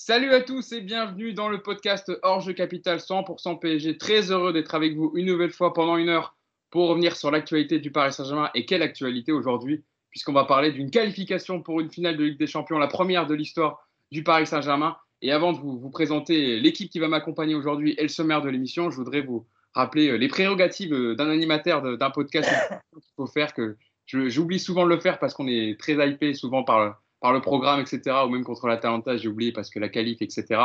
Salut 0.00 0.32
à 0.32 0.40
tous 0.40 0.70
et 0.70 0.80
bienvenue 0.80 1.32
dans 1.32 1.48
le 1.48 1.60
podcast 1.60 2.12
Hors 2.22 2.46
Capital 2.54 2.98
100% 2.98 3.58
PSG. 3.58 3.98
Très 3.98 4.30
heureux 4.30 4.52
d'être 4.52 4.76
avec 4.76 4.94
vous 4.94 5.10
une 5.16 5.26
nouvelle 5.26 5.50
fois 5.50 5.72
pendant 5.74 5.96
une 5.96 6.08
heure 6.08 6.36
pour 6.70 6.88
revenir 6.88 7.16
sur 7.16 7.32
l'actualité 7.32 7.80
du 7.80 7.90
Paris 7.90 8.12
Saint-Germain. 8.12 8.48
Et 8.54 8.64
quelle 8.64 8.82
actualité 8.82 9.32
aujourd'hui, 9.32 9.82
puisqu'on 10.10 10.32
va 10.32 10.44
parler 10.44 10.70
d'une 10.70 10.92
qualification 10.92 11.62
pour 11.62 11.80
une 11.80 11.90
finale 11.90 12.16
de 12.16 12.22
Ligue 12.22 12.38
des 12.38 12.46
Champions, 12.46 12.78
la 12.78 12.86
première 12.86 13.26
de 13.26 13.34
l'histoire 13.34 13.88
du 14.12 14.22
Paris 14.22 14.46
Saint-Germain. 14.46 14.96
Et 15.20 15.32
avant 15.32 15.52
de 15.52 15.58
vous, 15.58 15.76
vous 15.80 15.90
présenter 15.90 16.60
l'équipe 16.60 16.90
qui 16.92 17.00
va 17.00 17.08
m'accompagner 17.08 17.56
aujourd'hui 17.56 17.96
et 17.98 18.02
le 18.02 18.08
sommaire 18.08 18.40
de 18.40 18.48
l'émission, 18.48 18.90
je 18.90 18.96
voudrais 18.96 19.22
vous 19.22 19.48
rappeler 19.74 20.10
euh, 20.10 20.16
les 20.16 20.28
prérogatives 20.28 20.94
euh, 20.94 21.16
d'un 21.16 21.28
animateur 21.28 21.82
d'un 21.98 22.10
podcast 22.10 22.48
qu'il 22.92 23.02
faut 23.16 23.26
faire, 23.26 23.52
que 23.52 23.76
j'oublie 24.06 24.60
souvent 24.60 24.84
de 24.84 24.90
le 24.90 25.00
faire 25.00 25.18
parce 25.18 25.34
qu'on 25.34 25.48
est 25.48 25.76
très 25.76 25.94
hypé 26.08 26.34
souvent 26.34 26.62
par, 26.62 27.02
par 27.20 27.32
le 27.32 27.40
programme, 27.40 27.80
etc. 27.80 28.16
Ou 28.26 28.30
même 28.30 28.44
contre 28.44 28.66
l'Atalanta, 28.66 29.16
j'ai 29.16 29.28
oublié 29.28 29.52
parce 29.52 29.70
que 29.70 29.78
la 29.78 29.88
qualif, 29.88 30.22
etc. 30.22 30.60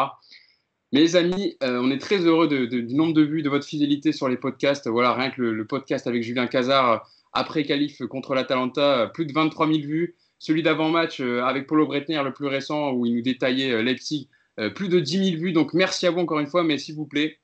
Les 0.92 1.16
amis, 1.16 1.58
euh, 1.64 1.80
on 1.82 1.90
est 1.90 1.98
très 1.98 2.20
heureux 2.20 2.48
du 2.48 2.94
nombre 2.94 3.14
de 3.14 3.24
vues, 3.24 3.42
de 3.42 3.50
votre 3.50 3.66
fidélité 3.66 4.12
sur 4.12 4.30
les 4.30 4.38
podcasts. 4.38 4.88
Voilà, 4.88 5.14
rien 5.14 5.32
que 5.32 5.42
le, 5.42 5.66
podcast 5.66 6.08
avec 6.08 6.24
Julien 6.24 6.48
Cazard 6.48 7.10
après 7.34 7.64
qualif 7.64 8.06
contre 8.06 8.36
l'Atalanta, 8.36 9.10
plus 9.14 9.26
de 9.26 9.34
23 9.34 9.68
000 9.68 9.80
vues. 9.80 10.16
Celui 10.38 10.62
d'avant-match 10.62 11.20
avec 11.20 11.68
Paulo 11.68 11.88
Bretner, 11.88 12.22
le 12.24 12.34
plus 12.34 12.48
récent, 12.48 12.92
où 12.92 13.06
il 13.06 13.16
nous 13.16 13.22
détaillait 13.22 13.82
Leipzig, 13.82 14.30
euh, 14.60 14.70
plus 14.70 14.88
de 14.88 15.00
10 15.00 15.32
000 15.32 15.42
vues. 15.42 15.52
Donc 15.52 15.74
merci 15.74 16.06
à 16.06 16.12
vous 16.12 16.20
encore 16.20 16.40
une 16.40 16.48
fois, 16.48 16.64
mais 16.64 16.78
s'il 16.78 16.96
vous 16.96 17.08
plaît, 17.08 17.40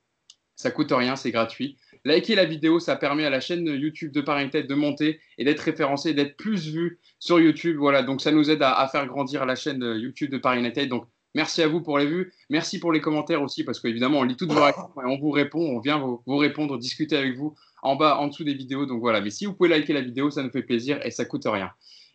ça 0.56 0.72
coûte 0.72 0.92
rien, 0.92 1.16
c'est 1.16 1.32
gratuit. 1.32 1.78
Likez 2.06 2.36
la 2.36 2.46
vidéo, 2.46 2.80
ça 2.80 2.96
permet 2.96 3.26
à 3.26 3.30
la 3.30 3.42
chaîne 3.42 3.66
YouTube 3.66 4.12
de 4.12 4.22
Paris 4.22 4.50
Tête 4.50 4.68
de 4.68 4.76
monter 4.76 5.20
et 5.38 5.44
d'être 5.44 5.60
référencé, 5.60 6.14
d'être 6.14 6.38
plus 6.38 6.70
vu 6.70 7.00
sur 7.20 7.40
YouTube. 7.40 7.78
Voilà, 7.78 8.04
donc 8.04 8.22
ça 8.22 8.32
nous 8.32 8.50
aide 8.50 8.62
à, 8.62 8.88
faire 8.88 9.06
grandir 9.06 9.46
la 9.46 9.56
chaîne 9.56 9.82
YouTube 9.82 10.32
de 10.32 10.38
Paris 10.38 10.60
United. 10.60 10.88
Donc 10.88 11.06
merci 11.36 11.62
à 11.62 11.68
vous 11.68 11.82
pour 11.82 11.98
les 11.98 12.06
vues, 12.06 12.32
merci 12.50 12.80
pour 12.80 12.92
les 12.92 13.02
commentaires 13.02 13.42
aussi 13.42 13.64
parce 13.64 13.80
qu'évidemment 13.80 14.20
on 14.20 14.24
lit 14.24 14.38
toutes 14.38 14.52
vos 14.52 14.64
réponses 14.64 14.92
et 14.98 15.06
on 15.06 15.20
vous 15.20 15.32
répond, 15.32 15.60
on 15.60 15.80
vient 15.80 16.00
vous, 16.00 16.22
vous, 16.26 16.38
répondre, 16.38 16.78
discuter 16.78 17.18
avec 17.18 17.36
vous 17.36 17.56
en 17.82 17.96
bas, 17.96 18.18
en 18.18 18.28
dessous 18.28 18.44
des 18.44 18.54
vidéos. 18.54 18.86
Donc 18.86 19.02
voilà, 19.02 19.20
mais 19.20 19.30
si 19.30 19.46
vous 19.46 19.54
pouvez 19.54 19.70
liker 19.70 19.94
la 19.94 20.02
vidéo, 20.02 20.30
ça 20.30 20.42
nous 20.42 20.52
fait 20.52 20.64
plaisir 20.64 21.00
et 21.06 21.12
ça 21.12 21.26
coûte 21.26 21.44
rien. 21.46 21.72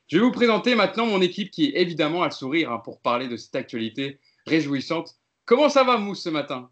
Je 0.08 0.18
vais 0.18 0.24
vous 0.24 0.32
présenter 0.32 0.74
maintenant 0.74 1.06
mon 1.06 1.22
équipe 1.22 1.50
qui 1.50 1.66
est 1.66 1.80
évidemment 1.80 2.22
à 2.22 2.26
le 2.26 2.32
sourire 2.32 2.70
hein, 2.70 2.78
pour 2.78 3.00
parler 3.00 3.26
de 3.26 3.36
cette 3.36 3.54
actualité 3.54 4.20
réjouissante. 4.46 5.14
Comment 5.46 5.70
ça 5.70 5.82
va, 5.82 5.96
Mousse, 5.96 6.22
ce 6.22 6.28
matin? 6.28 6.70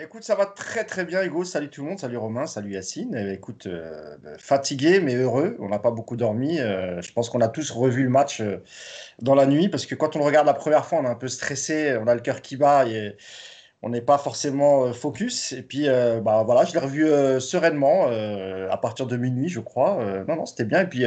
Écoute, 0.00 0.22
ça 0.22 0.36
va 0.36 0.46
très 0.46 0.84
très 0.84 1.04
bien, 1.04 1.24
Hugo. 1.24 1.42
Salut 1.42 1.70
tout 1.70 1.82
le 1.82 1.88
monde, 1.88 1.98
salut 1.98 2.18
Romain, 2.18 2.46
salut 2.46 2.74
Yacine. 2.74 3.16
Eh, 3.16 3.32
écoute, 3.32 3.66
euh, 3.66 4.16
fatigué 4.38 5.00
mais 5.00 5.16
heureux. 5.16 5.56
On 5.58 5.68
n'a 5.70 5.80
pas 5.80 5.90
beaucoup 5.90 6.16
dormi. 6.16 6.60
Euh, 6.60 7.02
je 7.02 7.12
pense 7.12 7.28
qu'on 7.28 7.40
a 7.40 7.48
tous 7.48 7.72
revu 7.72 8.04
le 8.04 8.08
match 8.08 8.40
euh, 8.40 8.62
dans 9.20 9.34
la 9.34 9.44
nuit 9.44 9.68
parce 9.68 9.86
que 9.86 9.96
quand 9.96 10.14
on 10.14 10.20
le 10.20 10.24
regarde 10.24 10.46
la 10.46 10.54
première 10.54 10.86
fois, 10.86 11.00
on 11.00 11.04
est 11.04 11.08
un 11.08 11.16
peu 11.16 11.26
stressé, 11.26 11.98
on 12.00 12.06
a 12.06 12.14
le 12.14 12.20
cœur 12.20 12.42
qui 12.42 12.56
bat 12.56 12.86
et 12.86 13.16
on 13.82 13.88
n'est 13.88 14.00
pas 14.00 14.18
forcément 14.18 14.92
focus. 14.92 15.52
Et 15.52 15.62
puis, 15.62 15.88
bah, 15.88 16.44
voilà, 16.44 16.64
je 16.64 16.74
l'ai 16.74 16.80
revu 16.80 17.40
sereinement 17.40 18.08
à 18.08 18.76
partir 18.76 19.06
de 19.06 19.16
minuit, 19.16 19.48
je 19.48 19.60
crois. 19.60 20.24
non, 20.26 20.34
non, 20.36 20.46
c'était 20.46 20.64
bien. 20.64 20.80
Et 20.82 20.88
puis, 20.88 21.04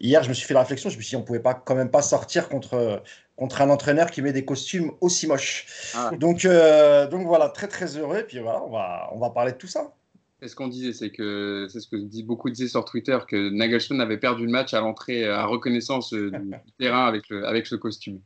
hier, 0.00 0.22
je 0.22 0.28
me 0.30 0.34
suis 0.34 0.46
fait 0.46 0.54
la 0.54 0.60
réflexion. 0.60 0.88
Je 0.88 0.96
me 0.96 1.02
suis 1.02 1.10
dit, 1.10 1.16
on 1.16 1.22
pouvait 1.22 1.40
pas 1.40 1.52
quand 1.52 1.74
même 1.74 1.90
pas 1.90 2.00
sortir 2.00 2.48
contre 2.48 3.02
contre 3.42 3.60
un 3.60 3.70
entraîneur 3.70 4.12
qui 4.12 4.22
met 4.22 4.32
des 4.32 4.44
costumes 4.44 4.92
aussi 5.00 5.26
moches. 5.26 5.66
Ah. 5.94 6.12
Donc, 6.16 6.44
euh, 6.44 7.08
donc 7.08 7.26
voilà, 7.26 7.48
très 7.48 7.66
très 7.66 7.98
heureux. 7.98 8.18
Et 8.18 8.22
puis 8.22 8.38
voilà, 8.38 8.62
on 8.62 8.70
va, 8.70 9.08
on 9.12 9.18
va 9.18 9.30
parler 9.30 9.50
de 9.50 9.56
tout 9.56 9.66
ça. 9.66 9.92
C'est 10.40 10.46
ce 10.46 10.54
qu'on 10.54 10.68
disait, 10.68 10.92
c'est 10.92 11.10
que 11.10 11.66
c'est 11.68 11.80
ce 11.80 11.88
que 11.88 11.96
beaucoup 12.24 12.50
disaient 12.50 12.68
sur 12.68 12.84
Twitter 12.84 13.18
que 13.26 13.50
Nagelsmann 13.50 14.00
avait 14.00 14.18
perdu 14.18 14.46
le 14.46 14.52
match 14.52 14.74
à 14.74 14.80
l'entrée 14.80 15.26
à 15.28 15.44
reconnaissance 15.46 16.14
euh, 16.14 16.30
du 16.30 16.52
terrain 16.78 17.04
avec, 17.04 17.28
le, 17.30 17.44
avec 17.44 17.66
ce 17.66 17.74
costume. 17.74 18.20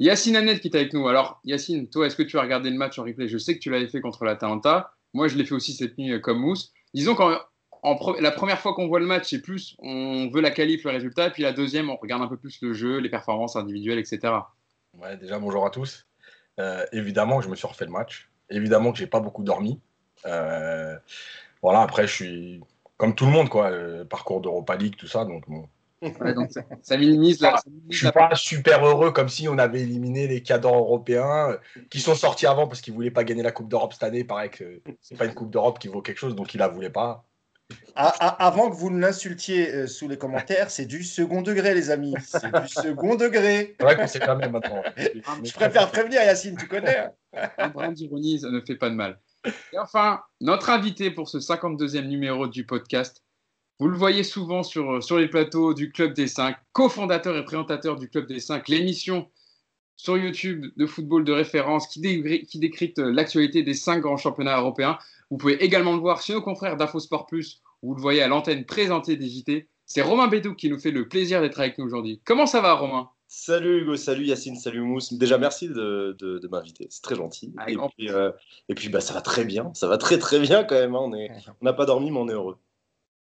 Yacine 0.00 0.36
Annette 0.36 0.60
qui 0.60 0.68
est 0.68 0.76
avec 0.76 0.92
nous. 0.92 1.08
Alors 1.08 1.40
Yacine, 1.44 1.88
toi, 1.88 2.06
est-ce 2.06 2.16
que 2.16 2.22
tu 2.22 2.36
as 2.36 2.42
regardé 2.42 2.68
le 2.68 2.76
match 2.76 2.98
en 2.98 3.04
replay? 3.04 3.26
Je 3.26 3.38
sais 3.38 3.54
que 3.54 3.60
tu 3.60 3.70
l'avais 3.70 3.88
fait 3.88 4.02
contre 4.02 4.26
l'Atalanta. 4.26 4.92
Moi, 5.14 5.28
je 5.28 5.38
l'ai 5.38 5.46
fait 5.46 5.54
aussi 5.54 5.72
cette 5.72 5.96
nuit 5.96 6.12
euh, 6.12 6.18
comme 6.18 6.40
Mousse. 6.40 6.72
Disons 6.92 7.14
qu'en 7.14 7.38
la 8.20 8.30
première 8.30 8.60
fois 8.60 8.74
qu'on 8.74 8.88
voit 8.88 9.00
le 9.00 9.06
match, 9.06 9.30
c'est 9.30 9.40
plus 9.40 9.76
on 9.78 10.28
veut 10.28 10.42
la 10.42 10.50
qualif, 10.50 10.84
le 10.84 10.90
résultat, 10.90 11.28
et 11.28 11.30
puis 11.30 11.42
la 11.42 11.52
deuxième, 11.52 11.88
on 11.88 11.96
regarde 11.96 12.22
un 12.22 12.28
peu 12.28 12.36
plus 12.36 12.58
le 12.60 12.72
jeu, 12.72 12.98
les 12.98 13.08
performances 13.08 13.56
individuelles, 13.56 13.98
etc. 13.98 14.34
Ouais, 15.00 15.16
déjà, 15.16 15.38
bonjour 15.38 15.64
à 15.64 15.70
tous. 15.70 16.06
Euh, 16.58 16.84
évidemment 16.92 17.38
que 17.38 17.44
je 17.44 17.48
me 17.48 17.56
suis 17.56 17.66
refait 17.66 17.84
le 17.84 17.92
match. 17.92 18.30
Évidemment 18.50 18.92
que 18.92 18.98
j'ai 18.98 19.06
pas 19.06 19.20
beaucoup 19.20 19.44
dormi. 19.44 19.80
Euh, 20.26 20.96
voilà, 21.62 21.82
après, 21.82 22.06
je 22.06 22.12
suis 22.12 22.60
comme 22.96 23.14
tout 23.14 23.26
le 23.26 23.32
monde, 23.32 23.48
quoi. 23.48 23.70
parcours 24.08 24.40
d'Europa 24.40 24.76
League, 24.76 24.96
tout 24.96 25.06
ça. 25.06 25.24
Donc, 25.24 25.44
ça, 26.82 26.96
minimise 26.96 27.40
la. 27.40 27.60
je 27.90 27.98
suis 27.98 28.12
pas 28.12 28.34
super 28.34 28.84
heureux 28.86 29.10
comme 29.10 29.28
si 29.28 29.48
on 29.48 29.58
avait 29.58 29.80
éliminé 29.80 30.28
les 30.28 30.42
cadres 30.42 30.74
européens 30.74 31.50
euh, 31.50 31.56
qui 31.90 32.00
sont 32.00 32.14
sortis 32.14 32.46
avant 32.46 32.68
parce 32.68 32.80
qu'ils 32.80 32.94
voulaient 32.94 33.10
pas 33.10 33.24
gagner 33.24 33.42
la 33.42 33.50
Coupe 33.50 33.68
d'Europe 33.68 33.92
cette 33.92 34.04
année. 34.04 34.22
Pareil 34.22 34.50
que 34.50 34.80
c'est 35.00 35.16
pas 35.16 35.24
une 35.24 35.34
Coupe 35.34 35.50
d'Europe 35.50 35.78
qui 35.78 35.88
vaut 35.88 36.02
quelque 36.02 36.18
chose, 36.18 36.36
donc 36.36 36.54
ils 36.54 36.58
la 36.58 36.68
voulaient 36.68 36.90
pas. 36.90 37.24
Avant 37.94 38.70
que 38.70 38.76
vous 38.76 38.90
ne 38.90 39.00
l'insultiez 39.00 39.74
euh, 39.74 39.86
sous 39.86 40.08
les 40.08 40.16
commentaires, 40.16 40.70
c'est 40.70 40.86
du 40.86 41.02
second 41.02 41.42
degré, 41.42 41.74
les 41.74 41.90
amis. 41.90 42.14
C'est 42.24 42.50
du 42.50 42.68
second 42.68 43.16
degré. 43.16 43.74
C'est 43.78 43.84
vrai 43.84 43.96
qu'on 43.96 44.06
sait 44.06 44.20
jamais 44.20 44.48
maintenant. 44.48 44.82
Je 44.96 45.52
préfère 45.52 45.90
prévenir, 45.90 46.22
Yacine, 46.22 46.56
tu 46.56 46.68
connais. 46.68 46.98
Hein. 46.98 47.50
Un 47.58 47.68
brin 47.68 47.92
d'ironie, 47.92 48.40
ça 48.40 48.50
ne 48.50 48.60
fait 48.60 48.76
pas 48.76 48.88
de 48.88 48.94
mal. 48.94 49.18
Et 49.72 49.78
enfin, 49.78 50.20
notre 50.40 50.70
invité 50.70 51.10
pour 51.10 51.28
ce 51.28 51.38
52e 51.38 52.06
numéro 52.06 52.46
du 52.46 52.64
podcast, 52.64 53.22
vous 53.80 53.88
le 53.88 53.96
voyez 53.96 54.24
souvent 54.24 54.62
sur, 54.62 55.02
sur 55.02 55.18
les 55.18 55.28
plateaux 55.28 55.74
du 55.74 55.92
Club 55.92 56.12
des 56.12 56.26
5, 56.26 56.56
cofondateur 56.72 57.36
et 57.36 57.44
présentateur 57.44 57.96
du 57.96 58.08
Club 58.08 58.26
des 58.26 58.40
5, 58.40 58.68
l'émission 58.68 59.30
sur 59.96 60.16
YouTube 60.16 60.66
de 60.76 60.86
football 60.86 61.24
de 61.24 61.32
référence 61.32 61.86
qui, 61.88 62.00
qui 62.46 62.58
décrypte 62.58 62.98
l'actualité 62.98 63.62
des 63.62 63.74
5 63.74 64.00
grands 64.00 64.16
championnats 64.16 64.58
européens. 64.58 64.98
Vous 65.30 65.36
pouvez 65.36 65.62
également 65.62 65.92
le 65.92 66.00
voir 66.00 66.22
chez 66.22 66.32
nos 66.32 66.42
confrères 66.42 66.76
d'InfoSport 66.76 67.26
Plus, 67.26 67.60
où 67.82 67.88
vous 67.88 67.94
le 67.94 68.00
voyez 68.00 68.22
à 68.22 68.28
l'antenne 68.28 68.64
présentée 68.64 69.16
des 69.16 69.28
JT. 69.28 69.68
C'est 69.86 70.02
Romain 70.02 70.28
Bédou 70.28 70.54
qui 70.54 70.70
nous 70.70 70.78
fait 70.78 70.90
le 70.90 71.08
plaisir 71.08 71.40
d'être 71.40 71.60
avec 71.60 71.78
nous 71.78 71.84
aujourd'hui. 71.84 72.20
Comment 72.24 72.46
ça 72.46 72.60
va, 72.60 72.74
Romain? 72.74 73.10
Salut 73.30 73.82
Hugo, 73.82 73.96
salut 73.96 74.24
Yacine, 74.24 74.56
salut 74.56 74.80
Mousse. 74.80 75.12
Déjà, 75.12 75.36
merci 75.36 75.68
de, 75.68 76.48
m'inviter, 76.50 76.86
c'est 76.88 77.02
très 77.02 77.14
gentil. 77.14 77.52
et, 77.66 77.76
puis, 77.76 78.10
euh, 78.10 78.32
et 78.70 78.74
puis, 78.74 78.88
bah, 78.88 79.00
ça 79.00 79.12
va 79.12 79.20
très 79.20 79.44
bien, 79.44 79.70
ça 79.74 79.86
va 79.86 79.98
très 79.98 80.18
très 80.18 80.40
bien 80.40 80.64
quand 80.64 80.76
même. 80.76 80.94
Hein. 80.94 81.10
On 81.60 81.64
n'a 81.64 81.74
pas 81.74 81.84
dormi, 81.84 82.10
mais 82.10 82.18
on 82.18 82.28
est 82.28 82.32
heureux. 82.32 82.56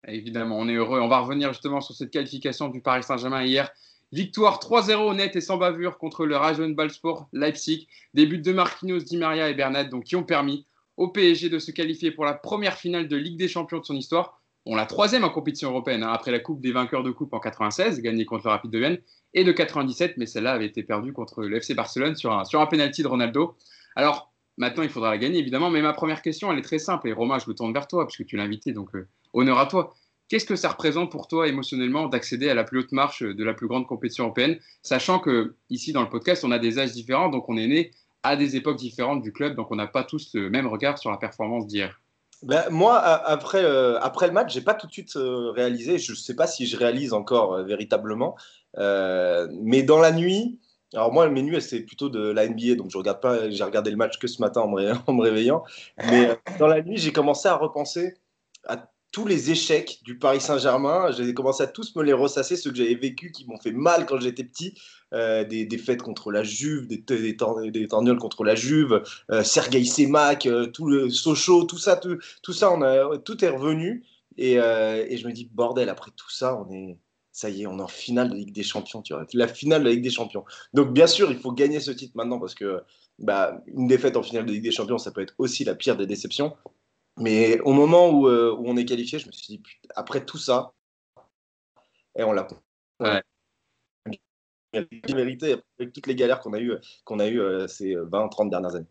Évidemment, 0.07 0.59
on 0.59 0.67
est 0.69 0.75
heureux. 0.75 0.99
On 0.99 1.07
va 1.07 1.19
revenir 1.19 1.51
justement 1.51 1.81
sur 1.81 1.95
cette 1.95 2.11
qualification 2.11 2.69
du 2.69 2.81
Paris 2.81 3.03
Saint-Germain 3.03 3.43
hier. 3.43 3.71
Victoire 4.11 4.59
3-0 4.59 5.15
net 5.15 5.35
et 5.35 5.41
sans 5.41 5.57
bavure 5.57 5.97
contre 5.97 6.25
le 6.25 6.37
Rajon 6.37 6.69
Ballsport 6.69 7.27
Leipzig. 7.33 7.87
Début 8.13 8.37
de 8.37 8.53
Marquinhos, 8.53 8.99
Di 8.99 9.17
Maria 9.17 9.49
et 9.49 9.55
Bernat, 9.55 9.85
donc 9.85 10.05
qui 10.05 10.15
ont 10.15 10.23
permis 10.23 10.65
au 10.97 11.07
PSG 11.07 11.49
de 11.49 11.59
se 11.59 11.71
qualifier 11.71 12.11
pour 12.11 12.25
la 12.25 12.33
première 12.33 12.75
finale 12.75 13.07
de 13.07 13.15
Ligue 13.15 13.37
des 13.37 13.47
Champions 13.47 13.79
de 13.79 13.85
son 13.85 13.95
histoire. 13.95 14.41
On 14.65 14.75
la 14.75 14.85
troisième 14.85 15.23
en 15.23 15.29
compétition 15.29 15.69
européenne, 15.69 16.03
hein, 16.03 16.11
après 16.11 16.31
la 16.31 16.39
Coupe 16.39 16.59
des 16.59 16.71
vainqueurs 16.71 17.03
de 17.03 17.11
Coupe 17.11 17.33
en 17.33 17.39
96, 17.39 18.01
gagnée 18.01 18.25
contre 18.25 18.47
le 18.47 18.51
Rapide 18.51 18.71
de 18.71 18.79
Vienne, 18.79 18.97
et 19.33 19.43
de 19.43 19.51
97, 19.51 20.15
mais 20.17 20.25
celle-là 20.25 20.53
avait 20.53 20.65
été 20.65 20.83
perdue 20.83 21.13
contre 21.13 21.43
le 21.43 21.57
FC 21.57 21.73
Barcelone 21.73 22.15
sur 22.15 22.33
un, 22.33 22.43
sur 22.43 22.59
un 22.59 22.65
penalty 22.65 23.03
de 23.03 23.07
Ronaldo. 23.07 23.55
Alors, 23.95 24.33
maintenant, 24.57 24.83
il 24.83 24.89
faudra 24.89 25.11
la 25.11 25.17
gagner, 25.17 25.39
évidemment, 25.39 25.69
mais 25.69 25.81
ma 25.81 25.93
première 25.93 26.21
question, 26.21 26.51
elle 26.51 26.59
est 26.59 26.63
très 26.63 26.79
simple, 26.79 27.07
et 27.07 27.13
Romain, 27.13 27.37
je 27.39 27.49
me 27.49 27.55
tourne 27.55 27.71
vers 27.71 27.87
toi, 27.87 28.05
puisque 28.07 28.25
tu 28.25 28.35
l'as 28.35 28.43
invité, 28.43 28.73
donc 28.73 28.93
euh, 28.95 29.07
honneur 29.33 29.59
à 29.59 29.67
toi. 29.67 29.93
Qu'est-ce 30.27 30.45
que 30.45 30.57
ça 30.57 30.69
représente 30.69 31.09
pour 31.09 31.27
toi 31.27 31.47
émotionnellement 31.47 32.07
d'accéder 32.07 32.49
à 32.49 32.53
la 32.53 32.65
plus 32.65 32.79
haute 32.79 32.91
marche 32.91 33.23
de 33.23 33.43
la 33.45 33.53
plus 33.53 33.67
grande 33.67 33.87
compétition 33.87 34.25
européenne, 34.25 34.59
sachant 34.81 35.19
que 35.19 35.55
ici 35.69 35.93
dans 35.93 36.01
le 36.01 36.09
podcast, 36.09 36.43
on 36.43 36.51
a 36.51 36.59
des 36.59 36.79
âges 36.79 36.91
différents, 36.91 37.29
donc 37.29 37.47
on 37.47 37.55
est 37.55 37.67
né 37.67 37.91
à 38.27 38.35
des 38.35 38.55
époques 38.55 38.77
différentes 38.77 39.21
du 39.21 39.31
club, 39.31 39.55
donc 39.55 39.71
on 39.71 39.75
n'a 39.75 39.87
pas 39.87 40.03
tous 40.03 40.33
le 40.33 40.49
même 40.49 40.67
regard 40.67 40.97
sur 40.97 41.11
la 41.11 41.17
performance 41.17 41.67
d'hier. 41.67 42.01
Ben, 42.43 42.69
moi, 42.69 42.99
après, 42.99 43.63
euh, 43.63 43.99
après 43.99 44.27
le 44.27 44.33
match, 44.33 44.53
j'ai 44.53 44.61
pas 44.61 44.75
tout 44.75 44.85
de 44.85 44.91
suite 44.91 45.15
euh, 45.15 45.51
réalisé. 45.51 45.97
Je 45.97 46.13
sais 46.13 46.35
pas 46.35 46.45
si 46.45 46.67
je 46.67 46.77
réalise 46.77 47.13
encore 47.13 47.55
euh, 47.55 47.63
véritablement. 47.63 48.35
mais 48.77 49.81
dans 49.83 49.99
la 49.99 50.11
nuit, 50.11 50.59
alors 50.93 51.11
moi, 51.11 51.27
mes 51.29 51.41
nuits, 51.41 51.61
c'est 51.61 51.81
plutôt 51.81 52.09
de 52.09 52.29
la 52.31 52.47
NBA, 52.47 52.75
donc 52.75 52.91
je 52.91 52.97
regarde 52.97 53.21
pas. 53.21 53.49
J'ai 53.49 53.63
regardé 53.63 53.89
le 53.89 53.97
match 53.97 54.19
que 54.19 54.27
ce 54.27 54.41
matin 54.41 54.61
en 54.61 54.69
me, 54.69 54.91
en 55.07 55.13
me 55.13 55.21
réveillant. 55.21 55.63
Mais 56.09 56.37
dans 56.59 56.67
la 56.67 56.81
nuit, 56.81 56.97
j'ai 56.97 57.11
commencé 57.11 57.47
à 57.47 57.55
repenser 57.55 58.13
à 58.67 58.87
tous 59.11 59.25
les 59.25 59.51
échecs 59.51 59.99
du 60.03 60.17
Paris 60.17 60.41
Saint-Germain. 60.41 61.11
J'ai 61.11 61.33
commencé 61.33 61.63
à 61.63 61.67
tous 61.67 61.95
me 61.95 62.03
les 62.03 62.13
ressasser, 62.13 62.55
ceux 62.55 62.71
que 62.71 62.77
j'avais 62.77 62.95
vécu, 62.95 63.31
qui 63.31 63.45
m'ont 63.45 63.59
fait 63.59 63.71
mal 63.71 64.05
quand 64.05 64.19
j'étais 64.19 64.43
petit. 64.43 64.73
Euh, 65.13 65.45
des 65.45 65.65
défaites 65.65 66.01
contre 66.01 66.31
la 66.31 66.43
Juve, 66.43 66.85
des, 66.87 66.97
des, 66.97 67.33
des 67.71 67.87
contre 67.87 68.43
la 68.43 68.55
Juve, 68.55 69.01
euh, 69.31 69.41
Sergei 69.41 69.85
Semak, 69.85 70.45
euh, 70.45 70.65
tout 70.67 70.85
le 70.85 71.09
Sochaux, 71.09 71.63
tout 71.63 71.77
ça, 71.77 71.95
tout, 71.95 72.17
tout 72.41 72.51
ça, 72.51 72.67
a, 72.81 73.17
tout 73.19 73.45
est 73.45 73.49
revenu. 73.49 74.03
Et, 74.37 74.59
euh, 74.59 75.05
et, 75.07 75.17
je 75.17 75.25
me 75.25 75.31
dis, 75.31 75.49
bordel, 75.51 75.89
après 75.89 76.11
tout 76.15 76.29
ça, 76.29 76.59
on 76.59 76.69
est, 76.71 76.97
ça 77.31 77.49
y 77.49 77.63
est, 77.63 77.67
on 77.67 77.79
est 77.79 77.81
en 77.81 77.87
finale 77.87 78.29
de 78.29 78.35
Ligue 78.35 78.53
des 78.53 78.63
Champions, 78.63 79.01
tu 79.01 79.13
vois, 79.13 79.25
la 79.33 79.47
finale 79.47 79.83
de 79.83 79.89
Ligue 79.89 80.03
des 80.03 80.09
Champions. 80.09 80.43
Donc, 80.73 80.91
bien 80.91 81.07
sûr, 81.07 81.31
il 81.31 81.39
faut 81.39 81.51
gagner 81.53 81.79
ce 81.79 81.91
titre 81.91 82.13
maintenant 82.15 82.39
parce 82.39 82.53
que 82.53 82.81
bah, 83.19 83.63
une 83.67 83.87
défaite 83.87 84.17
en 84.17 84.23
finale 84.23 84.45
de 84.45 84.51
Ligue 84.51 84.63
des 84.63 84.71
Champions, 84.71 84.97
ça 84.97 85.11
peut 85.11 85.21
être 85.21 85.33
aussi 85.37 85.63
la 85.63 85.73
pire 85.73 85.97
des 85.97 86.05
déceptions. 86.05 86.55
Mais 87.17 87.59
au 87.61 87.73
moment 87.73 88.09
où, 88.09 88.27
où 88.29 88.63
on 88.65 88.77
est 88.77 88.85
qualifié, 88.85 89.19
je 89.19 89.27
me 89.27 89.31
suis 89.31 89.57
dit, 89.57 89.63
après 89.95 90.23
tout 90.23 90.37
ça, 90.37 90.73
et 92.17 92.23
on 92.23 92.31
l'a 92.31 92.47
vérité 95.15 95.55
avec 95.79 95.93
toutes 95.93 96.07
les 96.07 96.15
galères 96.15 96.39
qu'on 96.39 96.53
a 96.53 96.59
eues 96.59 96.73
qu'on 97.05 97.19
a 97.19 97.27
eu, 97.27 97.41
ces 97.67 97.95
20-30 97.95 98.49
dernières 98.49 98.75
années. 98.75 98.87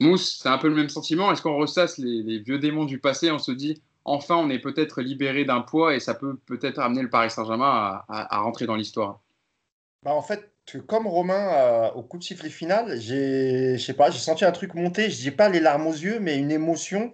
Mousse, 0.00 0.40
c'est 0.42 0.48
un 0.48 0.58
peu 0.58 0.68
le 0.68 0.74
même 0.74 0.88
sentiment. 0.88 1.32
Est-ce 1.32 1.42
qu'on 1.42 1.56
ressasse 1.56 1.98
les, 1.98 2.40
vieux 2.40 2.58
démons 2.58 2.84
du 2.84 2.98
passé 2.98 3.30
On 3.30 3.38
se 3.38 3.52
dit, 3.52 3.82
enfin, 4.04 4.36
on 4.36 4.50
est 4.50 4.58
peut-être 4.58 5.00
libéré 5.00 5.44
d'un 5.44 5.60
poids 5.60 5.94
et 5.94 6.00
ça 6.00 6.14
peut 6.14 6.36
peut-être 6.46 6.80
amener 6.80 7.02
le 7.02 7.10
Paris 7.10 7.30
Saint-Germain 7.30 8.02
à, 8.08 8.40
rentrer 8.40 8.66
dans 8.66 8.76
l'histoire? 8.76 9.20
Bah 10.02 10.12
en 10.12 10.22
fait, 10.22 10.50
comme 10.88 11.06
Romain 11.06 11.54
euh, 11.54 11.90
au 11.92 12.02
coup 12.02 12.18
de 12.18 12.24
sifflet 12.24 12.50
final, 12.50 13.00
j'ai, 13.00 13.78
sais 13.78 13.94
pas, 13.94 14.10
j'ai 14.10 14.18
senti 14.18 14.44
un 14.44 14.50
truc 14.50 14.74
monter. 14.74 15.08
Je 15.08 15.20
dis 15.20 15.30
pas 15.30 15.48
les 15.48 15.60
larmes 15.60 15.86
aux 15.86 15.92
yeux, 15.92 16.18
mais 16.18 16.36
une 16.36 16.50
émotion. 16.50 17.12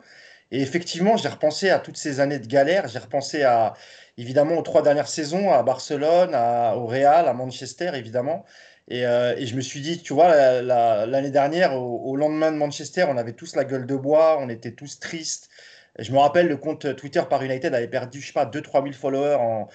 Et 0.51 0.61
effectivement, 0.63 1.17
j'ai 1.17 1.29
repensé 1.29 1.71
à 1.71 1.79
toutes 1.79 1.97
ces 1.97 2.21
années 2.21 2.39
de 2.39 2.47
galère. 2.47 2.89
J'ai 2.89 2.99
repensé 2.99 3.43
à 3.43 3.75
évidemment 4.17 4.57
aux 4.59 4.63
trois 4.63 4.83
dernières 4.83 5.09
saisons, 5.09 5.53
à 5.53 5.63
Barcelone, 5.63 6.35
au 6.77 6.87
Real, 6.87 7.29
à 7.29 7.33
Manchester, 7.35 7.93
évidemment. 7.95 8.45
Euh, 8.93 9.35
et, 9.37 9.47
je 9.47 9.55
me 9.55 9.61
suis 9.61 9.81
dit, 9.81 10.03
tu 10.03 10.15
vois, 10.15 10.63
l'année 10.63 11.31
dernière, 11.31 11.75
au, 11.81 12.17
lendemain 12.17 12.51
de 12.53 12.57
Manchester, 12.57 13.07
on 13.09 13.17
avait 13.17 13.35
tous 13.35 13.55
la 13.57 13.65
gueule 13.65 13.87
de 13.87 13.97
bois, 13.97 14.39
on 14.41 14.49
était 14.49 14.73
tous 14.73 14.99
tristes. 14.99 15.51
je 15.99 16.13
me 16.13 16.19
rappelle, 16.19 16.49
le 16.49 16.57
compte 16.57 16.97
Twitter 16.97 17.23
par 17.29 17.43
United 17.43 17.75
avait 17.75 17.89
perdu, 17.89 18.21
je 18.21 18.29
sais 18.29 18.33
pas, 18.33 18.47
2-3 18.47 18.83
000 18.83 18.93
followers 18.95 19.37
en, 19.41 19.69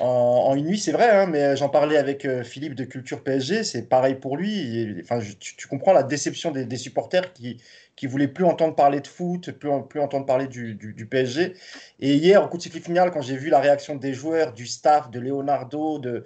en, 0.00 0.54
une 0.56 0.66
nuit, 0.66 0.78
c'est 0.78 0.92
vrai, 0.92 1.10
hein, 1.10 1.26
mais 1.26 1.56
j'en 1.56 1.68
parlais 1.68 1.96
avec 1.96 2.24
euh, 2.24 2.42
Philippe 2.42 2.74
de 2.74 2.84
Culture 2.84 3.22
PSG, 3.22 3.64
c'est 3.64 3.88
pareil 3.88 4.14
pour 4.14 4.36
lui. 4.36 4.96
enfin, 5.02 5.20
tu, 5.38 5.66
comprends 5.68 5.92
la 5.92 6.02
déception 6.02 6.50
des, 6.50 6.76
supporters 6.76 7.32
qui 7.32 7.60
qui 7.96 8.06
voulaient 8.06 8.28
plus 8.28 8.44
entendre 8.44 8.74
parler 8.74 9.00
de 9.00 9.06
foot, 9.06 9.50
plus, 9.52 9.70
plus 9.88 10.00
entendre 10.00 10.26
parler 10.26 10.46
du, 10.46 11.08
PSG. 11.10 11.54
Et 12.00 12.14
hier, 12.14 12.44
au 12.44 12.48
coup 12.48 12.58
de 12.58 12.62
sifflet 12.62 12.80
final, 12.80 13.10
quand 13.10 13.22
j'ai 13.22 13.36
vu 13.36 13.48
la 13.48 13.58
réaction 13.58 13.96
des 13.96 14.12
joueurs, 14.12 14.52
du 14.52 14.66
staff, 14.66 15.10
de 15.10 15.18
Leonardo, 15.18 15.98
de 15.98 16.24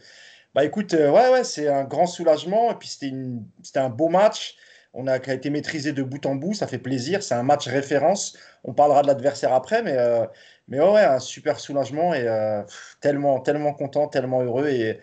bah 0.55 0.65
écoute, 0.65 0.95
euh, 0.95 1.11
ouais, 1.11 1.31
ouais, 1.31 1.45
c'est 1.45 1.69
un 1.69 1.85
grand 1.85 2.07
soulagement. 2.07 2.73
Et 2.73 2.75
puis 2.75 2.89
c'était 2.89 3.79
un 3.79 3.89
beau 3.89 4.09
match. 4.09 4.57
On 4.93 5.07
a, 5.07 5.19
été 5.19 5.51
maîtrisé 5.51 5.93
de 5.93 6.03
bout 6.03 6.25
en 6.27 6.35
bout. 6.35 6.55
Ça 6.55 6.67
fait 6.67 6.79
plaisir. 6.79 7.23
C'est 7.23 7.35
un 7.35 7.45
match 7.45 7.69
référence. 7.69 8.37
On 8.65 8.75
parlera 8.75 9.03
de 9.03 9.07
l'adversaire 9.07 9.53
après, 9.53 9.83
mais, 9.83 9.97
euh, 9.97 10.27
mais 10.71 10.81
ouais, 10.81 11.03
un 11.03 11.19
super 11.19 11.61
soulagement 11.61 12.15
et 12.15 12.27
euh, 12.27 12.63
tellement, 13.01 13.41
tellement 13.41 13.75
content, 13.75 14.09
tellement 14.09 14.43
heureux. 14.43 14.69
Et, 14.69 15.01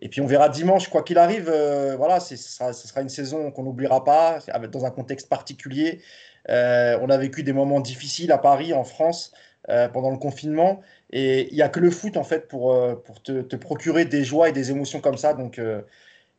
et 0.00 0.08
puis 0.08 0.20
on 0.20 0.26
verra 0.26 0.48
dimanche, 0.48 0.88
quoi 0.88 1.02
qu'il 1.02 1.18
arrive. 1.18 1.50
voilà, 1.96 2.18
ce 2.20 2.36
sera, 2.36 3.02
une 3.02 3.08
saison 3.08 3.50
qu'on 3.52 3.62
n'oubliera 3.62 4.04
pas, 4.04 4.40
dans 4.72 4.84
un 4.84 4.90
contexte 4.90 5.28
particulier. 5.28 6.00
on 6.48 7.08
a 7.10 7.16
vécu 7.18 7.44
des 7.44 7.52
moments 7.52 7.80
difficiles 7.80 8.32
à 8.32 8.38
Paris, 8.38 8.72
en 8.74 8.82
France, 8.82 9.32
pendant 9.68 10.10
le 10.10 10.18
confinement. 10.18 10.82
Et 11.12 11.48
il 11.50 11.54
n'y 11.54 11.62
a 11.62 11.68
que 11.68 11.80
le 11.80 11.90
foot, 11.90 12.16
en 12.16 12.24
fait, 12.24 12.48
pour, 12.48 12.72
euh, 12.72 12.94
pour 12.96 13.22
te, 13.22 13.42
te, 13.42 13.56
procurer 13.56 14.06
des 14.06 14.24
joies 14.24 14.48
et 14.48 14.52
des 14.52 14.70
émotions 14.70 15.00
comme 15.00 15.18
ça. 15.18 15.34
Donc, 15.34 15.58
euh, 15.58 15.82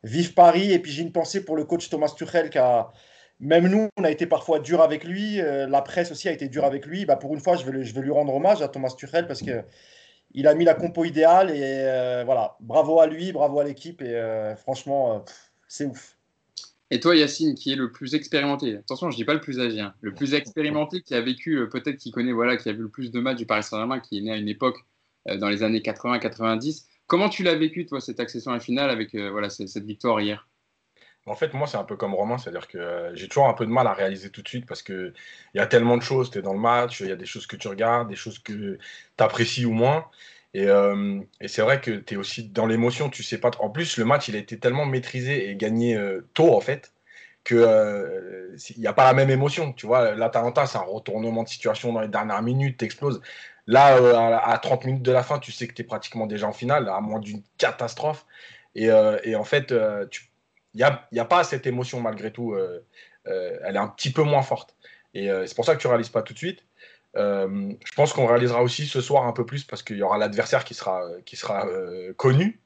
vive 0.02 0.34
Paris. 0.34 0.72
Et 0.72 0.80
puis, 0.80 0.90
j'ai 0.92 1.02
une 1.02 1.12
pensée 1.12 1.44
pour 1.44 1.56
le 1.56 1.64
coach 1.64 1.88
Thomas 1.88 2.12
Tuchel, 2.16 2.50
qui 2.50 2.58
a, 2.58 2.92
même 3.40 3.68
nous, 3.68 3.88
on 3.96 4.04
a 4.04 4.10
été 4.10 4.26
parfois 4.26 4.58
dur 4.58 4.80
avec 4.80 5.04
lui. 5.04 5.40
Euh, 5.40 5.66
la 5.66 5.82
presse 5.82 6.10
aussi 6.12 6.28
a 6.28 6.32
été 6.32 6.48
dure 6.48 6.64
avec 6.64 6.86
lui. 6.86 7.04
Bah, 7.04 7.16
pour 7.16 7.34
une 7.34 7.40
fois, 7.40 7.56
je 7.56 7.64
vais, 7.64 8.00
lui 8.00 8.10
rendre 8.10 8.34
hommage 8.34 8.62
à 8.62 8.68
Thomas 8.68 8.94
Tuchel 8.96 9.26
parce 9.26 9.42
que 9.42 9.62
il 10.32 10.46
a 10.46 10.54
mis 10.54 10.64
la 10.64 10.74
compo 10.74 11.04
idéale. 11.04 11.50
Et 11.50 12.24
voilà, 12.24 12.56
bravo 12.60 13.00
à 13.00 13.06
lui, 13.06 13.32
bravo 13.32 13.60
à 13.60 13.64
l'équipe. 13.64 14.02
Et 14.02 14.54
franchement, 14.56 15.24
c'est 15.68 15.84
ouf. 15.84 16.16
Et 16.90 17.00
toi, 17.00 17.16
Yacine, 17.16 17.54
qui 17.54 17.72
est 17.72 17.76
le 17.76 17.90
plus 17.90 18.14
expérimenté, 18.14 18.76
attention, 18.76 19.10
je 19.10 19.16
dis 19.16 19.24
pas 19.24 19.34
le 19.34 19.40
plus 19.40 19.58
âgé, 19.58 19.80
hein, 19.80 19.94
le 20.00 20.14
plus 20.14 20.34
expérimenté, 20.34 21.00
qui 21.00 21.14
a 21.14 21.20
vécu, 21.20 21.56
euh, 21.56 21.66
peut-être 21.66 21.96
qui 21.96 22.10
connaît, 22.10 22.32
voilà, 22.32 22.56
qui 22.56 22.68
a 22.68 22.72
vu 22.72 22.82
le 22.82 22.88
plus 22.88 23.10
de 23.10 23.20
matchs 23.20 23.38
du 23.38 23.46
Paris 23.46 23.62
Saint-Germain, 23.62 24.00
qui 24.00 24.18
est 24.18 24.20
né 24.20 24.30
à 24.30 24.36
une 24.36 24.48
époque 24.48 24.76
euh, 25.28 25.36
dans 25.36 25.48
les 25.48 25.62
années 25.62 25.80
80-90. 25.80 26.84
Comment 27.06 27.28
tu 27.28 27.42
l'as 27.42 27.56
vécu, 27.56 27.86
toi, 27.86 28.00
cette 28.00 28.20
accession 28.20 28.52
à 28.52 28.54
la 28.54 28.60
finale 28.60 28.90
avec 28.90 29.14
euh, 29.14 29.30
voilà, 29.30 29.50
cette, 29.50 29.84
victoire 29.84 30.20
hier? 30.20 30.48
En 31.26 31.34
fait, 31.34 31.54
moi, 31.54 31.66
c'est 31.66 31.76
un 31.76 31.84
peu 31.84 31.96
comme 31.96 32.14
Romain, 32.14 32.38
c'est-à-dire 32.38 32.68
que 32.68 33.10
j'ai 33.14 33.28
toujours 33.28 33.48
un 33.48 33.54
peu 33.54 33.66
de 33.66 33.70
mal 33.70 33.86
à 33.86 33.94
réaliser 33.94 34.30
tout 34.30 34.42
de 34.42 34.48
suite 34.48 34.66
parce 34.66 34.82
qu'il 34.82 35.14
y 35.54 35.60
a 35.60 35.66
tellement 35.66 35.96
de 35.96 36.02
choses, 36.02 36.30
tu 36.30 36.38
es 36.38 36.42
dans 36.42 36.52
le 36.52 36.58
match, 36.60 37.00
il 37.00 37.08
y 37.08 37.12
a 37.12 37.16
des 37.16 37.26
choses 37.26 37.46
que 37.46 37.56
tu 37.56 37.68
regardes, 37.68 38.08
des 38.08 38.16
choses 38.16 38.38
que 38.38 38.52
tu 38.52 38.78
apprécies 39.18 39.66
ou 39.66 39.72
moins. 39.72 40.06
Et, 40.54 40.66
et 41.40 41.48
c'est 41.48 41.62
vrai 41.62 41.80
que 41.80 41.90
tu 41.92 42.14
es 42.14 42.16
aussi 42.16 42.44
dans 42.48 42.66
l'émotion, 42.66 43.10
tu 43.10 43.22
sais 43.24 43.38
pas. 43.38 43.50
En 43.58 43.70
plus, 43.70 43.96
le 43.96 44.04
match, 44.04 44.28
il 44.28 44.36
a 44.36 44.38
été 44.38 44.58
tellement 44.58 44.86
maîtrisé 44.86 45.50
et 45.50 45.56
gagné 45.56 45.98
tôt, 46.34 46.54
en 46.54 46.60
fait, 46.60 46.94
que 47.44 47.54
euh, 47.54 48.56
il 48.70 48.80
n'y 48.80 48.86
a 48.86 48.92
pas 48.92 49.04
la 49.04 49.12
même 49.12 49.30
émotion. 49.30 49.72
Tu 49.72 49.86
vois, 49.86 50.14
l'Atalanta, 50.14 50.66
c'est 50.66 50.78
un 50.78 50.82
retournement 50.82 51.42
de 51.42 51.48
situation 51.48 51.92
dans 51.92 52.00
les 52.00 52.08
dernières 52.08 52.42
minutes, 52.42 52.78
t'exploses. 52.78 53.20
Là, 53.66 53.96
euh, 53.98 54.38
à, 54.42 54.58
30 54.58 54.84
minutes 54.86 55.02
de 55.02 55.12
la 55.12 55.22
fin, 55.22 55.38
tu 55.38 55.52
sais 55.52 55.68
que 55.68 55.74
tu 55.74 55.82
es 55.82 55.84
pratiquement 55.84 56.26
déjà 56.26 56.48
en 56.48 56.52
finale, 56.52 56.88
à 56.88 57.00
moins 57.00 57.20
d'une 57.20 57.42
catastrophe. 57.58 58.26
Et, 58.74 58.90
euh, 58.90 59.18
et, 59.24 59.36
en 59.36 59.44
fait, 59.44 59.72
il 60.74 60.78
n'y 60.78 61.18
a, 61.18 61.22
a, 61.22 61.24
pas 61.24 61.44
cette 61.44 61.66
émotion 61.66 62.00
malgré 62.00 62.32
tout. 62.32 62.56
elle 63.26 63.76
est 63.76 63.78
un 63.78 63.88
petit 63.88 64.12
peu 64.12 64.22
moins 64.22 64.42
forte. 64.42 64.76
Et 65.14 65.28
c'est 65.46 65.54
pour 65.54 65.64
ça 65.64 65.74
que 65.74 65.80
tu 65.80 65.86
ne 65.86 65.90
réalises 65.90 66.08
pas 66.08 66.22
tout 66.22 66.32
de 66.32 66.38
suite. 66.38 66.64
je 67.14 67.94
pense 67.96 68.12
qu'on 68.12 68.26
réalisera 68.26 68.62
aussi 68.62 68.86
ce 68.86 69.00
soir 69.00 69.26
un 69.26 69.32
peu 69.32 69.46
plus 69.46 69.64
parce 69.64 69.82
qu'il 69.82 69.96
y 69.96 70.02
aura 70.02 70.18
l'adversaire 70.18 70.64
qui 70.64 70.74
sera, 70.74 71.02
qui 71.24 71.36
sera 71.36 71.66
connu. 72.16 72.60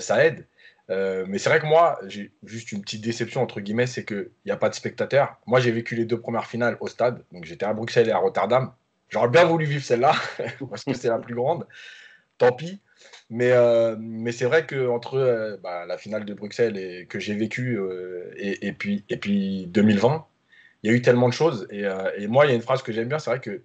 ça 0.00 0.24
aide. 0.24 0.46
Euh, 0.90 1.26
mais 1.28 1.38
c'est 1.38 1.50
vrai 1.50 1.60
que 1.60 1.66
moi, 1.66 1.98
j'ai 2.06 2.32
juste 2.44 2.72
une 2.72 2.80
petite 2.80 3.02
déception, 3.02 3.42
entre 3.42 3.60
guillemets, 3.60 3.86
c'est 3.86 4.04
qu'il 4.04 4.30
n'y 4.46 4.52
a 4.52 4.56
pas 4.56 4.70
de 4.70 4.74
spectateurs. 4.74 5.36
Moi, 5.46 5.60
j'ai 5.60 5.70
vécu 5.70 5.94
les 5.94 6.04
deux 6.04 6.18
premières 6.18 6.46
finales 6.46 6.76
au 6.80 6.88
stade. 6.88 7.22
Donc, 7.32 7.44
j'étais 7.44 7.66
à 7.66 7.74
Bruxelles 7.74 8.08
et 8.08 8.12
à 8.12 8.18
Rotterdam. 8.18 8.72
J'aurais 9.10 9.28
bien 9.28 9.44
voulu 9.44 9.64
vivre 9.64 9.84
celle-là, 9.84 10.14
parce 10.70 10.84
que 10.84 10.94
c'est 10.94 11.08
la 11.08 11.18
plus 11.18 11.34
grande. 11.34 11.66
Tant 12.38 12.52
pis. 12.52 12.80
Mais, 13.30 13.52
euh, 13.52 13.96
mais 13.98 14.32
c'est 14.32 14.46
vrai 14.46 14.66
qu'entre 14.66 15.14
euh, 15.14 15.56
bah, 15.62 15.84
la 15.86 15.98
finale 15.98 16.24
de 16.24 16.32
Bruxelles 16.32 16.78
et, 16.78 17.06
que 17.06 17.18
j'ai 17.18 17.34
vécu 17.34 17.78
et, 18.36 18.66
et, 18.66 18.72
puis, 18.72 19.04
et 19.08 19.18
puis 19.18 19.66
2020, 19.66 20.26
il 20.82 20.90
y 20.90 20.94
a 20.94 20.96
eu 20.96 21.02
tellement 21.02 21.28
de 21.28 21.34
choses. 21.34 21.66
Et, 21.70 21.84
et 22.16 22.26
moi, 22.26 22.46
il 22.46 22.50
y 22.50 22.52
a 22.52 22.54
une 22.54 22.62
phrase 22.62 22.82
que 22.82 22.92
j'aime 22.92 23.08
bien, 23.08 23.18
c'est 23.18 23.30
vrai 23.30 23.40
que 23.40 23.62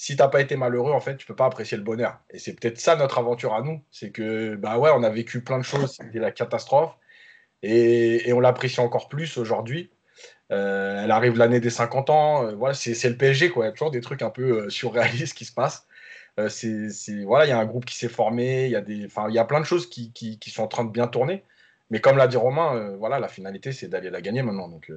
si 0.00 0.14
t'as 0.14 0.28
pas 0.28 0.40
été 0.40 0.54
malheureux, 0.54 0.92
en 0.92 1.00
fait, 1.00 1.16
tu 1.16 1.26
peux 1.26 1.34
pas 1.34 1.46
apprécier 1.46 1.76
le 1.76 1.82
bonheur. 1.82 2.20
Et 2.30 2.38
c'est 2.38 2.52
peut-être 2.54 2.78
ça 2.78 2.94
notre 2.94 3.18
aventure 3.18 3.52
à 3.52 3.62
nous. 3.62 3.82
C'est 3.90 4.12
que, 4.12 4.54
bah 4.54 4.78
ouais, 4.78 4.90
on 4.94 5.02
a 5.02 5.10
vécu 5.10 5.42
plein 5.42 5.58
de 5.58 5.64
choses, 5.64 5.96
c'était 6.00 6.20
la 6.20 6.30
catastrophe. 6.30 6.96
Et, 7.64 8.32
on 8.32 8.38
l'apprécie 8.38 8.78
encore 8.78 9.08
plus 9.08 9.38
aujourd'hui. 9.38 9.90
Euh, 10.52 11.02
elle 11.02 11.10
arrive 11.10 11.36
l'année 11.36 11.58
des 11.58 11.70
50 11.70 12.10
ans. 12.10 12.46
Euh, 12.46 12.54
voilà, 12.54 12.74
c'est 12.74 13.08
le 13.08 13.16
PSG, 13.16 13.50
quoi. 13.50 13.64
Il 13.64 13.68
y 13.68 13.70
a 13.70 13.72
toujours 13.72 13.90
des 13.90 14.00
trucs 14.00 14.22
un 14.22 14.30
peu 14.30 14.66
euh, 14.66 14.70
surréalistes 14.70 15.36
qui 15.36 15.44
se 15.44 15.52
passent. 15.52 15.87
C'est 16.48 17.24
voilà, 17.24 17.46
il 17.46 17.48
y 17.48 17.52
a 17.52 17.58
un 17.58 17.66
groupe 17.66 17.84
qui 17.84 17.96
s'est 17.96 18.08
formé. 18.08 18.66
Il 18.66 18.72
y 18.72 18.76
a 18.76 18.80
des, 18.80 19.08
il 19.28 19.34
y 19.34 19.38
a 19.38 19.44
plein 19.44 19.60
de 19.60 19.66
choses 19.66 19.88
qui, 19.88 20.12
qui, 20.12 20.50
sont 20.50 20.62
en 20.62 20.68
train 20.68 20.84
de 20.84 20.90
bien 20.90 21.06
tourner. 21.06 21.44
Mais 21.90 22.00
comme 22.00 22.16
l'a 22.16 22.28
dit 22.28 22.36
Romain, 22.36 22.96
voilà, 22.98 23.18
la 23.18 23.28
finalité, 23.28 23.72
c'est 23.72 23.88
d'aller 23.88 24.10
la 24.10 24.20
gagner 24.20 24.42
maintenant. 24.42 24.68
Donc, 24.68 24.90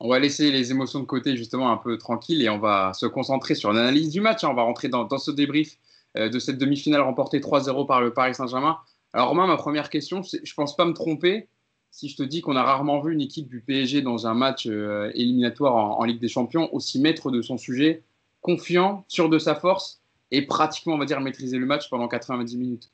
on 0.00 0.08
va 0.08 0.18
laisser 0.18 0.50
les 0.50 0.70
émotions 0.70 1.00
de 1.00 1.06
côté 1.06 1.36
justement 1.36 1.72
un 1.72 1.76
peu 1.76 1.98
tranquille 1.98 2.42
et 2.42 2.48
on 2.48 2.58
va 2.58 2.92
se 2.94 3.06
concentrer 3.06 3.54
sur 3.54 3.72
l'analyse 3.72 4.10
du 4.10 4.20
match. 4.20 4.44
On 4.44 4.54
va 4.54 4.62
rentrer 4.62 4.88
dans, 4.88 5.08
ce 5.18 5.30
débrief 5.30 5.76
euh, 6.16 6.28
de 6.28 6.38
cette 6.38 6.58
demi-finale 6.58 7.00
remportée 7.00 7.40
3-0 7.40 7.86
par 7.86 8.00
le 8.00 8.12
Paris 8.12 8.34
Saint-Germain. 8.34 8.78
Alors 9.12 9.28
Romain, 9.28 9.46
ma 9.46 9.56
première 9.56 9.90
question, 9.90 10.22
je 10.22 10.36
ne 10.36 10.54
pense 10.54 10.76
pas 10.76 10.84
me 10.84 10.92
tromper 10.92 11.48
si 11.90 12.08
je 12.08 12.16
te 12.16 12.22
dis 12.22 12.42
qu'on 12.42 12.54
a 12.54 12.62
rarement 12.62 13.00
vu 13.00 13.12
une 13.14 13.22
équipe 13.22 13.48
du 13.48 13.60
PSG 13.60 14.02
dans 14.02 14.26
un 14.26 14.34
match 14.34 14.66
euh, 14.66 15.10
éliminatoire 15.14 15.74
en, 15.74 16.04
Ligue 16.04 16.20
des 16.20 16.28
Champions 16.28 16.72
aussi 16.74 17.00
maître 17.00 17.30
de 17.30 17.40
son 17.40 17.56
sujet, 17.56 18.02
confiant, 18.42 19.04
sûr 19.08 19.28
de 19.28 19.38
sa 19.38 19.54
force 19.54 19.97
et 20.30 20.46
pratiquement, 20.46 20.94
on 20.94 20.98
va 20.98 21.04
dire, 21.04 21.20
maîtriser 21.20 21.58
le 21.58 21.66
match 21.66 21.88
pendant 21.90 22.08
90 22.08 22.56
minutes. 22.56 22.90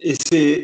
Et 0.00 0.14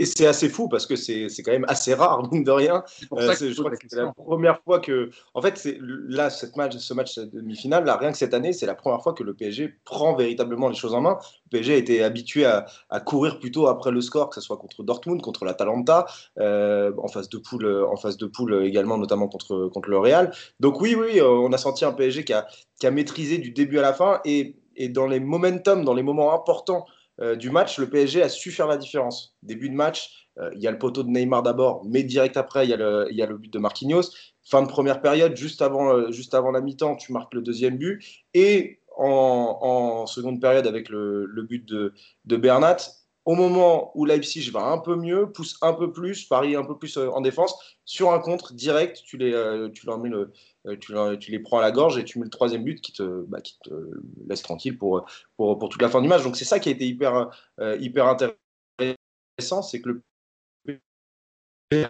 c'est 0.05 0.27
assez 0.27 0.49
fou 0.49 0.69
parce 0.69 0.87
que 0.87 0.95
c'est 0.95 1.29
quand 1.43 1.53
même 1.53 1.65
assez 1.69 1.95
rare, 1.95 2.29
mine 2.33 2.45
de 2.45 2.51
rien. 2.51 2.85
Euh, 3.13 3.35
je 3.35 3.59
crois 3.59 3.71
que 3.71 3.87
c'est 3.89 3.97
la 3.97 4.13
première 4.13 4.61
fois 4.63 4.81
que. 4.81 5.11
En 5.35 5.41
fait, 5.41 5.67
là, 5.81 6.29
cette 6.29 6.57
match, 6.57 6.77
ce 6.77 6.95
match 6.95 7.19
demi-finale, 7.19 7.85
là, 7.85 7.97
rien 7.97 8.13
que 8.13 8.19
cette 8.19 8.35
année, 8.35 8.53
c'est 8.53 8.67
la 8.67 8.75
première 8.75 9.03
fois 9.03 9.15
que 9.15 9.23
le 9.23 9.33
PSG 9.35 9.75
prend 9.85 10.15
véritablement 10.15 10.69
les 10.69 10.75
choses 10.75 10.95
en 10.95 11.01
main. 11.01 11.19
Le 11.47 11.59
PSG 11.59 11.75
a 11.75 11.77
été 11.77 12.03
habitué 12.03 12.45
à, 12.45 12.67
à 12.91 13.01
courir 13.01 13.39
plutôt 13.39 13.69
après 13.69 13.91
le 13.91 14.01
score, 14.03 14.29
que 14.29 14.35
ce 14.35 14.41
soit 14.43 14.59
contre 14.59 14.83
Dortmund, 14.83 15.23
contre 15.23 15.45
l'Atalanta, 15.45 16.07
euh, 16.39 16.93
en 16.99 17.09
phase 17.09 17.29
de 17.29 17.39
poule, 17.39 17.67
en 17.85 17.97
phase 17.97 18.19
de 18.19 18.27
poule 18.27 18.65
également, 18.65 18.99
notamment 18.99 19.29
contre, 19.29 19.69
contre 19.73 19.89
le 19.89 19.99
Real. 19.99 20.33
Donc, 20.61 20.81
oui, 20.81 20.95
oui, 20.95 21.21
euh, 21.21 21.29
on 21.29 21.53
a 21.53 21.59
senti 21.59 21.85
un 21.87 21.93
PSG 21.93 22.25
qui 22.25 22.35
a, 22.35 22.47
qui 22.79 22.87
a 22.87 22.91
maîtrisé 22.91 23.39
du 23.39 23.51
début 23.51 23.79
à 23.79 23.83
la 23.83 23.95
fin 23.95 24.21
et, 24.25 24.57
et 24.77 24.89
dans 24.89 25.07
les 25.07 25.21
momentum, 25.21 25.85
dans 25.85 25.95
les 25.95 26.03
moments 26.03 26.35
importants 26.35 26.87
euh, 27.21 27.37
du 27.37 27.51
match, 27.51 27.79
le 27.79 27.89
PSG 27.89 28.23
a 28.23 28.29
su 28.29 28.51
faire 28.51 28.67
la 28.67 28.77
différence. 28.77 29.37
Début 29.43 29.69
de 29.69 29.75
match, 29.75 30.29
euh, 30.39 30.51
il 30.55 30.63
y 30.63 30.67
a 30.67 30.71
le 30.71 30.79
poteau 30.79 31.03
de 31.03 31.11
Neymar 31.11 31.43
d'abord, 31.43 31.85
mais 31.85 32.03
direct 32.03 32.37
après, 32.37 32.67
il 32.67 32.71
y, 32.71 32.73
a 32.73 32.77
le, 33.27 33.37
but 33.37 33.53
de 33.53 33.59
Marquinhos. 33.59 34.11
Fin 34.43 34.63
de 34.63 34.69
première 34.69 35.01
période, 35.01 35.37
juste 35.37 35.63
avant, 35.63 35.93
euh, 35.93 36.11
juste 36.11 36.35
avant 36.35 36.51
la 36.51 36.61
mi-temps, 36.61 36.97
tu 36.97 37.13
marques 37.13 37.35
le 37.35 37.43
deuxième 37.43 37.77
but. 37.77 38.03
Et 38.35 38.81
en, 38.97 40.07
seconde 40.07 40.41
période, 40.41 40.67
avec 40.67 40.89
le, 40.89 41.27
but 41.49 41.65
de, 41.67 42.37
Bernat, 42.37 42.77
au 43.25 43.35
moment 43.35 43.93
où 43.95 44.05
Leipzig 44.05 44.51
va 44.51 44.65
un 44.65 44.79
peu 44.79 44.97
mieux, 44.97 45.31
pousse 45.31 45.57
un 45.63 45.73
peu 45.73 45.93
plus, 45.93 46.25
Paris 46.25 46.57
un 46.57 46.65
peu 46.65 46.77
plus 46.77 46.99
en 46.99 47.21
défense, 47.21 47.55
sur 47.85 48.13
un 48.13 48.19
contre 48.19 48.53
direct, 48.53 49.01
tu, 49.07 49.17
les, 49.17 49.33
tu 49.73 49.87
leur 49.87 49.99
mets 49.99 50.11
le, 50.11 50.33
euh, 50.67 51.17
tu, 51.17 51.31
les 51.33 51.41
prends 51.41 51.59
à 51.59 51.63
la 51.63 51.73
gorge 51.73 51.99
et 51.99 52.05
tu 52.05 52.19
mets 52.19 52.25
le 52.25 52.31
troisième 52.31 52.63
but 52.63 52.81
qui 52.81 52.93
te, 52.93 53.25
bah, 53.27 53.41
qui 53.41 53.59
te 53.65 53.71
laisse 54.29 54.43
tranquille 54.43 54.79
pour, 54.79 55.05
pour, 55.37 55.59
pour, 55.59 55.69
toute 55.69 55.83
la 55.83 55.89
fin 55.89 56.01
du 56.01 56.09
match. 56.09 56.23
Donc 56.23 56.37
c'est 56.37 56.45
ça 56.45 56.61
qui 56.61 56.69
a 56.69 56.73
été 56.73 56.87
hyper, 56.87 57.31
euh, 57.61 57.77
hyper 57.81 58.07
intéressant, 58.07 59.63
c'est 59.63 59.81
que 59.81 59.89
le 61.73 61.89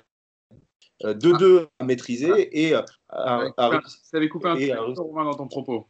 2-2 1.02 1.68
à 1.78 1.84
maîtriser 1.84 2.64
et 2.66 2.74
à, 2.74 2.86
ça 3.10 4.16
avait 4.16 4.28
coupé 4.28 4.48
un 4.48 4.56
peu 4.56 4.68
dans 4.94 5.34
ton 5.34 5.48
propos. 5.48 5.86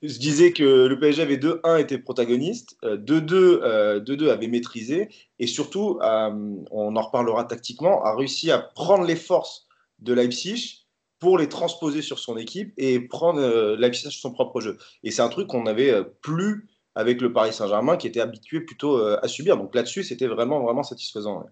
Je 0.00 0.18
disais 0.18 0.52
que 0.52 0.86
le 0.86 0.98
PSG 0.98 1.22
avait 1.22 1.38
2-1 1.38 1.80
était 1.80 1.98
protagoniste, 1.98 2.76
2-2 2.82 3.32
euh, 3.32 4.32
avait 4.32 4.46
maîtrisé 4.46 5.08
et 5.38 5.46
surtout, 5.46 5.98
on 6.02 6.96
en 6.96 7.00
reparlera 7.00 7.44
tactiquement, 7.44 8.04
a 8.04 8.14
réussi 8.14 8.50
à 8.50 8.58
prendre 8.58 9.04
les 9.04 9.16
forces 9.16 9.66
de 10.00 10.12
Leipzig 10.12 10.87
pour 11.18 11.38
les 11.38 11.48
transposer 11.48 12.02
sur 12.02 12.18
son 12.18 12.36
équipe 12.36 12.72
et 12.76 13.00
prendre 13.00 13.40
euh, 13.40 13.76
Leipzig 13.76 14.10
sur 14.10 14.12
son 14.20 14.32
propre 14.32 14.60
jeu. 14.60 14.78
Et 15.02 15.10
c'est 15.10 15.22
un 15.22 15.28
truc 15.28 15.48
qu'on 15.48 15.64
n'avait 15.64 15.90
euh, 15.90 16.04
plus 16.22 16.68
avec 16.94 17.20
le 17.20 17.32
Paris 17.32 17.52
Saint-Germain 17.52 17.96
qui 17.96 18.06
était 18.06 18.20
habitué 18.20 18.60
plutôt 18.60 18.96
à 18.96 19.28
subir. 19.28 19.56
Donc 19.56 19.72
là-dessus, 19.72 20.02
c'était 20.02 20.26
vraiment, 20.26 20.60
vraiment 20.60 20.82
satisfaisant. 20.82 21.44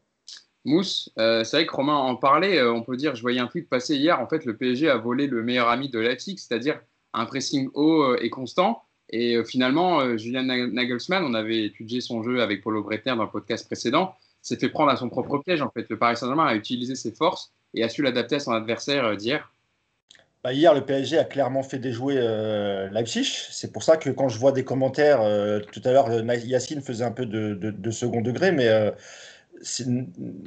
Mousse, 0.65 1.09
c'est 1.17 1.53
vrai 1.53 1.67
que 1.67 1.73
Romain 1.73 1.95
en 1.95 2.17
parlait, 2.17 2.61
on 2.65 2.83
peut 2.83 2.97
dire, 2.97 3.15
je 3.15 3.23
voyais 3.23 3.39
un 3.39 3.47
tweet 3.47 3.69
passer 3.69 3.95
hier, 3.95 4.19
en 4.19 4.27
fait, 4.27 4.45
le 4.45 4.57
PSG 4.57 4.91
a 4.91 4.97
volé 4.97 5.29
le 5.29 5.45
meilleur 5.45 5.69
ami 5.69 5.89
de 5.89 6.01
Leipzig, 6.01 6.39
c'est-à-dire 6.39 6.81
un 7.17 7.27
pressing 7.27 7.69
haut 7.75 8.03
euh, 8.03 8.19
et 8.21 8.31
constant. 8.31 8.83
Et 9.11 9.37
euh, 9.37 9.45
finalement, 9.45 10.01
euh, 10.01 10.17
Julian 10.17 10.45
Nagelsmann, 10.45 11.25
on 11.25 11.35
avait 11.35 11.65
étudié 11.65 12.01
son 12.01 12.23
jeu 12.23 12.43
avec 12.43 12.63
Paulo 12.63 12.83
Bretter 12.83 13.15
dans 13.17 13.25
le 13.25 13.31
podcast 13.31 13.67
précédent, 13.67 14.15
s'est 14.43 14.57
fait 14.57 14.69
prendre 14.69 14.91
à 14.91 14.97
son 14.97 15.09
propre 15.09 15.39
piège. 15.39 15.63
En 15.63 15.71
fait, 15.71 15.89
le 15.89 15.99
Paris 15.99 16.17
Saint-Germain 16.17 16.47
a 16.47 16.55
utilisé 16.55 16.95
ses 16.95 17.13
forces 17.13 17.53
et 17.75 17.83
a 17.83 17.89
su 17.89 18.03
l'adapter 18.03 18.37
à 18.37 18.41
son 18.41 18.53
adversaire 18.53 19.17
d'hier. 19.17 19.53
Bah, 20.47 20.53
hier, 20.53 20.73
le 20.75 20.87
PSG 20.87 21.19
a 21.19 21.25
clairement 21.25 21.65
fait 21.65 21.81
déjouer 21.81 22.15
Leipzig. 22.93 23.49
C'est 23.51 23.73
pour 23.73 23.83
ça 23.83 23.97
que 23.97 24.11
quand 24.11 24.29
je 24.29 24.39
vois 24.39 24.53
des 24.53 24.63
commentaires, 24.63 25.19
tout 25.73 25.83
à 25.85 25.91
l'heure, 25.91 26.09
Yacine 26.23 26.83
faisait 26.83 27.03
un 27.03 27.11
peu 27.11 27.27
de, 27.27 27.91
second 27.91 28.21
degré, 28.21 28.53
mais 28.53 28.69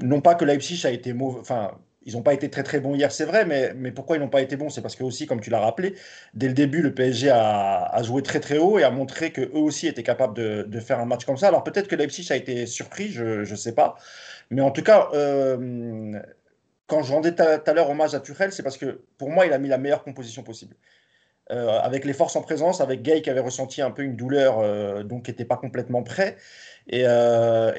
non 0.01 0.21
pas 0.21 0.35
que 0.35 0.45
Leipzig 0.45 0.85
a 0.85 0.91
été 0.91 1.11
mauvais. 1.11 1.41
Enfin, 1.41 1.77
ils 2.05 2.13
n'ont 2.13 2.21
pas 2.21 2.33
été 2.33 2.49
très 2.49 2.63
très 2.63 2.79
bons 2.79 2.95
hier, 2.95 3.11
c'est 3.11 3.25
vrai, 3.25 3.43
mais, 3.43 3.73
mais 3.75 3.91
pourquoi 3.91 4.15
ils 4.15 4.21
n'ont 4.21 4.29
pas 4.29 4.41
été 4.41 4.55
bons? 4.55 4.69
C'est 4.69 4.81
parce 4.81 4.95
que 4.95 5.03
aussi, 5.03 5.27
comme 5.27 5.41
tu 5.41 5.49
l'as 5.49 5.59
rappelé, 5.59 5.95
dès 6.33 6.47
le 6.47 6.53
début, 6.53 6.81
le 6.81 6.93
PSG 6.93 7.29
a, 7.29 8.01
joué 8.01 8.23
très 8.23 8.39
très 8.39 8.57
haut 8.57 8.79
et 8.79 8.83
a 8.83 8.91
montré 8.91 9.33
qu'eux 9.33 9.51
aussi 9.51 9.85
étaient 9.85 10.01
capables 10.01 10.33
de, 10.33 10.79
faire 10.79 11.01
un 11.01 11.05
match 11.05 11.25
comme 11.25 11.35
ça. 11.35 11.49
Alors 11.49 11.65
peut-être 11.65 11.89
que 11.89 11.97
Leipzig 11.97 12.31
a 12.31 12.37
été 12.37 12.65
surpris, 12.67 13.09
je 13.09 13.41
ne 13.41 13.55
sais 13.55 13.75
pas. 13.75 13.97
Mais 14.49 14.61
en 14.61 14.71
tout 14.71 14.81
cas, 14.81 15.09
euh, 15.13 16.21
quand 16.89 17.03
je 17.03 17.13
rendais 17.13 17.35
tout 17.35 17.43
à 17.43 17.73
l'heure 17.73 17.89
hommage 17.89 18.15
à 18.15 18.19
Tuchel, 18.19 18.51
c'est 18.51 18.63
parce 18.63 18.77
que 18.77 19.03
pour 19.17 19.29
moi, 19.29 19.45
il 19.45 19.53
a 19.53 19.57
mis 19.59 19.69
la 19.69 19.77
meilleure 19.77 20.03
composition 20.03 20.43
possible. 20.43 20.75
Euh, 21.51 21.79
avec 21.79 22.05
les 22.05 22.13
forces 22.13 22.35
en 22.35 22.43
présence, 22.43 22.79
avec 22.79 23.01
Gay 23.01 23.23
qui 23.23 23.29
avait 23.31 23.39
ressenti 23.39 23.81
un 23.81 23.89
peu 23.89 24.03
une 24.03 24.15
douleur, 24.15 24.59
euh, 24.59 25.01
donc 25.01 25.25
qui 25.25 25.31
n'était 25.31 25.45
pas 25.45 25.57
complètement 25.57 26.03
prêt. 26.03 26.37
Et, 26.87 27.05
euh, 27.07 27.71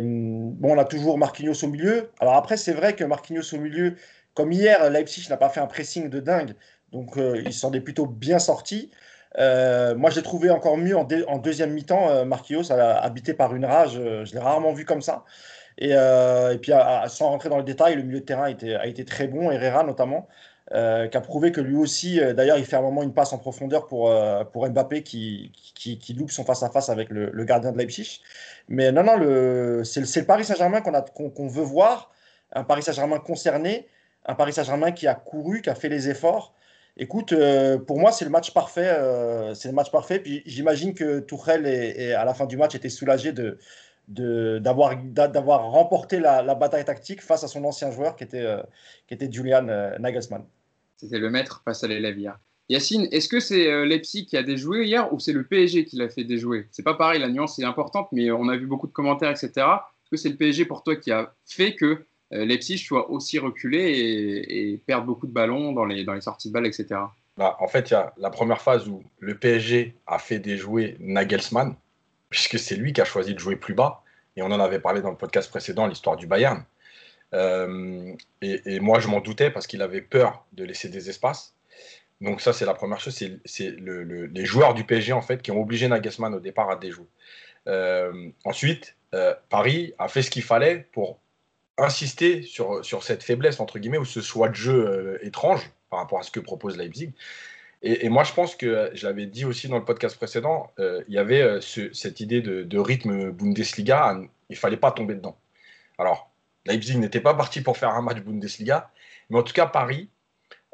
mm, 0.00 0.52
bon, 0.52 0.76
on 0.76 0.78
a 0.78 0.84
toujours 0.84 1.18
Marquinhos 1.18 1.64
au 1.64 1.66
milieu. 1.66 2.10
Alors 2.20 2.34
après, 2.34 2.56
c'est 2.56 2.72
vrai 2.72 2.94
que 2.94 3.02
Marquinhos 3.02 3.54
au 3.54 3.58
milieu, 3.58 3.96
comme 4.34 4.52
hier, 4.52 4.88
Leipzig 4.88 5.26
n'a 5.30 5.36
pas 5.36 5.48
fait 5.48 5.58
un 5.58 5.66
pressing 5.66 6.10
de 6.10 6.20
dingue, 6.20 6.54
donc 6.92 7.16
il 7.16 7.52
s'en 7.52 7.72
est 7.72 7.80
plutôt 7.80 8.06
bien 8.06 8.38
sorti. 8.38 8.90
moi, 9.36 10.10
j'ai 10.10 10.22
trouvé 10.22 10.50
encore 10.50 10.76
mieux 10.76 10.96
en, 10.96 11.06
en 11.26 11.38
deuxième 11.38 11.72
mi-temps, 11.72 12.24
Marquinhos 12.24 12.70
habité 12.72 13.34
par 13.34 13.54
une 13.54 13.64
rage. 13.64 13.94
je 13.94 14.32
l'ai 14.32 14.40
rarement 14.40 14.72
vu 14.72 14.84
comme 14.84 15.02
ça. 15.02 15.24
Et, 15.78 15.90
et 15.90 16.58
puis, 16.58 16.72
sans 17.08 17.28
rentrer 17.28 17.48
dans 17.48 17.58
le 17.58 17.64
détail, 17.64 17.96
le 17.96 18.02
milieu 18.02 18.20
de 18.20 18.24
terrain 18.24 18.44
a 18.44 18.86
été, 18.86 19.04
très 19.04 19.26
bon, 19.26 19.50
Herrera 19.50 19.84
notamment. 19.84 20.28
Euh, 20.74 21.06
qui 21.08 21.16
a 21.18 21.20
prouvé 21.20 21.52
que 21.52 21.60
lui 21.60 21.76
aussi, 21.76 22.18
euh, 22.18 22.32
d'ailleurs, 22.32 22.56
il 22.56 22.64
fait 22.64 22.76
un 22.76 22.82
moment 22.82 23.02
une 23.02 23.12
passe 23.12 23.32
en 23.34 23.38
profondeur 23.38 23.86
pour, 23.88 24.10
euh, 24.10 24.42
Mbappé 24.54 25.02
qui, 25.02 25.52
loupe 26.16 26.30
son 26.30 26.44
face-à-face 26.44 26.88
avec 26.88 27.10
le, 27.10 27.44
gardien 27.44 27.72
de 27.72 27.78
Leipzig. 27.78 28.22
Mais 28.68 28.90
non, 28.90 29.02
non, 29.02 29.18
c'est 29.84 30.00
le 30.00 30.24
Paris 30.24 30.44
Saint-Germain 30.44 30.80
qu'on 30.80 31.48
veut 31.48 31.62
voir, 31.62 32.10
un 32.52 32.64
Paris 32.64 32.82
Saint-Germain 32.82 33.18
concerné, 33.18 33.88
un 34.24 34.34
Paris 34.34 34.52
Saint-Germain 34.54 34.92
qui 34.92 35.06
a 35.08 35.14
couru, 35.14 35.60
qui 35.62 35.68
a 35.68 35.74
fait 35.74 35.88
les 35.88 36.08
efforts. 36.08 36.54
Écoute, 36.96 37.34
pour 37.86 37.98
moi, 37.98 38.12
c'est 38.12 38.24
le 38.24 38.30
match 38.30 38.52
parfait. 38.52 38.96
c'est 39.54 39.68
le 39.68 39.74
match 39.74 39.90
parfait. 39.90 40.20
Puis 40.20 40.42
j'imagine 40.46 40.94
que 40.94 41.20
Tourelle, 41.20 41.66
à 42.14 42.24
la 42.24 42.34
fin 42.34 42.46
du 42.46 42.56
match, 42.56 42.74
était 42.74 42.88
soulagé 42.88 43.32
de, 43.32 43.58
d'avoir 44.08 44.96
d'avoir 44.96 45.70
remporté 45.70 46.18
la, 46.18 46.42
la, 46.42 46.54
bataille 46.54 46.84
tactique 46.84 47.22
face 47.22 47.44
à 47.44 47.48
son 47.48 47.64
ancien 47.64 47.90
joueur 47.90 48.16
qui 48.16 48.24
était, 48.24 48.56
qui 49.06 49.14
était 49.14 49.30
Julian 49.30 49.62
Nagelsmann. 49.98 50.44
C'était 50.96 51.18
le 51.18 51.30
maître 51.30 51.62
face 51.64 51.82
à 51.82 51.88
l'élève 51.88 52.18
hier. 52.18 52.38
Yacine, 52.68 53.08
est-ce 53.10 53.28
que 53.28 53.40
c'est 53.40 53.70
euh, 53.70 53.84
Leipzig 53.84 54.26
qui 54.26 54.36
a 54.36 54.42
déjoué 54.42 54.86
hier 54.86 55.12
ou 55.12 55.18
c'est 55.18 55.32
le 55.32 55.44
PSG 55.44 55.84
qui 55.84 55.96
l'a 55.96 56.08
fait 56.08 56.24
déjouer? 56.24 56.68
C'est 56.70 56.82
pas 56.82 56.94
pareil, 56.94 57.20
la 57.20 57.28
nuance 57.28 57.58
est 57.58 57.64
importante, 57.64 58.08
mais 58.12 58.30
on 58.30 58.48
a 58.48 58.56
vu 58.56 58.66
beaucoup 58.66 58.86
de 58.86 58.92
commentaires, 58.92 59.30
etc. 59.30 59.50
Est-ce 59.56 60.10
que 60.10 60.16
c'est 60.16 60.30
le 60.30 60.36
PSG 60.36 60.64
pour 60.64 60.82
toi 60.82 60.96
qui 60.96 61.10
a 61.10 61.34
fait 61.44 61.74
que 61.74 62.06
euh, 62.32 62.44
Leipzig 62.44 62.78
soit 62.78 63.10
aussi 63.10 63.38
reculé 63.38 64.46
et, 64.48 64.80
perde 64.86 65.04
beaucoup 65.04 65.26
de 65.26 65.32
ballons 65.32 65.72
dans 65.72 65.84
les, 65.84 66.04
dans 66.04 66.14
les 66.14 66.22
sorties 66.22 66.48
de 66.48 66.54
balles, 66.54 66.66
etc. 66.66 67.00
Bah, 67.36 67.56
en 67.60 67.68
fait, 67.68 67.90
il 67.90 67.92
y 67.92 67.96
a 67.96 68.14
la 68.16 68.30
première 68.30 68.62
phase 68.62 68.88
où 68.88 69.02
le 69.18 69.36
PSG 69.36 69.94
a 70.06 70.18
fait 70.18 70.38
déjouer 70.38 70.96
Nagelsmann, 71.00 71.74
puisque 72.32 72.58
c'est 72.58 72.74
lui 72.74 72.92
qui 72.92 73.00
a 73.00 73.04
choisi 73.04 73.34
de 73.34 73.38
jouer 73.38 73.56
plus 73.56 73.74
bas. 73.74 74.02
Et 74.36 74.42
on 74.42 74.46
en 74.46 74.58
avait 74.58 74.80
parlé 74.80 75.02
dans 75.02 75.10
le 75.10 75.16
podcast 75.16 75.48
précédent, 75.50 75.86
l'histoire 75.86 76.16
du 76.16 76.26
Bayern. 76.26 76.64
Euh, 77.34 78.14
et, 78.40 78.80
moi, 78.80 78.98
je 78.98 79.08
m'en 79.08 79.20
doutais 79.20 79.50
parce 79.50 79.66
qu'il 79.66 79.82
avait 79.82 80.00
peur 80.00 80.44
de 80.52 80.64
laisser 80.64 80.88
des 80.88 81.10
espaces. 81.10 81.54
Donc 82.22 82.40
ça, 82.40 82.52
c'est 82.52 82.64
la 82.64 82.74
première 82.74 83.00
chose. 83.00 83.22
C'est 83.44 83.70
le, 83.70 84.26
les 84.26 84.44
joueurs 84.46 84.72
du 84.74 84.84
PSG, 84.84 85.12
en 85.12 85.20
fait, 85.20 85.42
qui 85.42 85.50
ont 85.50 85.60
obligé 85.60 85.86
Nagelsmann 85.88 86.34
au 86.34 86.40
départ 86.40 86.70
à 86.70 86.76
déjouer. 86.76 87.06
Euh, 87.68 88.30
ensuite, 88.44 88.96
euh, 89.14 89.34
Paris 89.50 89.92
a 89.98 90.08
fait 90.08 90.22
ce 90.22 90.30
qu'il 90.30 90.42
fallait 90.42 90.88
pour 90.92 91.20
insister 91.76 92.42
sur 92.42 93.02
cette 93.02 93.22
faiblesse, 93.22 93.60
entre 93.60 93.78
guillemets, 93.78 93.98
ou 93.98 94.04
ce 94.04 94.20
choix 94.20 94.48
de 94.48 94.54
jeu 94.54 95.18
étrange 95.22 95.70
par 95.90 96.00
rapport 96.00 96.20
à 96.20 96.22
ce 96.22 96.30
que 96.30 96.40
propose 96.40 96.76
Leipzig. 96.78 97.12
Et, 97.84 98.08
moi, 98.08 98.22
je 98.22 98.32
pense 98.32 98.54
que, 98.54 98.90
je 98.94 99.06
l'avais 99.06 99.26
dit 99.26 99.44
aussi 99.44 99.66
dans 99.66 99.76
le 99.76 99.84
podcast 99.84 100.16
précédent, 100.16 100.70
il 100.78 101.14
y 101.14 101.18
avait 101.18 101.60
cette 101.60 102.20
idée 102.20 102.40
de, 102.40 102.78
rythme 102.78 103.32
Bundesliga, 103.32 104.16
il 104.48 104.56
fallait 104.56 104.76
pas 104.76 104.92
tomber 104.92 105.14
dedans. 105.14 105.36
Alors, 105.98 106.30
Leipzig 106.66 106.96
n'était 106.98 107.20
pas 107.20 107.34
parti 107.34 107.60
pour 107.60 107.76
faire 107.76 107.90
un 107.90 108.02
match 108.02 108.18
Bundesliga, 108.18 108.90
mais 109.30 109.38
en 109.38 109.42
tout 109.42 109.52
cas, 109.52 109.66
Paris 109.66 110.08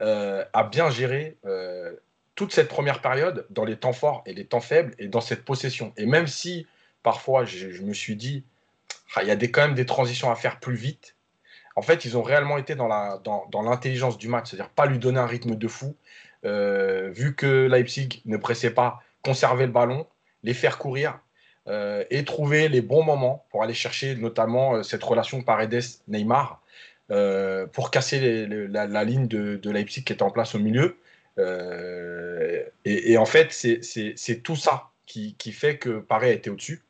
euh, 0.00 0.44
a 0.52 0.64
bien 0.64 0.90
géré 0.90 1.38
euh, 1.44 1.92
toute 2.34 2.52
cette 2.52 2.68
première 2.68 3.00
période 3.00 3.46
dans 3.50 3.64
les 3.64 3.76
temps 3.76 3.92
forts 3.92 4.22
et 4.26 4.34
les 4.34 4.44
temps 4.44 4.60
faibles 4.60 4.94
et 4.98 5.08
dans 5.08 5.20
cette 5.20 5.44
possession. 5.44 5.92
Et 5.96 6.06
même 6.06 6.26
si 6.26 6.66
parfois 7.02 7.44
je, 7.44 7.82
me 7.82 7.92
suis 7.92 8.16
dit, 8.16 8.44
ah, 9.14 9.22
il 9.22 9.28
y 9.28 9.30
a 9.30 9.34
quand 9.34 9.62
même 9.62 9.74
des 9.74 9.86
transitions 9.86 10.30
à 10.30 10.36
faire 10.36 10.60
plus 10.60 10.76
vite, 10.76 11.16
en 11.74 11.82
fait, 11.82 12.04
ils 12.04 12.16
ont 12.16 12.22
réellement 12.22 12.58
été 12.58 12.74
dans 12.74 12.88
l'intelligence 13.62 14.18
du 14.18 14.28
match, 14.28 14.50
c'est-à-dire 14.50 14.70
pas 14.70 14.86
lui 14.86 14.98
donner 14.98 15.20
un 15.20 15.26
rythme 15.26 15.54
de 15.54 15.68
fou, 15.68 15.94
euh, 15.94 16.27
vu 16.44 17.34
que 17.36 17.66
Leipzig 17.66 18.22
ne 18.24 18.36
pressait 18.36 18.70
pas, 18.70 19.02
conserver 19.22 19.66
le 19.66 19.72
ballon, 19.72 20.06
les 20.42 20.54
faire 20.54 20.78
courir 20.78 21.20
euh, 21.68 22.04
et 22.10 22.24
trouver 22.24 22.68
les 22.68 22.80
bons 22.80 23.02
moments 23.02 23.44
pour 23.50 23.62
aller 23.62 23.74
chercher 23.74 24.14
notamment 24.14 24.76
euh, 24.76 24.82
cette 24.82 25.04
relation 25.04 25.42
Paredes-Neymar 25.42 26.62
euh, 27.10 27.66
pour 27.66 27.90
casser 27.90 28.46
la, 28.46 29.04
ligne 29.04 29.28
de, 29.28 29.70
Leipzig 29.70 30.04
qui 30.04 30.12
est 30.14 30.22
en 30.22 30.30
place 30.30 30.54
au 30.54 30.58
milieu. 30.58 30.96
Et, 32.84 33.18
en 33.18 33.26
fait, 33.26 33.52
c'est 33.52 34.42
tout 34.42 34.56
ça 34.56 34.90
qui, 35.06 35.52
fait 35.52 35.76
que 35.76 35.98
Paris 35.98 36.30
a 36.30 36.32
été 36.32 36.48
au-dessus. 36.50 36.82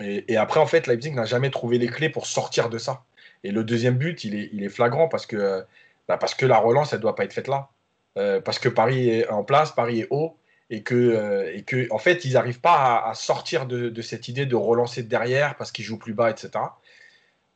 Et, 0.00 0.36
après, 0.36 0.60
en 0.60 0.66
fait, 0.66 0.86
Leipzig 0.86 1.12
n'a 1.12 1.24
jamais 1.24 1.50
trouvé 1.50 1.78
les 1.78 1.88
clés 1.88 2.08
pour 2.08 2.26
sortir 2.26 2.68
de 2.68 2.78
ça. 2.78 3.04
Et 3.44 3.52
le 3.52 3.62
deuxième 3.62 3.96
but, 3.96 4.24
il 4.24 4.34
est, 4.34 4.50
il 4.52 4.64
est 4.64 4.68
flagrant 4.68 5.08
parce 5.08 5.26
que, 5.26 5.64
bah, 6.08 6.16
parce 6.16 6.34
que 6.34 6.46
la 6.46 6.58
relance, 6.58 6.92
elle 6.92 6.98
ne 6.98 7.02
doit 7.02 7.14
pas 7.14 7.24
être 7.24 7.32
faite 7.32 7.48
là. 7.48 7.68
Parce 8.14 8.58
que 8.58 8.68
Paris 8.68 9.10
est 9.10 9.28
en 9.28 9.44
place, 9.44 9.72
Paris 9.72 10.00
est 10.00 10.06
haut, 10.10 10.36
et 10.70 10.82
que, 10.82 10.94
euh, 10.94 11.54
et 11.54 11.62
que 11.62 11.86
en 11.90 11.98
fait, 11.98 12.24
ils 12.24 12.34
n'arrivent 12.34 12.60
pas 12.60 13.04
à, 13.04 13.14
sortir 13.14 13.66
de, 13.66 14.02
cette 14.02 14.28
idée 14.28 14.46
de 14.46 14.56
relancer 14.56 15.02
derrière 15.02 15.56
parce 15.56 15.72
qu'ils 15.72 15.84
jouent 15.84 15.98
plus 15.98 16.14
bas, 16.14 16.30
etc. 16.30 16.50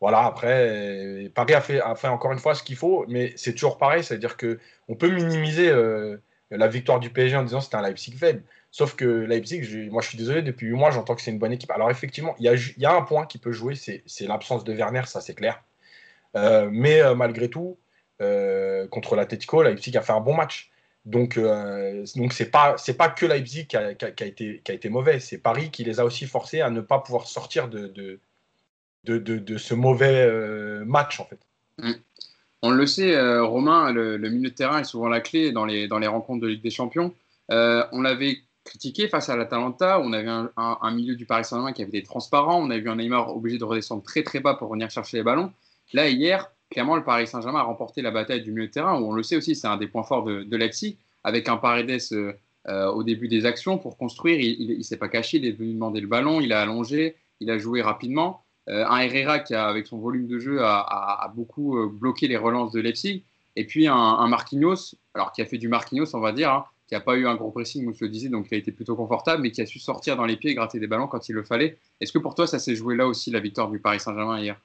Voilà, 0.00 0.24
après, 0.24 0.68
euh, 0.68 1.28
Paris 1.34 1.54
a 1.54 1.60
fait, 1.60 1.80
a 1.80 1.94
fait 1.96 2.08
encore 2.08 2.32
une 2.32 2.38
fois 2.38 2.54
ce 2.54 2.62
qu'il 2.62 2.76
faut, 2.76 3.04
mais 3.08 3.32
c'est 3.36 3.52
toujours 3.52 3.78
pareil, 3.78 4.04
c'est-à-dire 4.04 4.36
qu'on 4.36 4.94
peut 4.94 5.10
minimiser 5.10 5.68
euh, 5.68 6.18
la 6.50 6.68
victoire 6.68 7.00
du 7.00 7.10
PSG 7.10 7.36
en 7.36 7.42
disant 7.42 7.60
c'était 7.60 7.76
un 7.76 7.82
Leipzig 7.82 8.12
faible. 8.12 8.42
Sauf 8.70 8.94
que 8.94 9.04
Leipzig, 9.06 9.88
moi 9.90 10.02
je 10.02 10.08
suis 10.08 10.18
désolé, 10.18 10.42
depuis 10.42 10.66
8 10.66 10.74
mois, 10.74 10.90
j'entends 10.90 11.14
que 11.14 11.22
c'est 11.22 11.30
une 11.30 11.38
bonne 11.38 11.52
équipe. 11.52 11.70
Alors 11.70 11.90
effectivement, 11.90 12.36
il 12.38 12.44
y 12.76 12.86
a, 12.86 12.92
un 12.92 13.02
point 13.02 13.26
qui 13.26 13.38
peut 13.38 13.52
jouer, 13.52 13.74
c'est 13.74 14.26
l'absence 14.26 14.62
de 14.62 14.72
Werner, 14.74 15.02
ça 15.06 15.20
c'est 15.22 15.34
clair. 15.34 15.62
mais 16.34 17.00
malgré 17.16 17.48
tout, 17.48 17.78
contre 18.90 19.16
l'Atletico, 19.16 19.62
Leipzig 19.62 19.96
a 19.96 20.02
fait 20.02 20.12
un 20.12 20.20
bon 20.20 20.34
match. 20.34 20.70
Donc, 21.08 21.38
euh, 21.38 22.04
donc 22.16 22.34
c'est 22.34 22.50
pas 22.50 22.76
c'est 22.76 22.96
pas 22.96 23.08
que 23.08 23.24
Leipzig 23.24 23.66
qui 23.66 23.78
a, 23.78 23.92
été 23.92 24.60
qui 24.62 24.70
a 24.70 24.74
été 24.74 24.88
mauvais, 24.90 25.20
c'est 25.20 25.38
Paris 25.38 25.70
qui 25.70 25.82
les 25.82 26.00
a 26.00 26.04
aussi 26.04 26.26
forcés 26.26 26.60
à 26.60 26.68
ne 26.68 26.82
pas 26.82 26.98
pouvoir 26.98 27.26
sortir 27.26 27.68
de 27.68 27.86
de, 29.04 29.18
de, 29.18 29.56
ce 29.56 29.72
mauvais 29.72 30.26
euh, 30.26 30.84
match 30.84 31.18
en 31.18 31.24
fait. 31.24 31.38
Mm. 31.78 31.92
On 32.60 32.70
le 32.70 32.86
sait, 32.86 33.14
euh, 33.14 33.42
Romain, 33.42 33.90
le, 33.90 34.18
milieu 34.18 34.50
de 34.50 34.54
terrain 34.54 34.80
est 34.80 34.84
souvent 34.84 35.08
la 35.08 35.20
clé 35.20 35.50
dans 35.50 35.64
les 35.64 35.88
dans 35.88 35.98
les 35.98 36.08
rencontres 36.08 36.42
de 36.42 36.48
Ligue 36.48 36.62
des 36.62 36.70
Champions. 36.70 37.14
on 37.48 38.02
l'avait 38.02 38.38
critiqué 38.64 39.08
face 39.08 39.30
à 39.30 39.36
l'Atalanta, 39.36 40.00
on 40.00 40.12
avait 40.12 40.28
un, 40.28 40.50
un, 40.56 40.90
milieu 40.90 41.14
du 41.14 41.24
Paris 41.24 41.46
Saint-Germain 41.46 41.72
qui 41.72 41.80
avait 41.80 41.88
été 41.88 42.02
transparent, 42.02 42.60
on 42.60 42.68
a 42.68 42.76
vu 42.76 42.90
un 42.90 42.96
Neymar 42.96 43.34
obligé 43.34 43.56
de 43.56 43.64
redescendre 43.64 44.02
très 44.02 44.22
très 44.22 44.40
bas 44.40 44.54
pour 44.54 44.70
venir 44.70 44.90
chercher 44.90 45.16
les 45.16 45.22
ballons. 45.22 45.52
Là, 45.94 46.10
hier, 46.10 46.50
clairement, 46.70 46.96
le 46.96 47.04
Paris 47.04 47.26
Saint-Germain 47.26 47.60
a 47.60 47.64
remporté 47.64 48.02
la 48.02 48.10
bataille 48.10 48.42
du 48.42 48.52
milieu 48.52 48.66
de 48.66 48.72
terrain, 48.72 49.00
où 49.00 49.06
on 49.06 49.12
le 49.12 49.22
sait 49.22 49.36
aussi, 49.36 49.54
c'est 49.54 49.66
un 49.66 49.76
des 49.76 49.86
points 49.86 50.02
forts 50.02 50.24
de, 50.24 50.56
Leipzig, 50.56 50.98
avec 51.24 51.48
un 51.48 51.56
Paredes 51.56 52.00
euh, 52.12 52.32
euh, 52.68 52.90
au 52.90 53.02
début 53.02 53.28
des 53.28 53.46
actions 53.46 53.78
pour 53.78 53.96
construire. 53.96 54.38
Il 54.40 54.76
ne 54.76 54.82
s'est 54.82 54.96
pas 54.96 55.08
caché, 55.08 55.38
il 55.38 55.46
est 55.46 55.52
venu 55.52 55.72
demander 55.72 56.00
le 56.00 56.06
ballon, 56.06 56.40
il 56.40 56.52
a 56.52 56.60
allongé, 56.60 57.16
il 57.40 57.50
a 57.50 57.58
joué 57.58 57.82
rapidement. 57.82 58.42
Euh, 58.68 58.84
un 58.86 58.98
Herrera 58.98 59.38
qui, 59.38 59.54
a, 59.54 59.66
avec 59.66 59.86
son 59.86 59.98
volume 59.98 60.26
de 60.26 60.38
jeu, 60.38 60.58
a, 60.62 61.32
beaucoup 61.34 61.88
bloqué 61.88 62.28
les 62.28 62.36
relances 62.36 62.72
de 62.72 62.80
Leipzig. 62.80 63.24
Et 63.56 63.64
puis 63.64 63.88
un, 63.88 64.28
Marquinhos, 64.28 64.94
alors 65.14 65.32
qui 65.32 65.42
a 65.42 65.46
fait 65.46 65.58
du 65.58 65.68
Marquinhos, 65.68 66.14
on 66.14 66.20
va 66.20 66.32
dire, 66.32 66.50
hein, 66.52 66.64
qui 66.86 66.94
n'a 66.94 67.00
pas 67.00 67.16
eu 67.16 67.26
un 67.26 67.34
gros 67.34 67.50
pressing, 67.50 67.84
vous 67.84 67.92
le 68.00 68.08
disait, 68.08 68.28
donc 68.28 68.46
il 68.50 68.54
a 68.54 68.58
été 68.58 68.72
plutôt 68.72 68.94
confortable, 68.94 69.42
mais 69.42 69.50
qui 69.50 69.60
a 69.60 69.66
su 69.66 69.78
sortir 69.78 70.16
dans 70.16 70.24
les 70.24 70.36
pieds 70.36 70.52
et 70.52 70.54
gratter 70.54 70.78
des 70.78 70.86
ballons 70.86 71.08
quand 71.08 71.28
il 71.28 71.32
le 71.32 71.42
fallait. 71.42 71.78
Est-ce 72.00 72.12
que 72.12 72.18
pour 72.18 72.34
toi, 72.34 72.46
ça 72.46 72.58
s'est 72.58 72.76
joué 72.76 72.94
là 72.94 73.06
aussi, 73.06 73.30
la 73.30 73.40
victoire 73.40 73.68
du 73.68 73.78
Paris 73.78 74.00
Saint-Germain 74.00 74.40
hier? 74.40 74.60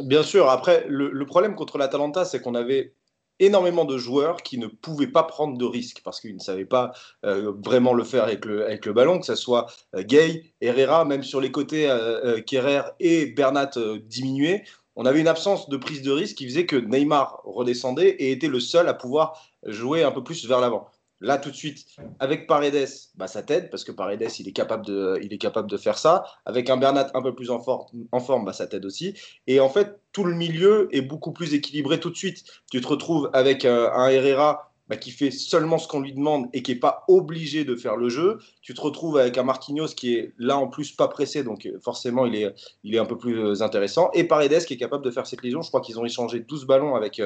Bien 0.00 0.22
sûr. 0.22 0.48
Après, 0.48 0.84
le, 0.88 1.26
problème 1.26 1.54
contre 1.54 1.78
l'Atalanta, 1.78 2.24
c'est 2.24 2.40
qu'on 2.40 2.54
avait 2.54 2.94
énormément 3.38 3.84
de 3.84 3.98
joueurs 3.98 4.42
qui 4.42 4.58
ne 4.58 4.66
pouvaient 4.66 5.08
pas 5.08 5.24
prendre 5.24 5.58
de 5.58 5.64
risques 5.64 6.00
parce 6.04 6.20
qu'ils 6.20 6.34
ne 6.34 6.40
savaient 6.40 6.64
pas 6.64 6.92
euh, 7.24 7.52
vraiment 7.64 7.92
le 7.92 8.04
faire 8.04 8.24
avec 8.24 8.44
le, 8.44 8.92
ballon, 8.92 9.18
que 9.18 9.26
ce 9.26 9.34
soit 9.34 9.66
euh, 9.94 10.02
Gay, 10.02 10.54
Herrera, 10.60 11.04
même 11.04 11.22
sur 11.22 11.40
les 11.40 11.50
côtés, 11.50 11.90
euh, 11.90 12.40
Kerrer 12.40 12.82
et 13.00 13.26
Bernat 13.26 13.72
diminués. 14.04 14.62
On 14.96 15.06
avait 15.06 15.20
une 15.20 15.28
absence 15.28 15.68
de 15.68 15.76
prise 15.76 16.02
de 16.02 16.12
risque 16.12 16.36
qui 16.36 16.46
faisait 16.46 16.66
que 16.66 16.76
Neymar 16.76 17.40
redescendait 17.44 18.10
et 18.10 18.30
était 18.30 18.46
le 18.46 18.60
seul 18.60 18.88
à 18.88 18.94
pouvoir 18.94 19.42
jouer 19.64 20.04
un 20.04 20.12
peu 20.12 20.22
plus 20.22 20.46
vers 20.46 20.60
l'avant. 20.60 20.88
Là, 21.20 21.38
tout 21.38 21.50
de 21.50 21.56
suite, 21.56 21.86
avec 22.18 22.46
Paredes, 22.46 22.88
bah, 23.14 23.26
ça 23.28 23.42
t'aide 23.42 23.70
parce 23.70 23.84
que 23.84 23.92
Paredes, 23.92 24.28
il 24.40 24.48
est, 24.48 24.52
capable 24.52 24.84
de, 24.84 25.18
il 25.22 25.32
est 25.32 25.38
capable 25.38 25.70
de 25.70 25.76
faire 25.76 25.96
ça. 25.96 26.24
Avec 26.44 26.68
un 26.68 26.76
Bernat 26.76 27.10
un 27.14 27.22
peu 27.22 27.34
plus 27.34 27.50
en, 27.50 27.64
en 28.12 28.20
forme, 28.20 28.44
bah, 28.44 28.52
ça 28.52 28.66
t'aide 28.66 28.84
aussi. 28.84 29.14
Et 29.46 29.60
en 29.60 29.68
fait, 29.68 30.00
tout 30.12 30.24
le 30.24 30.34
milieu 30.34 30.88
est 30.92 31.02
beaucoup 31.02 31.32
plus 31.32 31.54
équilibré 31.54 31.98
tout 32.00 32.10
de 32.10 32.16
suite. 32.16 32.44
Tu 32.70 32.80
te 32.80 32.86
retrouves 32.86 33.30
avec 33.32 33.64
euh, 33.64 33.90
un 33.92 34.08
Herrera 34.08 34.72
bah, 34.88 34.96
qui 34.96 35.12
fait 35.12 35.30
seulement 35.30 35.78
ce 35.78 35.88
qu'on 35.88 36.00
lui 36.00 36.12
demande 36.12 36.48
et 36.52 36.62
qui 36.62 36.72
n'est 36.72 36.78
pas 36.78 37.04
obligé 37.08 37.64
de 37.64 37.74
faire 37.74 37.96
le 37.96 38.10
jeu. 38.10 38.38
Tu 38.60 38.74
te 38.74 38.80
retrouves 38.80 39.16
avec 39.16 39.38
un 39.38 39.44
Marquinhos 39.44 39.94
qui 39.96 40.16
est 40.16 40.34
là 40.36 40.58
en 40.58 40.66
plus 40.66 40.92
pas 40.92 41.08
pressé, 41.08 41.42
donc 41.42 41.64
euh, 41.64 41.78
forcément 41.80 42.26
il 42.26 42.34
est, 42.34 42.54
il 42.82 42.94
est 42.94 42.98
un 42.98 43.06
peu 43.06 43.16
plus 43.16 43.38
euh, 43.38 43.62
intéressant. 43.62 44.10
Et 44.12 44.24
Paredes 44.24 44.66
qui 44.66 44.74
est 44.74 44.78
capable 44.78 45.04
de 45.04 45.10
faire 45.10 45.26
cette 45.26 45.42
liaison. 45.42 45.62
Je 45.62 45.68
crois 45.68 45.80
qu'ils 45.80 45.98
ont 45.98 46.04
échangé 46.04 46.40
12 46.40 46.66
ballons 46.66 46.96
avec, 46.96 47.22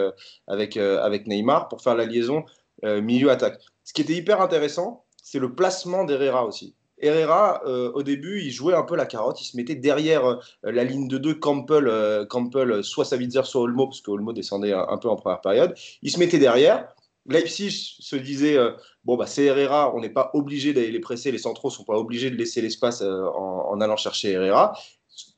avec, 0.47 0.77
avec 0.77 1.27
Neymar 1.27 1.69
pour 1.69 1.83
faire 1.83 1.97
la 1.97 2.05
liaison 2.05 2.45
milieu-attaque. 2.83 3.61
Ce 3.85 3.93
qui 3.93 4.03
était 4.03 4.15
hyper 4.15 4.41
intéressant, 4.41 5.05
c'est 5.23 5.39
le 5.39 5.55
placement 5.55 6.05
d'Herrera 6.05 6.45
aussi. 6.45 6.75
Herrera, 7.01 7.63
euh, 7.67 7.93
au 7.93 8.03
début, 8.03 8.43
il 8.43 8.51
jouait 8.51 8.75
un 8.75 8.83
peu 8.83 8.97
la 8.97 9.07
carotte. 9.07 9.41
Il 9.41 9.45
se 9.45 9.57
mettait 9.57 9.75
derrière 9.75 10.27
euh, 10.27 10.37
la 10.63 10.85
ligne 10.85 11.09
de 11.09 11.19
deux, 11.19 11.35
Campbell, 11.35 11.87
euh, 11.87 12.27
Campbell 12.27 12.83
soit 12.83 13.05
Savitzer, 13.05 13.45
soit 13.45 13.63
Olmo, 13.63 13.87
parce 13.87 14.01
que 14.01 14.11
Olmo 14.11 14.33
descendait 14.33 14.73
un, 14.73 14.99
peu 14.99 15.09
en 15.09 15.17
première 15.17 15.41
période. 15.41 15.75
Il 16.03 16.11
se 16.11 16.19
mettait 16.19 16.39
derrière. 16.39 16.89
Leipzig 17.27 17.97
se 18.01 18.17
disait 18.17 18.57
bon, 19.05 19.17
bah, 19.17 19.27
c'est 19.27 19.45
Herrera, 19.45 19.95
on 19.95 20.01
n'est 20.01 20.09
pas 20.09 20.31
obligé 20.33 20.73
d'aller 20.73 20.91
les 20.91 21.01
presser. 21.01 21.31
Les 21.31 21.39
centraux 21.39 21.69
sont 21.69 21.85
pas 21.85 21.99
obligés 21.99 22.31
de 22.31 22.37
laisser 22.37 22.63
l'espace 22.63 23.03
en, 23.03 23.69
en, 23.71 23.81
allant 23.81 23.97
chercher 23.97 24.33
Herrera. 24.33 24.73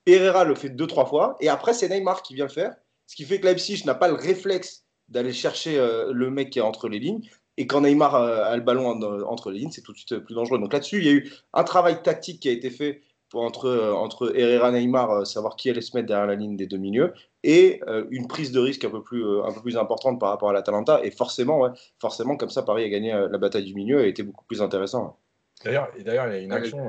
Herrera 0.07 0.45
le 0.45 0.55
fait 0.55 0.71
deux, 0.71 0.87
trois 0.87 1.07
fois. 1.07 1.37
Et 1.41 1.49
après, 1.49 1.75
c'est 1.75 1.89
Neymar 1.89 2.23
qui 2.23 2.35
vient 2.35 2.47
le 2.47 2.51
faire. 2.51 2.75
Ce 3.07 3.17
qui 3.17 3.25
fait 3.25 3.41
que 3.41 3.47
Leipzig 3.47 3.83
n'a 3.87 3.95
pas 3.95 4.07
le 4.07 4.15
réflexe 4.15 4.85
d'aller 5.11 5.33
chercher 5.33 5.77
le 6.13 6.31
mec 6.31 6.51
qui 6.51 6.59
est 6.59 6.63
entre 6.63 6.89
les 6.89 6.99
lignes. 6.99 7.21
Et 7.57 7.67
quand 7.67 7.83
Neymar 7.83 8.15
a 8.15 8.57
le 8.57 8.63
ballon 8.63 8.89
entre 9.27 9.51
les 9.51 9.59
lignes, 9.59 9.71
c'est 9.71 9.83
tout 9.83 9.93
de 9.93 9.99
suite 9.99 10.19
plus 10.21 10.35
dangereux. 10.35 10.59
Donc 10.59 10.73
là-dessus, 10.73 10.99
il 10.99 11.05
y 11.05 11.09
a 11.09 11.13
eu 11.13 11.31
un 11.53 11.65
travail 11.65 12.03
tactique 12.03 12.41
qui 12.41 12.49
a 12.49 12.53
été 12.53 12.71
fait 12.71 13.03
pour, 13.31 13.43
entre, 13.43 13.95
entre 13.97 14.37
Herrera 14.37 14.69
et 14.71 14.73
Neymar, 14.73 15.11
euh, 15.11 15.25
savoir 15.25 15.57
qui 15.57 15.71
allait 15.71 15.81
se 15.81 15.97
mettre 15.97 16.09
derrière 16.09 16.27
la 16.27 16.35
ligne 16.35 16.57
des 16.57 16.67
deux 16.67 16.77
milieux, 16.77 17.15
et 17.43 17.81
euh, 17.87 18.05
une 18.11 18.27
prise 18.27 18.53
de 18.53 18.59
risque 18.59 18.85
un 18.85 18.91
peu 18.91 19.03
plus, 19.03 19.25
euh, 19.25 19.45
un 19.45 19.53
peu 19.53 19.63
plus 19.63 19.77
importante 19.79 20.21
par 20.21 20.31
rapport 20.31 20.51
à 20.51 20.53
l'Atalanta. 20.53 21.01
Et 21.05 21.11
forcément, 21.11 21.61
ouais, 21.61 21.71
forcément, 21.99 22.37
comme 22.37 22.51
ça, 22.51 22.63
Paris 22.63 22.85
a 22.85 22.89
gagné 22.89 23.13
la 23.13 23.39
bataille 23.39 23.65
du 23.65 23.75
milieu 23.75 24.01
et 24.01 24.05
a 24.05 24.07
été 24.09 24.23
beaucoup 24.23 24.45
plus 24.45 24.61
intéressant. 24.61 25.17
D'ailleurs, 25.65 25.89
il 25.97 26.05
y 26.05 26.11
a 26.11 26.39
une 26.39 26.53
action, 26.53 26.89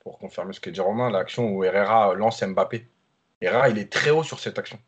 pour 0.00 0.18
confirmer 0.18 0.52
ce 0.52 0.60
qu'a 0.60 0.70
dit 0.70 0.80
Romain, 0.80 1.10
l'action 1.10 1.48
où 1.50 1.64
Herrera 1.64 2.14
lance 2.14 2.42
Mbappé. 2.42 2.86
Herrera, 3.40 3.68
il 3.68 3.78
est 3.78 3.92
très 3.92 4.10
haut 4.10 4.24
sur 4.24 4.40
cette 4.40 4.58
action. 4.58 4.78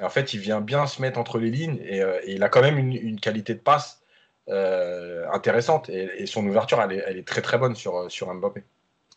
En 0.00 0.08
fait, 0.08 0.34
il 0.34 0.40
vient 0.40 0.60
bien 0.60 0.86
se 0.86 1.00
mettre 1.00 1.18
entre 1.18 1.38
les 1.38 1.50
lignes 1.50 1.78
et, 1.84 1.98
et 1.98 2.34
il 2.34 2.42
a 2.42 2.48
quand 2.48 2.62
même 2.62 2.78
une, 2.78 3.20
qualité 3.20 3.54
de 3.54 3.60
passe 3.60 4.02
euh, 4.48 5.24
intéressante 5.32 5.88
et, 5.88 6.26
son 6.26 6.44
ouverture 6.44 6.82
elle 6.82 7.16
est, 7.16 7.22
très 7.22 7.42
très 7.42 7.58
bonne 7.58 7.76
sur, 7.76 8.10
sur 8.10 8.32
Mbappé. 8.34 8.64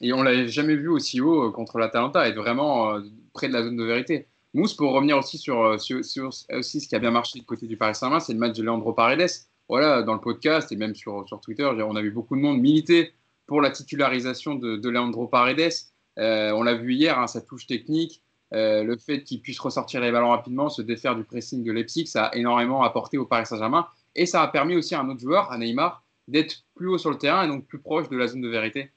Et 0.02 0.14
on 0.14 0.22
l'avait 0.22 0.48
jamais 0.48 0.76
vu 0.76 0.88
aussi 0.88 1.20
haut 1.20 1.48
euh, 1.48 1.52
contre 1.52 1.80
l'Atalanta, 1.80 2.28
être 2.28 2.36
vraiment 2.36 2.94
euh, 2.94 3.02
près 3.34 3.48
de 3.48 3.54
la 3.54 3.64
zone 3.64 3.76
de 3.76 3.84
vérité. 3.84 4.28
Mousse, 4.54 4.76
pour 4.76 4.92
revenir 4.92 5.18
aussi 5.18 5.40
sur, 5.40 5.82
sur, 5.82 6.30
aussi 6.52 6.80
ce 6.80 6.88
qui 6.88 6.96
a 6.96 7.00
bien 7.00 7.10
marché 7.10 7.40
du 7.40 7.46
côté 7.46 7.66
du 7.66 7.76
Paris 7.76 7.96
Saint-Germain, 7.96 8.20
c'est 8.20 8.34
le 8.34 8.40
match 8.40 8.56
de 8.56 8.62
Leandro 8.62 8.94
Paredes. 8.94 9.32
Voilà, 9.68 10.04
dans 10.04 10.14
le 10.14 10.22
podcast 10.22 10.72
et 10.72 10.76
même 10.76 10.94
sur, 10.94 11.28
sur 11.28 11.42
Twitter, 11.42 11.66
on 11.66 11.96
a 11.96 12.02
vu 12.02 12.12
beaucoup 12.12 12.36
de 12.36 12.42
monde 12.42 12.62
militer 12.62 13.12
pour 13.48 13.62
la 13.62 13.72
titularisation 13.72 14.54
de, 14.54 14.78
de 14.78 14.90
Leandro 14.90 15.26
Paredes. 15.26 15.74
on 16.18 16.62
l'a 16.62 16.76
vu 16.76 16.94
hier, 16.94 17.18
hein, 17.18 17.26
sa 17.26 17.42
touche 17.42 17.66
technique, 17.66 18.22
le 18.56 18.98
fait 18.98 19.24
qu'il 19.24 19.42
puisse 19.42 19.60
ressortir 19.60 20.02
les 20.02 20.12
ballons 20.12 20.30
rapidement, 20.30 20.70
se 20.70 20.82
défaire 20.82 21.16
du 21.16 21.24
pressing 21.24 21.64
de 21.64 21.72
Leipzig, 21.72 22.08
ça 22.08 22.26
a 22.26 22.36
énormément 22.36 22.84
apporté 22.84 23.18
au 23.18 23.26
Paris 23.26 23.46
Saint-Germain. 23.46 23.88
Et 24.16 24.26
ça 24.26 24.42
a 24.42 24.48
permis 24.48 24.76
aussi 24.76 24.96
à 24.96 25.02
un 25.02 25.10
autre 25.10 25.20
joueur, 25.20 25.52
à 25.52 25.58
Neymar, 25.58 26.04
d'être 26.28 26.64
plus 26.76 26.88
haut 26.88 26.98
sur 26.98 27.10
le 27.10 27.18
terrain 27.18 27.44
et 27.44 27.48
donc 27.48 27.66
plus 27.66 27.80
proche 27.80 28.10
de 28.10 28.18
la 28.18 28.28
zone 28.28 28.42
de 28.42 28.50
vérité. 28.50 28.92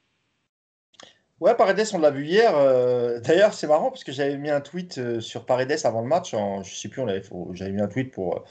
Ouais, 1.39 1.55
Paredes, 1.55 1.87
on 1.93 1.99
l'a 1.99 2.11
vu 2.11 2.25
hier. 2.25 2.51
Euh, 2.55 3.21
d'ailleurs, 3.21 3.53
c'est 3.53 3.67
marrant 3.67 3.89
parce 3.91 4.03
que 4.03 4.11
j'avais 4.11 4.37
mis 4.37 4.49
un 4.49 4.59
tweet 4.59 4.97
euh, 4.97 5.21
sur 5.21 5.45
Paredes 5.45 5.79
avant 5.85 6.01
le 6.01 6.07
match. 6.07 6.33
En, 6.33 6.63
je 6.63 6.75
sais 6.75 6.89
plus, 6.89 7.01
j'avais 7.53 7.71
mis 7.71 7.81
un 7.81 7.87
tweet 7.87 8.11
pour, 8.11 8.43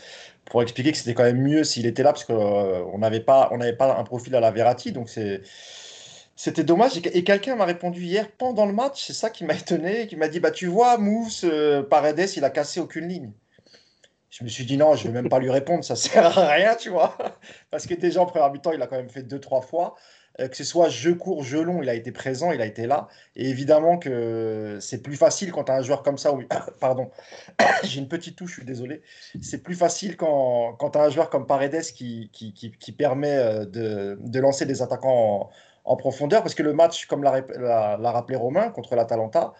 pour 0.46 0.62
expliquer 0.62 0.92
que 0.92 0.96
c'était 0.96 1.12
quand 1.12 1.24
même 1.24 1.42
mieux 1.42 1.64
s'il 1.64 1.84
était 1.84 2.02
là 2.02 2.12
parce 2.12 2.24
qu'on 2.24 2.94
euh, 2.94 2.98
n'avait 2.98 3.20
pas, 3.20 3.50
on 3.52 3.58
pas 3.76 3.98
un 3.98 4.04
profil 4.04 4.34
à 4.34 4.40
la 4.40 4.50
Verratti. 4.50 4.92
Donc 4.92 5.10
c'était 6.38 6.62
dommage. 6.62 6.96
Et, 6.96 7.24
quelqu'un 7.24 7.56
m'a 7.56 7.64
répondu 7.64 8.00
hier 8.02 8.30
pendant 8.30 8.64
le 8.64 8.72
match. 8.72 9.04
C'est 9.04 9.12
ça 9.12 9.28
qui 9.28 9.44
m'a 9.44 9.54
étonné. 9.56 10.06
Qui 10.06 10.16
m'a 10.16 10.28
dit 10.28 10.38
Bah, 10.38 10.52
tu 10.52 10.68
vois, 10.68 10.96
Mousse, 10.96 11.44
Paredes, 11.90 12.30
il 12.36 12.44
a 12.44 12.50
cassé 12.50 12.80
aucune 12.80 13.08
ligne. 13.08 13.32
Je 14.30 14.44
me 14.44 14.48
suis 14.48 14.64
dit 14.64 14.76
non, 14.76 14.94
je 14.94 15.08
ne 15.08 15.12
vais 15.12 15.22
même 15.22 15.30
pas 15.30 15.38
lui 15.38 15.50
répondre, 15.50 15.82
ça 15.82 15.96
sert 15.96 16.38
à 16.38 16.48
rien, 16.48 16.76
tu 16.76 16.90
vois. 16.90 17.16
Parce 17.70 17.86
que 17.86 17.94
déjà 17.94 18.20
en 18.20 18.26
premier 18.26 18.48
mi-temps, 18.52 18.72
il 18.72 18.80
a 18.80 18.86
quand 18.86 18.96
même 18.96 19.08
fait 19.08 19.22
deux, 19.22 19.40
trois 19.40 19.62
fois. 19.62 19.96
Euh, 20.40 20.46
que 20.46 20.56
ce 20.56 20.62
soit 20.62 20.88
jeu 20.88 21.14
court, 21.16 21.42
jeu 21.42 21.62
long, 21.62 21.82
il 21.82 21.88
a 21.88 21.94
été 21.94 22.12
présent, 22.12 22.52
il 22.52 22.60
a 22.60 22.66
été 22.66 22.86
là. 22.86 23.08
Et 23.34 23.48
évidemment 23.48 23.98
que 23.98 24.78
c'est 24.80 25.02
plus 25.02 25.16
facile 25.16 25.50
quand 25.50 25.64
tu 25.64 25.72
as 25.72 25.76
un 25.76 25.82
joueur 25.82 26.04
comme 26.04 26.18
ça. 26.18 26.32
Pardon, 26.80 27.10
j'ai 27.82 27.98
une 27.98 28.06
petite 28.06 28.36
touche, 28.36 28.50
je 28.50 28.54
suis 28.56 28.64
désolé. 28.64 29.02
C'est 29.42 29.62
plus 29.62 29.74
facile 29.74 30.16
quand, 30.16 30.74
quand 30.78 30.90
tu 30.90 30.98
as 30.98 31.02
un 31.02 31.10
joueur 31.10 31.30
comme 31.30 31.46
Paredes 31.46 31.82
qui, 31.92 32.30
qui, 32.32 32.52
qui, 32.52 32.92
permet 32.92 33.36
euh, 33.36 33.64
de, 33.64 34.18
de, 34.20 34.40
lancer 34.40 34.66
des 34.66 34.82
attaquants 34.82 35.50
en, 35.88 35.96
profondeur. 35.96 36.42
Parce 36.42 36.54
que 36.54 36.62
le 36.62 36.72
match, 36.72 37.06
comme 37.06 37.22
l'a 37.22 38.10
rappelé 38.10 38.36
Romain 38.36 38.70
contre 38.70 38.94
l'Atalanta, 38.96 39.54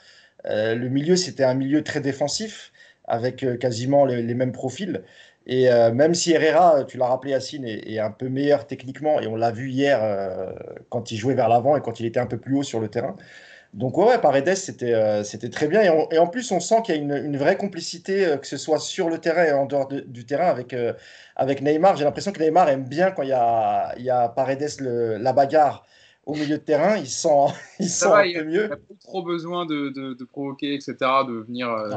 euh, 0.47 0.75
le 0.75 0.89
milieu, 0.89 1.17
c'était 1.17 1.45
un 1.45 1.55
milieu 1.55 1.83
très 1.83 2.01
défensif 2.01 2.73
avec 3.09 3.43
euh, 3.43 3.57
quasiment 3.57 4.05
les, 4.05 4.35
mêmes 4.35 4.53
profils. 4.53 5.03
Et 5.47 5.71
euh, 5.71 5.93
même 5.93 6.15
si 6.15 6.33
Herrera, 6.33 6.85
tu 6.85 6.99
l'as 6.99 7.07
rappelé 7.07 7.33
Yacine, 7.33 7.65
est, 7.65 7.99
un 7.99 8.11
peu 8.11 8.29
meilleur 8.29 8.67
techniquement, 8.67 9.21
et 9.21 9.27
on 9.27 9.35
l'a 9.35 9.51
vu 9.51 9.71
hier 9.71 9.99
euh, 10.03 10.53
quand 10.91 11.11
il 11.11 11.17
jouait 11.17 11.35
vers 11.35 11.49
l'avant 11.49 11.77
et 11.77 11.81
quand 11.81 12.01
il 12.01 12.07
était 12.07 12.21
un 12.21 12.27
peu 12.27 12.37
plus 12.39 12.57
haut 12.57 12.63
sur 12.63 12.81
le 12.81 12.89
terrain. 12.89 13.17
Donc 13.75 13.99
ouais, 13.99 14.19
Paredes, 14.19 14.55
c'était 14.55 15.23
c'était 15.25 15.51
très 15.51 15.69
bien. 15.69 15.83
Et, 16.11 16.19
en 16.19 16.27
plus, 16.27 16.51
on 16.53 16.61
sent 16.61 16.77
qu'il 16.85 16.95
y 16.95 16.99
a 16.99 17.01
une, 17.03 17.37
vraie 17.37 17.57
complicité, 17.57 18.37
que 18.41 18.47
ce 18.47 18.57
soit 18.57 18.79
sur 18.79 19.11
le 19.11 19.19
terrain 19.19 19.45
et 19.45 19.53
en 19.53 19.67
dehors 19.67 19.89
du 19.89 20.25
terrain, 20.25 20.47
avec, 20.47 20.75
avec 21.37 21.61
Neymar. 21.61 21.97
J'ai 21.97 22.05
l'impression 22.05 22.33
que 22.33 22.43
Neymar 22.43 22.71
aime 22.71 22.85
bien 22.85 23.11
quand 23.11 23.25
il 23.25 23.29
y 23.29 23.33
a, 23.33 23.95
il 23.99 24.05
y 24.05 24.11
a 24.11 24.31
Paredes, 24.31 24.81
la 24.81 25.33
bagarre 25.35 25.85
au 26.29 26.35
milieu 26.35 26.59
de 26.59 26.63
terrain, 26.63 26.97
il 26.99 27.09
sent, 27.09 27.47
il 27.81 27.89
sent 27.89 28.07
un 28.07 28.33
peu 28.33 28.45
mieux. 28.45 28.65
Il 28.65 28.69
n'a 28.69 28.77
pas 28.77 28.95
trop 29.03 29.23
besoin 29.23 29.65
de, 29.65 29.89
de, 29.89 30.25
provoquer, 30.25 30.75
etc., 30.75 30.95
de 31.27 31.45
venir. 31.47 31.71
Euh, 31.71 31.89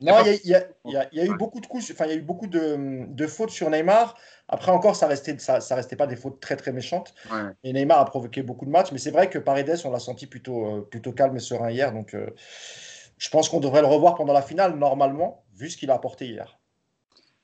non, 0.00 0.16
il, 0.26 0.50
y 0.50 0.54
a, 0.54 0.66
y 0.84 1.20
a, 1.20 1.24
eu 1.24 1.36
beaucoup 1.36 1.60
de 1.60 1.66
coups, 1.66 1.90
enfin, 1.92 2.06
il 2.06 2.10
y 2.10 2.14
a 2.14 2.16
eu 2.16 2.22
beaucoup 2.22 2.48
de, 2.48 3.06
de 3.06 3.26
fautes 3.26 3.50
sur 3.50 3.70
Neymar. 3.70 4.16
Après 4.48 4.72
encore, 4.72 4.96
ça 4.96 5.06
restait, 5.06 5.38
ça, 5.38 5.60
ça 5.60 5.76
restait 5.76 5.96
pas 5.96 6.08
des 6.08 6.16
fautes 6.16 6.40
très 6.40 6.56
très 6.56 6.72
méchantes. 6.72 7.14
Et 7.62 7.72
Neymar 7.72 8.00
a 8.00 8.04
provoqué 8.04 8.42
beaucoup 8.42 8.66
de 8.66 8.70
matchs, 8.70 8.90
mais 8.90 8.98
c'est 8.98 9.12
vrai 9.12 9.30
que 9.30 9.38
Paredes, 9.38 9.80
on 9.84 9.92
l'a 9.92 10.00
senti 10.00 10.26
plutôt, 10.26 10.66
euh, 10.66 10.80
plutôt 10.80 11.12
calme 11.12 11.36
et 11.36 11.40
serein 11.40 11.70
hier. 11.70 11.92
Donc, 11.92 12.14
euh, 12.14 12.26
je 13.16 13.30
pense 13.30 13.48
qu'on 13.48 13.60
devrait 13.60 13.80
le 13.80 13.86
revoir 13.86 14.16
pendant 14.16 14.32
la 14.32 14.42
finale 14.42 14.76
normalement, 14.76 15.44
vu 15.54 15.70
ce 15.70 15.76
qu'il 15.76 15.90
a 15.92 15.94
apporté 15.94 16.26
hier. 16.26 16.58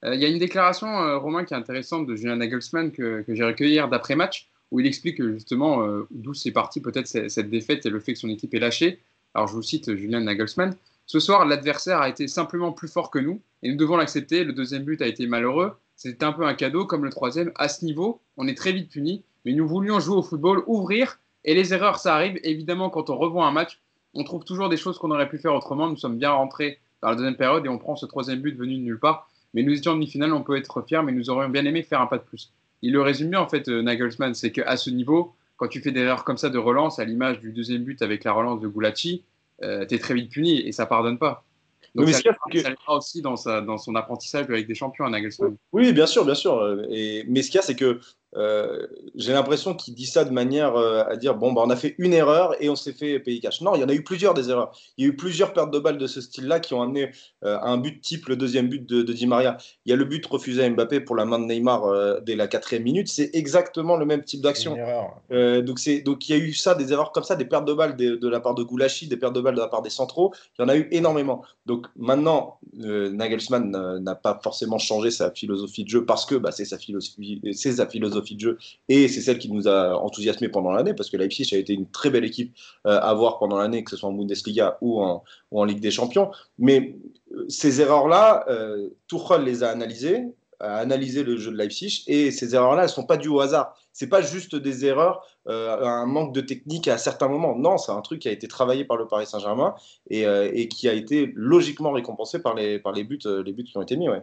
Il 0.05 0.21
y 0.21 0.25
a 0.25 0.29
une 0.29 0.41
déclaration, 0.41 0.89
Romain, 1.21 1.45
qui 1.45 1.55
est 1.55 1.57
intéressante 1.57 2.09
de 2.09 2.17
Julien 2.17 2.35
Nagelsmann 2.35 2.91
que, 2.91 3.23
que 3.23 3.37
j'ai 3.37 3.45
recueillie 3.45 3.75
hier 3.75 3.89
d'après 3.89 4.17
match 4.17 4.52
où 4.73 4.81
il 4.81 4.87
explique 4.87 5.23
justement 5.23 5.87
euh, 5.87 6.09
d'où 6.11 6.35
c'est 6.35 6.51
parti 6.51 6.81
peut-être 6.81 7.07
cette 7.07 7.51
défaite 7.51 7.87
et 7.87 7.91
le 7.91 8.01
fait 8.01 8.15
que 8.15 8.19
son 8.19 8.31
équipe 8.31 8.55
est 8.55 8.59
lâchée. 8.59 9.01
Alors 9.35 9.47
je 9.47 9.53
vous 9.53 9.63
cite 9.63 9.95
Julien 9.95 10.21
Nagelsmann. 10.21 10.75
Ce 11.07 11.21
soir, 11.21 11.45
l'adversaire 11.45 12.01
a 12.01 12.09
été 12.09 12.27
simplement 12.27 12.73
plus 12.73 12.89
fort 12.89 13.11
que 13.11 13.19
nous 13.19 13.41
et 13.63 13.71
nous 13.71 13.77
devons 13.77 13.97
l'accepter. 13.97 14.45
Le 14.45 14.55
deuxième 14.55 14.85
but 14.85 15.01
a 15.03 15.07
été 15.07 15.27
malheureux. 15.27 15.73
C'était 15.95 16.25
un 16.25 16.33
peu 16.33 16.47
un 16.47 16.55
cadeau 16.55 16.87
comme 16.87 17.05
le 17.05 17.11
troisième. 17.11 17.53
À 17.57 17.69
ce 17.69 17.85
niveau, 17.85 18.21
on 18.39 18.49
est 18.49 18.57
très 18.57 18.73
vite 18.73 18.91
puni, 18.91 19.23
mais 19.45 19.53
nous 19.53 19.69
voulions 19.69 20.01
jouer 20.01 20.17
au 20.17 20.23
football, 20.23 20.65
ouvrir 20.67 21.21
et 21.45 21.55
les 21.55 21.75
erreurs, 21.75 21.99
ça 21.99 22.15
arrive. 22.15 22.41
Évidemment, 22.43 22.89
quand 22.89 23.11
on 23.11 23.17
revoit 23.19 23.47
un 23.47 23.53
match, 23.53 23.79
on 24.15 24.25
trouve 24.25 24.45
toujours 24.45 24.71
des 24.71 24.79
choses 24.79 24.99
qu'on 24.99 25.11
aurait 25.11 25.29
pu 25.29 25.39
faire 25.39 25.55
autrement. 25.55 25.89
Nous 25.89 25.99
sommes 25.99 26.19
bien 26.19 26.31
rentrés 26.31 26.79
dans 27.03 27.11
la 27.11 27.17
deuxième 27.17 27.37
période 27.37 27.67
et 27.67 27.69
on 27.69 27.79
prend 27.79 27.95
ce 27.95 28.07
troisième 28.07 28.41
but 28.41 28.57
venu 28.57 28.77
de 28.77 28.83
nulle 28.83 28.99
part. 28.99 29.29
Mais 29.53 29.63
nous 29.63 29.77
étions 29.77 29.93
en 29.93 29.95
demi-finale, 29.97 30.33
on 30.33 30.43
peut 30.43 30.57
être 30.57 30.81
fiers, 30.83 31.03
mais 31.05 31.13
nous 31.13 31.29
aurions 31.29 31.51
bien 31.51 31.67
aimé 31.67 31.83
faire 31.83 32.01
un 32.01 32.07
pas 32.07 32.17
de 32.17 32.23
plus. 32.23 32.53
Il 32.83 32.93
le 32.93 33.01
résume 33.01 33.31
bien 33.31 33.41
en 33.41 33.49
fait, 33.49 33.69
euh, 33.69 33.83
Nagelsmann, 33.83 34.35
c'est 34.35 34.53
qu'à 34.53 34.77
ce 34.77 34.91
niveau, 34.91 35.35
quand 35.57 35.69
tu 35.69 35.81
fais 35.81 35.93
des 35.93 36.01
erreurs 36.01 36.25
comme 36.25 36.37
ça 36.37 36.51
de 36.51 36.59
relance, 36.59 36.99
à 36.99 37.05
l'image 37.05 37.41
du 37.41 37.53
deuxième 37.53 37.85
but 37.85 38.03
avec 38.03 38.25
la 38.25 38.33
relance 38.33 38.61
de 38.61 38.69
Gulacsi, 38.69 39.23
euh, 39.63 39.87
tu 39.87 39.95
es 39.95 39.99
très 39.99 40.15
vite 40.15 40.31
puni 40.31 40.61
et 40.61 40.73
ça 40.73 40.87
pardonne 40.87 41.19
pas. 41.19 41.45
Donc 41.95 42.07
mais 42.07 42.13
ça, 42.13 42.21
c'est 42.51 42.63
ça 42.63 42.75
aussi 42.89 43.23
dans, 43.23 43.37
sa, 43.37 43.61
dans 43.61 43.79
son 43.79 43.95
apprentissage 43.95 44.47
avec 44.49 44.67
des 44.67 44.75
champions 44.75 45.05
à 45.05 45.11
Nagelsmann. 45.11 45.57
Oui, 45.73 45.93
bien 45.93 46.07
sûr, 46.07 46.25
bien 46.25 46.35
sûr. 46.35 46.85
Et, 46.91 47.25
mais 47.29 47.43
ce 47.43 47.51
qu'il 47.51 47.57
y 47.57 47.59
a, 47.59 47.63
c'est 47.63 47.77
que 47.77 48.01
euh, 48.37 48.87
j'ai 49.15 49.33
l'impression 49.33 49.75
qu'il 49.75 49.95
dit 49.95 50.07
ça 50.07 50.25
de 50.25 50.31
manière 50.31 50.77
euh, 50.77 51.05
à 51.05 51.17
dire 51.17 51.35
bon, 51.35 51.53
bah, 51.53 51.63
on 51.65 51.71
a 51.71 51.77
fait 51.77 51.95
une 51.99 52.15
erreur 52.15 52.55
et 52.63 52.69
on 52.71 52.77
s'est 52.77 52.93
fait 52.93 53.19
payer 53.21 53.41
cash. 53.41 53.61
Non, 53.61 53.75
il 53.75 53.81
y 53.81 53.85
en 53.85 53.89
a 53.89 53.95
eu 53.95 54.03
plusieurs 54.03 54.35
des 54.35 54.51
erreurs. 54.51 54.73
Il 54.97 55.05
y 55.05 55.09
a 55.09 55.11
eu 55.11 55.17
plusieurs 55.17 55.53
pertes 55.53 55.71
de 55.71 55.79
balles 55.79 55.99
de 55.99 56.07
ce 56.07 56.21
style-là 56.21 56.61
qui 56.61 56.75
ont 56.75 56.83
amené 56.83 57.11
euh, 57.45 57.57
à 57.59 57.69
un 57.69 57.77
but 57.77 58.01
type, 58.01 58.29
le 58.29 58.37
deuxième 58.37 58.69
but 58.69 58.89
de, 58.89 59.03
de 59.03 59.13
Di 59.13 59.27
Maria. 59.27 59.59
Il 59.85 59.91
y 59.91 59.93
a 59.93 59.97
le 59.97 60.05
but 60.05 60.25
refusé 60.27 60.65
à 60.65 60.71
Mbappé 60.71 61.01
pour 61.01 61.17
la 61.17 61.25
main 61.25 61.39
de 61.39 61.45
Neymar 61.45 61.85
euh, 61.85 62.21
dès 62.21 62.37
la 62.37 62.47
quatrième 62.47 62.85
minute. 62.85 63.09
C'est 63.09 63.31
exactement 63.35 63.97
le 63.97 64.07
même 64.07 64.25
type 64.25 64.41
d'action. 64.41 64.77
Euh, 65.31 65.61
donc, 65.63 65.79
c'est, 65.79 66.01
donc 66.01 66.29
il 66.29 66.37
y 66.37 66.41
a 66.41 66.43
eu 66.43 66.55
ça, 66.55 66.75
des 66.75 66.93
erreurs 66.93 67.13
comme 67.13 67.25
ça, 67.25 67.37
des 67.37 67.45
pertes 67.45 67.67
de 67.67 67.75
balles 67.75 67.97
de, 67.97 68.17
de 68.17 68.29
la 68.29 68.41
part 68.41 68.55
de 68.55 68.63
Goulachi, 68.63 69.09
des 69.09 69.17
pertes 69.17 69.35
de 69.35 69.41
balles 69.41 69.57
de 69.57 69.61
la 69.61 69.69
part 69.69 69.83
des 69.83 69.91
centraux. 69.91 70.33
Il 70.59 70.63
y 70.63 70.65
en 70.65 70.69
a 70.69 70.77
eu 70.77 70.89
énormément. 70.91 71.43
Donc 71.67 71.87
maintenant, 71.97 72.59
euh, 72.81 73.11
Nagelsmann 73.11 73.75
euh, 73.77 74.01
n'a 74.01 74.15
pas 74.15 74.41
forcément 74.43 74.79
changé 74.79 75.11
sa 75.11 75.31
philosophie 75.31 75.85
de 75.85 75.89
jeu 75.89 76.05
parce 76.05 76.27
que 76.27 76.35
bah, 76.35 76.51
c'est, 76.51 76.65
sa 76.65 76.79
philosophie, 76.79 77.41
c'est 77.53 77.73
sa 77.73 77.87
philosophie 77.87 78.22
de 78.23 78.41
jeu 78.41 78.59
et 78.89 79.09
c'est 79.09 79.21
celle 79.21 79.39
qui 79.39 79.51
nous 79.51 79.69
a 79.69 79.97
enthousiasmé 79.97 80.49
pendant 80.49 80.73
l'année 80.73 80.95
parce 80.95 81.11
que 81.11 81.17
Leipzig 81.17 81.49
a 81.53 81.59
été 81.59 81.73
une 81.73 81.89
très 81.89 82.11
belle 82.11 82.25
équipe 82.25 82.55
euh, 82.87 82.99
à 83.01 83.13
voir 83.15 83.39
pendant 83.39 83.59
l'année, 83.59 83.85
que 83.85 83.91
ce 83.91 83.97
soit 83.97 84.09
en 84.09 84.13
Bundesliga 84.13 84.79
ou 84.81 85.03
en, 85.03 85.23
ou 85.51 85.61
en 85.61 85.65
Ligue 85.65 85.81
des 85.81 85.91
Champions. 85.91 86.31
Mais 86.59 86.97
euh, 87.35 87.45
ces 87.49 87.81
erreurs-là, 87.81 88.45
euh, 88.49 88.89
les 89.45 89.63
a 89.63 89.69
analysées, 89.71 90.25
a 90.61 90.77
analysé 90.77 91.23
le 91.25 91.37
jeu 91.37 91.51
de 91.51 91.57
Leipzig 91.57 92.05
et 92.07 92.31
ces 92.31 92.55
erreurs-là, 92.55 92.83
elles 92.83 92.89
ne 92.89 92.93
sont 92.93 93.07
pas 93.07 93.17
dues 93.17 93.29
au 93.29 93.41
hasard. 93.41 93.77
C'est 93.93 94.09
pas 94.09 94.23
juste 94.23 94.57
des 94.57 94.87
erreurs, 94.87 95.27
euh, 95.49 95.85
un 95.85 96.07
manque 96.07 96.35
de 96.35 96.41
technique 96.41 96.89
à 96.89 96.97
certains 96.99 97.29
moments. 97.29 97.57
Non, 97.57 97.77
c'est 97.79 97.93
un 97.93 98.01
truc 98.01 98.21
qui 98.21 98.29
a 98.29 98.33
été 98.33 98.49
travaillé 98.49 98.85
par 98.85 98.97
le 98.97 99.07
Paris 99.07 99.27
Saint-Germain 99.27 99.75
et, 100.09 100.23
et 100.23 100.69
qui 100.69 100.89
a 100.89 100.95
été 100.95 101.33
logiquement 101.35 101.93
récompensé 101.93 102.41
par 102.41 102.55
les, 102.55 102.79
par 102.79 102.93
les 102.93 103.05
buts, 103.05 103.19
les 103.25 103.53
buts 103.53 103.65
qui 103.65 103.77
ont 103.77 103.83
été 103.83 103.97
mis. 103.97 104.09
Ouais. 104.09 104.23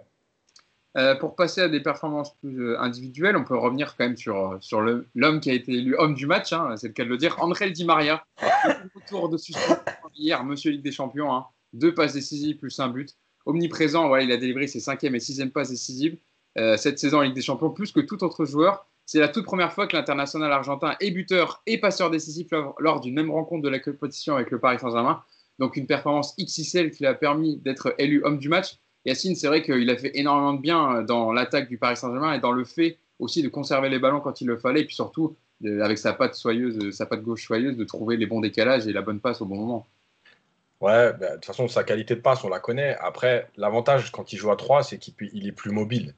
Euh, 0.98 1.14
pour 1.16 1.36
passer 1.36 1.62
à 1.62 1.70
des 1.70 1.82
performances 1.82 2.36
plus 2.38 2.64
euh, 2.64 2.80
individuelles, 2.80 3.38
on 3.38 3.44
peut 3.44 3.56
revenir 3.56 3.96
quand 3.96 4.06
même 4.06 4.18
sur, 4.18 4.54
euh, 4.54 4.58
sur 4.60 4.82
l'homme 4.82 5.40
qui 5.40 5.52
a 5.52 5.54
été 5.54 5.74
élu 5.74 5.96
homme 5.96 6.16
du 6.16 6.26
match, 6.26 6.52
hein, 6.52 6.76
c'est 6.78 6.88
le 6.88 6.94
cas 6.94 7.04
de 7.04 7.10
le 7.10 7.18
dire, 7.18 7.36
André 7.40 7.70
Di 7.70 7.86
Maria. 7.86 8.24
De 9.32 9.38
suspension 9.38 9.76
hier, 10.16 10.44
Monsieur 10.44 10.72
Ligue 10.72 10.84
des 10.84 10.92
Champions, 10.92 11.34
hein, 11.34 11.46
deux 11.74 11.94
passes 11.94 12.14
décisives 12.14 12.58
plus 12.58 12.80
un 12.80 12.90
but. 12.90 13.16
Omniprésent, 13.46 14.08
voilà, 14.08 14.24
il 14.24 14.32
a 14.32 14.38
délivré 14.38 14.68
ses 14.68 14.80
cinquième 14.80 15.16
et 15.16 15.20
sixième 15.20 15.52
passes 15.52 15.70
décisives 15.70 16.18
cette 16.76 17.00
saison 17.00 17.20
en 17.20 17.22
Ligue 17.22 17.36
des 17.36 17.42
Champions, 17.42 17.70
plus 17.70 17.92
que 17.92 18.02
tout 18.02 18.22
autre 18.24 18.44
joueur. 18.44 18.86
C'est 19.06 19.20
la 19.20 19.30
toute 19.30 19.46
première 19.46 19.72
fois 19.72 19.88
que 19.88 19.96
l'international 19.96 20.52
argentin 20.52 20.96
est 21.00 21.12
buteur 21.12 21.64
et 21.66 21.80
passeur 21.80 22.12
décisif 22.12 22.48
lors 22.80 23.00
d'une 23.00 23.16
même 23.16 23.32
rencontre 23.32 23.64
de 23.64 23.70
la 23.70 23.80
compétition 23.80 24.36
avec 24.36 24.52
le 24.52 24.60
Paris 24.60 24.78
Saint-Germain. 24.80 25.24
Donc 25.58 25.78
une 25.78 25.88
performance 25.88 26.36
XXL 26.38 26.92
qui 26.92 27.00
lui 27.00 27.08
a 27.08 27.14
permis 27.14 27.58
d'être 27.58 27.96
élu 27.98 28.22
homme 28.26 28.40
du 28.40 28.50
match. 28.50 28.78
Yacine, 29.06 29.36
c'est 29.36 29.48
vrai 29.48 29.62
qu'il 29.62 29.90
a 29.90 29.98
fait 29.98 30.12
énormément 30.16 30.54
de 30.54 30.62
bien 30.62 30.98
euh, 30.98 31.04
dans 31.04 31.32
l'attaque 31.32 31.70
du 31.70 31.78
Paris 31.78 31.98
Saint-Germain 31.98 32.34
et 32.34 32.40
dans 32.40 32.52
le 32.52 32.66
fait 32.66 32.98
aussi 33.20 33.44
de 33.44 33.50
conserver 33.50 33.90
les 33.90 34.00
ballons 34.00 34.22
quand 34.22 34.42
il 34.42 34.48
le 34.48 34.58
fallait, 34.58 34.82
et 34.82 34.86
puis 34.86 34.96
surtout, 34.96 35.36
avec 35.82 35.98
sa 35.98 36.14
patte 36.14 36.36
soyeuse, 36.36 36.78
euh, 36.80 36.92
sa 36.92 37.06
patte 37.06 37.22
gauche 37.22 37.46
soyeuse, 37.46 37.78
de 37.78 37.84
trouver 37.84 38.18
les 38.18 38.26
bons 38.26 38.40
décalages 38.40 38.88
et 38.88 38.94
la 38.94 39.02
bonne 39.02 39.20
passe 39.20 39.42
au 39.42 39.46
bon 39.46 39.58
moment. 39.58 39.88
Ouais, 40.80 41.12
bah, 41.14 41.32
de 41.32 41.34
toute 41.36 41.46
façon, 41.46 41.68
sa 41.68 41.84
qualité 41.84 42.16
de 42.16 42.22
passe, 42.22 42.44
on 42.44 42.50
la 42.50 42.60
connaît. 42.60 42.96
Après, 43.02 43.50
l'avantage 43.58 44.12
quand 44.12 44.32
il 44.32 44.38
joue 44.38 44.52
à 44.52 44.56
3, 44.56 44.84
c'est 44.84 44.98
qu'il 44.98 45.46
est 45.46 45.52
plus 45.52 45.72
mobile. 45.72 46.16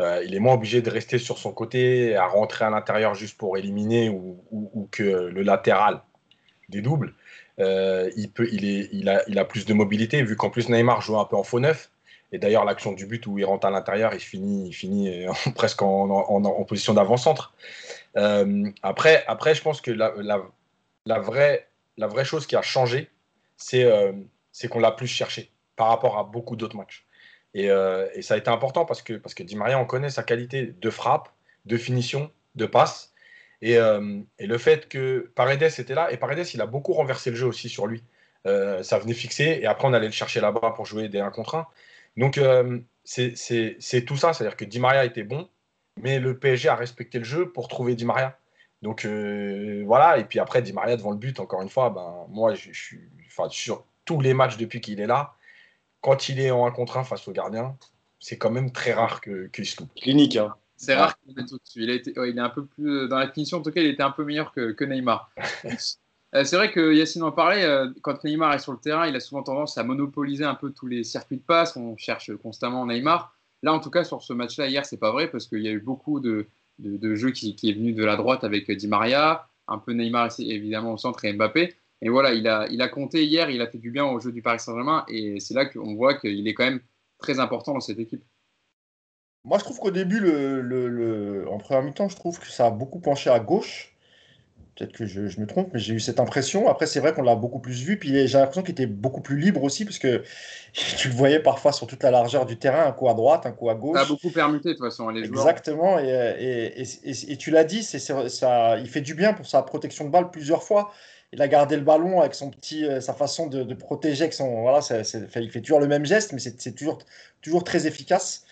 Euh, 0.00 0.22
il 0.24 0.34
est 0.34 0.40
moins 0.40 0.54
obligé 0.54 0.82
de 0.82 0.90
rester 0.90 1.18
sur 1.18 1.38
son 1.38 1.52
côté, 1.52 2.16
à 2.16 2.26
rentrer 2.26 2.64
à 2.64 2.70
l'intérieur 2.70 3.14
juste 3.14 3.36
pour 3.36 3.56
éliminer 3.56 4.08
ou, 4.08 4.88
que 4.90 5.02
le 5.02 5.42
latéral 5.42 6.00
dédouble. 6.68 7.14
Euh, 7.60 8.10
il, 8.16 8.30
peut, 8.30 8.48
il, 8.50 8.64
est, 8.64 8.88
il, 8.92 9.08
a, 9.08 9.22
il 9.28 9.38
a 9.38 9.44
plus 9.44 9.66
de 9.66 9.74
mobilité, 9.74 10.22
vu 10.22 10.36
qu'en 10.36 10.50
plus 10.50 10.68
Neymar 10.68 11.02
joue 11.02 11.18
un 11.18 11.26
peu 11.26 11.36
en 11.36 11.44
faux 11.44 11.60
neuf. 11.60 11.90
Et 12.32 12.38
d'ailleurs, 12.38 12.64
l'action 12.64 12.92
du 12.92 13.06
but 13.06 13.26
où 13.26 13.38
il 13.38 13.44
rentre 13.44 13.66
à 13.66 13.70
l'intérieur, 13.70 14.14
il 14.14 14.20
finit, 14.20 14.68
il 14.68 14.72
finit 14.72 15.26
euh, 15.26 15.32
presque 15.54 15.82
en, 15.82 16.08
en- 16.10 16.64
position 16.64 16.94
d'avant-centre. 16.94 17.54
Euh, 18.16 18.68
après, 18.82 19.24
après, 19.26 19.54
je 19.54 19.62
pense 19.62 19.80
que 19.80 19.90
la, 19.90 20.14
la, 21.06 21.18
vraie, 21.18 21.68
la 21.96 22.06
vraie 22.06 22.24
chose 22.24 22.46
qui 22.46 22.56
a 22.56 22.62
changé, 22.62 23.10
c'est 23.56 23.84
euh, 23.84 24.12
c'est 24.52 24.68
qu'on 24.68 24.80
l'a 24.80 24.92
plus 24.92 25.06
cherché 25.06 25.50
par 25.76 25.88
rapport 25.88 26.18
à 26.18 26.24
beaucoup 26.24 26.56
d'autres 26.56 26.76
matchs. 26.76 27.06
Et, 27.54 27.64
et 27.66 28.22
ça 28.22 28.34
a 28.34 28.36
été 28.36 28.48
important 28.48 28.84
parce 28.84 29.02
que, 29.02 29.14
parce 29.14 29.34
que 29.34 29.42
Di 29.42 29.56
Maria, 29.56 29.78
on 29.78 29.84
connaît 29.84 30.10
sa 30.10 30.22
qualité 30.22 30.66
de 30.66 30.90
frappe, 30.90 31.28
de 31.64 31.76
finition, 31.76 32.30
de 32.54 32.66
passe. 32.66 33.12
Et, 33.60 33.74
et 33.74 34.46
le 34.46 34.58
fait 34.58 34.88
que 34.88 35.32
Paredes 35.34 35.62
était 35.62 35.94
là, 35.94 36.12
et 36.12 36.16
Paredes, 36.16 36.46
il 36.54 36.60
a 36.60 36.66
beaucoup 36.66 36.92
renversé 36.92 37.30
le 37.30 37.36
jeu 37.36 37.46
aussi 37.46 37.68
sur 37.68 37.86
lui. 37.88 38.04
Ça 38.44 38.98
venait 39.00 39.14
fixer, 39.14 39.58
et 39.62 39.66
après, 39.66 39.88
on 39.88 39.92
allait 39.94 40.06
le 40.06 40.12
chercher 40.12 40.40
là-bas 40.40 40.72
pour 40.76 40.86
jouer 40.86 41.08
des 41.08 41.18
1 41.18 41.30
contre 41.30 41.56
1. 41.56 41.66
Donc, 42.16 42.38
euh, 42.38 42.78
c'est 43.04 43.36
c'est- 43.36 43.76
c'est 43.80 44.04
tout 44.04 44.16
ça. 44.16 44.32
C'est-à-dire 44.32 44.56
que 44.56 44.64
Di 44.64 44.78
Maria 44.80 45.04
était 45.04 45.22
bon, 45.24 45.48
mais 46.00 46.18
le 46.20 46.38
PSG 46.38 46.68
a 46.68 46.74
respecté 46.76 47.18
le 47.18 47.24
jeu 47.24 47.50
pour 47.52 47.68
trouver 47.68 47.94
Di 47.94 48.04
Maria. 48.04 48.38
Donc 48.82 49.04
euh, 49.04 49.82
voilà, 49.86 50.18
et 50.18 50.24
puis 50.24 50.38
après, 50.38 50.62
Di 50.62 50.72
Maria 50.72 50.96
devant 50.96 51.10
le 51.10 51.16
but, 51.18 51.38
encore 51.40 51.60
une 51.62 51.68
fois, 51.68 51.90
ben, 51.90 52.26
moi, 52.30 52.54
je, 52.54 52.72
je 52.72 52.80
suis 52.82 53.00
enfin, 53.26 53.48
sur 53.50 53.84
tous 54.06 54.20
les 54.20 54.32
matchs 54.34 54.56
depuis 54.56 54.80
qu'il 54.80 55.00
est 55.00 55.06
là, 55.06 55.34
quand 56.00 56.28
il 56.30 56.40
est 56.40 56.50
en 56.50 56.66
1 56.66 56.70
contre 56.72 56.96
1 56.96 57.04
face 57.04 57.28
au 57.28 57.32
gardien, 57.32 57.76
c'est 58.20 58.38
quand 58.38 58.50
même 58.50 58.72
très 58.72 58.92
rare 58.94 59.20
que- 59.20 59.46
qu'il 59.48 59.66
se 59.66 59.80
loupe. 59.80 59.94
Clinique. 59.94 60.36
Hein. 60.36 60.54
C'est 60.76 60.94
rare 60.94 61.18
qu'il 61.20 61.34
mette 61.36 61.52
au-dessus. 61.52 61.82
Il, 61.82 61.90
a 61.90 61.94
été, 61.94 62.18
ouais, 62.18 62.30
il 62.30 62.38
est 62.38 62.40
un 62.40 62.48
peu 62.48 62.64
plus. 62.64 63.06
Dans 63.08 63.18
la 63.18 63.30
finition, 63.30 63.58
en 63.58 63.62
tout 63.62 63.70
cas, 63.70 63.82
il 63.82 63.88
était 63.88 64.02
un 64.02 64.10
peu 64.12 64.24
meilleur 64.24 64.52
que, 64.52 64.72
que 64.72 64.84
Neymar. 64.84 65.30
Euh, 66.34 66.44
c'est 66.44 66.56
vrai 66.56 66.70
que 66.70 66.94
Yacine 66.94 67.24
en 67.24 67.32
parlait, 67.32 67.64
euh, 67.64 67.88
quand 68.02 68.22
Neymar 68.24 68.54
est 68.54 68.60
sur 68.60 68.72
le 68.72 68.78
terrain, 68.78 69.06
il 69.06 69.16
a 69.16 69.20
souvent 69.20 69.42
tendance 69.42 69.76
à 69.78 69.82
monopoliser 69.84 70.44
un 70.44 70.54
peu 70.54 70.70
tous 70.70 70.86
les 70.86 71.02
circuits 71.02 71.38
de 71.38 71.42
passe. 71.42 71.76
On 71.76 71.96
cherche 71.96 72.34
constamment 72.36 72.86
Neymar. 72.86 73.36
Là, 73.62 73.72
en 73.72 73.80
tout 73.80 73.90
cas, 73.90 74.04
sur 74.04 74.22
ce 74.22 74.32
match-là, 74.32 74.68
hier, 74.68 74.86
c'est 74.86 74.96
pas 74.96 75.12
vrai 75.12 75.30
parce 75.30 75.46
qu'il 75.46 75.60
y 75.60 75.68
a 75.68 75.72
eu 75.72 75.80
beaucoup 75.80 76.20
de, 76.20 76.46
jeux 76.78 77.30
qui, 77.32 77.56
est 77.62 77.72
venu 77.72 77.92
de 77.92 78.04
la 78.04 78.16
droite 78.16 78.44
avec 78.44 78.70
Di 78.70 78.86
Maria, 78.86 79.48
un 79.68 79.78
peu 79.78 79.92
Neymar 79.92 80.30
évidemment 80.38 80.92
au 80.92 80.96
centre 80.96 81.24
et 81.24 81.32
Mbappé. 81.32 81.74
Et 82.02 82.08
voilà, 82.08 82.32
il 82.32 82.48
a, 82.48 82.66
il 82.70 82.80
a 82.80 82.88
compté 82.88 83.24
hier, 83.26 83.50
il 83.50 83.60
a 83.60 83.66
fait 83.66 83.78
du 83.78 83.90
bien 83.90 84.06
au 84.06 84.20
jeu 84.20 84.32
du 84.32 84.40
Paris 84.40 84.60
Saint-Germain 84.60 85.04
et 85.08 85.38
c'est 85.40 85.52
là 85.52 85.66
qu'on 85.66 85.94
voit 85.94 86.14
qu'il 86.14 86.48
est 86.48 86.54
quand 86.54 86.64
même 86.64 86.80
très 87.18 87.40
important 87.40 87.74
dans 87.74 87.80
cette 87.80 87.98
équipe. 87.98 88.24
Moi, 89.44 89.58
je 89.58 89.64
trouve 89.64 89.78
qu'au 89.78 89.90
début, 89.90 90.20
le- 90.20 90.60
le- 90.62 91.48
en 91.48 91.58
première 91.58 91.82
mi-temps, 91.82 92.08
je 92.08 92.16
trouve 92.16 92.38
que 92.38 92.46
ça 92.46 92.66
a 92.66 92.70
beaucoup 92.70 93.00
penché 93.00 93.28
à 93.30 93.40
gauche. 93.40 93.94
Peut-être 94.80 94.92
que 94.94 95.04
je, 95.04 95.26
je 95.26 95.38
me 95.40 95.46
trompe, 95.46 95.68
mais 95.74 95.78
j'ai 95.78 95.92
eu 95.92 96.00
cette 96.00 96.20
impression. 96.20 96.66
Après, 96.70 96.86
c'est 96.86 97.00
vrai 97.00 97.12
qu'on 97.12 97.20
l'a 97.20 97.36
beaucoup 97.36 97.58
plus 97.58 97.82
vu. 97.82 97.98
Puis 97.98 98.26
j'ai 98.26 98.38
l'impression 98.38 98.62
qu'il 98.62 98.72
était 98.72 98.86
beaucoup 98.86 99.20
plus 99.20 99.38
libre 99.38 99.62
aussi, 99.62 99.84
parce 99.84 99.98
que 99.98 100.22
tu 100.72 101.08
le 101.08 101.14
voyais 101.14 101.38
parfois 101.38 101.72
sur 101.72 101.86
toute 101.86 102.02
la 102.02 102.10
largeur 102.10 102.46
du 102.46 102.56
terrain, 102.56 102.86
un 102.86 102.92
coup 102.92 103.10
à 103.10 103.12
droite, 103.12 103.44
un 103.44 103.52
coup 103.52 103.68
à 103.68 103.74
gauche. 103.74 103.98
Ça 103.98 104.04
a 104.04 104.08
beaucoup 104.08 104.30
permuté 104.30 104.70
de 104.70 104.74
toute 104.74 104.86
façon. 104.86 105.10
Les 105.10 105.26
joueurs 105.26 105.40
Exactement, 105.50 105.98
et, 105.98 106.08
et- 106.08 106.80
et- 106.80 106.86
et- 107.04 107.32
et 107.32 107.36
tu 107.36 107.50
l'as 107.50 107.64
dit, 107.64 107.82
c'est, 107.82 107.98
ça, 107.98 108.78
il 108.78 108.88
fait 108.88 109.02
du 109.02 109.14
bien 109.14 109.34
pour 109.34 109.46
sa 109.46 109.60
protection 109.60 110.06
de 110.06 110.10
balle 110.10 110.30
plusieurs 110.30 110.62
fois. 110.62 110.92
Il 111.34 111.42
a 111.42 111.46
gardé 111.46 111.76
le 111.76 111.82
ballon 111.82 112.20
avec 112.20 112.34
son 112.34 112.48
petit, 112.50 112.86
euh, 112.86 113.02
sa 113.02 113.12
façon 113.12 113.48
de, 113.48 113.64
de 113.64 113.74
protéger, 113.74 114.22
avec 114.22 114.32
son, 114.32 114.62
voilà, 114.62 114.80
il 115.36 115.50
fait 115.50 115.60
toujours 115.60 115.80
le 115.80 115.88
même 115.88 116.06
geste, 116.06 116.32
mais 116.32 116.38
c'est, 116.40 116.58
c'est 116.58 116.72
toujours, 116.72 117.00
toujours 117.42 117.64
très 117.64 117.86
efficace. 117.86 118.44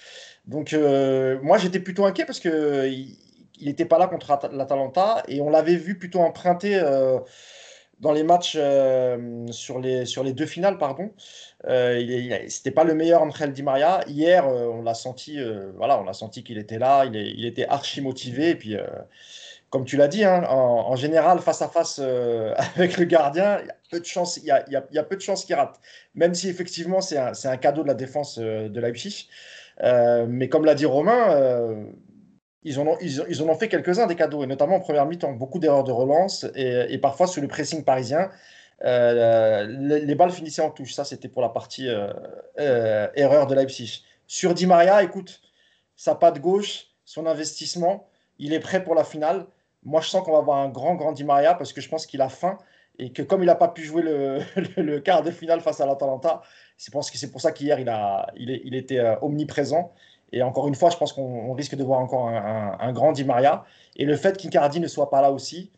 Donc 0.47 0.73
euh, 0.73 1.39
moi 1.43 1.59
j'étais 1.59 1.81
plutôt 1.81 2.05
inquiet 2.07 2.25
parce 2.25 2.41
que 2.41 2.87
il 2.89 3.17
n'était 3.67 3.85
pas 3.85 3.99
là 3.99 4.07
contre 4.07 4.31
At- 4.31 4.51
l'Atalanta 4.53 5.23
et 5.29 5.41
on 5.41 5.51
l'avait 5.51 5.77
vu 5.77 5.99
plutôt 5.99 6.21
emprunter 6.21 6.77
euh, 6.77 7.19
dans 8.01 8.13
les 8.13 8.23
matchs 8.23 8.57
euh, 8.59 9.47
sur 9.51 9.81
les, 9.81 10.07
sur 10.07 10.23
les 10.23 10.33
deux 10.33 10.47
finales, 10.47 10.79
pardon. 10.79 11.11
Euh, 11.67 11.99
il 12.01 12.11
il 12.11 12.51
c'était 12.51 12.71
pas 12.71 12.85
le 12.85 12.95
meilleur 12.95 13.23
Angel 13.23 13.53
Di 13.53 13.63
Maria. 13.63 14.01
Hier, 14.07 14.47
euh, 14.47 14.67
on 14.67 14.83
l'a 14.83 14.95
senti, 14.95 15.39
voilà, 15.77 16.01
on 16.01 16.13
senti 16.13 16.45
qu'il 16.45 16.59
était 16.59 16.79
là, 16.79 17.05
il, 17.05 17.17
il 17.17 17.45
était 17.45 17.67
archi 17.67 18.01
motivé. 18.01 18.51
Et 18.51 18.55
puis, 18.55 18.77
comme 19.71 19.85
tu 19.85 19.97
l'as 19.97 20.09
dit, 20.09 20.25
hein, 20.25 20.45
en, 20.49 20.97
général, 20.97 21.41
face 21.41 21.63
à 21.63 21.69
face 21.69 21.99
avec 22.77 22.97
le 22.99 23.05
gardien, 23.05 23.61
il 23.61 23.67
y 23.67 23.71
a 23.71 23.77
peu 23.91 24.01
de 24.01 24.07
chances, 24.07 24.37
il 24.39 24.45
y 24.45 24.51
a, 24.51 24.65
il 24.69 24.83
il 24.93 25.05
peu 25.05 25.17
de 25.17 25.21
chances 25.21 25.45
qu'il 25.45 25.57
rate. 25.57 25.81
Même 26.15 26.35
si 26.35 26.49
effectivement, 26.49 27.01
c'est 27.01 27.19
un, 27.19 27.33
un 27.45 27.57
cadeau 27.57 27.83
de 27.83 27.89
la 27.89 27.95
défense 27.95 28.39
de 28.39 28.81
Leipzig. 28.81 29.29
Mais 29.83 30.49
comme 30.49 30.65
l'a 30.65 30.75
dit 30.75 30.87
Romain, 30.87 31.85
ils, 32.65 32.79
en 32.81 32.87
ont, 32.87 32.97
ils, 33.01 33.25
ils 33.29 33.43
en 33.43 33.55
fait 33.55 33.69
quelques-uns 33.69 34.07
des 34.07 34.17
cadeaux, 34.17 34.43
et 34.43 34.47
notamment 34.47 34.77
en 34.77 34.81
première 34.81 35.07
mi-temps, 35.07 35.33
beaucoup 35.33 35.59
d'erreurs 35.59 35.85
de 35.85 35.93
relance 35.93 36.47
et, 36.55 36.99
parfois 36.99 37.27
sous 37.27 37.41
le 37.41 37.49
pressing 37.49 37.85
parisien. 37.85 38.31
Euh, 38.85 39.67
les, 39.67 40.01
les 40.01 40.15
balles 40.15 40.31
finissaient 40.31 40.63
en 40.63 40.71
touche. 40.71 40.95
Ça, 40.95 41.05
c'était 41.05 41.29
pour 41.29 41.43
la 41.43 41.49
partie 41.49 41.89
euh, 41.89 42.13
euh, 42.59 43.09
erreur 43.15 43.47
de 43.47 43.55
Leipzig. 43.55 44.05
Sur 44.27 44.55
Di 44.55 44.67
Maria, 44.67 45.03
écoute, 45.03 45.41
sa 45.97 46.15
patte 46.15 46.41
gauche, 46.41 46.87
son 47.05 47.27
investissement, 47.27 48.09
il 48.39 48.53
est 48.53 48.61
prêt 48.61 48.85
pour 48.85 48.95
la 48.95 49.05
finale. 49.05 49.47
Moi, 49.83 50.01
je 50.01 50.09
sens 50.09 50.25
qu'on 50.25 50.33
va 50.33 50.39
avoir 50.39 50.59
un 50.59 50.69
grand, 50.69 50.95
grand 50.95 51.13
Di 51.13 51.25
Maria 51.25 51.55
parce 51.55 51.73
que 51.73 51.81
je 51.81 51.89
pense 51.89 52.07
qu'il 52.07 52.21
a 52.21 52.29
faim 52.29 52.59
et 53.01 53.13
que 53.13 53.23
comme 53.23 53.43
il 53.43 53.47
n'a 53.47 53.55
pas 53.55 53.69
pu 53.69 53.83
jouer 53.85 54.03
le, 54.03 54.41
le, 54.77 55.01
quart 55.01 55.23
de 55.23 55.31
finale 55.31 55.61
face 55.61 55.81
à 55.81 55.87
l'Atalanta, 55.87 56.43
je 56.77 56.91
pense 56.91 57.11
que 57.11 57.19
c'est 57.19 57.31
pour 57.31 57.41
ça 57.41 57.53
qu'hier 57.53 57.81
il, 57.81 57.91
il, 58.37 58.61
il 58.65 58.75
était 58.75 59.01
omniprésent. 59.23 59.93
Et 60.33 60.43
encore 60.43 60.69
une 60.69 60.75
fois, 60.75 60.91
je 60.91 60.97
pense 60.97 61.13
qu'on 61.13 61.53
risque 61.55 61.75
de 61.75 61.83
voir 61.83 62.01
encore 62.01 62.29
un, 62.29 62.93
grand 62.93 63.13
Di 63.13 63.25
Maria. 63.25 63.65
Et 63.97 64.05
le 64.05 64.17
fait 64.17 64.37
qu'Incardi 64.37 64.81
ne 64.81 64.89
soit 64.89 65.11
pas 65.11 65.23
là 65.23 65.31
aussi, 65.31 65.71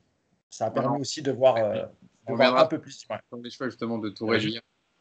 ça 0.50 0.66
a 0.66 0.70
permis 0.70 1.00
aussi 1.00 1.22
de 1.22 1.30
voir, 1.30 1.56
euh, 1.56 1.84
un 2.26 2.66
peu 2.66 2.80
plus. 2.80 3.06
Ouais. 3.08 3.16
les 3.42 3.50
choix 3.50 3.68
justement 3.68 3.98
de 3.98 4.10
Touré. 4.10 4.38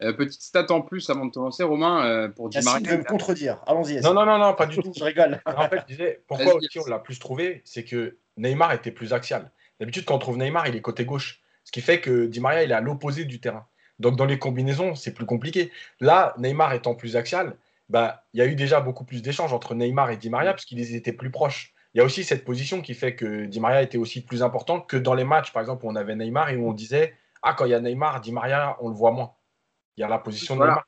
Euh, 0.02 0.14
petite 0.14 0.42
stat 0.42 0.66
en 0.70 0.82
plus 0.82 1.10
avant 1.10 1.26
de 1.26 1.32
te 1.32 1.40
lancer, 1.40 1.64
Romain, 1.64 2.06
euh, 2.06 2.30
pour 2.30 2.48
Di 2.48 2.60
Maria. 2.64 2.98
me 2.98 3.04
contredire. 3.04 3.62
Allons-y. 3.68 4.00
Non, 4.00 4.14
non, 4.14 4.26
non, 4.26 4.38
non, 4.38 4.54
pas 4.54 4.66
du 4.66 4.78
tout. 4.78 4.94
je 4.96 5.04
rigole. 5.04 5.42
En 5.46 5.68
fait, 5.68 5.82
je 5.82 5.94
disais, 5.94 6.22
pourquoi 6.28 6.56
aussi 6.56 6.80
on 6.80 6.86
l'a 6.86 7.00
plus 7.00 7.20
trouvé, 7.20 7.62
c'est 7.66 7.84
que 7.84 8.18
Neymar 8.38 8.72
était 8.72 8.92
plus 8.92 9.12
axial. 9.12 9.52
D'habitude, 9.80 10.06
quand 10.06 10.16
on 10.16 10.20
trouve 10.20 10.38
Neymar, 10.38 10.68
il 10.68 10.76
est 10.76 10.82
côté 10.82 11.04
gauche. 11.04 11.42
Ce 11.66 11.72
qui 11.72 11.82
fait 11.82 12.00
que 12.00 12.28
Di 12.28 12.40
Maria, 12.40 12.64
il 12.64 12.72
est 12.72 12.76
à 12.76 12.82
l'opposé 12.82 13.26
du 13.26 13.42
terrain. 13.42 13.66
Donc, 14.00 14.16
dans 14.16 14.26
les 14.26 14.40
combinaisons, 14.40 14.96
c'est 14.96 15.14
plus 15.14 15.26
compliqué. 15.26 15.72
Là, 16.00 16.34
Neymar 16.38 16.74
étant 16.74 16.96
plus 16.96 17.18
axial, 17.18 17.58
bah, 17.90 18.24
il 18.34 18.40
y 18.40 18.42
a 18.42 18.46
eu 18.46 18.56
déjà 18.56 18.82
beaucoup 18.82 19.04
plus 19.04 19.22
d'échanges 19.22 19.52
entre 19.52 19.74
Neymar 19.74 20.12
et 20.12 20.18
Di 20.18 20.30
Maria 20.30 20.54
parce 20.54 20.66
qu'ils 20.66 20.96
étaient 20.96 21.14
plus 21.14 21.32
proches. 21.32 21.74
Il 21.94 21.98
y 21.98 22.02
a 22.02 22.04
aussi 22.04 22.24
cette 22.24 22.46
position 22.46 22.82
qui 22.82 22.94
fait 22.94 23.16
que 23.16 23.46
Di 23.46 23.60
Maria 23.60 23.82
était 23.82 23.98
aussi 23.98 24.24
plus 24.24 24.44
important 24.44 24.80
que 24.80 24.96
dans 24.96 25.16
les 25.16 25.24
matchs, 25.24 25.52
par 25.52 25.62
exemple, 25.62 25.86
où 25.86 25.90
on 25.90 25.96
avait 25.96 26.16
Neymar 26.16 26.50
et 26.50 26.56
où 26.56 26.70
on 26.70 26.74
disait 26.74 27.16
Ah, 27.42 27.56
quand 27.58 27.66
il 27.66 27.72
y 27.72 27.74
a 27.74 27.80
Neymar, 27.80 28.22
Di 28.22 28.32
Maria, 28.32 28.78
on 28.80 28.90
le 28.90 28.96
voit 28.96 29.12
moins. 29.12 29.32
Il 29.98 30.02
y 30.02 30.04
a 30.04 30.08
la 30.08 30.20
position 30.20 30.56
de 30.56 30.62
Neymar. 30.62 30.86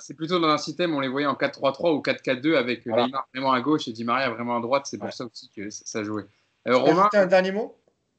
C'est 0.00 0.14
plutôt 0.14 0.40
dans 0.40 0.48
un 0.48 0.58
système, 0.58 0.92
on 0.94 1.00
les 1.00 1.08
voyait 1.08 1.28
en 1.28 1.34
4-3-3 1.34 1.94
ou 1.94 2.00
4-4-2 2.00 2.56
avec 2.56 2.84
Neymar 2.84 3.28
vraiment 3.32 3.52
à 3.52 3.60
gauche 3.60 3.86
et 3.86 3.92
Di 3.92 4.04
Maria 4.04 4.28
vraiment 4.30 4.56
à 4.56 4.60
droite. 4.60 4.86
C'est 4.86 4.98
pour 4.98 5.12
ça 5.12 5.24
aussi 5.24 5.50
que 5.54 5.70
ça 5.70 6.02
jouait. 6.02 6.26
Euh, 6.66 6.76
Romain, 6.76 7.08
un 7.12 7.26
dernier 7.26 7.52
mot? 7.52 7.76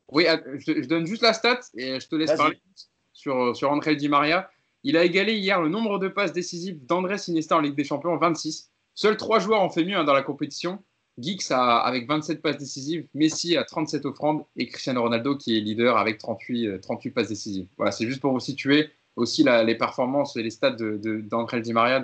Oui, 0.07 0.25
je, 0.55 0.85
donne 0.87 1.05
juste 1.05 1.21
la 1.21 1.33
stat 1.33 1.59
et 1.75 1.99
je 1.99 2.07
te 2.07 2.15
laisse 2.15 2.35
parler 2.35 2.59
sur, 3.13 3.55
sur 3.55 3.71
André 3.71 3.95
Di 3.95 4.09
Maria. 4.09 4.49
Il 4.83 4.97
a 4.97 5.03
égalé 5.03 5.35
hier 5.35 5.61
le 5.61 5.69
nombre 5.69 5.99
de 5.99 6.07
passes 6.07 6.33
décisives 6.33 6.83
d'André 6.85 7.15
Iniesta 7.27 7.55
en 7.55 7.61
Ligue 7.61 7.75
des 7.75 7.83
Champions, 7.83 8.17
26. 8.17 8.71
Seuls 8.95 9.17
trois 9.17 9.39
joueurs 9.39 9.61
ont 9.61 9.69
fait 9.69 9.85
mieux 9.85 9.97
hein, 9.97 10.03
dans 10.03 10.13
la 10.13 10.23
compétition. 10.23 10.83
Geeks 11.19 11.51
avec 11.51 12.07
27 12.07 12.41
passes 12.41 12.57
décisives, 12.57 13.05
Messi 13.13 13.57
a 13.57 13.63
37 13.63 14.05
offrandes 14.05 14.43
et 14.55 14.67
Cristiano 14.67 15.03
Ronaldo 15.03 15.35
qui 15.35 15.55
est 15.55 15.59
leader 15.59 15.97
avec 15.97 16.17
38, 16.17 16.81
38 16.81 17.09
euh, 17.09 17.13
passes 17.13 17.27
décisives. 17.27 17.67
Voilà, 17.77 17.91
c'est 17.91 18.07
juste 18.07 18.21
pour 18.21 18.31
vous 18.31 18.39
situer 18.39 18.89
aussi 19.15 19.43
les 19.43 19.75
performances 19.75 20.35
et 20.35 20.41
les 20.41 20.49
stats 20.49 20.71
d'André 20.71 21.57
de, 21.57 21.63
Di 21.63 21.73
Maria 21.73 22.01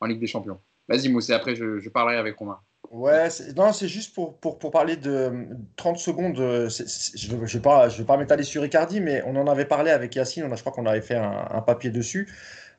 en 0.00 0.06
Ligue 0.06 0.20
des 0.20 0.26
Champions. 0.26 0.58
Vas-y 0.88 1.08
Moussé, 1.10 1.32
après 1.32 1.54
je, 1.54 1.78
je 1.78 1.88
parlerai 1.90 2.16
avec 2.16 2.36
Romain. 2.36 2.58
Ouais, 2.90 3.28
non, 3.56 3.72
c'est 3.72 3.88
juste 3.88 4.14
pour, 4.14 4.36
pour, 4.38 4.58
pour, 4.58 4.70
parler 4.70 4.96
de 4.96 5.48
30 5.76 5.98
secondes. 5.98 6.36
je 6.36 7.34
ne 7.34 7.46
vais 7.46 7.60
pas, 7.60 7.88
je 7.88 8.02
pas 8.02 8.16
m'étaler 8.16 8.44
sur 8.44 8.62
Ricardi, 8.62 9.00
mais 9.00 9.22
on 9.26 9.36
en 9.36 9.46
avait 9.46 9.64
parlé 9.64 9.90
avec 9.90 10.14
Yacine. 10.14 10.44
On 10.44 10.52
a, 10.52 10.56
je 10.56 10.60
crois 10.60 10.72
qu'on 10.72 10.86
avait 10.86 11.00
fait 11.00 11.16
un, 11.16 11.62
papier 11.66 11.90
dessus 11.90 12.28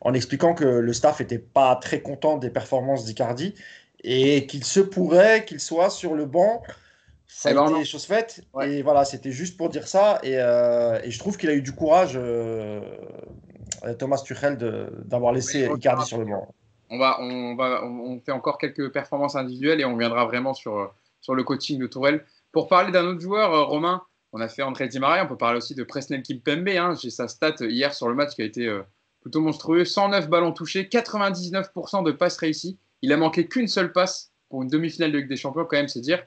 en 0.02 0.13
expliquant 0.13 0.54
que 0.54 0.65
le 0.65 0.93
staff 0.93 1.20
n'était 1.20 1.39
pas 1.39 1.76
très 1.76 2.02
content 2.02 2.38
des 2.38 2.50
performances 2.50 3.06
d'Icardi 3.06 3.56
et 4.04 4.46
qu'il 4.46 4.63
se 4.63 4.80
pourrait 4.80 5.43
qu'il 5.46 5.60
soit 5.60 5.89
sur 5.89 6.13
le 6.13 6.26
banc. 6.26 6.62
Ça 7.28 7.50
a 7.50 7.72
été 7.72 7.84
chose 7.84 8.06
faite. 8.06 8.41
Et 8.63 8.82
voilà, 8.84 9.04
c'était 9.04 9.32
juste 9.32 9.58
pour 9.58 9.70
dire 9.70 9.88
ça. 9.88 10.20
Et, 10.24 10.38
euh, 10.38 11.00
et 11.04 11.12
je 11.12 11.20
trouve 11.20 11.38
qu'il 11.38 11.50
a 11.50 11.54
eu 11.54 11.62
du 11.62 11.74
courage, 11.74 12.13
euh, 12.15 12.80
Thomas 14.00 14.22
Tuchel, 14.24 14.58
d'avoir 15.06 15.34
laissé 15.34 15.67
Icardi 15.76 16.06
sur 16.06 16.20
le 16.20 16.26
banc 16.26 16.48
on, 16.89 16.97
va, 16.97 17.21
on, 17.21 17.56
va, 17.56 17.84
fait 18.26 18.32
encore 18.32 18.58
quelques 18.58 18.91
performances 18.91 19.36
individuelles 19.36 19.82
et 19.82 19.86
on 19.86 19.97
viendra 19.97 20.26
vraiment 20.26 20.54
sur, 20.54 20.93
sur 21.21 21.36
le 21.36 21.43
coaching 21.43 21.80
de 21.80 21.88
Tourelle. 21.88 22.26
Pour 22.52 22.67
parler 22.67 22.91
d'un 22.91 23.06
autre 23.06 23.19
joueur, 23.19 23.54
euh, 23.54 23.63
Romain, 23.63 24.02
on 24.34 24.39
a 24.39 24.47
fait 24.47 24.62
André 24.62 24.88
Di 24.88 25.00
Maria, 25.00 25.26
on 25.26 25.28
peut 25.28 25.38
parler 25.38 25.58
aussi 25.58 25.76
de 25.76 25.84
Presnel 25.84 26.23
Kimpembe. 26.23 26.69
Hein. 26.69 26.95
J'ai 27.00 27.10
sa 27.10 27.28
stat 27.28 27.56
hier 27.62 27.93
sur 27.93 28.10
le 28.10 28.15
match 28.15 28.34
qui 28.36 28.41
a 28.41 28.45
été 28.45 28.67
euh, 28.67 28.82
plutôt 29.21 29.41
monstrueux. 29.41 29.86
109 29.86 30.30
ballons 30.30 30.52
touchés, 30.52 30.84
99% 30.84 32.04
de 32.04 32.12
passes 32.12 32.38
réussies. 32.38 32.78
Il 33.02 33.13
a 33.13 33.17
manqué 33.17 33.47
qu'une 33.47 33.67
seule 33.67 33.91
passe 33.91 34.32
pour 34.50 34.63
une 34.63 34.69
demi-finale 34.69 35.12
de 35.12 35.17
Ligue 35.19 35.30
des 35.30 35.36
Champions, 35.36 35.65
quand 35.65 35.78
même, 35.78 35.88
c'est 35.88 36.02
dire. 36.02 36.23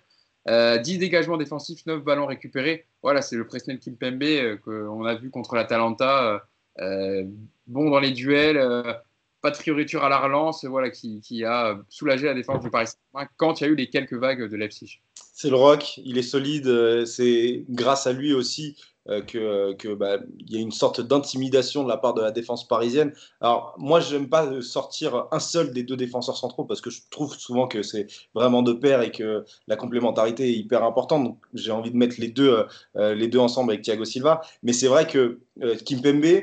10 0.47 0.53
euh, 0.53 0.79
dégagements 0.79 1.37
défensifs, 1.37 1.85
9 1.87 2.03
ballons 2.03 2.27
récupérés. 2.27 2.87
Voilà, 3.03 3.23
c'est 3.23 3.37
le 3.37 3.47
Presnel 3.47 3.79
Kimpembe 3.79 4.59
qu'on 4.65 5.05
a 5.05 5.15
vu 5.15 5.31
contre 5.31 5.55
l'Atalanta. 5.55 6.43
bon 7.67 7.91
dans 7.91 8.01
les 8.01 8.13
duels, 8.13 8.59
pas 9.41 9.51
de 9.51 9.57
fioriture 9.57 10.05
à 10.05 10.09
la 10.09 10.19
relance, 10.19 10.65
voilà, 10.65 10.91
qui, 10.91 11.45
a 11.45 11.79
soulagé 11.89 12.27
la 12.27 12.35
défense 12.35 12.63
du 12.63 12.71
Paris 12.71 12.89
Saint-Germain 12.89 13.29
quand 13.37 13.61
il 13.61 13.65
y 13.65 13.67
a 13.67 13.71
eu 13.71 13.75
les 13.75 13.89
quelques 13.89 14.15
vagues 14.15 14.51
de 14.51 14.57
Leipzig. 14.57 15.01
C'est 15.15 15.49
le 15.49 15.57
rock, 15.57 15.99
il 16.05 16.19
est 16.19 16.23
solide, 16.23 16.67
euh, 16.67 17.07
c'est 17.07 17.65
grâce 17.71 18.07
à 18.07 18.13
lui 18.13 18.35
aussi 18.35 18.77
euh, 19.09 19.23
que, 19.23 19.73
que 19.73 19.95
bah, 19.95 20.19
y 20.47 20.59
a 20.59 20.61
une 20.61 20.71
sorte 20.71 21.01
d'intimidation 21.01 21.83
de 21.83 21.89
la 21.89 21.97
part 21.97 22.13
de 22.13 22.21
la 22.21 22.31
défense 22.31 22.69
parisienne. 22.69 23.15
Alors 23.41 23.75
moi, 23.79 24.01
je 24.01 24.15
n'aime 24.15 24.29
pas 24.29 24.61
sortir 24.61 25.27
un 25.33 25.41
seul 25.41 25.73
des 25.73 25.83
deux 25.83 25.97
défenseurs 25.97 26.37
centraux 26.37 26.65
parce 26.65 26.83
que 26.83 26.91
je 26.91 27.01
trouve 27.09 27.35
souvent 27.35 27.67
que 27.67 27.83
c'est 27.83 28.09
vraiment 28.35 28.63
de 28.63 28.75
pair 28.75 29.01
et 29.01 29.11
que 29.11 29.47
la 29.67 29.77
complémentarité 29.77 30.51
est 30.51 30.55
hyper 30.55 30.85
importante. 30.85 31.25
Donc 31.25 31.39
j'ai 31.55 31.73
envie 31.73 31.91
de 31.91 31.97
mettre 31.97 32.17
les 32.19 32.29
deux, 32.29 32.67
euh, 32.97 33.15
les 33.15 33.29
deux 33.29 33.39
ensemble 33.39 33.73
avec 33.73 33.83
Thiago 33.83 34.05
Silva. 34.05 34.43
Mais 34.63 34.75
c'est 34.75 34.89
vrai 34.89 35.07
que 35.07 35.41
Kimpembe, 35.87 36.43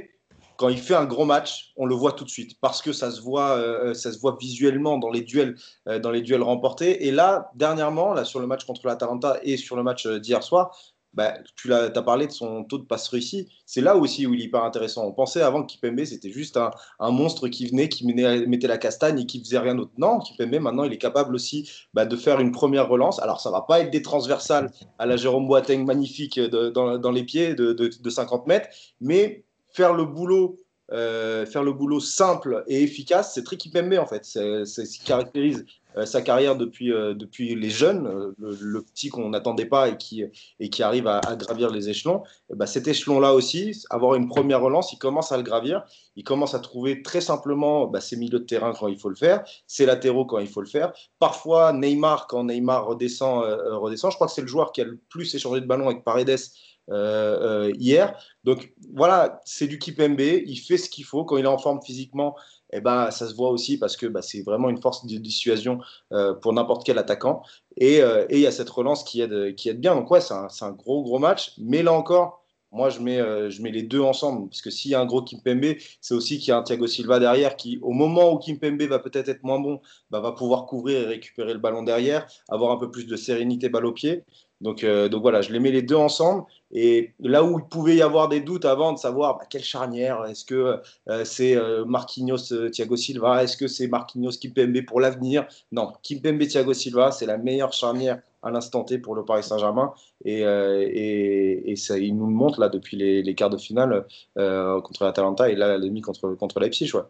quand 0.57 0.69
il 0.69 0.79
fait 0.79 0.95
un 0.95 1.05
gros 1.05 1.25
match, 1.25 1.71
on 1.77 1.85
le 1.85 1.95
voit 1.95 2.11
tout 2.11 2.25
de 2.25 2.29
suite 2.29 2.59
parce 2.59 2.81
que 2.81 2.91
ça 2.91 3.11
se 3.11 3.21
voit, 3.21 3.51
euh, 3.51 3.93
ça 3.93 4.11
se 4.11 4.19
voit 4.19 4.35
visuellement 4.39 4.97
dans 4.97 5.09
les 5.09 5.21
duels, 5.21 5.55
euh, 5.87 5.99
dans 5.99 6.11
les 6.11 6.21
duels 6.21 6.41
remportés. 6.41 7.07
Et 7.07 7.11
là, 7.11 7.51
dernièrement, 7.55 8.13
là 8.13 8.25
sur 8.25 8.39
le 8.39 8.47
match 8.47 8.65
contre 8.65 8.85
l'Atalanta 8.85 9.39
et 9.43 9.55
sur 9.55 9.75
le 9.75 9.83
match 9.83 10.05
euh, 10.07 10.19
d'hier 10.19 10.43
soir, 10.43 10.75
bah, 11.13 11.33
tu 11.55 11.73
as, 11.73 11.89
parlé 11.89 12.27
de 12.27 12.31
son 12.31 12.63
taux 12.63 12.77
de 12.77 12.83
passe 12.83 13.07
réussi. 13.07 13.49
C'est 13.65 13.81
là 13.81 13.95
aussi 13.95 14.27
où 14.27 14.33
il 14.33 14.41
est 14.41 14.45
hyper 14.45 14.63
intéressant. 14.63 15.05
On 15.05 15.13
pensait 15.13 15.41
avant 15.41 15.63
que 15.63 15.67
Kipembe, 15.67 16.03
c'était 16.05 16.31
juste 16.31 16.57
un, 16.57 17.11
monstre 17.11 17.47
qui 17.47 17.65
venait, 17.65 17.89
qui 17.89 18.05
mettait 18.05 18.67
la 18.67 18.77
castagne 18.77 19.21
et 19.21 19.25
qui 19.25 19.39
faisait 19.39 19.57
rien 19.57 19.73
d'autre. 19.73 19.93
Non, 19.97 20.19
Kipembe, 20.19 20.59
maintenant, 20.59 20.83
il 20.83 20.93
est 20.93 20.99
capable 20.99 21.33
aussi 21.33 21.71
bah, 21.95 22.05
de 22.05 22.15
faire 22.15 22.39
une 22.39 22.51
première 22.51 22.87
relance. 22.87 23.19
Alors, 23.19 23.41
ça 23.41 23.49
va 23.49 23.61
pas 23.61 23.79
être 23.79 23.89
des 23.89 24.03
transversales 24.03 24.71
à 24.99 25.07
la 25.07 25.17
Jérôme 25.17 25.47
Boateng 25.47 25.85
magnifique 25.85 26.39
dans, 26.39 27.11
les 27.11 27.23
pieds 27.23 27.55
de 27.55 28.09
50 28.09 28.45
mètres, 28.45 28.69
mais 29.01 29.46
faire 29.77 29.93
le 29.93 30.05
boulot, 30.05 30.57
euh, 30.91 31.45
faire 31.45 31.63
le 31.63 31.71
boulot 31.71 31.99
simple 31.99 32.63
et 32.67 32.81
efficace, 32.81 33.35
c'est 33.35 33.43
Tricky 33.43 33.69
Pembe 33.69 33.93
en 33.93 34.07
fait. 34.07 34.25
C'est 34.25 34.65
ce 34.65 34.81
qui 34.81 35.05
caractérise 35.05 35.65
euh, 35.97 36.07
sa 36.07 36.23
carrière 36.23 36.55
depuis, 36.55 36.91
euh, 36.91 37.13
depuis 37.13 37.53
les 37.53 37.69
jeunes, 37.69 38.33
le, 38.39 38.81
petit 38.81 39.09
qu'on 39.09 39.29
n'attendait 39.29 39.67
pas 39.67 39.89
et 39.89 39.97
qui, 39.97 40.23
et 40.59 40.69
qui 40.69 40.81
arrive 40.81 41.07
à, 41.07 41.21
gravir 41.35 41.69
les 41.69 41.89
échelons. 41.89 42.23
Bah, 42.49 42.65
cet 42.65 42.87
échelon-là 42.87 43.35
aussi, 43.35 43.83
avoir 43.91 44.15
une 44.15 44.27
première 44.27 44.61
relance, 44.61 44.93
il 44.93 44.97
commence 44.97 45.31
à 45.31 45.37
le 45.37 45.43
gravir. 45.43 45.83
Il 46.15 46.23
commence 46.23 46.55
à 46.55 46.59
trouver 46.59 47.03
très 47.03 47.21
simplement 47.21 47.85
bah, 47.85 48.01
ses 48.01 48.17
milieux 48.17 48.39
de 48.39 48.45
terrain 48.45 48.73
quand 48.73 48.87
il 48.87 48.97
faut 48.97 49.09
le 49.09 49.15
faire, 49.15 49.43
ses 49.67 49.85
latéraux 49.85 50.25
quand 50.25 50.39
il 50.39 50.47
faut 50.47 50.61
le 50.61 50.67
faire. 50.67 50.91
Parfois, 51.19 51.71
Neymar, 51.71 52.25
quand 52.25 52.45
Neymar 52.45 52.87
redescend, 52.87 53.43
redescend. 53.73 54.11
je 54.11 54.15
crois 54.15 54.25
que 54.25 54.33
c'est 54.33 54.41
le 54.41 54.47
joueur 54.47 54.71
qui 54.71 54.81
a 54.81 54.85
le 54.85 54.97
plus 55.09 55.35
échangé 55.35 55.61
de 55.61 55.67
ballon 55.67 55.87
avec 55.87 56.03
Paredes 56.03 56.39
euh, 56.89 57.67
euh, 57.67 57.71
hier. 57.77 58.17
Donc 58.45 58.73
voilà, 58.93 59.41
c'est 59.45 59.67
du 59.67 59.77
Kipembe, 59.77 60.21
il 60.21 60.55
fait 60.57 60.77
ce 60.77 60.89
qu'il 60.89 61.03
faut. 61.03 61.25
Quand 61.25 61.37
il 61.37 61.43
est 61.43 61.47
en 61.47 61.57
forme 61.57 61.81
physiquement, 61.81 62.35
eh 62.71 62.79
ben, 62.79 63.11
ça 63.11 63.27
se 63.27 63.35
voit 63.35 63.49
aussi 63.49 63.77
parce 63.77 63.97
que 63.97 64.05
bah, 64.05 64.21
c'est 64.21 64.41
vraiment 64.41 64.69
une 64.69 64.81
force 64.81 65.05
de 65.05 65.17
dissuasion 65.17 65.79
euh, 66.13 66.33
pour 66.33 66.53
n'importe 66.53 66.85
quel 66.85 66.97
attaquant. 66.97 67.41
Et 67.75 68.01
il 68.29 68.39
y 68.39 68.47
a 68.47 68.51
cette 68.51 68.69
relance 68.69 69.03
qui 69.03 69.21
aide, 69.21 69.55
qui 69.55 69.69
aide 69.69 69.79
bien. 69.79 69.95
Donc 69.95 70.09
ouais, 70.11 70.21
c'est 70.21 70.33
un, 70.33 70.71
gros, 70.71 71.03
gros 71.03 71.19
match. 71.19 71.53
Mais 71.57 71.83
là 71.83 71.93
encore, 71.93 72.43
moi, 72.71 72.89
je 72.89 72.99
mets, 72.99 73.17
je 73.49 73.61
mets 73.61 73.71
les 73.71 73.83
deux 73.83 74.01
ensemble. 74.01 74.49
Parce 74.49 74.61
que 74.61 74.69
s'il 74.69 74.91
y 74.91 74.95
a 74.95 75.01
un 75.01 75.05
gros 75.05 75.21
Kimpembe, 75.21 75.75
c'est 76.01 76.13
aussi 76.13 76.39
qu'il 76.39 76.49
y 76.49 76.51
a 76.51 76.57
un 76.57 76.63
Thiago 76.63 76.87
Silva 76.87 77.19
derrière 77.19 77.55
qui, 77.55 77.79
au 77.81 77.91
moment 77.91 78.31
où 78.31 78.39
Kimpembe 78.39 78.81
va 78.83 78.99
peut-être 78.99 79.29
être 79.29 79.43
moins 79.43 79.59
bon, 79.59 79.79
bah, 80.09 80.21
va 80.21 80.31
pouvoir 80.31 80.65
couvrir 80.65 81.01
et 81.01 81.05
récupérer 81.05 81.53
le 81.53 81.59
ballon 81.59 81.83
derrière, 81.83 82.27
avoir 82.49 82.71
un 82.71 82.77
peu 82.77 82.89
plus 82.89 83.05
de 83.05 83.15
sérénité 83.15 83.69
balle 83.69 83.85
au 83.85 83.93
pied. 83.93 84.23
Donc, 84.61 84.83
donc 84.83 85.21
voilà, 85.21 85.41
je 85.41 85.51
les 85.51 85.59
mets 85.59 85.71
les 85.71 85.83
deux 85.83 85.95
ensemble. 85.95 86.45
Et 86.71 87.13
là 87.19 87.43
où 87.43 87.59
il 87.59 87.65
pouvait 87.65 87.95
y 87.95 88.01
avoir 88.01 88.27
des 88.27 88.41
doutes 88.41 88.65
avant 88.65 88.91
de 88.91 88.97
savoir 88.97 89.37
bah, 89.37 89.45
quelle 89.49 89.63
charnière, 89.63 90.25
est-ce 90.25 90.43
que 90.43 90.81
euh, 91.09 91.23
c'est 91.23 91.55
euh, 91.55 91.85
Marquinhos 91.85 92.51
euh, 92.51 92.69
Thiago 92.69 92.97
Silva, 92.97 93.43
est-ce 93.43 93.55
que 93.55 93.67
c'est 93.67 93.87
Marquinhos 93.87 94.31
Kimpembe 94.41 94.85
pour 94.85 94.99
l'avenir? 94.99 95.47
Non, 95.71 95.93
Kimpembe 96.03 96.45
Thiago 96.45 96.73
Silva, 96.73 97.11
c'est 97.11 97.25
la 97.25 97.37
meilleure 97.37 97.71
charnière 97.71 98.19
à 98.43 98.51
l'instant 98.51 98.83
T 98.83 98.97
pour 98.97 99.15
le 99.15 99.23
Paris 99.23 99.43
Saint-Germain. 99.43 99.93
Et, 100.25 100.41
et, 100.41 101.75
ça, 101.77 101.97
il 101.97 102.15
nous 102.15 102.27
le 102.27 102.33
montre 102.33 102.59
là 102.59 102.69
depuis 102.69 102.97
les, 102.97 103.35
quarts 103.35 103.49
de 103.49 103.57
finale 103.57 104.05
contre 104.35 105.03
l'Atalanta 105.03 105.49
et 105.49 105.55
là 105.55 105.67
la 105.69 105.79
demi 105.79 106.01
contre, 106.01 106.33
contre 106.35 106.59
Leipzig. 106.59 106.91
Ouais. 106.93 107.01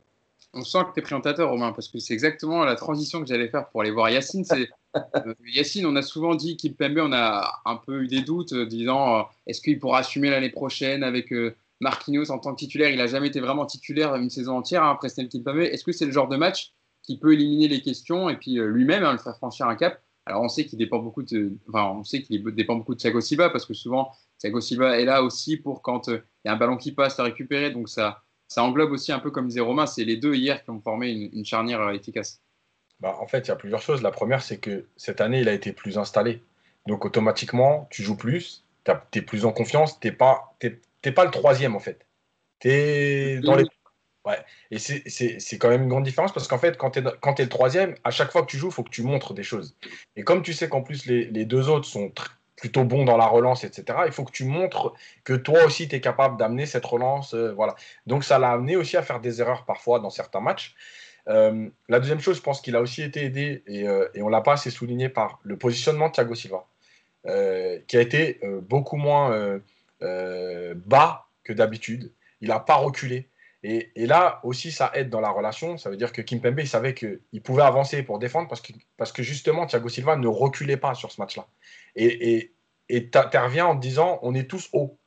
On 0.53 0.61
sent 0.61 0.79
que 0.85 0.93
tu 0.93 0.99
es 0.99 1.03
présentateur, 1.03 1.49
Romain, 1.49 1.71
parce 1.71 1.87
que 1.87 1.99
c'est 1.99 2.13
exactement 2.13 2.63
la 2.63 2.75
transition 2.75 3.19
que 3.21 3.27
j'allais 3.27 3.49
faire 3.49 3.69
pour 3.69 3.81
aller 3.81 3.91
voir 3.91 4.09
Yacine. 4.09 4.45
Euh, 4.95 5.33
Yacine, 5.53 5.85
on 5.85 5.95
a 5.95 6.01
souvent 6.01 6.35
dit 6.35 6.57
qu'Ipembe, 6.57 6.99
on 6.99 7.13
a 7.13 7.61
un 7.65 7.75
peu 7.75 8.03
eu 8.03 8.07
des 8.07 8.21
doutes, 8.21 8.53
euh, 8.53 8.65
disant 8.65 9.19
euh, 9.19 9.23
est-ce 9.45 9.61
qu'il 9.61 9.77
pourra 9.79 9.99
assumer 9.99 10.29
l'année 10.29 10.49
prochaine 10.49 11.03
avec 11.03 11.33
Marquinhos 11.81 12.31
en 12.31 12.39
tant 12.39 12.53
que 12.53 12.59
titulaire? 12.59 12.89
Il 12.89 12.97
n'a 12.97 13.07
jamais 13.07 13.27
été 13.27 13.39
vraiment 13.39 13.65
titulaire 13.65 14.15
une 14.15 14.29
saison 14.29 14.57
entière, 14.57 14.83
hein, 14.83 14.95
Presnel 14.95 15.29
Kimpembe. 15.29 15.59
Est-ce 15.59 15.83
que 15.83 15.91
c'est 15.91 16.05
le 16.05 16.11
genre 16.11 16.29
de 16.29 16.37
match 16.37 16.73
qui 17.03 17.19
peut 17.19 17.33
éliminer 17.33 17.67
les 17.67 17.81
questions? 17.81 18.29
Et 18.29 18.37
puis 18.37 18.55
lui-même 18.55 19.03
hein, 19.03 19.11
le 19.11 19.19
faire 19.19 19.37
franchir 19.37 19.67
un 19.67 19.75
cap 19.75 20.01
alors 20.25 20.41
on 20.43 20.49
sait 20.49 20.65
qu'il 20.65 20.77
dépend 20.77 20.99
beaucoup 20.99 21.23
de, 21.23 21.53
enfin 21.69 21.85
on 21.85 22.01
qu'il 22.01 22.43
dépend 22.53 22.75
beaucoup 22.75 22.93
de 22.93 22.99
Thiago 22.99 23.21
Silva 23.21 23.49
parce 23.49 23.65
que 23.65 23.73
souvent 23.73 24.11
Thiago 24.39 24.59
Silva 24.59 24.99
est 24.99 25.05
là 25.05 25.23
aussi 25.23 25.55
pour 25.55 25.81
quand 25.81 26.07
il 26.09 26.21
y 26.43 26.49
a 26.49 26.53
un 26.53 26.57
ballon 26.57 26.75
qui 26.75 26.91
passe 26.91 27.17
à 27.17 27.23
récupérer. 27.23 27.71
Donc 27.71 27.87
ça, 27.87 28.23
ça 28.47 28.63
englobe 28.63 28.91
aussi 28.91 29.11
un 29.11 29.19
peu 29.19 29.31
comme 29.31 29.47
disait 29.47 29.59
Romain, 29.59 29.85
c'est 29.85 30.03
les 30.03 30.17
deux 30.17 30.35
hier 30.35 30.63
qui 30.63 30.69
ont 30.69 30.81
formé 30.81 31.11
une, 31.11 31.45
charnière 31.45 31.89
efficace. 31.91 32.41
Bah, 32.99 33.17
en 33.19 33.27
fait, 33.27 33.39
il 33.39 33.47
y 33.49 33.51
a 33.51 33.55
plusieurs 33.55 33.81
choses. 33.81 34.01
La 34.01 34.11
première, 34.11 34.41
c'est 34.41 34.57
que 34.57 34.85
cette 34.95 35.21
année, 35.21 35.41
il 35.41 35.49
a 35.49 35.53
été 35.53 35.71
plus 35.71 35.97
installé. 35.97 36.41
Donc 36.87 37.05
automatiquement, 37.05 37.87
tu 37.91 38.01
joues 38.01 38.17
plus, 38.17 38.65
tu 38.83 39.19
es 39.19 39.21
plus 39.21 39.45
en 39.45 39.51
confiance, 39.51 39.99
tu 39.99 40.07
n'es 40.07 40.13
pas, 40.13 40.55
pas 41.15 41.25
le 41.25 41.31
troisième 41.31 41.75
en 41.75 41.79
fait. 41.79 42.05
Tu 42.59 42.69
es 42.69 43.39
dans 43.41 43.55
les 43.55 43.65
Ouais. 44.27 44.43
Et 44.71 44.79
c'est 44.79 45.57
quand 45.57 45.69
même 45.69 45.83
une 45.83 45.89
grande 45.89 46.03
différence 46.03 46.33
parce 46.33 46.49
qu'en 46.49 46.57
fait, 46.57 46.77
quand 46.77 46.91
tu 46.91 46.99
es, 46.99 47.01
es, 47.01 47.43
le 47.43 47.49
troisième, 47.49 47.95
à 48.03 48.11
chaque 48.11 48.29
fois 48.29 48.41
que 48.41 48.47
tu 48.47 48.57
joues, 48.57 48.67
il 48.67 48.73
faut 48.73 48.83
que 48.83 48.89
tu 48.89 49.01
montres 49.01 49.33
des 49.33 49.43
choses. 49.43 49.77
Et 50.17 50.23
comme 50.23 50.41
tu 50.41 50.51
sais 50.51 50.67
qu'en 50.67 50.81
plus, 50.81 51.05
les, 51.05 51.25
les, 51.25 51.45
deux 51.45 51.69
autres 51.69 51.87
sont 51.87 52.11
plutôt 52.57 52.83
bons 52.83 53.05
dans 53.05 53.15
la 53.15 53.27
relance, 53.27 53.63
etc., 53.63 53.99
il 54.07 54.11
faut 54.11 54.25
que 54.25 54.31
tu 54.31 54.43
montres 54.43 54.93
que 55.23 55.33
toi 55.33 55.63
aussi, 55.63 55.87
tu 55.87 55.95
es 55.95 56.01
capable 56.01 56.37
d'amener 56.37 56.65
cette 56.65 56.85
relance. 56.85 57.33
Euh, 57.33 57.53
voilà. 57.53 57.75
Donc, 58.07 58.23
ça 58.23 58.39
l'a 58.39 58.51
amené 58.51 58.75
aussi 58.75 58.97
à 58.97 59.03
faire 59.03 59.21
des 59.21 59.39
erreurs 59.39 59.63
parfois 59.63 59.99
dans 59.99 60.09
certains 60.09 60.41
matchs. 60.41 60.75
Euh, 61.29 61.69
la 61.87 61.99
deuxième 61.99 62.19
chose, 62.19 62.37
je 62.37 62.41
pense 62.41 62.59
qu'il 62.59 62.75
a 62.75 62.81
aussi 62.81 63.03
été 63.03 63.23
aidé, 63.23 63.63
et, 63.67 63.87
euh, 63.87 64.07
on 64.17 64.25
ne 64.25 64.31
l'a 64.31 64.41
pas 64.41 64.53
assez 64.53 64.71
souligné, 64.71 65.07
par 65.07 65.39
le 65.43 65.55
positionnement 65.55 66.07
de 66.07 66.13
Thiago 66.13 66.35
Silva, 66.35 66.65
qui 67.87 67.97
a 67.97 68.01
été 68.01 68.39
beaucoup 68.61 68.95
moins 68.95 69.59
bas 69.99 71.27
que 71.43 71.53
d'habitude. 71.53 72.11
Il 72.41 72.47
n'a 72.47 72.59
pas 72.59 72.75
reculé. 72.75 73.27
Et, 73.63 73.91
là 74.05 74.39
aussi, 74.43 74.71
ça 74.71 74.91
aide 74.93 75.09
dans 75.09 75.19
la 75.19 75.29
relation. 75.29 75.77
Ça 75.77 75.89
veut 75.89 75.97
dire 75.97 76.13
que 76.13 76.21
Kim 76.21 76.39
Pembe, 76.39 76.59
il 76.59 76.67
savait 76.67 76.93
qu'il 76.93 77.41
pouvait 77.43 77.63
avancer 77.63 78.03
pour 78.03 78.17
défendre 78.17 78.47
parce 78.47 78.61
que, 78.61 78.71
parce 78.95 79.11
que 79.11 79.23
justement, 79.23 79.65
Thiago 79.65 79.89
Silva 79.89 80.15
ne 80.15 80.27
reculait 80.27 80.77
pas 80.77 80.93
sur 80.93 81.11
ce 81.11 81.19
match-là. 81.19 81.47
Et 81.97 82.53
tu 82.89 83.17
en 83.17 83.75
te 83.75 83.81
disant 83.81 84.19
on 84.21 84.33
est 84.33 84.49
tous 84.49 84.69
hauts. 84.73 84.97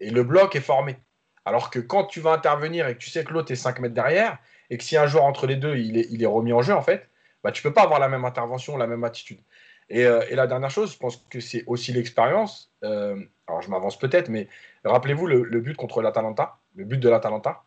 Et 0.00 0.10
le 0.10 0.24
bloc 0.24 0.56
est 0.56 0.60
formé. 0.60 0.96
Alors 1.44 1.70
que 1.70 1.78
quand 1.78 2.04
tu 2.04 2.20
vas 2.20 2.32
intervenir 2.32 2.88
et 2.88 2.94
que 2.94 2.98
tu 2.98 3.10
sais 3.10 3.24
que 3.24 3.32
l'autre 3.32 3.52
est 3.52 3.56
5 3.56 3.78
mètres 3.80 3.94
derrière, 3.94 4.38
et 4.70 4.78
que 4.78 4.84
si 4.84 4.96
un 4.96 5.06
joueur 5.06 5.24
entre 5.24 5.46
les 5.46 5.56
deux, 5.56 5.76
il 5.76 6.22
est, 6.22 6.26
remis 6.26 6.52
en 6.52 6.62
jeu, 6.62 6.74
en 6.74 6.82
fait, 6.82 7.08
bah, 7.42 7.50
tu 7.50 7.62
peux 7.62 7.72
pas 7.72 7.82
avoir 7.82 7.98
la 7.98 8.08
même 8.08 8.24
intervention, 8.24 8.76
la 8.76 8.86
même 8.86 9.04
attitude. 9.04 9.40
Et, 9.88 10.04
euh, 10.04 10.24
la 10.30 10.46
dernière 10.46 10.70
chose, 10.70 10.92
je 10.92 10.98
pense 10.98 11.16
que 11.28 11.40
c'est 11.40 11.64
aussi 11.66 11.92
l'expérience. 11.92 12.70
Euh, 12.84 13.20
alors, 13.48 13.62
je 13.62 13.70
m'avance 13.70 13.98
peut-être, 13.98 14.28
mais 14.28 14.48
rappelez-vous 14.84 15.26
le, 15.26 15.42
le, 15.42 15.60
but 15.60 15.76
contre 15.76 16.02
l'Atalanta, 16.02 16.58
le 16.76 16.84
but 16.84 16.98
de 16.98 17.08
l'Atalanta. 17.08 17.64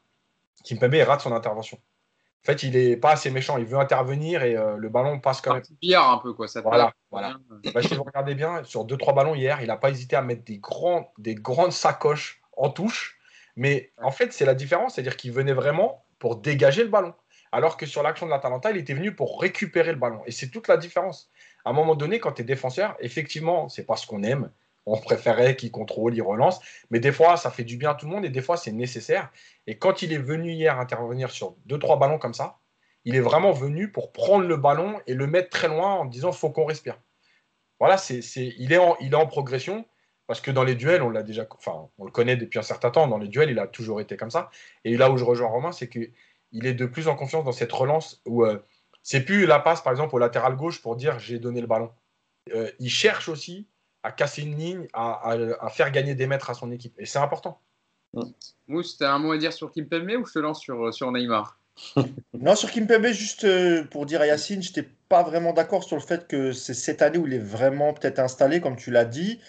Kimpembe 0.63 0.95
rate 1.05 1.21
son 1.21 1.33
intervention. 1.33 1.77
En 2.43 2.51
fait, 2.51 2.63
il 2.63 2.75
est 2.75 2.97
pas 2.97 3.11
assez 3.11 3.31
méchant. 3.31 3.57
Il 3.57 3.65
veut 3.65 3.79
intervenir 3.79 4.43
et 4.43 4.57
euh, 4.57 4.75
le 4.75 4.89
ballon 4.89 5.19
passe 5.19 5.39
quand 5.39 5.53
même. 5.53 5.63
Billard 5.81 6.11
un 6.11 6.17
peu 6.17 6.33
quoi. 6.33 6.49
Ça 6.49 6.59
voilà, 6.59 6.93
voilà. 7.09 7.37
Bah, 7.73 7.81
si 7.81 7.95
vous 7.95 8.03
regardez 8.03 8.35
bien, 8.35 8.65
sur 8.65 8.83
deux 8.83 8.97
trois 8.97 9.13
ballons 9.13 9.33
hier, 9.33 9.61
il 9.61 9.67
n'a 9.67 9.77
pas 9.77 9.89
hésité 9.89 10.17
à 10.17 10.21
mettre 10.21 10.43
des 10.43 10.57
grands, 10.57 11.13
des 11.17 11.35
grandes 11.35 11.71
sacoches 11.71 12.41
en 12.57 12.69
touche. 12.69 13.17
Mais 13.55 13.93
en 14.01 14.11
fait, 14.11 14.33
c'est 14.33 14.45
la 14.45 14.55
différence, 14.55 14.95
c'est-à-dire 14.95 15.15
qu'il 15.15 15.31
venait 15.31 15.53
vraiment 15.53 16.03
pour 16.19 16.35
dégager 16.35 16.83
le 16.83 16.89
ballon. 16.89 17.13
Alors 17.53 17.77
que 17.77 17.85
sur 17.85 18.03
l'action 18.03 18.25
de 18.25 18.31
l'Atalanta, 18.31 18.71
il 18.71 18.77
était 18.77 18.93
venu 18.93 19.15
pour 19.15 19.39
récupérer 19.39 19.91
le 19.91 19.97
ballon. 19.97 20.21
Et 20.25 20.31
c'est 20.31 20.49
toute 20.49 20.67
la 20.67 20.75
différence. 20.75 21.29
À 21.63 21.69
un 21.69 21.73
moment 21.73 21.95
donné, 21.95 22.19
quand 22.19 22.33
tu 22.33 22.41
es 22.41 22.45
défenseur, 22.45 22.97
effectivement, 22.99 23.69
c'est 23.69 23.85
pas 23.85 23.95
ce 23.95 24.05
qu'on 24.05 24.23
aime 24.23 24.49
on 24.85 24.97
préférait 24.97 25.55
qu'il 25.55 25.71
contrôle, 25.71 26.15
il 26.15 26.21
relance. 26.21 26.59
Mais 26.89 26.99
des 26.99 27.11
fois, 27.11 27.37
ça 27.37 27.51
fait 27.51 27.63
du 27.63 27.77
bien 27.77 27.91
à 27.91 27.95
tout 27.95 28.05
le 28.05 28.11
monde 28.11 28.25
et 28.25 28.29
des 28.29 28.41
fois, 28.41 28.57
c'est 28.57 28.71
nécessaire. 28.71 29.31
Et 29.67 29.77
quand 29.77 30.01
il 30.01 30.13
est 30.13 30.17
venu 30.17 30.51
hier 30.51 30.79
intervenir 30.79 31.31
sur 31.31 31.55
deux, 31.65 31.79
trois 31.79 31.97
ballons 31.97 32.19
comme 32.19 32.33
ça, 32.33 32.59
il 33.05 33.15
est 33.15 33.21
vraiment 33.21 33.51
venu 33.51 33.91
pour 33.91 34.11
prendre 34.11 34.45
le 34.45 34.57
ballon 34.57 34.99
et 35.07 35.13
le 35.13 35.27
mettre 35.27 35.49
très 35.49 35.67
loin 35.67 35.93
en 35.95 36.05
disant 36.05 36.31
faut 36.31 36.49
qu'on 36.49 36.65
respire. 36.65 36.99
Voilà, 37.79 37.97
c'est, 37.97 38.21
il, 38.35 38.71
est 38.71 38.77
en, 38.77 38.95
il 39.01 39.11
est 39.11 39.15
en 39.15 39.27
progression 39.27 39.85
parce 40.27 40.39
que 40.39 40.51
dans 40.51 40.63
les 40.63 40.75
duels, 40.75 41.01
on 41.01 41.09
l'a 41.09 41.23
déjà, 41.23 41.45
enfin, 41.51 41.89
on 41.97 42.05
le 42.05 42.11
connaît 42.11 42.37
depuis 42.37 42.59
un 42.59 42.63
certain 42.63 42.91
temps. 42.91 43.07
Dans 43.07 43.17
les 43.17 43.27
duels, 43.27 43.49
il 43.49 43.59
a 43.59 43.67
toujours 43.67 43.99
été 43.99 44.15
comme 44.15 44.31
ça. 44.31 44.51
Et 44.85 44.95
là 44.95 45.11
où 45.11 45.17
je 45.17 45.25
rejoins 45.25 45.49
Romain, 45.49 45.73
c'est 45.73 45.89
qu'il 45.89 46.65
est 46.65 46.73
de 46.73 46.85
plus 46.85 47.07
en 47.09 47.15
confiance 47.15 47.43
dans 47.43 47.51
cette 47.51 47.71
relance 47.71 48.21
où 48.25 48.45
euh, 48.45 48.59
c'est 49.01 49.25
plus 49.25 49.45
la 49.45 49.59
passe, 49.59 49.81
par 49.81 49.91
exemple, 49.91 50.15
au 50.15 50.19
latéral 50.19 50.55
gauche 50.55 50.81
pour 50.81 50.95
dire 50.95 51.19
j'ai 51.19 51.39
donné 51.39 51.59
le 51.59 51.67
ballon. 51.67 51.91
Euh, 52.53 52.71
il 52.79 52.89
cherche 52.89 53.27
aussi 53.27 53.67
à 54.03 54.11
casser 54.11 54.43
une 54.43 54.57
ligne, 54.57 54.87
à, 54.93 55.37
faire 55.71 55.91
gagner 55.91 56.15
des 56.15 56.27
mètres 56.27 56.49
à 56.49 56.53
son 56.53 56.71
équipe. 56.71 56.93
Et 56.99 57.05
c'est 57.05 57.19
important. 57.19 57.59
Mousse, 58.67 58.97
tu 58.97 59.03
as 59.03 59.13
un 59.13 59.19
mot 59.19 59.31
à 59.31 59.37
dire 59.37 59.53
sur 59.53 59.71
Kimpembe 59.71 60.11
ou 60.19 60.25
je 60.25 60.33
te 60.33 60.39
lance 60.39 60.59
sur, 60.59 60.93
sur 60.93 61.11
Neymar? 61.11 61.57
Non, 62.33 62.55
sur 62.55 62.71
Kimpembe, 62.71 63.07
juste 63.07 63.45
euh, 63.45 63.83
pour 63.85 64.05
dire 64.05 64.21
à 64.21 64.27
Yacine, 64.27 64.61
je 64.61 64.69
n'étais 64.69 64.89
pas 65.09 65.23
vraiment 65.23 65.53
d'accord 65.53 65.83
sur 65.83 65.95
le 65.95 66.01
fait 66.01 66.27
que 66.27 66.51
c'est 66.51 66.73
cette 66.73 67.01
année 67.01 67.17
où 67.17 67.27
il 67.27 67.33
est 67.33 67.39
vraiment 67.39 67.93
peut-être 67.93 68.19
installé, 68.19 68.61
comme 68.61 68.75
tu 68.75 68.91
l'as 68.91 69.05
dit. 69.05 69.39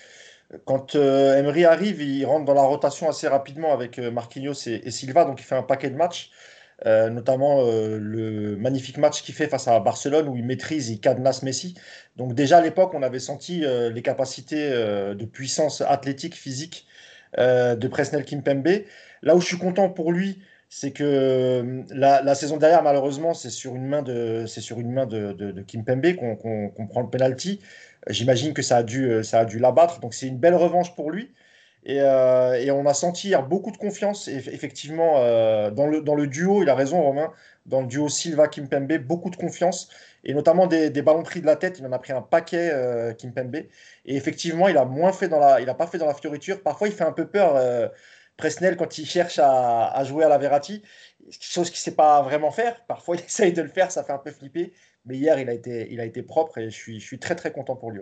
Quand 0.64 0.94
euh, 0.94 1.36
Emery 1.36 1.64
arrive, 1.64 2.02
il 2.02 2.24
rentre 2.24 2.44
dans 2.44 2.54
la 2.54 2.62
rotation 2.62 3.08
assez 3.08 3.26
rapidement 3.26 3.72
avec 3.72 3.98
euh, 3.98 4.10
Marquinhos 4.10 4.54
et, 4.66 4.90
Silva, 4.90 5.24
donc 5.24 5.40
il 5.40 5.44
fait 5.44 5.56
un 5.56 5.62
paquet 5.62 5.90
de 5.90 5.96
matchs. 5.96 6.30
Euh, 6.86 7.08
notamment 7.08 7.64
euh, 7.64 7.98
le 7.98 8.56
magnifique 8.56 8.98
match 8.98 9.22
qu'il 9.22 9.34
fait 9.34 9.48
face 9.48 9.68
à 9.68 9.80
Barcelone 9.80 10.28
où 10.28 10.36
il 10.36 10.44
maîtrise, 10.44 10.90
il 10.90 11.00
cadenasse 11.00 11.42
Messi. 11.42 11.74
Donc 12.16 12.34
déjà 12.34 12.58
à 12.58 12.60
l'époque, 12.60 12.92
on 12.92 13.02
avait 13.02 13.20
senti 13.20 13.64
euh, 13.64 13.90
les 13.90 14.02
capacités 14.02 14.68
de 14.70 15.24
puissance 15.24 15.80
athlétique, 15.80 16.34
physique 16.34 16.86
de 17.38 17.88
Presnel 17.88 18.24
Kimpembe. 18.24 18.84
Là 19.22 19.34
où 19.34 19.40
je 19.40 19.46
suis 19.46 19.58
content 19.58 19.88
pour 19.88 20.12
lui, 20.12 20.40
c'est 20.68 20.92
que 20.92 21.82
la, 21.90 22.34
saison 22.34 22.58
dernière, 22.58 22.82
malheureusement, 22.82 23.34
c'est 23.34 23.50
sur 23.50 23.74
une 23.74 23.86
main 23.86 24.02
de, 24.02 24.44
c'est 24.46 24.60
sur 24.60 24.78
une 24.78 24.92
main 24.92 25.06
de, 25.06 25.62
Kimpembe 25.66 26.14
qu'on 26.14 26.86
prend 26.88 27.00
le 27.00 27.08
penalty. 27.08 27.60
J'imagine 28.08 28.52
que 28.52 28.62
ça 28.62 28.78
a 28.78 28.82
dû, 28.82 29.24
ça 29.24 29.40
a 29.40 29.44
dû 29.46 29.58
l'abattre. 29.58 30.00
Donc 30.00 30.14
c'est 30.14 30.26
une 30.26 30.38
belle 30.38 30.54
revanche 30.54 30.94
pour 30.94 31.10
lui. 31.10 31.32
Euh, 31.88 32.54
et, 32.54 32.70
on 32.70 32.86
a 32.86 32.94
senti 32.94 33.34
beaucoup 33.48 33.70
de 33.70 33.76
confiance, 33.76 34.28
effectivement, 34.28 35.18
euh, 35.18 35.70
dans, 35.70 35.86
le, 35.86 36.00
dans 36.00 36.14
le 36.14 36.26
duo, 36.26 36.62
il 36.62 36.68
a 36.70 36.74
raison 36.74 37.02
Romain, 37.02 37.32
dans 37.66 37.82
le 37.82 37.86
duo 37.86 38.08
Silva-Kimpembe, 38.08 38.98
beaucoup 38.98 39.30
de 39.30 39.36
confiance, 39.36 39.90
et 40.24 40.32
notamment 40.32 40.66
des, 40.66 40.90
ballons 41.02 41.22
pris 41.22 41.42
de 41.42 41.46
la 41.46 41.56
tête, 41.56 41.78
il 41.78 41.86
en 41.86 41.92
a 41.92 41.98
pris 41.98 42.12
un 42.12 42.22
paquet, 42.22 42.70
euh, 42.72 43.12
Kimpembe, 43.12 43.56
et 43.56 43.68
effectivement, 44.06 44.68
il 44.68 44.78
a 44.78 44.86
moins 44.86 45.12
fait 45.12 45.28
dans 45.28 45.38
la, 45.38 45.60
il 45.60 45.68
a 45.68 45.74
pas 45.74 45.86
fait 45.86 45.98
dans 45.98 46.06
la 46.06 46.14
fioriture, 46.14 46.62
parfois 46.62 46.88
il 46.88 46.94
fait 46.94 47.04
un 47.04 47.12
peu 47.12 47.26
peur, 47.26 47.90
Presnel, 48.38 48.76
quand 48.76 48.98
il 48.98 49.06
cherche 49.06 49.38
à, 49.38 50.02
jouer 50.04 50.24
à 50.24 50.28
la 50.28 50.38
Verratti, 50.38 50.82
chose 51.38 51.68
qu'il 51.68 51.78
ne 51.78 51.82
sait 51.82 51.94
pas 51.94 52.22
vraiment 52.22 52.50
faire, 52.50 52.82
parfois 52.86 53.16
il 53.18 53.24
essaye 53.24 53.52
de 53.52 53.60
le 53.60 53.68
faire, 53.68 53.90
ça 53.92 54.04
fait 54.04 54.12
un 54.12 54.18
peu 54.18 54.30
flipper, 54.30 54.72
mais 55.04 55.16
hier, 55.16 55.38
il 55.38 55.50
a 55.50 55.52
été, 55.52 55.92
il 55.92 56.00
a 56.00 56.06
été 56.06 56.22
propre, 56.22 56.56
et 56.56 56.70
je 56.70 56.74
suis, 56.74 56.98
je 56.98 57.06
suis 57.06 57.18
très 57.18 57.34
très 57.34 57.52
content 57.52 57.76
pour 57.76 57.90
lui. 57.90 58.00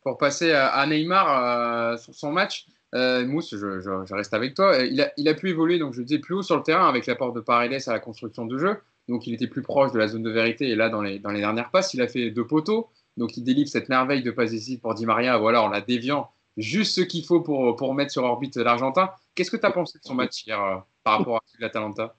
Pour 0.00 0.16
passer 0.16 0.52
à 0.52 0.86
Neymar, 0.86 1.98
sur 1.98 2.14
son 2.14 2.30
match, 2.30 2.66
euh, 2.94 3.26
Mousse, 3.26 3.54
je, 3.56 4.14
reste 4.14 4.34
avec 4.34 4.54
toi. 4.54 4.78
Il 4.78 5.00
a, 5.00 5.12
il 5.16 5.28
a, 5.28 5.34
pu 5.34 5.50
évoluer, 5.50 5.78
donc 5.78 5.92
je 5.92 6.02
disais, 6.02 6.18
plus 6.18 6.34
haut 6.34 6.42
sur 6.42 6.56
le 6.56 6.62
terrain 6.62 6.88
avec 6.88 7.06
l'apport 7.06 7.32
de 7.32 7.40
Paredes 7.40 7.82
à 7.86 7.92
la 7.92 8.00
construction 8.00 8.46
de 8.46 8.58
jeu. 8.58 8.76
Donc 9.08 9.26
il 9.26 9.34
était 9.34 9.46
plus 9.46 9.62
proche 9.62 9.92
de 9.92 9.98
la 9.98 10.08
zone 10.08 10.22
de 10.22 10.30
vérité. 10.30 10.68
Et 10.68 10.74
là, 10.74 10.88
dans 10.88 11.02
les, 11.02 11.18
dans 11.18 11.30
les 11.30 11.40
dernières 11.40 11.70
passes, 11.70 11.94
il 11.94 12.02
a 12.02 12.08
fait 12.08 12.30
deux 12.30 12.46
poteaux. 12.46 12.88
Donc 13.16 13.36
il 13.36 13.44
délivre 13.44 13.68
cette 13.68 13.88
merveille 13.88 14.22
de 14.22 14.30
passe 14.30 14.52
ici 14.52 14.78
pour 14.78 14.94
Di 14.94 15.06
Maria, 15.06 15.38
voilà, 15.38 15.62
en 15.62 15.68
la 15.68 15.80
déviant 15.80 16.30
juste 16.56 16.94
ce 16.94 17.00
qu'il 17.02 17.24
faut 17.24 17.40
pour, 17.40 17.76
pour 17.76 17.94
mettre 17.94 18.12
sur 18.12 18.24
orbite 18.24 18.56
l'Argentin. 18.56 19.10
Qu'est-ce 19.34 19.50
que 19.50 19.56
tu 19.56 19.66
as 19.66 19.70
pensé 19.70 19.98
de 19.98 20.04
son 20.04 20.14
match 20.14 20.44
hier 20.46 20.62
euh, 20.62 20.76
par 21.04 21.18
rapport 21.18 21.36
à 21.36 21.40
l'Atalanta? 21.58 22.14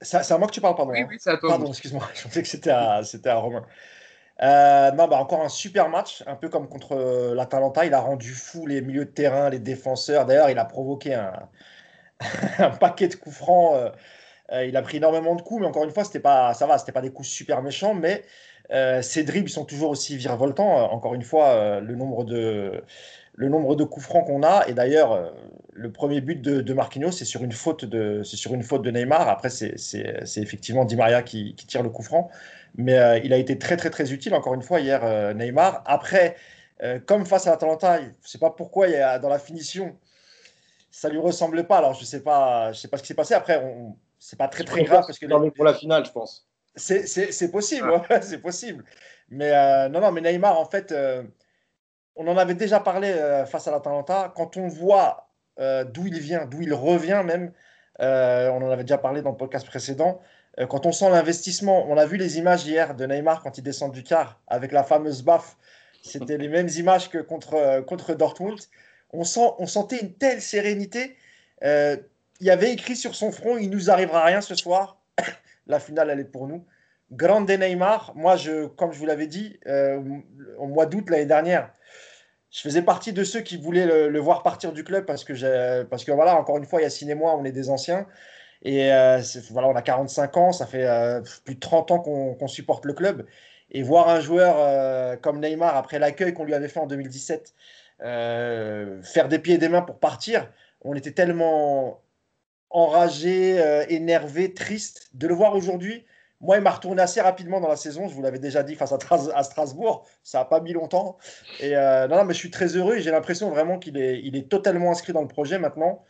C'est 0.00 0.30
à 0.30 0.38
moi 0.38 0.46
que 0.46 0.52
tu 0.52 0.60
parles, 0.60 0.76
pardon. 0.76 0.92
Oui, 0.92 1.04
oui 1.08 1.16
c'est 1.18 1.30
à 1.30 1.36
toi. 1.38 1.50
Pardon, 1.50 1.68
excuse-moi, 1.68 2.06
je 2.14 2.22
pensais 2.22 2.42
que 2.42 2.48
c'était 2.48 2.70
à, 2.70 3.00
à 3.00 3.34
Romain. 3.34 3.64
Euh, 4.42 4.90
non, 4.92 5.08
bah 5.08 5.16
encore 5.16 5.42
un 5.42 5.48
super 5.48 5.88
match, 5.88 6.22
un 6.26 6.36
peu 6.36 6.48
comme 6.48 6.68
contre 6.68 6.92
euh, 6.92 7.34
l'Atalanta. 7.34 7.86
Il 7.86 7.94
a 7.94 8.00
rendu 8.00 8.32
fou 8.32 8.66
les 8.66 8.82
milieux 8.82 9.06
de 9.06 9.10
terrain, 9.10 9.48
les 9.50 9.58
défenseurs. 9.58 10.26
D'ailleurs, 10.26 10.50
il 10.50 10.58
a 10.58 10.64
provoqué 10.64 11.14
un, 11.14 11.48
paquet 12.80 13.08
de 13.08 13.14
coups 13.14 13.36
francs. 13.36 13.74
Euh, 14.52 14.64
il 14.66 14.76
a 14.76 14.82
pris 14.82 14.98
énormément 14.98 15.34
de 15.34 15.42
coups, 15.42 15.60
mais 15.62 15.66
encore 15.66 15.84
une 15.84 15.90
fois, 15.90 16.04
c'était 16.04 16.20
pas, 16.20 16.54
ça 16.54 16.66
va, 16.66 16.78
c'était 16.78 16.92
pas 16.92 17.00
des 17.00 17.12
coups 17.12 17.28
super 17.28 17.62
méchants, 17.62 17.94
mais 17.94 18.24
ses 19.02 19.22
dribbles 19.24 19.48
sont 19.48 19.64
toujours 19.64 19.90
aussi 19.90 20.16
virevoltants. 20.16 20.90
encore 20.92 21.14
une 21.14 21.22
fois, 21.22 21.80
le 21.80 21.94
nombre 21.94 22.24
de 22.24 22.82
le 23.36 23.48
nombre 23.48 23.76
de 23.76 23.84
coups 23.84 24.04
francs 24.04 24.26
qu'on 24.26 24.42
a. 24.42 24.66
Et 24.66 24.72
d'ailleurs, 24.72 25.32
le 25.72 25.92
premier 25.92 26.20
but 26.20 26.40
de, 26.40 26.72
Marquinhos, 26.72 27.12
c'est 27.12 27.24
sur 27.24 27.44
une 27.44 27.52
faute 27.52 27.84
de, 27.84 28.22
sur 28.22 28.54
une 28.54 28.62
faute 28.62 28.82
de 28.82 28.90
Neymar. 28.90 29.28
Après, 29.28 29.50
c'est 29.50 29.76
effectivement 30.36 30.84
Di 30.84 30.96
Maria 30.96 31.22
qui, 31.22 31.54
qui, 31.54 31.66
tire 31.66 31.82
le 31.82 31.90
coup 31.90 32.02
franc. 32.02 32.30
Mais 32.76 32.98
euh, 32.98 33.18
il 33.18 33.32
a 33.32 33.36
été 33.36 33.58
très, 33.58 33.76
très, 33.76 33.90
très 33.90 34.12
utile, 34.12 34.34
encore 34.34 34.54
une 34.54 34.62
fois, 34.62 34.80
hier, 34.80 35.04
euh, 35.04 35.32
Neymar. 35.32 35.82
Après, 35.86 36.36
euh, 36.82 36.98
comme 36.98 37.24
face 37.24 37.46
à 37.46 37.50
l'Atalanta, 37.50 37.98
je 38.00 38.06
ne 38.06 38.10
sais 38.22 38.38
pas 38.38 38.50
pourquoi, 38.50 38.88
il 38.88 38.92
y 38.92 38.96
a, 38.96 39.18
dans 39.18 39.30
la 39.30 39.38
finition, 39.38 39.96
ça 40.90 41.08
ne 41.08 41.14
lui 41.14 41.20
ressemblait 41.20 41.64
pas. 41.64 41.78
Alors, 41.78 41.94
je 41.94 42.00
ne 42.00 42.06
sais, 42.06 42.22
pas, 42.22 42.72
je 42.72 42.80
sais 42.80 42.88
pas 42.88 42.98
ce 42.98 43.02
qui 43.02 43.08
s'est 43.08 43.14
passé. 43.14 43.34
Après, 43.34 43.62
ce 44.18 44.34
n'est 44.34 44.38
pas 44.38 44.48
très, 44.48 44.64
très 44.64 44.82
grave. 44.84 45.04
Parce 45.06 45.18
que 45.18 45.26
pour 45.50 45.64
la 45.64 45.74
finale, 45.74 46.04
je 46.04 46.12
pense. 46.12 46.46
C'est 46.74 47.50
possible, 47.50 47.90
c'est 48.20 48.42
possible. 48.42 48.84
Mais 49.30 49.88
non, 49.88 50.00
non, 50.00 50.12
mais 50.12 50.20
Neymar, 50.20 50.58
en 50.58 50.66
fait, 50.66 50.94
on 52.16 52.26
en 52.28 52.36
avait 52.36 52.54
déjà 52.54 52.80
parlé 52.80 53.12
face 53.46 53.68
à 53.68 53.70
l'Atalanta. 53.70 54.32
Quand 54.34 54.56
on 54.56 54.68
voit 54.68 55.28
d'où 55.58 56.06
il 56.06 56.18
vient, 56.18 56.46
d'où 56.46 56.62
il 56.62 56.74
revient 56.74 57.22
même, 57.24 57.52
on 57.98 58.62
en 58.62 58.70
avait 58.70 58.84
déjà 58.84 58.98
parlé 58.98 59.22
dans 59.22 59.30
le 59.30 59.36
podcast 59.36 59.66
précédent. 59.66 60.20
Euh, 60.60 60.66
quand 60.66 60.86
on 60.86 60.92
sent 60.92 61.10
l'investissement, 61.10 61.86
on 61.88 61.96
a 61.96 62.06
vu 62.06 62.16
les 62.16 62.38
images 62.38 62.66
hier 62.66 62.94
de 62.94 63.04
Neymar 63.06 63.42
quand 63.42 63.58
il 63.58 63.62
descend 63.62 63.92
du 63.92 64.02
car 64.02 64.40
avec 64.46 64.72
la 64.72 64.82
fameuse 64.82 65.22
baffe. 65.22 65.56
C'était 66.02 66.38
les 66.38 66.48
mêmes 66.48 66.68
images 66.68 67.10
que 67.10 67.18
contre, 67.18 67.54
euh, 67.54 67.82
contre 67.82 68.14
Dortmund, 68.14 68.58
on, 69.12 69.24
sent, 69.24 69.48
on 69.58 69.66
sentait 69.66 69.98
une 70.00 70.12
telle 70.12 70.40
sérénité. 70.40 71.16
Euh, 71.64 71.96
il 72.40 72.46
y 72.46 72.50
avait 72.50 72.72
écrit 72.72 72.96
sur 72.96 73.14
son 73.14 73.32
front 73.32 73.56
il 73.56 73.70
nous 73.70 73.90
arrivera 73.90 74.24
rien 74.24 74.40
ce 74.40 74.54
soir. 74.54 74.98
La 75.66 75.80
finale, 75.80 76.10
elle 76.10 76.20
est 76.20 76.24
pour 76.24 76.46
nous. 76.46 76.64
Grande 77.10 77.50
Neymar, 77.50 78.12
moi, 78.14 78.36
comme 78.76 78.92
je 78.92 78.98
vous 78.98 79.06
l'avais 79.06 79.26
dit, 79.26 79.58
euh, 79.66 80.00
au 80.58 80.66
mois 80.66 80.86
d'août 80.86 81.08
l'année 81.10 81.26
dernière, 81.26 81.72
je 82.56 82.62
faisais 82.62 82.80
partie 82.80 83.12
de 83.12 83.22
ceux 83.22 83.42
qui 83.42 83.58
voulaient 83.58 84.08
le, 84.08 84.18
voir 84.18 84.42
partir 84.42 84.72
du 84.72 84.82
club 84.82 85.04
parce 85.04 85.24
que, 85.24 85.82
parce 85.82 86.04
que 86.04 86.12
voilà, 86.12 86.36
encore 86.36 86.56
une 86.56 86.64
fois, 86.64 86.80
Yacine 86.80 87.10
et 87.10 87.14
moi, 87.14 87.36
on 87.36 87.44
est 87.44 87.52
des 87.52 87.68
anciens. 87.68 88.06
Et 88.62 88.90
euh, 88.90 89.20
voilà, 89.50 89.68
on 89.68 89.76
a 89.76 89.82
45 89.82 90.36
ans, 90.38 90.52
ça 90.52 90.64
fait 90.64 90.86
euh, 90.86 91.20
plus 91.44 91.56
de 91.56 91.60
30 91.60 91.90
ans 91.90 91.98
qu'on 91.98 92.48
supporte 92.48 92.86
le 92.86 92.94
club. 92.94 93.26
Et 93.72 93.82
voir 93.82 94.08
un 94.08 94.20
joueur 94.20 95.20
comme 95.20 95.38
Neymar, 95.40 95.76
après 95.76 95.98
l'accueil 95.98 96.32
qu'on 96.32 96.44
lui 96.44 96.54
avait 96.54 96.68
fait 96.68 96.80
en 96.80 96.86
2017, 96.86 97.52
faire 98.00 99.28
des 99.28 99.38
pieds 99.38 99.56
et 99.56 99.58
des 99.58 99.68
mains 99.68 99.82
pour 99.82 99.98
partir, 99.98 100.50
on 100.80 100.94
était 100.94 101.12
tellement 101.12 102.00
enragé, 102.70 103.62
énervé, 103.90 104.54
triste 104.54 105.10
de 105.12 105.28
le 105.28 105.34
voir 105.34 105.54
aujourd'hui 105.54 106.06
moi, 106.40 106.58
il 106.58 106.62
m'a 106.62 106.70
retourné 106.70 107.00
assez 107.00 107.20
rapidement 107.20 107.60
dans 107.60 107.68
la 107.68 107.76
saison. 107.76 108.08
Je 108.08 108.14
vous 108.14 108.22
l'avais 108.22 108.38
déjà 108.38 108.62
dit 108.62 108.74
face 108.74 108.92
à, 108.92 109.42
Strasbourg. 109.42 110.06
Ça 110.22 110.38
n'a 110.38 110.44
pas 110.44 110.60
mis 110.60 110.72
longtemps. 110.72 111.16
Et 111.60 111.76
euh, 111.76 112.08
non, 112.08 112.24
mais 112.24 112.34
je 112.34 112.38
suis 112.38 112.50
très 112.50 112.76
heureux 112.76 112.96
et 112.96 113.00
j'ai 113.00 113.10
l'impression 113.10 113.50
vraiment 113.50 113.78
qu'il 113.78 113.96
est, 113.96 114.20
il 114.22 114.36
est 114.36 114.48
totalement 114.48 114.90
inscrit 114.90 115.12
dans 115.12 115.22
le 115.22 115.28
projet 115.28 115.58
maintenant. 115.58 116.04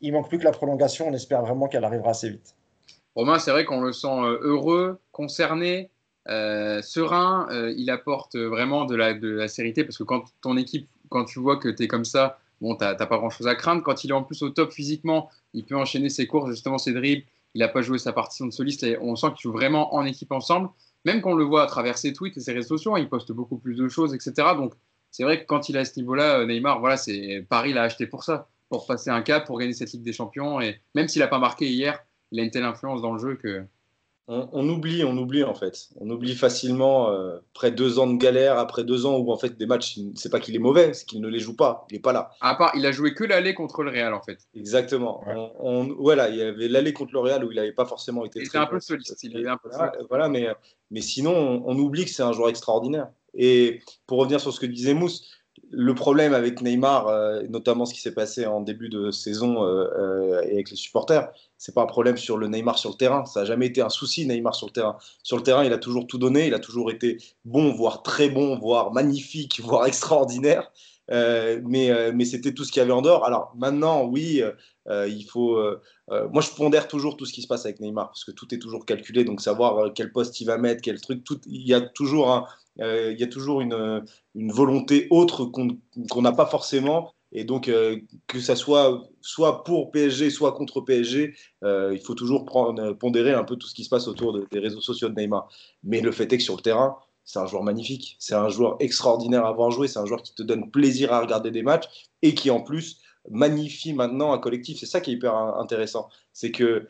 Il 0.00 0.12
manque 0.12 0.28
plus 0.28 0.38
que 0.38 0.44
la 0.44 0.50
prolongation. 0.50 1.08
On 1.08 1.12
espère 1.12 1.42
vraiment 1.42 1.68
qu'elle 1.68 1.84
arrivera 1.84 2.10
assez 2.10 2.30
vite. 2.30 2.56
Romain, 3.14 3.38
c'est 3.38 3.52
vrai 3.52 3.64
qu'on 3.64 3.80
le 3.80 3.92
sent 3.92 4.08
euh, 4.08 4.38
heureux, 4.42 5.00
concerné, 5.12 5.90
euh, 6.28 6.82
serein. 6.82 7.46
il 7.76 7.90
apporte 7.90 8.36
vraiment 8.36 8.84
de 8.84 8.96
la, 8.96 9.14
de 9.14 9.28
la 9.28 9.48
sérénité 9.48 9.84
parce 9.84 9.96
que 9.96 10.04
quand 10.04 10.24
ton 10.40 10.56
équipe, 10.56 10.88
quand 11.08 11.24
tu 11.24 11.38
vois 11.38 11.56
que 11.56 11.68
tu 11.68 11.84
es 11.84 11.88
comme 11.88 12.04
ça, 12.04 12.38
bon, 12.60 12.74
tu 12.74 12.84
n'as 12.84 12.94
pas 12.94 13.16
grand-chose 13.16 13.46
à 13.46 13.54
craindre. 13.54 13.82
Quand 13.84 14.02
il 14.02 14.10
est 14.10 14.14
en 14.14 14.24
plus 14.24 14.42
au 14.42 14.50
top 14.50 14.72
physiquement, 14.72 15.30
il 15.54 15.64
peut 15.64 15.76
enchaîner 15.76 16.08
ses 16.08 16.26
courses, 16.26 16.50
justement 16.50 16.78
ses 16.78 16.92
dribbles 16.92 17.24
il 17.54 17.60
n'a 17.60 17.68
pas 17.68 17.82
joué 17.82 17.98
sa 17.98 18.12
partition 18.12 18.46
de 18.46 18.50
soliste 18.50 18.82
et 18.82 18.98
on 19.00 19.16
sent 19.16 19.28
qu'ils 19.28 19.42
jouent 19.42 19.52
vraiment 19.52 19.94
en 19.94 20.04
équipe 20.04 20.32
ensemble. 20.32 20.68
Même 21.04 21.20
qu'on 21.20 21.34
le 21.34 21.44
voit 21.44 21.62
à 21.62 21.66
travers 21.66 21.96
ses 21.96 22.12
tweets 22.12 22.36
et 22.36 22.40
ses 22.40 22.52
réseaux 22.52 22.76
sociaux, 22.76 22.94
hein, 22.94 23.00
il 23.00 23.08
poste 23.08 23.32
beaucoup 23.32 23.58
plus 23.58 23.76
de 23.76 23.88
choses, 23.88 24.14
etc. 24.14 24.48
Donc 24.56 24.74
c'est 25.10 25.22
vrai 25.22 25.40
que 25.40 25.46
quand 25.46 25.68
il 25.68 25.76
est 25.76 25.80
à 25.80 25.84
ce 25.84 25.98
niveau-là, 25.98 26.40
euh, 26.40 26.46
Neymar, 26.46 26.80
voilà, 26.80 26.96
c'est 26.96 27.46
Paris 27.48 27.72
l'a 27.72 27.82
acheté 27.82 28.06
pour 28.06 28.24
ça, 28.24 28.48
pour 28.68 28.86
passer 28.86 29.10
un 29.10 29.22
cap, 29.22 29.46
pour 29.46 29.58
gagner 29.58 29.72
cette 29.72 29.92
Ligue 29.92 30.02
des 30.02 30.12
Champions. 30.12 30.60
Et 30.60 30.80
même 30.94 31.08
s'il 31.08 31.20
n'a 31.20 31.28
pas 31.28 31.38
marqué 31.38 31.68
hier, 31.68 31.98
il 32.30 32.40
a 32.40 32.42
une 32.42 32.50
telle 32.50 32.64
influence 32.64 33.00
dans 33.00 33.12
le 33.12 33.18
jeu 33.18 33.36
que 33.36 33.64
on, 34.28 34.68
oublie, 34.68 35.04
on 35.04 35.16
oublie 35.16 35.42
en 35.42 35.54
fait. 35.54 35.88
On 35.96 36.10
oublie 36.10 36.34
facilement, 36.34 37.10
euh, 37.10 37.38
après 37.54 37.70
deux 37.70 37.98
ans 37.98 38.06
de 38.06 38.18
galère, 38.18 38.58
après 38.58 38.84
deux 38.84 39.06
ans 39.06 39.16
où 39.16 39.32
en 39.32 39.38
fait 39.38 39.56
des 39.56 39.64
matchs, 39.64 39.98
c'est 40.16 40.30
pas 40.30 40.38
qu'il 40.38 40.54
est 40.54 40.60
mauvais, 40.60 40.92
c'est 40.92 41.06
qu'il 41.06 41.22
ne 41.22 41.28
les 41.28 41.38
joue 41.38 41.56
pas, 41.56 41.86
il 41.90 41.94
n'est 41.94 42.00
pas 42.00 42.12
là. 42.12 42.30
À 42.42 42.54
part, 42.54 42.72
il 42.74 42.84
a 42.84 42.92
joué 42.92 43.14
que 43.14 43.24
l'aller 43.24 43.54
contre 43.54 43.82
le 43.82 43.90
Real 43.90 44.12
en 44.12 44.20
fait. 44.20 44.38
Exactement. 44.54 45.24
voilà, 45.98 46.28
il 46.28 46.36
y 46.36 46.42
avait 46.42 46.68
l'aller 46.68 46.92
contre 46.92 47.14
le 47.14 47.20
Real 47.20 47.42
où 47.42 47.50
il 47.50 47.56
n'avait 47.56 47.72
pas 47.72 47.86
forcément 47.86 48.24
été. 48.26 48.40
Il 48.40 48.46
était 48.46 48.58
un 48.58 48.66
peu 48.66 48.80
solide. 48.80 49.06
voilà, 50.10 50.28
mais, 50.28 50.48
mais 50.90 51.00
sinon, 51.00 51.62
on, 51.66 51.78
oublie 51.78 52.04
que 52.04 52.10
c'est 52.10 52.22
un 52.22 52.32
joueur 52.32 52.50
extraordinaire. 52.50 53.08
Et 53.34 53.80
pour 54.06 54.18
revenir 54.18 54.40
sur 54.40 54.52
ce 54.52 54.60
que 54.60 54.66
disait 54.66 54.94
Mousse, 54.94 55.37
le 55.70 55.94
problème 55.94 56.34
avec 56.34 56.62
Neymar, 56.62 57.08
euh, 57.08 57.42
notamment 57.48 57.84
ce 57.84 57.94
qui 57.94 58.00
s'est 58.00 58.14
passé 58.14 58.46
en 58.46 58.60
début 58.60 58.88
de 58.88 59.10
saison 59.10 59.64
euh, 59.64 59.86
euh, 59.98 60.38
avec 60.42 60.70
les 60.70 60.76
supporters, 60.76 61.30
c'est 61.58 61.74
pas 61.74 61.82
un 61.82 61.86
problème 61.86 62.16
sur 62.16 62.36
le 62.36 62.48
Neymar 62.48 62.78
sur 62.78 62.90
le 62.90 62.96
terrain. 62.96 63.24
Ça 63.26 63.40
n'a 63.40 63.46
jamais 63.46 63.66
été 63.66 63.82
un 63.82 63.90
souci 63.90 64.26
Neymar 64.26 64.54
sur 64.54 64.66
le 64.66 64.72
terrain. 64.72 64.96
Sur 65.22 65.36
le 65.36 65.42
terrain, 65.42 65.64
il 65.64 65.72
a 65.72 65.78
toujours 65.78 66.06
tout 66.06 66.18
donné, 66.18 66.46
il 66.46 66.54
a 66.54 66.58
toujours 66.58 66.90
été 66.90 67.18
bon, 67.44 67.72
voire 67.72 68.02
très 68.02 68.28
bon, 68.28 68.58
voire 68.58 68.92
magnifique, 68.92 69.60
voire 69.64 69.86
extraordinaire. 69.86 70.70
mais 71.10 72.24
c'était 72.24 72.54
tout 72.54 72.64
ce 72.64 72.72
qu'il 72.72 72.80
y 72.80 72.82
avait 72.82 72.92
en 72.92 73.02
dehors. 73.02 73.24
Alors 73.24 73.52
maintenant, 73.56 74.04
oui, 74.04 74.42
il 74.86 75.24
faut. 75.24 75.60
moi, 76.08 76.42
je 76.42 76.50
pondère 76.50 76.88
toujours 76.88 77.16
tout 77.16 77.26
ce 77.26 77.32
qui 77.32 77.42
se 77.42 77.46
passe 77.46 77.64
avec 77.66 77.80
Neymar 77.80 78.08
parce 78.08 78.24
que 78.24 78.30
tout 78.30 78.54
est 78.54 78.58
toujours 78.58 78.86
calculé. 78.86 79.24
Donc 79.24 79.40
savoir 79.40 79.92
quel 79.94 80.12
poste 80.12 80.40
il 80.40 80.44
va 80.44 80.58
mettre, 80.58 80.80
quel 80.80 81.00
truc, 81.00 81.22
il 81.46 81.66
y 81.66 81.74
a 81.74 81.80
toujours 81.80 82.30
un, 82.30 82.46
euh, 82.80 83.12
il 83.12 83.20
y 83.20 83.24
a 83.24 83.26
toujours 83.26 83.60
une, 83.60 84.04
volonté 84.34 85.06
autre 85.10 85.46
qu'on 85.46 86.22
n'a 86.22 86.32
pas 86.32 86.46
forcément. 86.46 87.12
Et 87.30 87.44
donc, 87.44 87.68
euh, 87.68 87.98
que 88.26 88.40
ça 88.40 88.56
soit 88.56 89.02
soit 89.20 89.62
pour 89.64 89.90
PSG, 89.90 90.30
soit 90.30 90.52
contre 90.52 90.80
PSG, 90.80 91.34
euh, 91.62 91.90
il 91.92 92.00
faut 92.00 92.14
toujours 92.14 92.46
prendre, 92.46 92.92
pondérer 92.94 93.32
un 93.32 93.44
peu 93.44 93.56
tout 93.56 93.66
ce 93.66 93.74
qui 93.74 93.84
se 93.84 93.90
passe 93.90 94.08
autour 94.08 94.38
des 94.50 94.58
réseaux 94.58 94.80
sociaux 94.80 95.10
de 95.10 95.14
Neymar. 95.14 95.48
Mais 95.82 96.00
le 96.00 96.10
fait 96.10 96.32
est 96.32 96.38
que 96.38 96.42
sur 96.42 96.56
le 96.56 96.62
terrain, 96.62 96.96
c'est 97.24 97.38
un 97.38 97.46
joueur 97.46 97.62
magnifique. 97.62 98.16
C'est 98.18 98.34
un 98.34 98.48
joueur 98.48 98.76
extraordinaire 98.80 99.44
à 99.44 99.50
avoir 99.50 99.70
joué. 99.70 99.88
C'est 99.88 99.98
un 99.98 100.06
joueur 100.06 100.22
qui 100.22 100.34
te 100.34 100.42
donne 100.42 100.70
plaisir 100.70 101.12
à 101.12 101.20
regarder 101.20 101.50
des 101.50 101.62
matchs 101.62 102.08
et 102.22 102.34
qui, 102.34 102.50
en 102.50 102.62
plus, 102.62 103.02
magnifie 103.30 103.92
maintenant 103.92 104.32
un 104.32 104.38
collectif. 104.38 104.78
C'est 104.78 104.86
ça 104.86 105.02
qui 105.02 105.10
est 105.10 105.14
hyper 105.14 105.34
intéressant. 105.34 106.08
C'est 106.32 106.50
que 106.50 106.88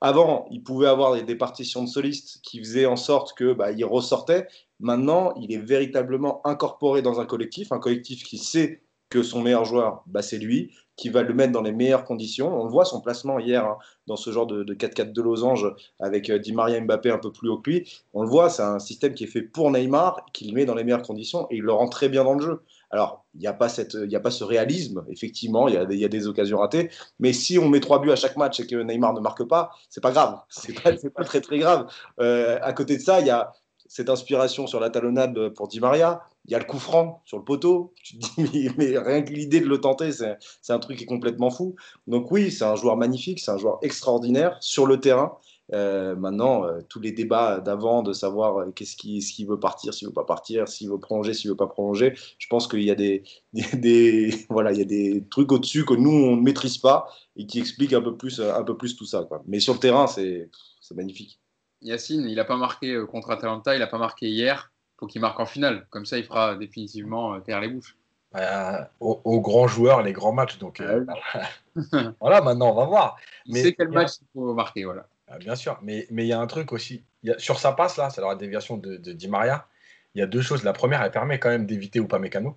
avant, 0.00 0.46
il 0.50 0.62
pouvait 0.62 0.86
avoir 0.86 1.22
des, 1.22 1.36
partitions 1.36 1.82
de 1.82 1.88
solistes 1.88 2.40
qui 2.42 2.58
faisaient 2.58 2.86
en 2.86 2.96
sorte 2.96 3.36
que 3.36 3.52
bah, 3.52 3.72
il 3.72 3.84
ressortait. 3.84 4.46
Maintenant, 4.80 5.34
il 5.40 5.52
est 5.52 5.58
véritablement 5.58 6.40
incorporé 6.46 7.02
dans 7.02 7.20
un 7.20 7.26
collectif, 7.26 7.72
un 7.72 7.78
collectif 7.78 8.22
qui 8.22 8.38
sait 8.38 8.82
que 9.10 9.22
son 9.22 9.40
meilleur 9.40 9.64
joueur, 9.64 10.02
bah, 10.06 10.22
c'est 10.22 10.38
lui, 10.38 10.70
qui 10.96 11.08
va 11.08 11.22
le 11.22 11.32
mettre 11.32 11.52
dans 11.52 11.62
les 11.62 11.72
meilleures 11.72 12.04
conditions. 12.04 12.60
On 12.60 12.66
voit 12.66 12.84
son 12.84 13.00
placement 13.00 13.38
hier 13.38 13.64
hein, 13.64 13.78
dans 14.06 14.16
ce 14.16 14.30
genre 14.30 14.46
de, 14.46 14.62
4-4 14.64 15.12
de 15.12 15.22
losange 15.22 15.66
avec 16.00 16.28
euh, 16.28 16.38
Di 16.38 16.52
Maria 16.52 16.80
Mbappé 16.80 17.10
un 17.10 17.18
peu 17.18 17.32
plus 17.32 17.48
haut 17.48 17.58
que 17.58 17.70
lui. 17.70 17.90
On 18.12 18.22
le 18.22 18.28
voit, 18.28 18.50
c'est 18.50 18.62
un 18.62 18.78
système 18.78 19.14
qui 19.14 19.24
est 19.24 19.28
fait 19.28 19.42
pour 19.42 19.70
Neymar, 19.70 20.26
qui 20.32 20.48
le 20.48 20.54
met 20.54 20.66
dans 20.66 20.74
les 20.74 20.84
meilleures 20.84 21.02
conditions 21.02 21.46
et 21.50 21.56
il 21.56 21.62
le 21.62 21.72
rend 21.72 21.88
très 21.88 22.08
bien 22.08 22.24
dans 22.24 22.34
le 22.34 22.44
jeu. 22.44 22.62
Alors, 22.90 23.26
il 23.34 23.40
n'y 23.40 23.46
a, 23.46 23.52
pas 23.52 23.68
a 23.68 24.20
pas 24.20 24.30
ce 24.30 24.44
réalisme, 24.44 25.04
effectivement, 25.10 25.68
il 25.68 25.74
y, 25.74 25.96
y 25.98 26.04
a 26.04 26.08
des 26.08 26.26
occasions 26.26 26.58
ratées, 26.58 26.90
mais 27.18 27.32
si 27.32 27.58
on 27.58 27.68
met 27.68 27.80
trois 27.80 28.00
buts 28.00 28.10
à 28.10 28.16
chaque 28.16 28.36
match 28.36 28.60
et 28.60 28.66
que 28.66 28.76
Neymar 28.76 29.12
ne 29.12 29.20
marque 29.20 29.44
pas, 29.44 29.70
c'est 29.90 30.00
pas 30.00 30.10
grave, 30.10 30.40
c'est 30.48 30.72
pas, 30.80 30.92
pas 30.92 31.24
très 31.24 31.40
très 31.40 31.58
grave. 31.58 31.86
Euh, 32.20 32.58
à 32.62 32.72
côté 32.72 32.96
de 32.96 33.02
ça, 33.02 33.20
il 33.20 33.26
y 33.26 33.30
a 33.30 33.52
cette 33.88 34.10
inspiration 34.10 34.66
sur 34.66 34.80
la 34.80 34.90
talonnade 34.90 35.48
pour 35.50 35.68
Di 35.68 35.80
Maria, 35.80 36.22
il 36.44 36.52
y 36.52 36.54
a 36.54 36.58
le 36.58 36.64
coup 36.64 36.78
franc 36.78 37.22
sur 37.24 37.38
le 37.38 37.44
poteau. 37.44 37.94
Tu 38.02 38.18
te 38.18 38.40
dis, 38.40 38.70
mais, 38.78 38.98
rien 38.98 39.22
que 39.22 39.32
l'idée 39.32 39.60
de 39.60 39.66
le 39.66 39.80
tenter, 39.80 40.10
c'est 40.12 40.72
un 40.72 40.78
truc 40.78 40.98
qui 40.98 41.04
est 41.04 41.06
complètement 41.06 41.50
fou. 41.50 41.74
Donc 42.06 42.30
oui, 42.30 42.50
c'est 42.50 42.64
un 42.64 42.76
joueur 42.76 42.96
magnifique, 42.96 43.40
c'est 43.40 43.50
un 43.50 43.58
joueur 43.58 43.78
extraordinaire 43.82 44.56
sur 44.60 44.86
le 44.86 45.00
terrain. 45.00 45.36
Euh, 45.74 46.16
maintenant, 46.16 46.64
euh, 46.64 46.80
tous 46.88 47.00
les 47.00 47.12
débats 47.12 47.60
d'avant, 47.60 48.02
de 48.02 48.12
savoir 48.12 48.58
euh, 48.58 48.70
qu'est-ce 48.70 48.96
qui, 48.96 49.20
ce 49.20 49.44
veut 49.44 49.60
partir, 49.60 49.92
s'il 49.92 50.08
veut 50.08 50.14
pas 50.14 50.24
partir, 50.24 50.66
s'il 50.66 50.88
veut 50.90 50.98
prolonger, 50.98 51.34
s'il 51.34 51.50
veut 51.50 51.56
pas 51.56 51.66
prolonger, 51.66 52.14
je 52.38 52.46
pense 52.48 52.66
qu'il 52.66 52.82
y 52.82 52.90
a 52.90 52.94
des, 52.94 53.22
des, 53.74 54.46
voilà, 54.48 54.72
il 54.72 54.78
y 54.78 54.82
a 54.82 54.86
des 54.86 55.24
trucs 55.30 55.52
au-dessus 55.52 55.84
que 55.84 55.94
nous 55.94 56.10
on 56.10 56.36
ne 56.36 56.42
maîtrise 56.42 56.78
pas 56.78 57.08
et 57.36 57.46
qui 57.46 57.58
expliquent 57.58 57.92
un 57.92 58.00
peu 58.00 58.16
plus, 58.16 58.40
un 58.40 58.62
peu 58.64 58.76
plus 58.76 58.96
tout 58.96 59.04
ça. 59.04 59.24
Quoi. 59.24 59.42
Mais 59.46 59.60
sur 59.60 59.74
le 59.74 59.80
terrain, 59.80 60.06
c'est 60.06 60.50
magnifique. 60.94 61.38
Yacine, 61.82 62.26
il 62.28 62.36
n'a 62.36 62.44
pas 62.44 62.56
marqué 62.56 63.04
contre 63.08 63.30
Atalanta, 63.30 63.74
il 63.74 63.80
n'a 63.80 63.86
pas 63.86 63.98
marqué 63.98 64.28
hier. 64.28 64.72
Faut 64.98 65.06
qu'il 65.06 65.20
marque 65.20 65.38
en 65.38 65.46
finale. 65.46 65.86
Comme 65.90 66.06
ça, 66.06 66.18
il 66.18 66.24
fera 66.24 66.56
définitivement 66.56 67.40
taire 67.40 67.60
les 67.60 67.68
bouches. 67.68 67.96
Bah, 68.32 68.90
aux, 68.98 69.40
grands 69.40 69.68
joueurs, 69.68 70.02
les 70.02 70.12
grands 70.12 70.32
matchs. 70.32 70.58
Donc 70.58 70.82
voilà, 72.20 72.40
maintenant 72.40 72.72
on 72.72 72.74
va 72.74 72.84
voir. 72.86 73.16
Mais 73.46 73.62
c'est 73.62 73.74
quel 73.74 73.90
match 73.90 74.14
il 74.20 74.26
faut 74.32 74.54
marquer, 74.54 74.84
voilà. 74.84 75.06
Ah, 75.30 75.38
bien 75.38 75.56
sûr, 75.56 75.78
mais 75.82 76.06
il 76.10 76.26
y 76.26 76.32
a 76.32 76.40
un 76.40 76.46
truc 76.46 76.72
aussi. 76.72 77.04
sur 77.38 77.58
sa 77.58 77.72
passe, 77.72 77.96
là, 77.96 78.10
c'est 78.10 78.20
la 78.20 78.34
déviation 78.34 78.76
de, 78.76 78.96
Di 78.96 79.28
Maria. 79.28 79.66
Il 80.14 80.20
y 80.20 80.22
a 80.22 80.26
deux 80.26 80.40
choses. 80.40 80.64
La 80.64 80.72
première, 80.72 81.02
elle 81.02 81.10
permet 81.10 81.38
quand 81.38 81.50
même 81.50 81.66
d'éviter 81.66 82.00
ou 82.00 82.06
pas 82.06 82.18
mécano, 82.18 82.56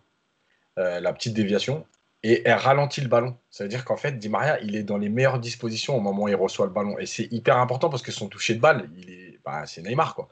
euh, 0.80 1.00
la 1.00 1.12
petite 1.14 1.34
déviation, 1.34 1.86
et 2.24 2.44
elle 2.46 2.58
ralentit 2.58 3.02
le 3.02 3.10
ballon. 3.10 3.38
Ça 3.50 3.66
veut 3.66 3.70
dire 3.70 3.84
qu'en 3.84 3.98
fait, 3.98 4.18
Di 4.18 4.30
Maria, 4.30 4.60
il 4.62 4.76
est 4.76 4.84
dans 4.84 4.98
les 4.98 5.10
meilleures 5.10 5.40
dispositions 5.40 5.98
au 5.98 6.00
moment 6.00 6.24
où 6.24 6.28
il 6.30 6.36
reçoit 6.36 6.66
le 6.66 6.72
ballon. 6.72 6.98
Et 6.98 7.06
c'est 7.06 7.32
hyper 7.32 7.58
important 7.58 7.90
parce 7.90 8.04
que 8.04 8.12
son 8.12 8.30
toucher 8.30 8.56
de 8.56 8.62
balle, 8.62 8.90
il 8.96 9.10
est, 9.10 9.40
bah, 9.44 9.66
c'est 9.66 9.82
Neymar. 9.82 10.16
Quoi. 10.16 10.30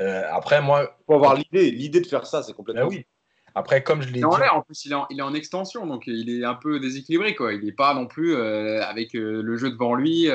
Euh, 0.00 0.24
après, 0.32 0.60
moi. 0.60 0.96
Pour 1.06 1.16
avoir 1.16 1.36
l'idée, 1.36 1.70
l'idée 1.70 2.00
de 2.00 2.06
faire 2.06 2.26
ça, 2.26 2.42
c'est 2.42 2.54
complètement. 2.54 2.82
Bah 2.82 2.88
oui. 2.90 3.06
Après, 3.54 3.82
comme 3.82 4.02
je 4.02 4.08
l'ai 4.08 4.20
dit. 4.20 4.24
En 4.24 4.36
l'air, 4.36 4.54
en 4.54 4.62
plus, 4.62 4.84
il 4.84 4.92
est 4.92 4.94
en, 4.94 5.06
il 5.10 5.18
est 5.18 5.22
en, 5.22 5.34
extension, 5.34 5.86
donc 5.86 6.04
il 6.06 6.28
est 6.30 6.44
un 6.44 6.54
peu 6.54 6.80
déséquilibré. 6.80 7.34
Quoi. 7.34 7.54
Il 7.54 7.64
n'est 7.64 7.72
pas 7.72 7.94
non 7.94 8.06
plus 8.06 8.34
euh, 8.34 8.82
avec 8.84 9.14
le 9.14 9.56
jeu 9.56 9.70
devant 9.70 9.94
lui 9.94 10.28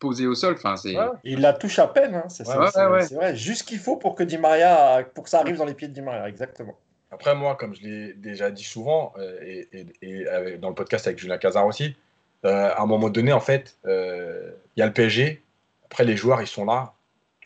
posé 0.00 0.26
au 0.26 0.34
sol. 0.34 0.54
Enfin, 0.54 0.76
c'est... 0.76 0.96
il 1.22 1.40
la 1.40 1.52
touche 1.52 1.78
à 1.78 1.86
peine, 1.86 2.16
hein. 2.16 2.28
c'est, 2.28 2.42
vrai. 2.44 3.36
Juste 3.36 3.60
ce 3.60 3.64
qu'il 3.64 3.78
faut 3.78 3.96
pour 3.96 4.16
que 4.16 4.24
Di 4.24 4.38
Maria, 4.38 5.04
pour 5.14 5.24
que 5.24 5.30
ça 5.30 5.38
arrive 5.38 5.56
dans 5.56 5.64
les 5.64 5.74
pieds 5.74 5.86
de 5.86 5.92
Di 5.92 6.00
Maria, 6.00 6.28
exactement. 6.28 6.74
Après, 7.12 7.34
moi, 7.34 7.56
comme 7.56 7.74
je 7.74 7.82
l'ai 7.82 8.12
déjà 8.14 8.50
dit 8.50 8.64
souvent, 8.64 9.12
euh, 9.18 9.64
et, 10.02 10.58
dans 10.58 10.68
le 10.68 10.74
podcast 10.74 11.06
avec 11.06 11.18
Julien 11.18 11.38
Cazard 11.38 11.66
aussi, 11.66 11.96
euh, 12.44 12.70
à 12.74 12.82
un 12.82 12.86
moment 12.86 13.10
donné, 13.10 13.32
en 13.32 13.40
fait, 13.40 13.76
euh, 13.86 14.52
il 14.76 14.80
y 14.80 14.82
a 14.82 14.86
le 14.86 14.92
PSG. 14.92 15.42
Après, 15.86 16.04
les 16.04 16.16
joueurs, 16.16 16.40
ils 16.40 16.46
sont 16.46 16.64
là. 16.64 16.94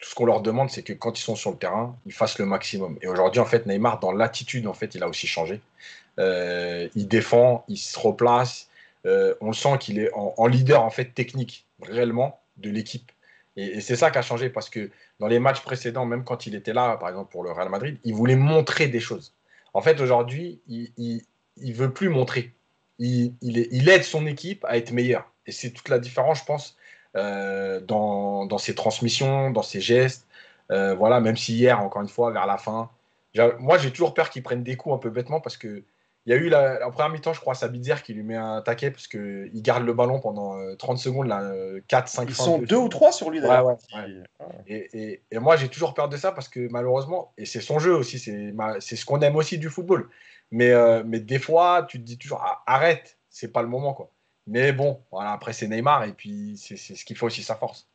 Tout 0.00 0.10
ce 0.10 0.14
qu'on 0.14 0.26
leur 0.26 0.42
demande, 0.42 0.70
c'est 0.70 0.82
que 0.82 0.92
quand 0.92 1.18
ils 1.18 1.22
sont 1.22 1.34
sur 1.34 1.50
le 1.50 1.56
terrain, 1.56 1.96
ils 2.04 2.12
fassent 2.12 2.38
le 2.38 2.44
maximum. 2.44 2.98
Et 3.00 3.08
aujourd'hui, 3.08 3.40
en 3.40 3.46
fait, 3.46 3.64
Neymar, 3.64 4.00
dans 4.00 4.12
l'attitude, 4.12 4.66
en 4.66 4.74
fait, 4.74 4.94
il 4.94 5.02
a 5.02 5.08
aussi 5.08 5.26
changé. 5.26 5.60
il 6.18 7.08
défend, 7.08 7.64
il 7.68 7.78
se 7.78 7.98
replace. 7.98 8.68
on 9.04 9.48
le 9.48 9.54
sent 9.54 9.78
qu'il 9.80 9.98
est 9.98 10.12
en, 10.12 10.34
en, 10.36 10.46
leader, 10.46 10.82
en 10.82 10.90
fait, 10.90 11.06
technique, 11.06 11.66
réellement 11.80 12.38
de 12.56 12.70
l'équipe. 12.70 13.10
Et, 13.56 13.80
c'est 13.80 13.96
ça 13.96 14.10
qui 14.10 14.18
a 14.18 14.22
changé 14.22 14.50
parce 14.50 14.68
que 14.70 14.90
dans 15.20 15.26
les 15.26 15.38
matchs 15.38 15.62
précédents, 15.62 16.06
même 16.06 16.24
quand 16.24 16.46
il 16.46 16.54
était 16.54 16.72
là, 16.72 16.96
par 16.96 17.08
exemple 17.08 17.30
pour 17.30 17.44
le 17.44 17.52
Real 17.52 17.68
Madrid, 17.68 17.98
il 18.04 18.14
voulait 18.14 18.36
montrer 18.36 18.88
des 18.88 19.00
choses. 19.00 19.34
En 19.72 19.80
fait, 19.80 20.00
aujourd'hui, 20.00 20.60
il, 20.68 20.92
il, 21.56 21.74
veut 21.74 21.92
plus 21.92 22.08
montrer. 22.08 22.52
il, 22.98 23.34
il, 23.42 23.88
aide 23.88 24.04
son 24.04 24.26
équipe 24.26 24.64
à 24.66 24.76
être 24.76 24.92
meilleur. 24.92 25.30
Et 25.46 25.52
c'est 25.52 25.70
toute 25.70 25.88
la 25.88 25.98
différence, 25.98 26.40
je 26.40 26.44
pense, 26.44 26.76
euh, 27.16 27.80
dans, 27.80 28.46
dans, 28.46 28.58
ses 28.58 28.74
transmissions, 28.74 29.50
dans 29.50 29.62
ses 29.62 29.80
gestes. 29.80 30.26
Euh, 30.70 30.94
voilà, 30.94 31.20
même 31.20 31.36
si 31.36 31.54
hier, 31.54 31.80
encore 31.80 32.02
une 32.02 32.08
fois, 32.08 32.30
vers 32.30 32.46
la 32.46 32.58
fin, 32.58 32.90
moi 33.58 33.78
j'ai 33.78 33.90
toujours 33.90 34.14
peur 34.14 34.30
qu'il 34.30 34.42
prenne 34.42 34.62
des 34.62 34.76
coups 34.76 34.94
un 34.94 34.98
peu 34.98 35.10
bêtement 35.10 35.40
parce 35.40 35.56
que 35.56 35.82
il 36.26 36.30
y 36.30 36.32
a 36.32 36.36
eu 36.36 36.48
la, 36.48 36.86
en 36.86 36.90
première 36.90 37.10
mi-temps, 37.10 37.34
je 37.34 37.40
crois, 37.40 37.54
Sabitzer 37.54 37.96
qui 38.02 38.14
lui 38.14 38.22
met 38.22 38.36
un 38.36 38.62
taquet 38.62 38.90
parce 38.90 39.06
qu'il 39.06 39.50
garde 39.62 39.84
le 39.84 39.92
ballon 39.92 40.20
pendant 40.20 40.56
30 40.76 40.96
euh, 40.96 41.00
secondes, 41.00 41.26
là, 41.26 41.52
4, 41.88 42.08
5 42.08 42.28
Ils 42.28 42.34
sont 42.34 42.58
deux 42.58 42.76
ou 42.76 42.88
trois 42.88 43.12
sur 43.12 43.30
lui 43.30 43.40
d'ailleurs. 43.40 43.76
et, 44.66 45.20
et, 45.30 45.38
moi 45.38 45.56
j'ai 45.56 45.68
toujours 45.68 45.92
peur 45.92 46.08
de 46.08 46.16
ça 46.16 46.32
parce 46.32 46.48
que 46.48 46.68
malheureusement, 46.70 47.32
et 47.36 47.44
c'est 47.44 47.60
son 47.60 47.78
jeu 47.78 47.94
aussi, 47.94 48.18
c'est 48.18 48.96
ce 48.96 49.04
qu'on 49.04 49.20
aime 49.20 49.36
aussi 49.36 49.58
du 49.58 49.68
football. 49.68 50.08
Mais, 50.50 50.72
mais 51.04 51.20
des 51.20 51.38
fois, 51.38 51.86
tu 51.88 51.98
te 51.98 52.04
dis 52.04 52.16
toujours 52.16 52.40
ah, 52.42 52.62
arrête, 52.66 53.18
c'est 53.28 53.52
pas 53.52 53.62
le 53.62 53.68
moment. 53.68 53.92
quoi. 53.92 54.10
Mais 54.46 54.72
bon, 54.72 55.00
voilà, 55.10 55.32
après 55.32 55.52
c'est 55.52 55.68
Neymar 55.68 56.04
et 56.04 56.12
puis 56.12 56.54
c'est 56.56 56.76
ce 56.76 57.04
qui 57.04 57.14
fait 57.14 57.26
aussi 57.26 57.42
sa 57.42 57.54
force. 57.54 57.86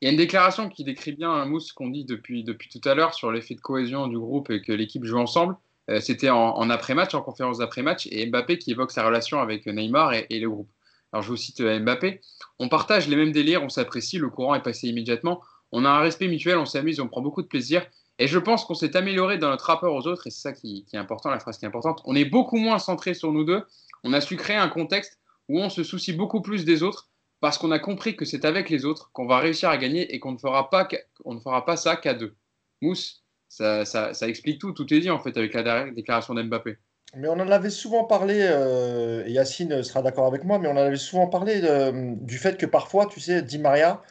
Il 0.00 0.06
y 0.06 0.08
a 0.08 0.10
une 0.10 0.18
déclaration 0.18 0.68
qui 0.68 0.84
décrit 0.84 1.12
bien, 1.12 1.30
un 1.30 1.46
Mousse, 1.46 1.72
qu'on 1.72 1.88
dit 1.88 2.04
depuis, 2.04 2.44
depuis 2.44 2.68
tout 2.68 2.86
à 2.86 2.94
l'heure 2.94 3.14
sur 3.14 3.32
l'effet 3.32 3.54
de 3.54 3.60
cohésion 3.60 4.06
du 4.06 4.18
groupe 4.18 4.50
et 4.50 4.60
que 4.60 4.72
l'équipe 4.72 5.04
joue 5.04 5.18
ensemble. 5.18 5.56
Euh, 5.90 6.00
c'était 6.00 6.30
en, 6.30 6.70
après-match, 6.70 7.14
en 7.14 7.20
conférence 7.20 7.58
d'après-match, 7.58 8.08
et 8.10 8.26
Mbappé 8.26 8.58
qui 8.58 8.70
évoque 8.70 8.90
sa 8.90 9.04
relation 9.04 9.40
avec 9.40 9.66
Neymar 9.66 10.14
et, 10.14 10.38
le 10.38 10.48
groupe. 10.48 10.70
Alors 11.12 11.22
je 11.22 11.28
vous 11.28 11.36
cite 11.36 11.60
euh, 11.60 11.78
Mbappé. 11.80 12.20
On 12.58 12.68
partage 12.68 13.08
les 13.08 13.16
mêmes 13.16 13.32
délires, 13.32 13.62
on 13.62 13.68
s'apprécie, 13.68 14.18
le 14.18 14.30
courant 14.30 14.54
est 14.54 14.62
passé 14.62 14.88
immédiatement. 14.88 15.42
On 15.72 15.84
a 15.84 15.90
un 15.90 15.98
respect 15.98 16.28
mutuel, 16.28 16.56
on 16.58 16.66
s'amuse, 16.66 17.00
on 17.00 17.08
prend 17.08 17.20
beaucoup 17.20 17.42
de 17.42 17.48
plaisir. 17.48 17.86
Et 18.18 18.28
je 18.28 18.38
pense 18.38 18.64
qu'on 18.64 18.74
s'est 18.74 18.96
amélioré 18.96 19.38
dans 19.38 19.50
notre 19.50 19.66
rapport 19.66 19.94
aux 19.94 20.06
autres, 20.06 20.26
et 20.26 20.30
c'est 20.30 20.40
ça 20.40 20.52
qui, 20.52 20.86
est 20.92 20.96
important, 20.96 21.30
la 21.30 21.40
phrase 21.40 21.58
qui 21.58 21.64
est 21.64 21.68
importante. 21.68 22.00
On 22.04 22.14
est 22.14 22.24
beaucoup 22.24 22.56
moins 22.56 22.78
centré 22.78 23.12
sur 23.12 23.32
nous 23.32 23.44
deux. 23.44 23.64
On 24.04 24.12
a 24.12 24.20
su 24.20 24.36
créer 24.36 24.56
un 24.56 24.68
contexte 24.68 25.18
où 25.48 25.60
on 25.60 25.68
se 25.68 25.82
soucie 25.82 26.12
beaucoup 26.12 26.40
plus 26.40 26.64
des 26.64 26.82
autres 26.82 27.10
parce 27.40 27.58
qu'on 27.58 27.72
a 27.72 27.78
compris 27.78 28.16
que 28.16 28.24
c'est 28.24 28.44
avec 28.44 28.70
les 28.70 28.84
autres 28.84 29.10
qu'on 29.12 29.26
va 29.26 29.38
réussir 29.38 29.68
à 29.68 29.76
gagner 29.76 30.14
et 30.14 30.20
qu'on 30.20 30.30
ne 30.32 30.36
ne 30.36 31.40
fera 31.40 31.64
pas 31.64 31.76
ça 31.76 31.96
qu'à 31.96 32.14
deux. 32.14 32.34
Mousse, 32.80 33.23
ça, 33.54 34.28
explique 34.28 34.60
tout, 34.60 34.72
tout 34.72 34.92
est 34.92 35.00
dit 35.00 35.10
en 35.10 35.20
fait 35.20 35.36
avec 35.36 35.54
la 35.54 35.90
déclaration 35.90 36.34
d'Mbappé. 36.34 36.76
Mais 37.16 37.28
on 37.28 37.34
en 37.34 37.50
avait 37.50 37.70
souvent 37.70 38.04
parlé, 38.04 38.40
euh, 38.40 39.24
et 39.24 39.32
Yacine 39.32 39.82
sera 39.84 40.02
d'accord 40.02 40.26
avec 40.26 40.42
moi, 40.44 40.58
mais 40.58 40.66
on 40.68 40.72
en 40.72 40.76
avait 40.76 40.96
souvent 40.96 41.28
parlé 41.28 41.60
euh, 41.62 42.12
du 42.16 42.38
fait 42.38 42.56
que 42.56 42.66
parfois, 42.66 43.06
tu 43.06 43.20
sais, 43.20 43.42
Di 43.42 43.58
Maria, 43.58 44.02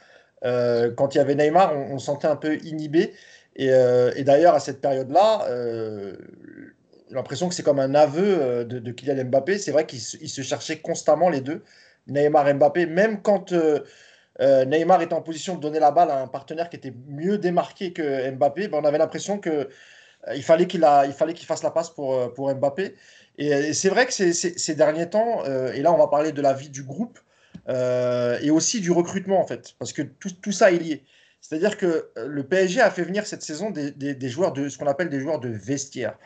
euh, 0.45 0.91
quand 0.91 1.13
il 1.13 1.17
y 1.17 1.21
avait 1.21 1.35
Neymar, 1.35 1.75
on, 1.75 1.99
sentait 1.99 2.27
un 2.27 2.37
peu 2.37 2.57
inhibé. 2.63 3.13
Et, 3.55 3.67
et 3.67 4.23
d'ailleurs, 4.23 4.55
à 4.55 4.59
cette 4.59 4.81
période-là, 4.81 5.47
l'impression 7.11 7.49
que 7.49 7.53
c'est 7.53 7.61
comme 7.61 7.79
un 7.79 7.93
aveu 7.93 8.65
de, 8.65 8.79
de 8.79 8.91
Kylian 8.91 9.25
Mbappé. 9.25 9.59
C'est 9.59 9.71
vrai 9.71 9.85
qu'ils 9.85 9.99
se 10.01 10.41
cherchaient 10.41 10.79
constamment 10.79 11.29
les 11.29 11.41
deux. 11.41 11.61
Neymar 12.07 12.47
et 12.47 12.53
Mbappé, 12.55 12.87
même 12.87 13.21
quand 13.21 13.53
euh, 14.39 14.61
euh, 14.61 14.65
Neymar 14.65 15.01
était 15.01 15.13
en 15.13 15.21
position 15.21 15.55
de 15.55 15.61
donner 15.61 15.79
la 15.79 15.91
balle 15.91 16.09
à 16.09 16.21
un 16.21 16.27
partenaire 16.27 16.69
qui 16.69 16.75
était 16.75 16.93
mieux 17.07 17.37
démarqué 17.37 17.93
que 17.93 18.31
Mbappé, 18.31 18.67
ben, 18.67 18.79
on 18.81 18.85
avait 18.85 18.97
l'impression 18.97 19.39
qu'il 19.39 19.51
euh, 19.51 20.35
il 20.35 20.43
fallait 20.43 20.67
qu'il 20.67 20.85
qu'il 21.35 21.45
fasse 21.45 21.63
la 21.63 21.71
passe 21.71 21.89
pour, 21.89 22.33
pour 22.33 22.53
Mbappé. 22.53 22.95
Et, 23.37 23.73
c'est 23.73 23.89
vrai 23.89 24.05
que 24.05 24.13
ces 24.13 24.75
derniers 24.75 25.09
temps, 25.09 25.43
et 25.45 25.81
là 25.81 25.91
on 25.91 25.97
va 25.97 26.07
parler 26.07 26.31
de 26.31 26.41
la 26.41 26.53
vie 26.53 26.69
du 26.69 26.83
groupe, 26.83 27.19
et 27.67 28.51
aussi 28.51 28.79
du 28.79 28.91
recrutement 28.91 29.41
en 29.41 29.47
fait, 29.47 29.73
parce 29.79 29.91
que 29.91 30.01
tout, 30.01 30.31
tout 30.41 30.51
ça 30.51 30.71
est 30.71 30.77
lié. 30.77 31.03
C'est-à-dire 31.41 31.77
que 31.77 32.09
le 32.15 32.43
PSG 32.43 32.79
a 32.79 32.89
fait 32.89 33.03
venir 33.03 33.25
cette 33.25 33.41
saison 33.41 33.69
des, 33.69 33.91
des, 33.91 34.29
joueurs 34.29 34.53
de 34.53 34.69
ce 34.69 34.77
qu'on 34.77 34.87
appelle 34.87 35.09
des 35.09 35.19
joueurs 35.19 35.39
de 35.39 35.49
vestiaire. 35.49 36.17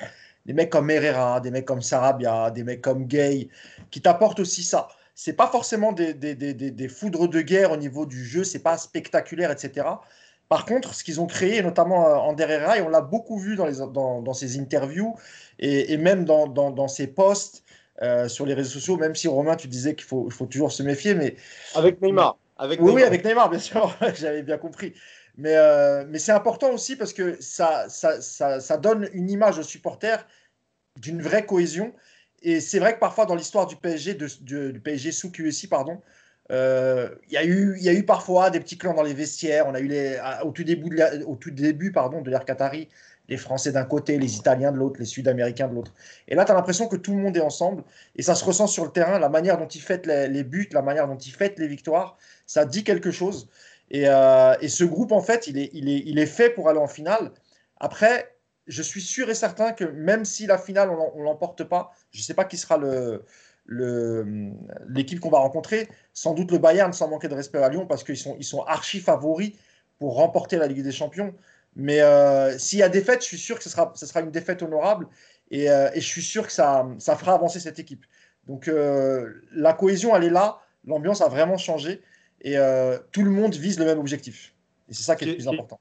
Des 0.45 0.53
mecs 0.53 0.69
comme 0.69 0.91
Herrera, 0.91 1.39
des 1.39 1.49
mecs 1.49 1.65
comme 1.65 1.81
Sarabia, 1.81 2.51
des 2.51 2.63
mecs 2.63 2.81
comme 2.81 3.07
Gay, 3.07 3.49
qui 3.89 4.01
t'apportent 4.01 4.39
aussi 4.39 4.63
ça 4.63 4.89
c'est 5.17 5.33
pas 5.33 5.47
forcément 5.47 5.93
des, 5.93 6.13
des, 6.13 6.35
des, 6.35 6.53
des, 6.53 6.87
foudres 6.87 7.27
de 7.27 7.41
guerre 7.41 7.71
au 7.71 7.77
niveau 7.77 8.05
du 8.05 8.23
jeu, 8.23 8.43
c'est 8.43 8.59
pas 8.59 8.77
spectaculaire, 8.77 9.49
etc. 9.49 9.87
Par 10.47 10.63
contre, 10.63 10.93
ce 10.93 11.03
qu'ils 11.03 11.19
ont 11.19 11.25
créé, 11.25 11.63
notamment 11.63 12.23
en 12.23 12.33
euh, 12.33 12.37
Herrera, 12.37 12.77
et 12.77 12.81
on 12.83 12.89
l'a 12.89 13.01
beaucoup 13.01 13.39
vu 13.39 13.55
dans, 13.55 13.65
les, 13.65 13.77
dans, 13.77 14.21
dans 14.21 14.33
ses 14.33 14.59
interviews 14.59 15.15
et, 15.57 15.91
et 15.91 15.97
même 15.97 16.23
dans, 16.23 16.87
ses 16.87 17.07
posts 17.07 17.63
euh, 18.03 18.27
sur 18.27 18.45
les 18.45 18.53
réseaux 18.53 18.69
sociaux, 18.69 18.95
même 18.97 19.15
si 19.15 19.27
Romain, 19.27 19.55
tu 19.55 19.67
disais 19.67 19.95
qu'il 19.95 20.05
faut, 20.05 20.29
toujours 20.51 20.71
se 20.71 20.83
méfier. 20.83 21.15
Mais... 21.15 21.35
Avec 21.73 21.99
Neymar. 21.99 22.37
Avec 22.59 22.79
oui, 22.79 22.91
oui, 22.93 23.03
avec 23.03 23.25
Neymar, 23.25 23.49
bien 23.49 23.59
sûr, 23.59 23.97
j'avais 24.13 24.43
bien 24.43 24.59
compris. 24.59 24.93
Mais, 25.35 25.55
euh, 25.55 26.05
mais 26.07 26.19
c'est 26.19 26.31
important 26.31 26.69
aussi 26.69 26.95
parce 26.95 27.13
que 27.13 27.41
ça, 27.41 27.89
ça, 27.89 28.21
ça, 28.21 28.59
ça 28.59 28.77
donne 28.77 29.09
une 29.13 29.31
image 29.31 29.57
aux 29.57 29.63
supporters 29.63 30.27
d'une 30.95 31.23
vraie 31.23 31.45
cohésion 31.47 31.91
et 32.47 32.61
c'est 32.61 32.79
vrai 32.79 32.93
que 32.93 32.99
parfois 32.99 33.25
dans 33.25 33.35
l'histoire 33.35 33.67
du 33.67 33.75
PSG, 33.75 34.13
de, 34.13 34.71
du 34.71 34.79
PSG 34.79 35.11
sous 35.11 35.31
QSI, 35.31 35.67
pardon, 35.67 36.01
euh, 36.49 37.09
il 37.27 37.33
y, 37.33 37.37
a 37.37 37.43
eu, 37.43 37.77
y 37.77 37.89
a 37.89 37.93
eu 37.93 38.05
parfois 38.05 38.49
des 38.49 38.61
petits 38.61 38.77
clans 38.77 38.93
dans 38.93 39.03
les 39.03 39.13
vestiaires. 39.13 39.67
On 39.67 39.73
a 39.73 39.81
eu 39.81 39.87
les, 39.87 40.17
au 40.45 40.51
tout 40.51 40.63
début, 40.63 40.95
de 40.95 41.25
au 41.25 41.35
tout 41.35 41.51
début 41.51 41.91
pardon, 41.91 42.21
de 42.21 42.29
l'ère 42.29 42.45
Qatari, 42.45 42.87
les 43.27 43.35
Français 43.35 43.73
d'un 43.73 43.83
côté, 43.83 44.17
les 44.17 44.37
Italiens 44.37 44.71
de 44.71 44.77
l'autre, 44.77 44.97
les 44.97 45.05
Sud-Américains 45.05 45.67
de 45.67 45.75
l'autre. 45.75 45.93
Et 46.29 46.35
là, 46.35 46.45
tu 46.45 46.53
as 46.53 46.55
l'impression 46.55 46.87
que 46.87 46.95
tout 46.95 47.11
le 47.11 47.17
monde 47.17 47.35
est 47.35 47.41
ensemble 47.41 47.83
et 48.15 48.21
ça 48.21 48.33
se 48.33 48.45
ressent 48.45 48.67
sur 48.67 48.85
le 48.85 48.91
terrain. 48.91 49.19
La 49.19 49.27
manière 49.27 49.57
dont 49.57 49.67
ils 49.67 49.81
fêtent 49.81 50.05
les, 50.07 50.43
buts, 50.45 50.69
la 50.71 50.81
manière 50.81 51.05
dont 51.05 51.17
ils 51.17 51.33
fêtent 51.33 51.59
les 51.59 51.67
victoires, 51.67 52.17
ça 52.45 52.63
dit 52.63 52.85
quelque 52.85 53.11
chose. 53.11 53.49
Et, 53.91 54.07
euh, 54.07 54.55
et 54.61 54.69
ce 54.69 54.85
groupe, 54.85 55.11
en 55.11 55.21
fait, 55.21 55.47
il 55.47 55.57
est, 55.57 55.69
il, 55.73 55.89
est, 55.89 56.01
il 56.05 56.17
est 56.17 56.25
fait 56.25 56.49
pour 56.49 56.69
aller 56.69 56.79
en 56.79 56.87
finale. 56.87 57.31
Après, 57.81 58.36
je 58.67 58.81
suis 58.81 59.01
sûr 59.01 59.29
et 59.29 59.35
certain 59.35 59.71
que 59.71 59.85
même 59.85 60.25
si 60.25 60.45
la 60.45 60.57
finale, 60.57 60.89
on 60.89 61.19
ne 61.19 61.23
l'emporte 61.23 61.63
pas, 61.63 61.91
je 62.11 62.19
ne 62.19 62.23
sais 62.23 62.33
pas 62.33 62.45
qui 62.45 62.57
sera 62.57 62.77
le, 62.77 63.23
l'équipe 64.89 65.19
qu'on 65.19 65.29
va 65.29 65.39
rencontrer. 65.39 65.87
Sans 66.13 66.33
doute 66.33 66.51
le 66.51 66.57
Bayern, 66.57 66.91
sans 66.93 67.07
manquer 67.07 67.27
de 67.27 67.35
respect 67.35 67.59
à 67.59 67.69
Lyon, 67.69 67.85
parce 67.85 68.03
qu'ils 68.03 68.17
sont, 68.17 68.35
ils 68.39 68.45
sont 68.45 68.61
archi 68.63 68.99
favoris 68.99 69.53
pour 69.99 70.15
remporter 70.15 70.57
la 70.57 70.67
Ligue 70.67 70.83
des 70.83 70.91
Champions. 70.91 71.33
Mais 71.75 72.01
euh, 72.01 72.57
s'il 72.57 72.79
y 72.79 72.83
a 72.83 72.89
défaite, 72.89 73.21
je 73.21 73.27
suis 73.27 73.37
sûr 73.37 73.57
que 73.57 73.63
ce 73.63 73.69
sera, 73.69 73.91
ce 73.95 74.05
sera 74.05 74.21
une 74.21 74.31
défaite 74.31 74.61
honorable. 74.63 75.07
Et, 75.51 75.69
euh, 75.69 75.89
et, 75.93 76.01
je 76.01 76.07
suis 76.07 76.21
sûr 76.21 76.45
que 76.45 76.51
ça, 76.51 76.87
ça 76.97 77.15
fera 77.15 77.33
avancer 77.33 77.59
cette 77.59 77.79
équipe. 77.79 78.05
Donc 78.47 78.67
euh, 78.67 79.41
la 79.51 79.73
cohésion, 79.73 80.15
elle 80.15 80.25
est 80.25 80.29
là. 80.29 80.59
L'ambiance 80.85 81.21
a 81.21 81.29
vraiment 81.29 81.57
changé. 81.57 82.01
Et 82.41 82.55
tout 83.11 83.23
le 83.23 83.31
monde 83.31 83.55
vise 83.55 83.79
le 83.79 83.85
même 83.85 83.97
objectif. 83.97 84.53
Et 84.89 84.93
c'est 84.93 85.03
ça 85.03 85.15
qui 85.15 85.23
est 85.23 85.27
le 85.27 85.33
plus 85.35 85.47
important 85.47 85.79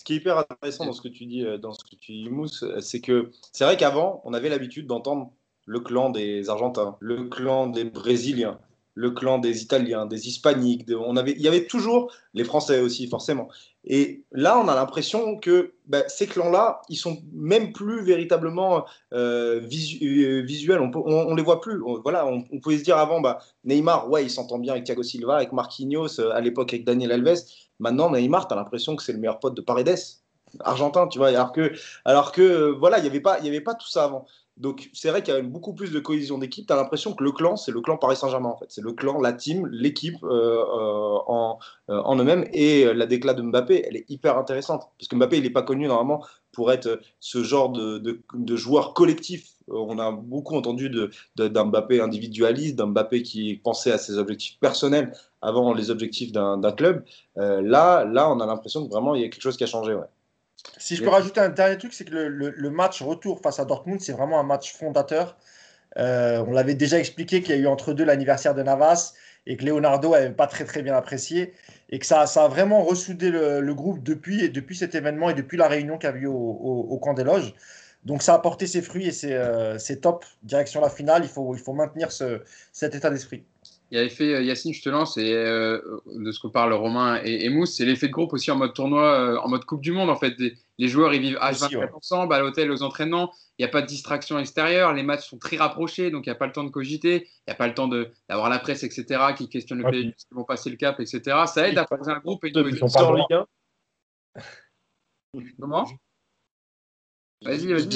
ce 0.00 0.04
qui 0.04 0.14
est 0.14 0.16
hyper 0.16 0.38
intéressant 0.38 0.86
dans 0.86 0.94
ce 0.94 1.02
que 1.02 1.08
tu 1.08 1.26
dis, 1.26 1.44
euh, 1.44 1.58
dans 1.58 1.74
ce 1.74 1.84
que 1.84 1.94
tu 1.94 2.12
dis, 2.12 2.30
Mousse, 2.30 2.62
euh, 2.62 2.80
c'est 2.80 3.02
que 3.02 3.30
c'est 3.52 3.64
vrai 3.64 3.76
qu'avant, 3.76 4.22
on 4.24 4.32
avait 4.32 4.48
l'habitude 4.48 4.86
d'entendre 4.86 5.30
le 5.66 5.78
clan 5.80 6.08
des 6.08 6.48
Argentins, 6.48 6.96
le 7.00 7.24
clan 7.24 7.66
des 7.66 7.84
Brésiliens, 7.84 8.58
le 8.94 9.10
clan 9.10 9.38
des 9.38 9.62
Italiens, 9.62 10.06
des 10.06 10.26
Hispaniques. 10.26 10.86
on 10.90 11.18
avait, 11.18 11.32
il 11.32 11.42
y 11.42 11.48
avait 11.48 11.66
toujours 11.66 12.10
les 12.32 12.44
Français 12.44 12.80
aussi, 12.80 13.08
forcément. 13.08 13.48
Et 13.84 14.24
là, 14.32 14.58
on 14.58 14.68
a 14.68 14.74
l'impression 14.74 15.36
que 15.36 15.74
ben, 15.86 16.02
ces 16.08 16.26
clans-là, 16.26 16.80
ils 16.88 16.96
sont 16.96 17.18
même 17.34 17.74
plus 17.74 18.02
véritablement 18.02 18.86
euh, 19.12 19.60
visuels. 19.60 20.80
On, 20.80 21.30
ne 21.30 21.36
les 21.36 21.42
voit 21.42 21.60
plus. 21.60 21.78
voilà, 22.02 22.26
on, 22.26 22.42
pouvait 22.60 22.78
se 22.78 22.84
dire 22.84 22.96
avant, 22.96 23.20
bah, 23.20 23.40
Neymar, 23.64 24.08
ouais, 24.08 24.24
il 24.24 24.30
s'entend 24.30 24.58
bien 24.58 24.72
avec 24.72 24.84
Thiago 24.84 25.02
Silva, 25.02 25.36
avec 25.36 25.52
Marquinhos, 25.52 26.20
à 26.20 26.40
l'époque 26.40 26.72
avec 26.72 26.86
Daniel 26.86 27.12
Alves. 27.12 27.44
Maintenant, 27.80 28.10
Neymar, 28.10 28.46
tu 28.46 28.54
as 28.54 28.56
l'impression 28.56 28.94
que 28.94 29.02
c'est 29.02 29.12
le 29.12 29.18
meilleur 29.18 29.40
pote 29.40 29.54
de 29.54 29.60
Paredes, 29.62 29.98
argentin, 30.60 31.08
tu 31.08 31.18
vois. 31.18 31.28
Alors 31.28 31.52
que, 31.52 31.72
alors 32.04 32.32
que 32.32 32.70
voilà, 32.78 32.98
il 32.98 33.02
n'y 33.02 33.08
avait, 33.08 33.20
pas, 33.20 33.34
avait 33.34 33.60
pas 33.60 33.74
tout 33.74 33.88
ça 33.88 34.04
avant. 34.04 34.26
Donc, 34.56 34.90
c'est 34.92 35.08
vrai 35.08 35.22
qu'il 35.22 35.32
y 35.32 35.36
a 35.36 35.40
beaucoup 35.40 35.72
plus 35.72 35.90
de 35.90 36.00
cohésion 36.00 36.36
d'équipe. 36.36 36.66
Tu 36.66 36.72
as 36.72 36.76
l'impression 36.76 37.14
que 37.14 37.24
le 37.24 37.32
clan, 37.32 37.56
c'est 37.56 37.72
le 37.72 37.80
clan 37.80 37.96
Paris 37.96 38.16
Saint-Germain, 38.16 38.50
en 38.50 38.58
fait. 38.58 38.66
C'est 38.68 38.82
le 38.82 38.92
clan, 38.92 39.18
la 39.18 39.32
team, 39.32 39.66
l'équipe 39.68 40.22
euh, 40.22 40.28
euh, 40.28 41.18
en, 41.26 41.58
euh, 41.88 42.02
en 42.02 42.16
eux-mêmes. 42.18 42.44
Et 42.52 42.92
la 42.92 43.06
déclat 43.06 43.32
de 43.32 43.40
Mbappé, 43.40 43.86
elle 43.88 43.96
est 43.96 44.04
hyper 44.10 44.36
intéressante. 44.36 44.90
Parce 44.98 45.08
que 45.08 45.16
Mbappé, 45.16 45.38
il 45.38 45.44
n'est 45.44 45.50
pas 45.50 45.62
connu 45.62 45.86
normalement 45.86 46.26
pour 46.52 46.72
être 46.72 47.00
ce 47.20 47.42
genre 47.42 47.70
de, 47.70 47.98
de, 48.34 48.56
joueur 48.56 48.94
collectif. 48.94 49.48
On 49.68 49.98
a 49.98 50.10
beaucoup 50.10 50.56
entendu 50.56 50.90
d'un 51.36 51.64
Mbappé 51.64 52.00
individualiste, 52.00 52.76
d'un 52.76 52.88
Mbappé 52.88 53.22
qui 53.22 53.54
pensait 53.54 53.92
à 53.92 53.98
ses 53.98 54.18
objectifs 54.18 54.58
personnels 54.58 55.12
avant 55.42 55.72
les 55.74 55.90
objectifs 55.90 56.32
d'un 56.32 56.72
club. 56.72 57.04
là, 57.36 58.04
là, 58.04 58.30
on 58.30 58.40
a 58.40 58.46
l'impression 58.46 58.84
que 58.84 58.90
vraiment, 58.90 59.14
il 59.14 59.22
y 59.22 59.24
a 59.24 59.28
quelque 59.28 59.42
chose 59.42 59.56
qui 59.56 59.64
a 59.64 59.68
changé. 59.68 59.96
Si 60.76 60.96
je 60.96 61.02
peux 61.02 61.08
rajouter 61.08 61.40
un 61.40 61.48
dernier 61.48 61.78
truc, 61.78 61.92
c'est 61.92 62.04
que 62.04 62.14
le, 62.14 62.70
match 62.70 63.02
retour 63.02 63.40
face 63.40 63.58
à 63.60 63.64
Dortmund, 63.64 64.00
c'est 64.00 64.12
vraiment 64.12 64.40
un 64.40 64.44
match 64.44 64.74
fondateur. 64.74 65.36
Euh, 65.98 66.44
on 66.46 66.52
l'avait 66.52 66.74
déjà 66.74 66.98
expliqué 66.98 67.42
qu'il 67.42 67.54
y 67.54 67.58
a 67.58 67.60
eu 67.60 67.66
entre 67.66 67.92
deux 67.92 68.04
l'anniversaire 68.04 68.54
de 68.54 68.62
Navas 68.62 69.14
et 69.46 69.56
que 69.56 69.64
Leonardo 69.64 70.10
n'avait 70.10 70.30
pas 70.30 70.46
très 70.46 70.64
très 70.64 70.82
bien 70.82 70.94
apprécié 70.94 71.52
et 71.90 71.98
que 71.98 72.06
ça, 72.06 72.26
ça 72.26 72.44
a 72.44 72.48
vraiment 72.48 72.82
ressoudé 72.84 73.30
le, 73.30 73.74
groupe 73.74 74.02
depuis, 74.02 74.48
depuis 74.48 74.76
cet 74.76 74.94
événement 74.94 75.28
et 75.30 75.34
depuis 75.34 75.56
la 75.56 75.68
réunion 75.68 75.98
qu'il 75.98 76.08
y 76.08 76.12
a 76.12 76.16
eu 76.16 76.26
au, 76.26 76.98
camp 77.02 77.14
des 77.14 77.24
loges. 77.24 77.54
Donc 78.04 78.22
ça 78.22 78.34
a 78.34 78.38
porté 78.38 78.66
ses 78.66 78.80
fruits 78.80 79.08
et 79.08 79.12
c'est 79.12 79.34
euh, 79.34 79.76
top. 80.00 80.24
Direction 80.42 80.80
la 80.80 80.88
finale, 80.88 81.22
il 81.24 81.28
faut, 81.28 81.54
il 81.54 81.60
faut 81.60 81.74
maintenir 81.74 82.12
ce, 82.12 82.42
cet 82.72 82.94
état 82.94 83.10
d'esprit. 83.10 83.44
Il 83.90 83.98
avait 83.98 84.08
fait, 84.08 84.34
euh, 84.34 84.42
Yacine, 84.42 84.72
je 84.72 84.82
te 84.82 84.88
lance, 84.88 85.16
et 85.16 85.32
euh, 85.34 85.80
de 86.06 86.30
ce 86.30 86.38
que 86.38 86.46
parle 86.46 86.72
Romain 86.72 87.20
et, 87.24 87.48
Mousse, 87.48 87.74
c'est 87.74 87.84
l'effet 87.84 88.06
de 88.06 88.12
groupe 88.12 88.32
aussi 88.32 88.50
en 88.52 88.56
mode 88.56 88.72
tournoi, 88.72 89.02
euh, 89.02 89.38
en 89.38 89.48
mode 89.48 89.64
Coupe 89.64 89.80
du 89.80 89.90
Monde. 89.90 90.10
En 90.10 90.16
fait, 90.16 90.34
les 90.38 90.88
joueurs 90.88 91.12
ils 91.12 91.20
vivent 91.20 91.38
H24 91.38 91.94
ensemble, 91.94 92.32
à 92.34 92.38
l'hôtel, 92.38 92.70
aux 92.70 92.84
entraînements. 92.84 93.32
Il 93.58 93.62
n'y 93.62 93.68
a 93.68 93.68
pas 93.68 93.82
de 93.82 93.86
distraction 93.86 94.38
extérieure. 94.38 94.92
Les 94.92 95.02
matchs 95.02 95.28
sont 95.28 95.38
très 95.38 95.56
rapprochés, 95.56 96.12
donc 96.12 96.26
il 96.26 96.28
n'y 96.28 96.32
a 96.32 96.36
pas 96.36 96.46
le 96.46 96.52
temps 96.52 96.62
de 96.62 96.70
cogiter. 96.70 97.26
Il 97.26 97.50
n'y 97.50 97.52
a 97.52 97.56
pas 97.56 97.66
le 97.66 97.74
temps 97.74 97.88
d'avoir 97.88 98.48
la 98.48 98.60
presse, 98.60 98.84
etc., 98.84 99.20
qui 99.36 99.48
questionne 99.48 99.82
le 99.82 99.90
pays, 99.90 100.14
qui 100.16 100.26
vont 100.30 100.44
passer 100.44 100.70
le 100.70 100.76
cap, 100.76 101.00
etc. 101.00 101.22
Ça 101.46 101.68
aide 101.68 101.76
à 101.76 101.84
poser 101.84 102.12
un 102.12 102.20
groupe 102.20 102.44
et 102.44 102.50
une 102.50 102.58
1 102.58 103.46
Comment? 105.60 105.86
Vas-y, 107.42 107.72
vas-y. 107.72 107.88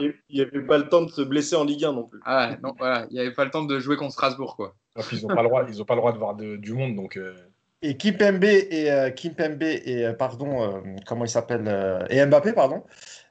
Il 0.00 0.14
n'y 0.30 0.40
avait 0.42 0.66
pas 0.66 0.76
le 0.76 0.88
temps 0.88 1.02
de 1.02 1.10
se 1.10 1.22
blesser 1.22 1.56
en 1.56 1.64
Ligue 1.64 1.84
1 1.84 1.92
non 1.94 2.04
plus. 2.04 2.20
Ah, 2.26 2.56
non, 2.62 2.74
voilà. 2.76 3.06
Il 3.10 3.14
n'y 3.14 3.20
avait 3.20 3.32
pas 3.32 3.46
le 3.46 3.50
temps 3.50 3.64
de 3.64 3.78
jouer 3.78 3.96
contre 3.96 4.12
Strasbourg, 4.12 4.56
quoi. 4.56 4.76
Ils 5.12 5.22
n'ont 5.22 5.34
pas, 5.34 5.42
le 5.42 5.48
droit, 5.48 5.64
ils 5.68 5.84
pas 5.84 5.94
le 5.94 6.00
droit 6.00 6.12
de 6.12 6.18
voir 6.18 6.34
du 6.34 6.72
monde, 6.72 6.96
donc. 6.96 7.16
Euh. 7.16 7.34
Et 7.82 7.96
Kimpembe 7.96 8.44
et 8.44 8.90
euh, 8.90 9.10
Kimpembe 9.10 9.62
et 9.62 10.04
euh, 10.04 10.12
pardon, 10.12 10.82
comment 11.06 11.24
il 11.24 11.30
s'appelle 11.30 12.06
et 12.10 12.24
Mbappé, 12.24 12.52
pardon. 12.52 12.82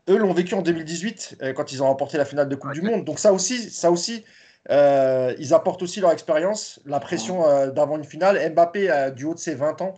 Eux 0.09 0.17
l'ont 0.17 0.33
vécu 0.33 0.55
en 0.55 0.63
2018 0.63 1.43
quand 1.55 1.71
ils 1.71 1.83
ont 1.83 1.87
remporté 1.87 2.17
la 2.17 2.25
finale 2.25 2.49
de 2.49 2.55
Coupe 2.55 2.73
du 2.73 2.81
Monde. 2.81 3.05
Donc 3.05 3.19
ça 3.19 3.31
aussi, 3.31 3.69
ça 3.69 3.91
aussi, 3.91 4.25
ils 4.69 5.53
apportent 5.53 5.83
aussi 5.83 5.99
leur 5.99 6.11
expérience, 6.11 6.81
la 6.85 6.99
pression 6.99 7.41
d'avant 7.67 7.97
une 7.97 8.03
finale. 8.03 8.51
Mbappé, 8.53 9.11
du 9.15 9.25
haut 9.25 9.35
de 9.35 9.39
ses 9.39 9.53
20 9.53 9.83
ans, 9.83 9.93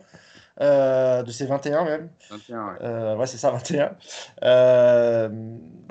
euh, 0.62 1.24
de 1.24 1.32
ses 1.32 1.45
21 1.45 1.84
même. 1.84 2.09
21, 2.30 2.68
ouais. 2.68 2.74
Euh, 2.82 3.16
ouais 3.18 3.26
c'est 3.26 3.38
ça, 3.38 3.51
21. 3.51 3.95
Euh, 4.43 5.30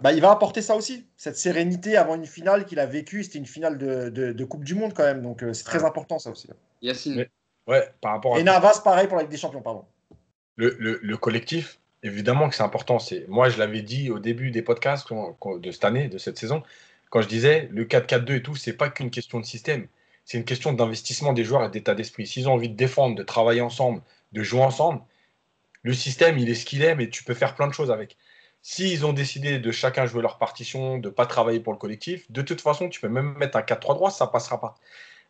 bah, 0.03 0.12
il 0.12 0.21
va 0.21 0.31
apporter 0.31 0.62
ça 0.62 0.77
aussi, 0.77 1.07
cette 1.16 1.37
sérénité 1.37 1.97
avant 1.97 2.14
une 2.14 2.27
finale 2.27 2.64
qu'il 2.64 2.79
a 2.79 2.87
vécue. 2.87 3.25
C'était 3.25 3.39
une 3.39 3.47
finale 3.47 3.79
de, 3.79 4.09
de, 4.09 4.45
Coupe 4.45 4.64
du 4.64 4.75
Monde 4.75 4.95
quand 4.95 5.05
même, 5.05 5.23
donc 5.23 5.45
c'est 5.53 5.64
très 5.64 5.85
important 5.85 6.18
ça 6.18 6.31
aussi. 6.31 6.49
Yacine. 6.83 7.27
ouais, 7.66 7.89
par 8.01 8.12
rapport 8.12 8.37
à... 8.37 8.41
Et 8.41 8.43
Navas, 8.43 8.81
pareil 8.83 9.07
pour 9.07 9.16
la 9.16 9.23
Ligue 9.25 9.33
des 9.33 9.37
Champions, 9.37 9.62
pardon. 9.62 9.85
Le, 10.57 10.77
le, 10.79 10.99
le 11.03 11.16
collectif, 11.16 11.81
évidemment 12.03 12.49
que 12.49 12.55
c'est 12.55 12.62
important. 12.62 12.99
C'est 12.99 13.27
Moi, 13.29 13.49
je 13.49 13.59
l'avais 13.59 13.83
dit 13.83 14.11
au 14.11 14.18
début 14.18 14.51
des 14.51 14.62
podcasts 14.62 15.09
de 15.12 15.71
cette 15.71 15.85
année, 15.85 16.09
de 16.09 16.18
cette 16.18 16.39
saison, 16.39 16.62
quand 17.11 17.23
je 17.23 17.29
disais 17.29 17.68
le 17.73 17.85
4-4-2 17.85 18.37
et 18.37 18.43
tout, 18.43 18.55
c'est 18.55 18.73
pas 18.73 18.89
qu'une 18.89 19.11
question 19.11 19.41
de 19.41 19.45
système. 19.45 19.87
C'est 20.25 20.39
une 20.39 20.45
question 20.45 20.73
d'investissement 20.73 21.33
des 21.33 21.43
joueurs 21.43 21.64
et 21.64 21.71
d'état 21.71 21.95
d'esprit. 21.95 22.27
S'ils 22.27 22.49
ont 22.49 22.53
envie 22.53 22.68
de 22.68 22.77
défendre, 22.77 23.16
de 23.16 23.23
travailler 23.25 23.61
ensemble, 23.61 24.01
de 24.33 24.43
jouer 24.43 24.62
ensemble. 24.62 25.03
Le 25.83 25.95
système, 25.95 26.39
il 26.39 26.49
est 26.51 26.55
ce 26.55 26.66
qu'il 26.66 26.83
est, 26.83 26.95
mais 26.95 27.09
tu 27.09 27.24
peux 27.24 27.35
faire 27.35 27.55
plein 27.55 27.66
de 27.66 27.72
choses 27.72 27.91
avec. 27.91 28.16
S'ils 28.62 29.07
ont 29.07 29.14
décidé 29.14 29.59
de 29.59 29.70
chacun 29.72 30.05
jouer 30.05 30.20
leur 30.20 30.37
partition, 30.37 30.99
de 30.99 31.09
ne 31.09 31.14
pas 31.14 31.26
travailler 31.26 31.61
pour 31.61 31.72
le 31.72 31.78
collectif, 31.78 32.31
de 32.31 32.43
toute 32.43 32.61
façon, 32.61 32.89
tu 32.89 33.01
peux 33.01 33.09
même 33.09 33.35
mettre 33.39 33.57
un 33.57 33.62
4-3 33.62 33.95
droit, 33.95 34.11
ça 34.11 34.26
ne 34.26 34.31
passera 34.31 34.61
pas. 34.61 34.74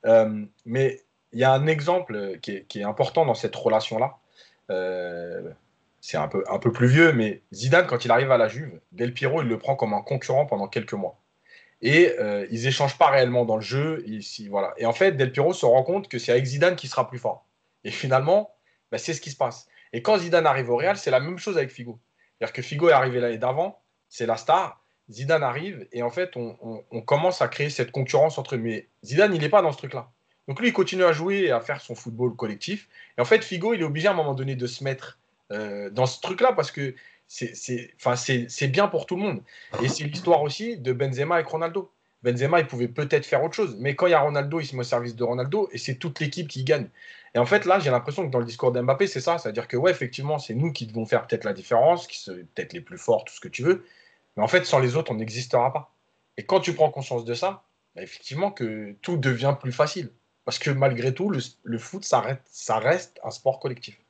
Euh, 0.07 0.45
mais 0.67 1.01
il 1.33 1.39
y 1.39 1.45
a 1.45 1.53
un 1.53 1.67
exemple 1.67 2.39
qui 2.41 2.53
est, 2.53 2.83
important 2.83 3.25
dans 3.25 3.35
cette 3.35 3.55
relation-là. 3.55 4.19
Euh, 4.71 5.51
c'est 6.01 6.17
un 6.17 6.29
peu, 6.29 6.43
un 6.49 6.59
peu 6.59 6.73
plus 6.73 6.89
vieux, 6.89 7.13
mais 7.13 7.43
Zidane, 7.53 7.87
quand 7.87 8.05
il 8.05 8.11
arrive 8.11 8.33
à 8.33 8.39
la 8.39 8.49
Juve, 8.49 8.81
Del 8.93 9.13
Piero, 9.13 9.43
il 9.43 9.49
le 9.49 9.59
prend 9.59 9.77
comme 9.77 9.93
un 9.93 10.03
concurrent 10.03 10.47
pendant 10.47 10.67
quelques 10.67 10.95
mois. 10.95 11.21
Et 11.83 12.15
euh, 12.19 12.47
ils 12.51 12.67
échangent 12.67 12.99
pas 12.99 13.11
réellement 13.11 13.45
dans 13.45 13.57
le 13.57 13.63
jeu. 13.63 14.03
Ici, 14.07 14.49
voilà. 14.49 14.75
Et 14.77 14.87
en 14.87 14.93
fait, 14.93 15.13
Del 15.13 15.33
Piero 15.33 15.53
se 15.53 15.67
rend 15.67 15.83
compte 15.83 16.09
que 16.09 16.19
c'est 16.19 16.33
avec 16.33 16.45
Zidane 16.45 16.77
qui 16.77 16.89
sera 16.89 17.09
plus 17.09 17.19
fort. 17.19 17.47
Et 17.85 17.91
finalement, 17.91 18.55
bah, 18.91 18.99
c'est 18.99 19.15
ce 19.15 19.21
qui 19.21 19.31
se 19.31 19.37
passe. 19.37 19.69
Et 19.93 20.03
quand 20.03 20.19
Zidane 20.19 20.47
arrive 20.47 20.71
au 20.71 20.77
Real, 20.77 20.97
c'est 20.97 21.11
la 21.11 21.21
même 21.21 21.39
chose 21.39 21.57
avec 21.57 21.71
Figo. 21.71 21.99
C'est-à-dire 22.39 22.53
que 22.53 22.63
Figo 22.63 22.89
est 22.89 22.93
arrivé 22.93 23.21
l'année 23.21 23.39
d'avant, 23.39 23.83
c'est 24.09 24.27
la 24.27 24.37
star. 24.37 24.83
Zidane 25.11 25.43
arrive 25.43 25.89
et 25.93 26.03
en 26.03 26.11
fait, 26.11 26.37
on, 26.37 27.01
commence 27.03 27.43
à 27.43 27.49
créer 27.49 27.71
cette 27.71 27.91
concurrence 27.91 28.39
entre 28.39 28.55
eux. 28.55 28.59
Mais 28.59 28.87
Zidane, 29.05 29.35
il 29.35 29.41
n'est 29.41 29.49
pas 29.49 29.63
dans 29.63 29.73
ce 29.73 29.79
truc-là. 29.79 30.11
Donc 30.47 30.61
lui, 30.61 30.69
il 30.69 30.73
continue 30.73 31.05
à 31.05 31.13
jouer 31.13 31.45
et 31.45 31.51
à 31.51 31.61
faire 31.61 31.81
son 31.81 31.95
football 31.95 32.37
collectif. 32.37 32.89
Et 33.19 33.21
en 33.21 33.25
fait, 33.25 33.45
Figo, 33.45 33.75
il 33.75 33.81
est 33.81 33.85
obligé 33.85 34.09
à 34.09 34.13
un 34.13 34.15
moment 34.15 34.35
donné 34.35 34.55
de 34.55 34.67
se 34.67 34.85
mettre 34.85 35.19
euh, 35.51 35.91
dans 35.91 36.07
ce 36.07 36.21
truc-là 36.21 36.53
parce 36.53 36.71
que 36.71 36.95
c'est 37.27 38.69
bien 38.69 38.89
pour 38.89 39.07
tout 39.07 39.17
le 39.17 39.23
monde. 39.23 39.43
Et 39.83 39.89
c'est 39.89 40.05
l'histoire 40.05 40.43
aussi 40.43 40.77
de 40.77 40.93
Benzema 40.93 41.41
et 41.41 41.43
Ronaldo. 41.43 41.93
Benzema, 42.23 42.61
il 42.61 42.67
pouvait 42.67 42.89
peut-être 42.89 43.25
faire 43.25 43.43
autre 43.43 43.55
chose, 43.55 43.77
mais 43.79 43.95
quand 43.95 44.07
il 44.07 44.11
y 44.11 44.15
a 44.15 44.21
Ronaldo, 44.21 44.61
il 44.61 44.67
se 44.67 44.75
met 44.75 44.81
au 44.81 44.85
service 44.85 45.17
de 45.17 45.25
Ronaldo 45.25 45.69
et 45.73 45.79
c'est 45.79 45.95
toute 45.95 46.21
l'équipe 46.21 46.49
qui 46.49 46.65
gagne. 46.65 46.89
Et 47.35 47.39
en 47.39 47.47
fait, 47.47 47.65
là, 47.65 47.79
j'ai 47.79 47.91
l'impression 47.91 48.27
que 48.27 48.33
dans 48.33 48.41
le 48.41 48.45
discours 48.45 48.73
d'Mbappé, 48.73 49.07
c'est 49.07 49.21
ça. 49.21 49.39
C'est-à-dire 49.39 49.69
que, 49.69 49.77
ouais, 49.77 49.91
effectivement, 49.91 50.39
c'est 50.39 50.55
nous 50.55 50.73
qui 50.73 50.87
devons 50.87 51.07
faire 51.07 51.27
peut-être 51.27 51.45
la 51.45 51.53
différence, 51.53 52.07
qui 52.07 52.19
sont 52.19 52.35
peut-être 52.55 52.73
les 52.73 52.81
plus 52.81 52.99
forts, 52.99 53.25
tout 53.25 53.35
ce 53.35 53.41
que 53.41 53.49
tu 53.49 53.63
veux. 53.63 53.85
Mais 54.37 54.43
en 54.43 54.49
fait, 54.49 54.65
sans 54.65 54.81
les 54.81 54.97
autres, 54.97 55.13
on 55.13 55.17
n'existera 55.17 55.73
pas. 55.73 55.93
Et 56.37 56.45
quand 56.45 56.61
tu 56.61 56.75
prends 56.75 56.91
conscience 56.91 57.25
de 57.25 57.35
ça, 57.35 57.63
bah, 57.95 58.03
effectivement, 58.03 58.51
que 58.51 58.97
tout 59.03 59.17
devient 59.17 59.55
plus 59.61 59.73
facile. 59.73 60.11
Parce 60.45 60.59
que 60.59 60.71
malgré 60.71 61.15
tout, 61.15 61.31
le, 61.31 61.79
foot, 61.79 62.05
ça 62.05 62.21
reste, 62.21 62.43
ça 62.47 62.79
reste, 62.79 63.21
un 63.23 63.31
sport 63.31 63.61
collectif. 63.61 64.01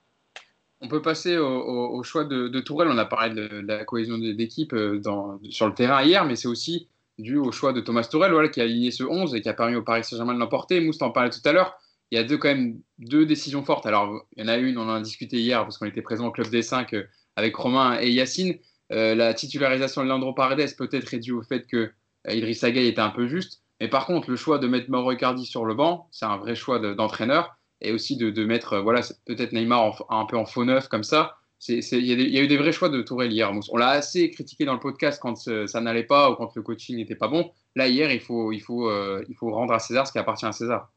On 0.81 0.89
peut 0.89 1.03
passer 1.03 1.37
au, 1.37 2.03
choix 2.03 2.25
de, 2.25 2.49
de, 2.49 2.61
Tourelle. 2.61 2.89
On 2.89 2.97
a 2.97 3.05
parlé 3.05 3.35
de, 3.35 3.61
la 3.61 3.85
cohésion 3.85 4.17
d'équipe 4.17 4.73
euh, 4.73 5.03
sur 5.51 5.67
le 5.67 5.75
terrain 5.75 6.03
hier, 6.03 6.25
mais 6.25 6.37
c'est 6.37 6.49
aussi 6.49 6.89
dû 7.19 7.37
au 7.37 7.53
choix 7.53 7.75
de 7.75 7.83
Thomas 7.83 8.05
Tourelle, 8.05 8.33
voilà, 8.33 8.49
qui 8.49 8.63
a 8.63 8.65
aligné 8.65 8.91
ce 8.91 9.05
11 9.05 9.35
et 9.35 9.43
qui 9.43 9.51
a 9.51 9.53
permis 9.53 9.75
au 9.75 9.83
Paris 9.83 10.05
Saint-Germain 10.05 10.33
de 10.33 10.39
l'emporter. 10.39 10.81
Mousse 10.81 11.03
en 11.03 11.11
parlait 11.11 11.29
tout 11.29 11.47
à 11.47 11.53
l'heure 11.53 11.79
il 12.11 12.17
y 12.17 12.19
a 12.19 12.25
deux, 12.25 12.39
quand 12.39 12.49
même 12.49 12.81
deux 12.99 13.25
décisions 13.25 13.63
fortes. 13.63 13.87
Alors, 13.87 14.27
il 14.37 14.43
y 14.43 14.45
en 14.45 14.49
a 14.49 14.57
une, 14.57 14.79
on 14.79 14.83
en 14.83 14.95
a 14.95 15.01
discuté 15.01 15.39
hier 15.39 15.63
parce 15.63 15.79
qu'on 15.79 15.87
était 15.87 16.03
présent 16.03 16.27
au 16.27 16.31
Club 16.33 16.49
des 16.49 16.63
5 16.63 16.93
euh, 16.95 17.05
avec 17.37 17.55
Romain 17.55 17.99
et 18.01 18.11
Yacine. 18.11 18.57
Euh, 18.93 19.15
la 19.15 19.33
titularisation 19.35 20.03
de 20.03 20.09
Leandro 20.09 20.35
Paredes 20.35 20.75
peut-être 20.77 21.15
est 21.15 21.21
due 21.21 21.33
au 21.33 21.43
fait 21.43 21.67
que 21.67 21.93
euh, 22.29 22.33
Idriss 22.33 22.65
était 22.65 22.99
un 23.01 23.11
peu 23.11 23.29
juste. 23.29 23.63
Mais 23.81 23.89
par 23.89 24.07
contre, 24.07 24.29
le 24.29 24.37
choix 24.37 24.59
de 24.59 24.67
mettre 24.67 24.91
Mauro 24.91 25.13
Icardi 25.13 25.47
sur 25.47 25.65
le 25.65 25.75
banc, 25.75 26.09
c'est 26.11 26.27
un 26.27 26.37
vrai 26.37 26.55
choix 26.55 26.81
d'entraîneur. 26.81 27.57
et 27.81 27.93
aussi 27.93 28.17
de, 28.17 28.45
mettre 28.45 28.79
voilà, 28.79 29.01
peut-être 29.25 29.53
Neymar 29.53 30.05
un 30.11 30.27
peu 30.27 30.37
en 30.37 30.45
faux 30.45 30.65
neuf 30.65 30.89
comme 30.89 31.05
ça. 31.05 31.37
Il 31.69 31.83
y, 31.93 32.39
a 32.39 32.43
eu 32.43 32.47
des 32.47 32.57
vrais 32.57 32.73
choix 32.73 32.89
de 32.89 33.01
Tourelle 33.03 33.33
hier. 33.33 33.51
On 33.71 33.77
l'a 33.77 33.91
assez 33.91 34.31
critiqué 34.31 34.65
dans 34.65 34.75
le 34.75 34.81
podcast 34.81 35.19
quand 35.21 35.37
ça 35.37 35.81
n'allait 35.81 36.05
pas 36.05 36.31
ou 36.31 36.35
quand 36.35 36.55
le 36.55 36.63
coaching 36.63 36.97
n'était 36.97 37.15
pas 37.15 37.29
bon. 37.29 37.51
Là, 37.77 37.89
hier, 37.89 38.11
il 38.13 38.21
faut, 38.21 38.53
il, 38.53 38.61
faut, 38.61 38.91
il 39.29 39.35
faut 39.35 39.51
rendre 39.51 39.73
à 39.73 39.79
César 39.79 40.07
ce 40.07 40.13
qui 40.13 40.19
appartient 40.19 40.47
à 40.47 40.53
César. 40.53 40.91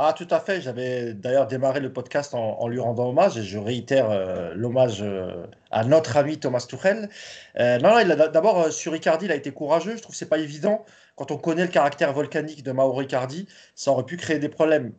Ah, 0.00 0.14
tout 0.16 0.28
à 0.30 0.38
fait. 0.38 0.60
J'avais 0.60 1.12
d'ailleurs 1.12 1.48
démarré 1.48 1.80
le 1.80 1.92
podcast 1.92 2.32
en, 2.32 2.68
lui 2.68 2.78
rendant 2.78 3.08
hommage 3.08 3.36
et 3.36 3.42
je 3.42 3.58
réitère 3.58 4.08
euh, 4.12 4.54
l'hommage 4.54 5.02
euh, 5.02 5.44
à 5.72 5.82
notre 5.82 6.16
ami 6.16 6.38
Thomas 6.38 6.64
Tuchel. 6.68 7.08
Euh, 7.58 7.78
non, 7.78 7.96
d'abord 8.32 8.72
sur 8.72 8.94
Icardi, 8.94 9.24
il 9.24 9.32
a 9.32 9.34
été 9.34 9.50
courageux. 9.50 9.96
Je 9.96 10.02
trouve 10.02 10.12
que 10.12 10.16
c'est 10.16 10.28
pas 10.28 10.38
évident 10.38 10.84
quand 11.16 11.32
on 11.32 11.36
connaît 11.36 11.64
le 11.64 11.68
caractère 11.72 12.12
volcanique 12.12 12.62
de 12.62 12.70
Mauro 12.70 13.02
Icardi. 13.02 13.48
Ça 13.74 13.90
aurait 13.90 14.04
pu 14.04 14.16
créer 14.16 14.38
des 14.38 14.48
problèmes. 14.48 14.92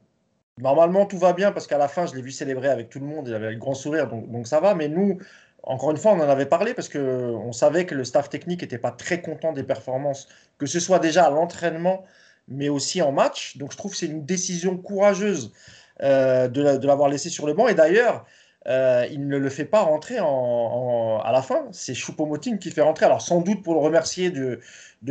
Normalement, 0.58 1.06
tout 1.06 1.18
va 1.18 1.32
bien 1.32 1.54
parce 1.54 1.66
qu'à 1.66 1.78
la 1.78 1.88
fin, 1.88 2.06
je 2.06 2.14
l'ai 2.14 2.22
vu 2.22 2.32
célébrer 2.32 2.68
avec 2.68 2.90
tout 2.90 3.00
le 3.00 3.06
monde. 3.06 3.30
Il 3.30 3.34
avait 3.34 3.52
le 3.52 3.58
grand 3.58 3.76
sourire, 3.76 4.10
donc, 4.10 4.30
donc 4.30 4.48
ça 4.48 4.60
va. 4.60 4.76
Mais 4.76 4.90
nous, 4.90 5.18
encore 5.64 5.92
une 5.92 5.98
fois, 5.98 6.12
on 6.12 6.20
en 6.20 6.28
avait 6.28 6.46
parlé 6.46 6.74
parce 6.74 6.90
qu'on 6.90 7.54
savait 7.54 7.86
que 7.86 7.96
le 7.96 8.04
staff 8.04 8.28
technique 8.28 8.64
n'était 8.64 8.78
pas 8.78 8.92
très 8.92 9.22
content 9.22 9.54
des 9.54 9.64
performances, 9.64 10.28
que 10.58 10.66
ce 10.66 10.82
soit 10.82 11.00
déjà 11.00 11.24
à 11.24 11.30
l'entraînement 11.30 12.04
mais 12.50 12.68
aussi 12.68 13.02
en 13.02 13.12
match. 13.12 13.58
Donc 13.58 13.72
je 13.72 13.78
trouve 13.78 13.92
que 13.92 13.98
c'est 13.98 14.08
une 14.08 14.26
décision 14.26 14.78
courageuse 14.78 15.54
euh, 16.02 16.48
de 16.48 16.88
l'avoir 16.88 17.10
laissé 17.10 17.30
sur 17.30 17.46
le 17.46 17.54
banc. 17.54 17.68
Et 17.68 17.76
d'ailleurs, 17.76 18.26
euh, 18.68 19.08
il 19.12 19.28
ne 19.28 19.38
le 19.38 19.50
fait 19.50 19.66
pas 19.66 19.82
rentrer 19.82 20.18
à 20.18 21.32
la 21.32 21.42
fin. 21.42 21.68
C'est 21.72 21.94
Choupo-Moting 21.94 22.58
qui 22.58 22.72
fait 22.72 22.82
rentrer. 22.82 23.06
Alors 23.06 23.22
sans 23.22 23.42
doute 23.42 23.64
pour 23.64 23.76
le 23.76 23.80
remercier 23.80 24.32
de, 24.32 24.60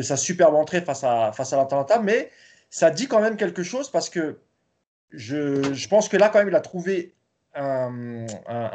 sa 0.02 0.16
superbe 0.16 0.54
entrée 0.54 0.80
face 0.80 1.04
à, 1.04 1.32
face 1.32 1.52
à 1.52 1.56
l'Atalanta, 1.56 2.00
mais 2.00 2.30
ça 2.70 2.90
dit 2.90 3.06
quand 3.06 3.20
même 3.20 3.36
quelque 3.36 3.62
chose 3.62 3.90
parce 3.90 4.10
que 4.10 4.38
je, 5.10 5.88
pense 5.88 6.08
que 6.08 6.18
là, 6.18 6.28
quand 6.28 6.40
même, 6.40 6.48
il 6.48 6.54
a 6.54 6.60
trouvé 6.60 7.14
un, 7.54 8.26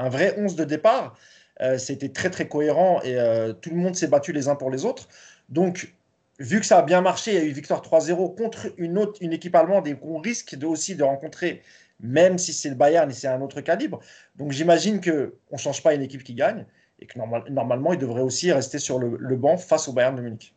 vrai 0.09 0.35
11 0.37 0.55
de 0.55 0.63
départ. 0.63 1.15
Euh, 1.61 1.77
c'était 1.77 2.09
très 2.09 2.31
très 2.31 2.47
cohérent 2.47 2.99
et 3.03 3.15
tout 3.61 3.69
le 3.69 3.75
monde 3.75 3.95
s'est 3.95 4.07
battu 4.07 4.31
les 4.31 4.47
uns 4.47 4.55
pour 4.55 4.71
les 4.71 4.85
autres. 4.85 5.07
Donc 5.49 5.93
vu 6.39 6.59
que 6.59 6.65
ça 6.65 6.79
a 6.79 6.81
bien 6.81 7.01
marché, 7.01 7.33
il 7.33 7.37
y 7.37 7.41
a 7.41 7.45
eu 7.45 7.51
victoire 7.51 7.81
3-0 7.81 8.35
contre 8.35 8.73
une, 8.77 8.97
autre, 8.97 9.17
une 9.21 9.33
équipe 9.33 9.55
allemande 9.55 9.87
et 9.87 9.95
qu'on 9.95 10.19
risque 10.19 10.55
de, 10.55 10.65
aussi 10.65 10.95
de 10.95 11.03
rencontrer, 11.03 11.61
même 11.99 12.37
si 12.37 12.53
c'est 12.53 12.69
le 12.69 12.75
Bayern 12.75 13.09
et 13.09 13.13
c'est 13.13 13.27
un 13.27 13.41
autre 13.41 13.61
calibre. 13.61 13.99
Donc 14.35 14.51
j'imagine 14.51 15.01
qu'on 15.01 15.31
ne 15.51 15.57
change 15.57 15.83
pas 15.83 15.93
une 15.93 16.01
équipe 16.01 16.23
qui 16.23 16.33
gagne 16.33 16.65
et 16.99 17.05
que 17.05 17.19
normalement, 17.49 17.93
il 17.93 17.99
devrait 17.99 18.21
aussi 18.21 18.51
rester 18.51 18.79
sur 18.79 18.99
le, 18.99 19.35
banc 19.35 19.57
face 19.57 19.87
au 19.87 19.93
Bayern 19.93 20.15
de 20.15 20.21
Munich. 20.21 20.53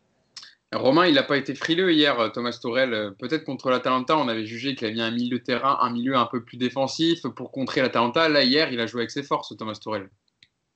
Romain, 0.73 1.05
il 1.07 1.15
n'a 1.15 1.23
pas 1.23 1.37
été 1.37 1.55
frileux 1.55 1.93
hier, 1.93 2.31
Thomas 2.33 2.57
Tourel. 2.61 3.13
Peut-être 3.19 3.45
contre 3.45 3.69
l'Atalanta, 3.69 4.17
on 4.17 4.27
avait 4.27 4.45
jugé 4.45 4.75
qu'il 4.75 4.87
avait 4.87 4.99
un 4.99 5.11
milieu 5.11 5.39
de 5.39 5.43
terrain, 5.43 5.77
un 5.81 5.89
milieu 5.89 6.15
un 6.15 6.25
peu 6.25 6.43
plus 6.43 6.57
défensif 6.57 7.21
pour 7.35 7.51
contrer 7.51 7.81
l'Atalanta. 7.81 8.27
Là, 8.27 8.43
hier, 8.43 8.71
il 8.71 8.79
a 8.79 8.85
joué 8.85 9.01
avec 9.01 9.11
ses 9.11 9.23
forces, 9.23 9.55
Thomas 9.57 9.79
Tourel. 9.81 10.09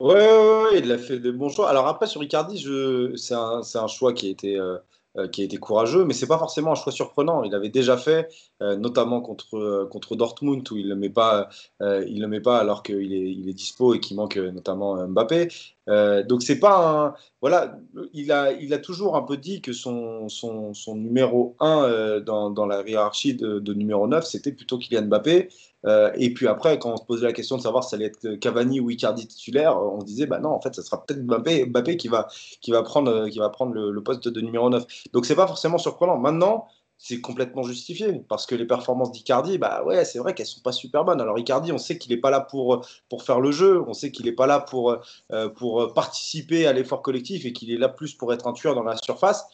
Ouais, 0.02 0.80
il 0.80 0.90
a 0.90 0.98
fait 0.98 1.20
de 1.20 1.30
bons 1.30 1.48
choix. 1.48 1.70
Alors 1.70 1.86
après, 1.86 2.08
sur 2.08 2.20
Ricardi, 2.20 2.58
je... 2.58 3.14
c'est 3.14 3.34
un, 3.34 3.86
choix 3.86 4.12
qui 4.12 4.26
a 4.26 4.30
été 4.30 4.58
euh, 4.58 4.76
euh, 5.16 5.28
qui 5.28 5.48
courageux, 5.60 6.04
mais 6.04 6.12
c'est 6.12 6.26
pas 6.26 6.38
forcément 6.38 6.72
un 6.72 6.74
choix 6.74 6.90
surprenant. 6.90 7.44
Il 7.44 7.54
avait 7.54 7.68
déjà 7.68 7.96
fait, 7.96 8.28
notamment 8.76 9.20
contre, 9.20 9.56
euh, 9.56 9.86
contre 9.86 10.16
Dortmund, 10.16 10.70
où 10.70 10.76
il 10.76 10.84
ne 10.84 10.90
le 10.90 10.96
met 10.96 11.10
pas, 11.10 11.48
il 11.80 12.20
le 12.20 12.28
met 12.28 12.40
pas 12.40 12.58
alors 12.58 12.82
qu'il 12.82 13.12
est, 13.12 13.32
il 13.32 13.48
est 13.48 13.54
dispo 13.54 13.94
et 13.94 14.00
qu'il 14.00 14.16
manque 14.16 14.36
notamment 14.36 15.06
Mbappé. 15.06 15.48
Euh, 15.88 16.22
donc 16.22 16.42
c'est 16.42 16.60
pas 16.60 17.06
un 17.06 17.14
voilà 17.40 17.76
il 18.12 18.30
a 18.30 18.52
il 18.52 18.72
a 18.72 18.78
toujours 18.78 19.16
un 19.16 19.22
peu 19.22 19.36
dit 19.36 19.60
que 19.60 19.72
son 19.72 20.28
son, 20.28 20.72
numéro 20.94 21.56
1 21.58 21.82
euh, 21.82 22.20
dans, 22.20 22.50
dans, 22.50 22.66
la 22.66 22.88
hiérarchie 22.88 23.34
de, 23.34 23.74
numéro 23.74 24.06
9 24.06 24.24
c'était 24.24 24.52
plutôt 24.52 24.78
Kylian 24.78 25.06
Mbappé. 25.06 25.48
Euh, 25.84 26.12
et 26.14 26.32
puis 26.32 26.46
après 26.46 26.78
quand 26.78 26.92
on 26.92 26.96
se 26.96 27.04
posait 27.04 27.24
la 27.24 27.32
question 27.32 27.56
de 27.56 27.62
savoir 27.62 27.82
si 27.82 27.90
ça 27.90 27.96
allait 27.96 28.06
être 28.06 28.36
Cavani 28.36 28.78
ou 28.78 28.90
Icardi 28.90 29.26
titulaire 29.26 29.76
on 29.76 30.00
se 30.00 30.06
disait 30.06 30.26
bah 30.26 30.38
non 30.38 30.50
en 30.50 30.60
fait 30.60 30.72
ça 30.72 30.82
sera 30.82 31.04
peut-être 31.04 31.24
Mbappé, 31.24 31.66
Mbappé 31.66 31.96
qui 31.96 32.06
va 32.06 32.28
qui 32.60 32.70
va 32.70 32.84
prendre 32.84 33.28
qui 33.28 33.40
va 33.40 33.48
prendre 33.48 33.74
le, 33.74 33.90
le 33.90 34.02
poste 34.04 34.28
de 34.28 34.40
numéro 34.40 34.70
9 34.70 34.84
donc 35.12 35.26
c'est 35.26 35.34
pas 35.34 35.48
forcément 35.48 35.78
surprenant. 35.78 36.16
Maintenant 36.18 36.68
c'est 36.98 37.20
complètement 37.20 37.62
justifié 37.62 38.22
parce 38.28 38.46
que 38.46 38.54
les 38.54 38.66
performances 38.66 39.10
d'Icardi, 39.12 39.58
bah 39.58 39.82
ouais, 39.84 40.04
c'est 40.04 40.18
vrai 40.18 40.34
qu'elles 40.34 40.46
sont 40.46 40.60
pas 40.60 40.72
super 40.72 41.04
bonnes. 41.04 41.20
Alors 41.20 41.38
Icardi, 41.38 41.72
on 41.72 41.78
sait 41.78 41.98
qu'il 41.98 42.12
n'est 42.12 42.20
pas 42.20 42.30
là 42.30 42.40
pour, 42.40 42.86
pour 43.08 43.24
faire 43.24 43.40
le 43.40 43.50
jeu, 43.50 43.82
on 43.86 43.92
sait 43.92 44.12
qu'il 44.12 44.26
n'est 44.26 44.32
pas 44.32 44.46
là 44.46 44.60
pour, 44.60 44.96
euh, 45.32 45.48
pour 45.48 45.92
participer 45.94 46.66
à 46.66 46.72
l'effort 46.72 47.02
collectif 47.02 47.44
et 47.44 47.52
qu'il 47.52 47.72
est 47.72 47.78
là 47.78 47.88
plus 47.88 48.14
pour 48.14 48.32
être 48.32 48.46
un 48.46 48.52
tueur 48.52 48.74
dans 48.74 48.84
la 48.84 48.96
surface. 48.96 49.44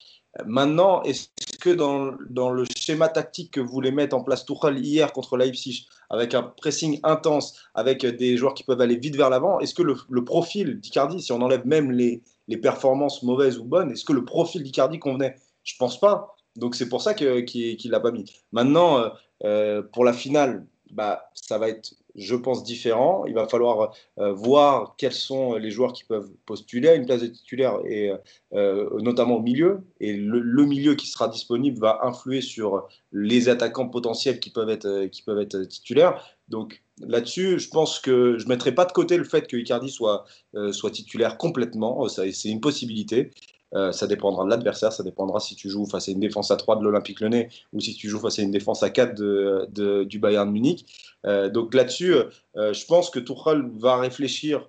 Maintenant, 0.45 1.03
est-ce 1.03 1.29
que 1.59 1.71
dans, 1.71 2.13
dans, 2.29 2.51
le 2.51 2.65
schéma 2.77 3.09
tactique 3.09 3.53
que 3.53 3.61
voulait 3.61 3.91
mettre 3.91 4.15
en 4.15 4.23
place 4.23 4.45
Tuchel 4.45 4.79
hier 4.79 5.13
contre 5.13 5.37
Leipzig, 5.37 5.89
avec 6.11 6.35
un 6.35 6.43
pressing 6.43 7.01
intense, 7.03 7.59
avec 7.75 8.05
des 8.05 8.37
joueurs 8.37 8.55
qui 8.55 8.63
peuvent 8.63 8.81
aller 8.81 8.97
vite 8.97 9.17
vers 9.17 9.31
l'avant, 9.31 9.59
est-ce 9.59 9.75
que 9.75 9.83
le, 9.83 9.97
le 10.11 10.25
profil 10.25 10.81
d'Icardi, 10.81 11.23
si 11.23 11.33
on 11.33 11.41
enlève 11.41 11.67
même 11.67 11.91
les, 11.91 12.23
les 12.47 12.57
performances 12.57 13.23
mauvaises 13.23 13.59
ou 13.59 13.65
bonnes, 13.65 13.91
est-ce 13.93 14.05
que 14.05 14.13
le 14.13 14.25
profil 14.25 14.63
d'Icardi 14.63 14.99
convenait? 14.99 15.37
Je 15.65 15.75
pense 15.79 15.99
pas. 15.99 16.37
Donc 16.59 16.75
c'est 16.75 16.89
pour 16.89 17.03
ça 17.03 17.15
qu'il 17.15 17.29
ne 17.29 17.91
l'a 17.91 18.01
pas 18.01 18.11
mis. 18.11 18.25
Maintenant, 18.53 18.99
euh, 18.99 19.09
euh, 19.45 19.83
pour 19.83 20.05
la 20.05 20.13
finale, 20.13 20.67
bah, 20.91 21.31
ça 21.35 21.59
va 21.59 21.69
être, 21.69 21.95
je 22.17 22.35
pense, 22.35 22.65
différent. 22.65 23.25
Il 23.27 23.35
va 23.35 23.47
falloir 23.47 23.95
euh, 24.19 24.33
voir 24.33 24.97
quels 24.97 25.13
sont 25.13 25.55
les 25.55 25.71
joueurs 25.71 25.93
qui 25.93 26.03
peuvent 26.05 26.31
postuler 26.47 26.89
à 26.89 26.95
une 26.95 27.07
place 27.07 27.21
de 27.21 27.29
titulaire, 27.29 27.79
et, 27.87 28.11
notamment 28.53 29.37
au 29.37 29.41
milieu. 29.41 29.81
Et 30.01 30.15
le, 30.15 30.67
milieu 30.67 30.95
qui 30.97 31.07
sera 31.07 31.29
disponible 31.29 31.79
va 31.79 32.01
influer 32.03 32.41
sur 32.41 32.89
les 33.13 33.49
attaquants 33.49 33.89
potentiels 33.89 34.41
qui 34.41 34.51
peuvent 34.51 34.71
être, 34.71 35.07
qui 35.07 35.23
peuvent 35.23 35.41
être 35.41 35.63
titulaires. 35.65 36.25
Donc 36.49 36.83
là-dessus, 37.07 37.61
je 37.61 37.69
pense 37.69 38.01
que 38.01 38.37
je 38.39 38.45
ne 38.45 38.49
mettrai 38.49 38.75
pas 38.75 38.87
de 38.87 38.93
côté 38.93 39.17
le 39.17 39.25
fait 39.25 39.47
que 39.47 39.57
Icardi 39.57 39.91
soit, 39.91 40.25
soit 40.73 40.91
titulaire 40.91 41.37
complètement. 41.39 42.09
C'est 42.09 42.49
une 42.49 42.61
possibilité. 42.61 43.31
Euh, 43.75 43.93
ça 43.93 44.07
dépendra 44.07 44.45
de 44.45 44.51
l'adversaire, 44.51 44.93
ça 44.93 45.03
dépendra 45.03 45.41
si 45.41 45.55
tu 45.55 45.69
joues 45.69 45.85
face 45.87 46.09
à 46.09 46.13
une 46.13 46.21
défense 46.21 46.51
à 46.51 46.57
3 46.57 46.77
de 46.77 46.85
l'Olympique 46.85 47.21
Lyonnais 47.21 47.51
ou 47.73 47.81
si 47.81 47.95
tu 47.95 48.09
joues 48.09 48.21
face 48.21 48.39
à 48.39 48.43
une 48.43 48.51
défense 48.51 48.83
à 48.83 48.91
4 48.91 49.15
de, 49.15 50.05
du 50.05 50.19
Bayern 50.19 50.51
Munich. 50.51 50.87
Euh, 51.27 51.51
donc 51.51 51.75
là-dessus, 51.75 52.15
euh, 52.57 52.73
je 52.73 52.87
pense 52.87 53.11
que 53.11 53.19
Tuchel 53.19 53.69
va 53.79 53.99
réfléchir 53.99 54.69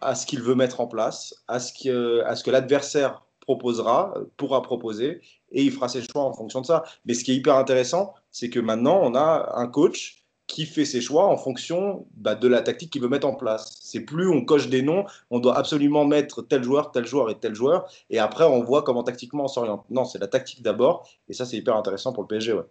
à 0.00 0.14
ce 0.14 0.26
qu'il 0.26 0.40
veut 0.40 0.54
mettre 0.54 0.80
en 0.80 0.86
place, 0.86 1.34
à 1.48 1.60
ce 1.60 1.72
que, 1.72 2.22
à 2.24 2.36
ce 2.36 2.44
que 2.44 2.50
l'adversaire 2.50 3.22
proposera, 3.40 4.14
pourra 4.36 4.62
proposer, 4.62 5.20
et 5.52 5.62
il 5.62 5.72
fera 5.72 5.88
ses 5.88 6.02
choix 6.02 6.22
en 6.22 6.32
fonction 6.32 6.60
de 6.60 6.66
ça. 6.66 6.84
Mais 7.04 7.14
ce 7.14 7.24
qui 7.24 7.32
est 7.32 7.36
hyper 7.36 7.56
intéressant, 7.56 8.14
c'est 8.30 8.50
que 8.50 8.60
maintenant, 8.60 9.00
on 9.02 9.14
a 9.14 9.52
un 9.56 9.66
coach 9.66 10.17
qui 10.48 10.66
fait 10.66 10.86
ses 10.86 11.00
choix 11.00 11.26
en 11.26 11.36
fonction 11.36 12.06
bah, 12.16 12.34
de 12.34 12.48
la 12.48 12.62
tactique 12.62 12.90
qu'il 12.90 13.02
veut 13.02 13.08
mettre 13.08 13.26
en 13.26 13.34
place. 13.34 13.78
C'est 13.80 14.00
plus 14.00 14.28
on 14.28 14.44
coche 14.44 14.68
des 14.68 14.82
noms, 14.82 15.04
on 15.30 15.38
doit 15.38 15.56
absolument 15.56 16.04
mettre 16.04 16.42
tel 16.42 16.64
joueur, 16.64 16.90
tel 16.90 17.06
joueur 17.06 17.30
et 17.30 17.38
tel 17.38 17.54
joueur, 17.54 17.88
et 18.10 18.18
après 18.18 18.44
on 18.44 18.64
voit 18.64 18.82
comment 18.82 19.04
tactiquement 19.04 19.44
on 19.44 19.48
s'oriente. 19.48 19.84
Non, 19.90 20.04
c'est 20.04 20.18
la 20.18 20.26
tactique 20.26 20.62
d'abord, 20.62 21.08
et 21.28 21.34
ça 21.34 21.44
c'est 21.44 21.58
hyper 21.58 21.76
intéressant 21.76 22.12
pour 22.12 22.24
le 22.24 22.28
PSG. 22.28 22.54
Ouais. 22.54 22.64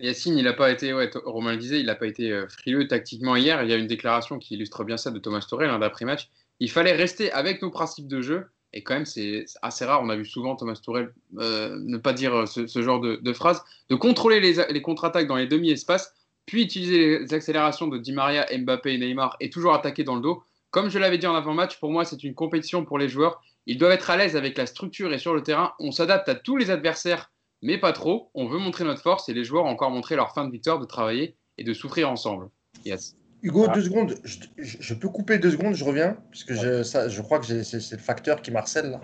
Yacine, 0.00 0.38
il 0.38 0.44
n'a 0.44 0.52
pas 0.52 0.70
été, 0.70 0.94
ouais, 0.94 1.10
Romain 1.24 1.52
le 1.52 1.58
disait, 1.58 1.80
il 1.80 1.86
n'a 1.86 1.96
pas 1.96 2.06
été 2.06 2.32
euh, 2.32 2.48
frileux 2.48 2.86
tactiquement 2.86 3.36
hier. 3.36 3.62
Il 3.62 3.70
y 3.70 3.72
a 3.72 3.76
une 3.76 3.88
déclaration 3.88 4.38
qui 4.38 4.54
illustre 4.54 4.84
bien 4.84 4.96
ça 4.96 5.10
de 5.10 5.18
Thomas 5.18 5.44
Torel 5.48 5.70
hein, 5.70 5.80
d'après-match. 5.80 6.30
Il 6.60 6.70
fallait 6.70 6.92
rester 6.92 7.32
avec 7.32 7.62
nos 7.62 7.70
principes 7.70 8.08
de 8.08 8.20
jeu. 8.22 8.46
Et 8.72 8.82
quand 8.82 8.94
même, 8.94 9.06
c'est 9.06 9.46
assez 9.62 9.84
rare. 9.84 10.00
On 10.02 10.08
a 10.08 10.16
vu 10.16 10.26
souvent 10.26 10.54
Thomas 10.54 10.78
Tourel 10.82 11.12
euh, 11.38 11.78
ne 11.80 11.96
pas 11.96 12.12
dire 12.12 12.46
ce, 12.46 12.82
genre 12.82 13.00
de, 13.00 13.16
de, 13.16 13.32
phrase. 13.32 13.62
De 13.88 13.96
contrôler 13.96 14.40
les, 14.40 14.56
les 14.70 14.82
contre-attaques 14.82 15.26
dans 15.26 15.36
les 15.36 15.46
demi-espaces 15.46 16.14
puis 16.48 16.62
utiliser 16.62 17.18
les 17.18 17.34
accélérations 17.34 17.88
de 17.88 17.98
Di 17.98 18.12
Maria, 18.12 18.46
Mbappé 18.50 18.94
et 18.94 18.98
Neymar 18.98 19.36
et 19.38 19.50
toujours 19.50 19.74
attaquer 19.74 20.02
dans 20.02 20.16
le 20.16 20.22
dos. 20.22 20.42
Comme 20.70 20.88
je 20.88 20.98
l'avais 20.98 21.18
dit 21.18 21.26
en 21.26 21.34
avant-match, 21.34 21.78
pour 21.78 21.90
moi, 21.90 22.06
c'est 22.06 22.24
une 22.24 22.34
compétition 22.34 22.86
pour 22.86 22.98
les 22.98 23.08
joueurs. 23.08 23.42
Ils 23.66 23.76
doivent 23.76 23.92
être 23.92 24.08
à 24.08 24.16
l'aise 24.16 24.34
avec 24.34 24.56
la 24.56 24.64
structure 24.64 25.12
et 25.12 25.18
sur 25.18 25.34
le 25.34 25.42
terrain. 25.42 25.74
On 25.78 25.92
s'adapte 25.92 26.26
à 26.30 26.34
tous 26.34 26.56
les 26.56 26.70
adversaires, 26.70 27.30
mais 27.60 27.76
pas 27.76 27.92
trop. 27.92 28.30
On 28.32 28.46
veut 28.46 28.58
montrer 28.58 28.84
notre 28.84 29.02
force 29.02 29.28
et 29.28 29.34
les 29.34 29.44
joueurs 29.44 29.66
ont 29.66 29.68
encore 29.68 29.90
montré 29.90 30.16
leur 30.16 30.32
fin 30.32 30.46
de 30.46 30.50
victoire 30.50 30.78
de 30.78 30.86
travailler 30.86 31.36
et 31.58 31.64
de 31.64 31.74
souffrir 31.74 32.10
ensemble. 32.10 32.48
Yes. 32.86 33.14
Hugo, 33.42 33.66
ah. 33.68 33.74
deux 33.74 33.82
secondes. 33.82 34.14
Je, 34.24 34.94
peux 34.94 35.10
couper 35.10 35.38
deux 35.38 35.50
secondes, 35.50 35.74
je 35.74 35.84
reviens, 35.84 36.16
parce 36.30 36.44
que 36.44 36.54
je, 36.54 36.82
ça, 36.82 37.10
je 37.10 37.20
crois 37.20 37.40
que 37.40 37.62
c'est 37.62 37.92
le 37.92 37.98
facteur 37.98 38.40
qui 38.40 38.50
marcelle. 38.50 38.98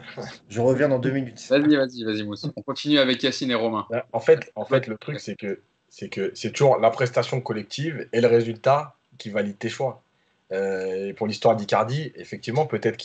Je 0.49 0.61
reviens 0.63 0.89
dans 0.89 0.99
deux 0.99 1.13
minutes. 1.13 1.47
Vas-y, 1.51 1.77
vas-y, 1.77 2.05
vas-y, 2.05 2.23
Mousse. 2.23 2.47
On 2.57 2.63
continue 2.63 2.99
avec 2.99 3.23
Yacine 3.23 3.51
et 3.51 3.55
Romain. 3.55 3.87
En 4.13 4.21
fait, 4.21 4.51
en 4.57 4.65
fait 4.65 4.87
le 4.87 4.97
truc, 4.97 5.21
c'est 5.21 5.37
que 5.37 5.61
c'est 5.97 6.09
que 6.09 6.33
c'est 6.35 6.51
toujours 6.51 6.79
la 6.79 6.91
prestation 6.91 7.41
collective 7.41 8.09
et 8.13 8.21
le 8.21 8.27
résultat 8.27 8.97
qui 9.17 9.31
valide 9.31 9.57
tes 9.57 9.69
choix. 9.69 10.03
Euh, 10.51 11.11
et 11.11 11.13
pour 11.13 11.29
l'histoire 11.29 11.55
d'Icardi, 11.55 12.11
effectivement, 12.17 12.67
peut-être 12.67 12.97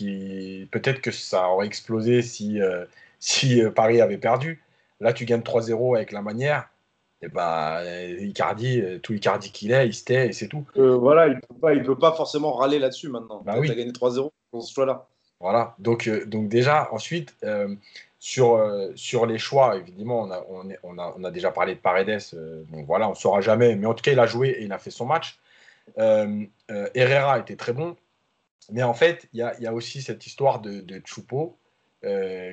peut 0.71 0.79
que 0.79 1.11
ça 1.11 1.49
aurait 1.49 1.67
explosé 1.67 2.23
si, 2.23 2.59
euh, 2.59 2.85
si 3.19 3.61
euh, 3.61 3.69
Paris 3.69 4.01
avait 4.01 4.17
perdu. 4.17 4.63
Là, 5.01 5.13
tu 5.13 5.25
gagnes 5.25 5.41
3-0 5.41 5.97
avec 5.97 6.11
la 6.11 6.23
manière. 6.23 6.67
Et 7.21 7.27
bah, 7.27 7.81
Icardi, 8.21 8.81
tout 9.03 9.13
Icardi 9.13 9.51
qu'il 9.51 9.71
est, 9.71 9.85
il 9.85 9.93
se 9.93 10.05
tait 10.05 10.29
et 10.29 10.33
c'est 10.33 10.47
tout. 10.47 10.65
voilà, 10.75 11.27
il 11.27 11.35
ne 11.35 11.83
peut, 11.83 11.97
pas 11.97 12.13
forcément 12.13 12.53
râler 12.53 12.79
là-dessus 12.79 13.09
maintenant. 13.09 13.43
Bah 13.45 13.59
tu 13.61 13.69
as 13.69 13.75
gagné 13.75 13.91
3-0 13.91 14.31
pour 14.49 14.63
ce 14.63 14.73
choix-là. 14.73 15.05
Voilà, 15.39 15.75
donc, 15.77 16.09
donc 16.27 16.49
déjà, 16.49 16.89
ensuite, 16.91 17.35
sur, 18.19 18.55
euh, 18.55 18.91
sur 18.95 19.25
les 19.25 19.37
choix, 19.37 19.77
évidemment, 19.77 20.21
on 20.21 20.31
a, 20.31 20.45
on, 20.83 20.97
a, 20.99 21.13
on 21.17 21.23
a, 21.23 21.31
déjà 21.31 21.51
parlé 21.51 21.75
de 21.75 21.79
Paredes, 21.79 22.19
euh, 22.33 22.63
donc 22.65 22.85
voilà, 22.85 23.07
on 23.07 23.11
ne 23.11 23.15
saura 23.15 23.39
jamais, 23.39 23.75
mais 23.75 23.87
en 23.87 23.93
tout 23.93 24.01
cas, 24.01 24.11
il 24.11 24.19
a 24.19 24.27
joué 24.27 24.49
et 24.49 24.63
il 24.63 24.73
a 24.73 24.77
fait 24.77 24.91
son 24.91 25.05
match. 25.05 25.39
Euh, 25.97 26.45
Herrera 26.93 27.39
était 27.39 27.55
très 27.55 27.71
bon, 27.71 27.95
mais 28.71 28.83
en 28.83 28.93
fait, 28.93 29.27
il 29.33 29.39
y 29.39 29.41
a, 29.41 29.57
y 29.59 29.65
a, 29.65 29.73
aussi 29.73 30.01
cette 30.01 30.27
histoire 30.27 30.59
de, 30.59 30.81
de 30.81 31.01
Choupo 31.05 31.57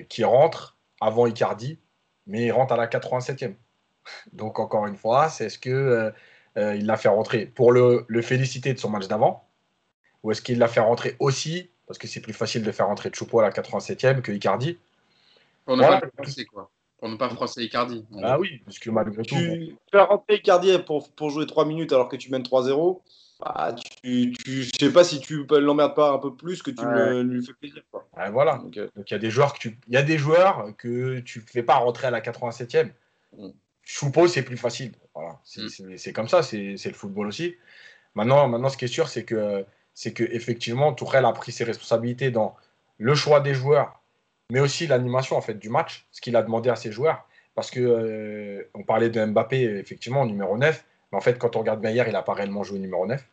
qui 0.09 0.25
rentre 0.25 0.77
avant 1.01 1.27
Icardi, 1.27 1.79
mais 2.27 2.47
il 2.47 2.53
rentre 2.53 2.73
à 2.73 2.77
la 2.77 2.87
87e. 2.87 3.55
Donc, 4.33 4.59
encore 4.59 4.87
une 4.87 4.97
fois, 4.97 5.29
c'est 5.29 5.49
qu'il 5.61 6.13
il 6.57 6.87
l'a 6.87 6.97
fait 6.97 7.09
rentrer 7.09 7.47
pour 7.47 7.71
le, 7.71 8.05
le 8.09 8.23
féliciter 8.23 8.73
de 8.73 8.79
son 8.79 8.89
match 8.89 9.09
d'avant, 9.09 9.47
ou 10.23 10.31
est-ce 10.31 10.43
qu'il 10.43 10.59
l'a 10.59 10.69
fait 10.69 10.81
rentrer 10.81 11.17
aussi, 11.19 11.71
parce 11.87 11.99
que 11.99 12.09
c'est 12.09 12.21
plus 12.21 12.33
facile 12.33 12.63
de 12.63 12.73
faire 12.73 12.87
rentrer 12.87 13.11
Choupo 13.13 13.41
à 13.41 13.43
la 13.43 13.51
87e 13.51 14.23
que 14.23 14.33
Icardi 14.33 14.79
pour 15.67 15.77
ne 15.77 15.83
pas 15.83 16.01
froisser, 16.17 16.45
quoi. 16.47 16.71
Pour 16.99 17.09
ne 17.11 17.17
pas 17.17 17.29
froisser 17.29 17.63
Icardi. 17.65 18.07
Ah 18.23 18.39
oui, 18.39 18.63
parce 18.65 18.79
que 18.79 18.89
malgré 18.89 19.23
tout. 19.23 19.35
Tu 19.35 19.77
fais 19.91 20.01
rentrer 20.01 20.37
Icardi 20.37 20.79
pour, 20.79 21.13
pour 21.13 21.31
jouer 21.31 21.47
3 21.47 21.67
minutes 21.67 21.93
alors 21.93 22.09
que 22.09 22.17
tu 22.17 22.31
mènes 22.31 22.43
3-0. 22.43 23.03
Bah, 23.41 23.75
tu, 24.03 24.33
tu, 24.33 24.63
je 24.63 24.71
sais 24.79 24.91
pas 24.91 25.05
si 25.05 25.21
tu 25.21 25.45
l'emmerdes 25.51 25.95
pas 25.95 26.13
un 26.13 26.19
peu 26.19 26.35
plus 26.35 26.63
que 26.63 26.71
tu 26.71 26.83
lui 26.83 27.45
fais 27.45 27.53
plaisir. 27.53 27.83
Quoi. 27.91 28.07
voilà. 28.31 28.63
Euh, 28.77 28.89
Donc 28.97 29.11
il 29.11 29.13
y 29.13 29.15
a 29.15 29.19
des 29.19 29.31
joueurs 29.31 29.53
que 29.53 29.59
tu, 29.59 29.79
il 29.89 29.95
y 29.95 29.99
a 29.99 30.03
des 30.03 30.17
joueurs 30.17 30.75
que 30.79 31.19
tu 31.21 31.41
fais 31.41 31.63
pas 31.63 31.75
rentrer 31.75 32.07
à 32.07 32.11
la 32.11 32.23
87e. 32.23 32.93
Mm. 33.37 33.49
Choupo 33.83 34.27
c'est 34.27 34.43
plus 34.43 34.57
facile. 34.57 34.93
Voilà. 35.15 35.39
Mm. 35.57 35.97
C'est 35.99 36.13
comme 36.15 36.29
ça, 36.29 36.43
c'est 36.43 36.83
le 36.83 36.95
football 36.95 37.27
aussi. 37.27 37.57
Maintenant, 38.15 38.49
maintenant, 38.49 38.71
ce 38.71 38.79
qui 38.79 38.87
est 38.87 38.89
sûr, 38.89 39.09
c'est 39.09 39.25
que 39.25 39.67
c'est 39.93 40.15
que 40.15 40.25
effectivement, 40.25 40.95
Tourelle 40.95 41.27
a 41.27 41.33
pris 41.33 41.53
ses 41.53 41.65
responsabilités 41.65 42.31
dans 42.31 42.57
le 42.97 43.15
choix 43.15 43.41
des 43.41 43.53
joueurs 43.53 44.01
mais 44.51 44.61
aussi 44.61 44.87
l'animation 44.87 45.37
en 45.37 45.41
fait 45.41 45.55
du 45.55 45.69
match, 45.69 46.07
ce 46.13 46.21
qu'il 46.21 46.37
a 46.37 46.43
demandé 46.43 46.71
à 46.71 46.77
ses 46.77 46.93
joueurs. 46.93 47.27
Parce 47.55 47.71
que 47.71 47.81
euh, 47.81 48.69
on 48.75 48.83
parlait 48.83 49.09
de 49.09 49.25
Mbappé 49.25 49.63
effectivement 49.63 50.27
numéro 50.27 50.59
9, 50.59 50.85
mais 51.11 51.19
en 51.19 51.21
fait 51.21 51.39
quand 51.39 51.57
on 51.57 51.61
regarde 51.61 51.81
bien 51.81 51.91
hier, 51.91 52.07
il 52.07 52.13
n'a 52.13 52.23
pas 52.23 52.35
réellement 52.35 52.63
joué 52.63 52.79
numéro 52.79 53.07
9. 53.07 53.25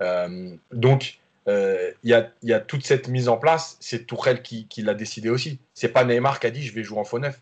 Euh, 0.00 0.56
donc 0.72 1.18
euh, 1.48 1.90
il 2.02 2.10
y, 2.10 2.14
a, 2.14 2.30
y, 2.42 2.52
a, 2.52 2.60
toute 2.60 2.86
cette 2.86 3.08
mise 3.08 3.28
en 3.28 3.36
place, 3.36 3.76
c'est 3.80 4.06
Tourelle 4.06 4.42
qui, 4.42 4.66
qui 4.68 4.82
l'a 4.82 4.94
décidé 4.94 5.28
aussi. 5.28 5.58
C'est 5.74 5.88
pas 5.88 6.04
Neymar 6.04 6.40
qui 6.40 6.46
a 6.46 6.50
dit 6.50 6.62
je 6.62 6.72
vais 6.72 6.84
jouer 6.84 6.98
en 6.98 7.04
faux 7.04 7.18
neuf. 7.18 7.40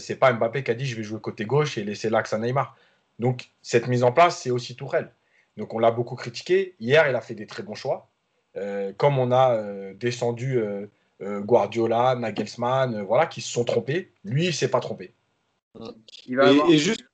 c'est 0.00 0.16
pas 0.16 0.32
Mbappé 0.32 0.64
qui 0.64 0.70
a 0.70 0.74
dit 0.74 0.86
je 0.86 0.96
vais 0.96 1.02
jouer 1.02 1.20
côté 1.20 1.44
gauche 1.44 1.78
et 1.78 1.84
laisser 1.84 2.10
l'axe 2.10 2.32
à 2.32 2.38
Neymar. 2.38 2.76
Donc 3.18 3.50
cette 3.62 3.86
mise 3.86 4.02
en 4.02 4.12
place, 4.12 4.40
c'est 4.42 4.50
aussi 4.50 4.76
Tourelle. 4.76 5.10
Donc 5.58 5.74
on 5.74 5.78
l'a 5.78 5.90
beaucoup 5.90 6.16
critiqué. 6.16 6.74
Hier, 6.80 7.08
il 7.08 7.14
a 7.14 7.20
fait 7.20 7.34
des 7.34 7.46
très 7.46 7.62
bons 7.62 7.74
choix. 7.74 8.08
comme 8.96 9.18
on 9.18 9.30
a 9.30 9.92
descendu 9.92 10.58
euh, 10.58 10.86
Guardiola, 11.40 12.14
Nagelsmann, 12.16 12.94
euh, 12.94 13.02
voilà, 13.02 13.26
qui 13.26 13.40
se 13.40 13.52
sont 13.52 13.64
trompés. 13.64 14.12
Lui, 14.24 14.46
il 14.46 14.54
s'est 14.54 14.70
pas 14.70 14.80
trompé. 14.80 15.14
et, 16.26 16.78
juste 16.78 17.04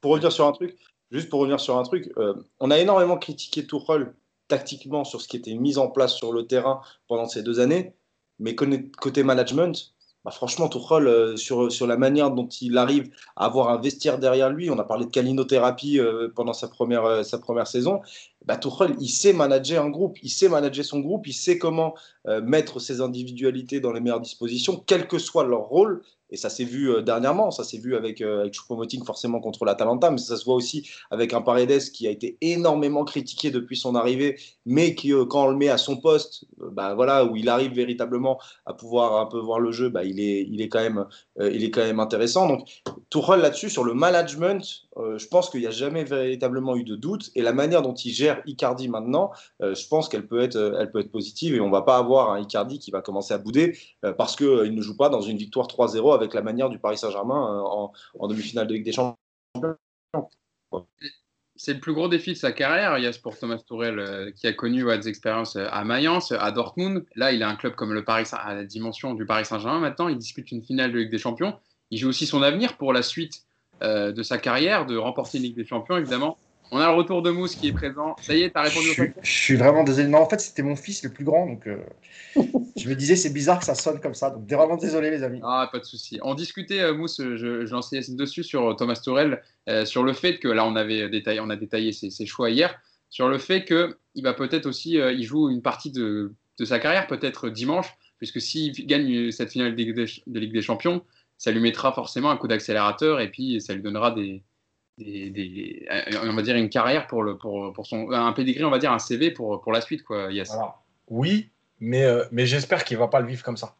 pour 0.00 0.12
revenir 0.12 0.32
sur 0.32 0.46
un 0.46 0.52
truc, 0.52 0.76
juste 1.10 1.28
pour 1.28 1.40
revenir 1.40 1.60
sur 1.60 1.76
un 1.76 1.82
truc, 1.82 2.12
euh, 2.16 2.34
on 2.60 2.70
a 2.70 2.78
énormément 2.78 3.18
critiqué 3.18 3.66
Tuchel 3.66 4.14
tactiquement 4.48 5.04
sur 5.04 5.20
ce 5.20 5.28
qui 5.28 5.36
était 5.36 5.54
mis 5.54 5.78
en 5.78 5.88
place 5.88 6.14
sur 6.14 6.32
le 6.32 6.46
terrain 6.46 6.80
pendant 7.08 7.26
ces 7.26 7.42
deux 7.42 7.58
années, 7.58 7.94
mais 8.38 8.54
côté 8.54 9.22
management, 9.24 9.94
bah 10.26 10.32
franchement, 10.32 10.68
Tuchel, 10.68 11.38
sur, 11.38 11.72
sur 11.72 11.86
la 11.86 11.96
manière 11.96 12.30
dont 12.32 12.48
il 12.60 12.76
arrive 12.76 13.10
à 13.36 13.46
avoir 13.46 13.70
un 13.70 13.80
vestiaire 13.80 14.18
derrière 14.18 14.50
lui, 14.50 14.68
on 14.70 14.78
a 14.78 14.84
parlé 14.84 15.06
de 15.06 15.10
calinothérapie 15.10 16.00
pendant 16.34 16.52
sa 16.52 16.68
première, 16.68 17.24
sa 17.24 17.38
première 17.38 17.66
saison, 17.66 18.02
bah, 18.46 18.60
il 19.00 19.08
sait 19.08 19.32
manager 19.32 19.84
un 19.84 19.90
groupe, 19.90 20.18
il 20.22 20.30
sait 20.30 20.48
manager 20.48 20.84
son 20.84 21.00
groupe, 21.00 21.26
il 21.26 21.32
sait 21.32 21.58
comment 21.58 21.94
euh, 22.28 22.40
mettre 22.40 22.78
ses 22.78 23.00
individualités 23.00 23.80
dans 23.80 23.92
les 23.92 24.00
meilleures 24.00 24.20
dispositions, 24.20 24.82
quel 24.86 25.08
que 25.08 25.18
soit 25.18 25.44
leur 25.44 25.62
rôle. 25.62 26.02
Et 26.30 26.36
ça 26.36 26.50
s'est 26.50 26.64
vu 26.64 26.90
euh, 26.90 27.02
dernièrement, 27.02 27.50
ça 27.50 27.62
s'est 27.62 27.78
vu 27.78 27.94
avec, 27.94 28.20
euh, 28.20 28.48
Choupo-Moting 28.50 29.04
forcément 29.04 29.40
contre 29.40 29.64
l'Atalanta, 29.64 30.10
mais 30.10 30.18
ça 30.18 30.36
se 30.36 30.44
voit 30.44 30.54
aussi 30.54 30.88
avec 31.10 31.32
un 31.32 31.42
Paredes 31.42 31.90
qui 31.92 32.06
a 32.06 32.10
été 32.10 32.36
énormément 32.40 33.04
critiqué 33.04 33.50
depuis 33.50 33.76
son 33.76 33.94
arrivée, 33.94 34.38
mais 34.64 34.94
qui, 34.94 35.12
euh, 35.12 35.24
quand 35.24 35.46
on 35.46 35.50
le 35.50 35.56
met 35.56 35.68
à 35.68 35.78
son 35.78 35.96
poste, 35.96 36.44
euh, 36.60 36.70
bah, 36.70 36.94
voilà, 36.94 37.24
où 37.24 37.36
il 37.36 37.48
arrive 37.48 37.72
véritablement 37.72 38.40
à 38.64 38.74
pouvoir 38.74 39.20
un 39.20 39.26
peu 39.26 39.38
voir 39.38 39.60
le 39.60 39.70
jeu, 39.70 39.88
bah, 39.88 40.04
il, 40.04 40.18
est, 40.20 40.46
il, 40.50 40.60
est 40.60 40.68
quand 40.68 40.80
même, 40.80 41.06
il 41.38 41.62
est 41.62 41.70
quand 41.70 41.84
même 41.84 42.00
intéressant. 42.00 42.48
Donc 42.48 42.82
Tourelle 43.10 43.40
là-dessus, 43.40 43.70
sur 43.70 43.84
le 43.84 43.94
management, 43.94 44.85
euh, 44.98 45.18
je 45.18 45.28
pense 45.28 45.50
qu'il 45.50 45.60
n'y 45.60 45.66
a 45.66 45.70
jamais 45.70 46.04
véritablement 46.04 46.76
eu 46.76 46.84
de 46.84 46.96
doute. 46.96 47.30
Et 47.34 47.42
la 47.42 47.52
manière 47.52 47.82
dont 47.82 47.94
il 47.94 48.12
gère 48.12 48.42
Icardi 48.46 48.88
maintenant, 48.88 49.30
euh, 49.62 49.74
je 49.74 49.86
pense 49.88 50.08
qu'elle 50.08 50.26
peut, 50.26 50.40
être, 50.40 51.02
positive. 51.10 51.54
Et 51.54 51.60
on 51.60 51.66
ne 51.66 51.72
va 51.72 51.82
pas 51.82 51.98
avoir 51.98 52.30
un 52.30 52.40
Icardi 52.40 52.78
qui 52.78 52.90
va 52.90 53.02
commencer 53.02 53.34
à 53.34 53.38
bouder 53.38 53.78
euh, 54.04 54.12
parce 54.12 54.36
qu'il 54.36 54.74
ne 54.74 54.82
joue 54.82 54.96
pas 54.96 55.08
dans 55.08 55.20
une 55.20 55.36
victoire 55.36 55.66
3-0 55.66 56.14
avec 56.14 56.34
la 56.34 56.42
manière 56.42 56.70
du 56.70 56.78
Paris 56.78 56.98
Saint-Germain 56.98 57.62
en, 58.18 58.28
demi-finale 58.28 58.66
de 58.66 58.74
Ligue 58.74 58.84
des 58.84 58.92
Champions. 58.92 59.16
C'est 61.58 61.72
le 61.72 61.80
plus 61.80 61.94
gros 61.94 62.08
défi 62.08 62.32
de 62.32 62.36
sa 62.36 62.52
carrière, 62.52 62.98
Yas, 62.98 63.18
pour 63.22 63.38
Thomas 63.38 63.58
Tourel, 63.58 64.32
qui 64.36 64.46
a 64.46 64.52
connu 64.52 64.84
des 64.84 65.08
expériences 65.08 65.56
à 65.56 65.84
Mayence, 65.84 66.32
à 66.32 66.50
Dortmund. 66.52 67.06
Là, 67.14 67.32
il 67.32 67.42
a 67.42 67.48
un 67.48 67.56
club 67.56 67.74
comme 67.74 67.94
le 67.94 68.04
Paris 68.04 68.28
à 68.32 68.54
la 68.54 68.64
dimension 68.64 69.14
du 69.14 69.24
Paris 69.24 69.46
Saint-Germain. 69.46 69.80
Maintenant, 69.80 70.08
il 70.08 70.18
dispute 70.18 70.52
une 70.52 70.62
finale 70.62 70.92
de 70.92 70.98
Ligue 70.98 71.10
des 71.10 71.18
Champions. 71.18 71.54
Il 71.90 71.98
joue 71.98 72.08
aussi 72.08 72.26
son 72.26 72.42
avenir 72.42 72.76
pour 72.76 72.92
la 72.92 73.02
suite 73.02 73.46
euh, 73.82 74.12
de 74.12 74.22
sa 74.22 74.38
carrière, 74.38 74.86
de 74.86 74.96
remporter 74.96 75.38
une 75.38 75.44
Ligue 75.44 75.56
des 75.56 75.66
Champions, 75.66 75.96
évidemment. 75.96 76.38
On 76.72 76.78
a 76.78 76.90
le 76.90 76.96
retour 76.96 77.22
de 77.22 77.30
Mousse 77.30 77.54
qui 77.54 77.68
est 77.68 77.72
présent. 77.72 78.16
Ça 78.20 78.34
y 78.34 78.42
est, 78.42 78.50
t'as 78.50 78.64
Je 78.64 78.70
répondu 78.70 78.88
au 78.88 78.92
suis, 78.92 79.02
question 79.04 79.20
je 79.22 79.30
suis 79.30 79.54
vraiment 79.54 79.84
désolé. 79.84 80.08
Non, 80.08 80.18
en 80.18 80.28
fait, 80.28 80.40
c'était 80.40 80.62
mon 80.64 80.74
fils 80.74 81.04
le 81.04 81.10
plus 81.10 81.24
grand, 81.24 81.46
donc 81.46 81.64
euh, 81.68 81.76
je 82.76 82.88
me 82.88 82.94
disais, 82.94 83.14
c'est 83.14 83.32
bizarre 83.32 83.60
que 83.60 83.64
ça 83.64 83.76
sonne 83.76 84.00
comme 84.00 84.14
ça. 84.14 84.30
Donc, 84.30 84.50
vraiment 84.50 84.76
désolé, 84.76 85.10
les 85.10 85.22
amis. 85.22 85.40
Ah, 85.44 85.68
pas 85.70 85.78
de 85.78 85.84
souci. 85.84 86.18
On 86.22 86.34
discutait, 86.34 86.80
euh, 86.80 86.92
Mousse, 86.92 87.20
je, 87.20 87.64
je 87.64 87.72
lançais 87.72 88.00
dessus 88.08 88.42
sur 88.42 88.70
euh, 88.70 88.74
Thomas 88.74 88.96
Torel, 88.96 89.42
euh, 89.68 89.84
sur 89.84 90.02
le 90.02 90.12
fait 90.12 90.38
que 90.38 90.48
là, 90.48 90.66
on 90.66 90.74
avait 90.74 91.08
détaillé, 91.08 91.38
on 91.38 91.50
a 91.50 91.56
détaillé 91.56 91.92
ses, 91.92 92.10
ses 92.10 92.26
choix 92.26 92.50
hier, 92.50 92.76
sur 93.10 93.28
le 93.28 93.38
fait 93.38 93.64
que 93.64 93.96
il 94.16 94.24
va 94.24 94.34
peut-être 94.34 94.66
aussi, 94.66 94.94
il 94.94 95.22
joue 95.22 95.48
une 95.50 95.62
partie 95.62 95.92
de, 95.92 96.32
de 96.58 96.64
sa 96.64 96.80
carrière, 96.80 97.06
peut-être 97.06 97.48
dimanche, 97.48 97.94
puisque 98.18 98.40
s'il 98.40 98.72
gagne 98.86 99.30
cette 99.30 99.52
finale 99.52 99.76
de 99.76 100.40
Ligue 100.40 100.52
des 100.52 100.62
Champions, 100.62 101.02
ça 101.38 101.50
lui 101.50 101.60
mettra 101.60 101.92
forcément 101.92 102.30
un 102.30 102.36
coup 102.36 102.48
d'accélérateur 102.48 103.20
et 103.20 103.30
puis 103.30 103.60
ça 103.60 103.74
lui 103.74 103.82
donnera 103.82 104.10
des, 104.10 104.42
on 104.98 106.34
va 106.34 106.42
dire 106.42 106.56
une 106.56 106.70
carrière 106.70 107.06
pour 107.06 107.22
le, 107.22 107.36
pour, 107.36 107.72
pour 107.72 107.86
son, 107.86 108.10
un 108.10 108.32
pedigree, 108.32 108.64
on 108.64 108.70
va 108.70 108.78
dire 108.78 108.92
un 108.92 108.98
CV 108.98 109.30
pour, 109.30 109.60
pour 109.60 109.72
la 109.72 109.80
suite, 109.80 110.02
quoi. 110.02 110.28
Oui, 111.08 111.50
mais, 111.80 112.04
euh, 112.04 112.24
mais 112.32 112.46
j'espère 112.46 112.84
qu'il 112.84 112.96
va 112.96 113.08
pas 113.08 113.20
le 113.20 113.26
vivre 113.26 113.42
comme 113.42 113.56
ça. 113.56 113.74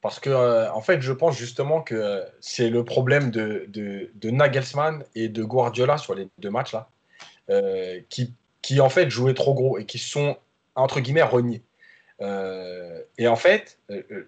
Parce 0.00 0.20
que, 0.20 0.30
euh, 0.30 0.70
en 0.72 0.80
fait, 0.80 1.00
je 1.00 1.12
pense 1.12 1.36
justement 1.36 1.82
que 1.82 2.22
c'est 2.40 2.70
le 2.70 2.84
problème 2.84 3.30
de, 3.30 3.64
de, 3.68 4.10
de 4.14 4.30
Nagelsmann 4.30 5.04
et 5.14 5.28
de 5.28 5.42
Guardiola 5.42 5.98
sur 5.98 6.14
les 6.14 6.28
deux 6.38 6.50
matchs 6.50 6.72
là, 6.72 6.88
euh, 7.50 8.00
qui, 8.08 8.34
qui 8.62 8.80
en 8.80 8.90
fait 8.90 9.10
jouaient 9.10 9.34
trop 9.34 9.54
gros 9.54 9.78
et 9.78 9.86
qui 9.86 9.98
sont, 9.98 10.36
entre 10.76 11.00
guillemets, 11.00 11.22
reniés. 11.22 11.62
Et 12.20 13.28
en 13.28 13.36
fait, 13.36 13.78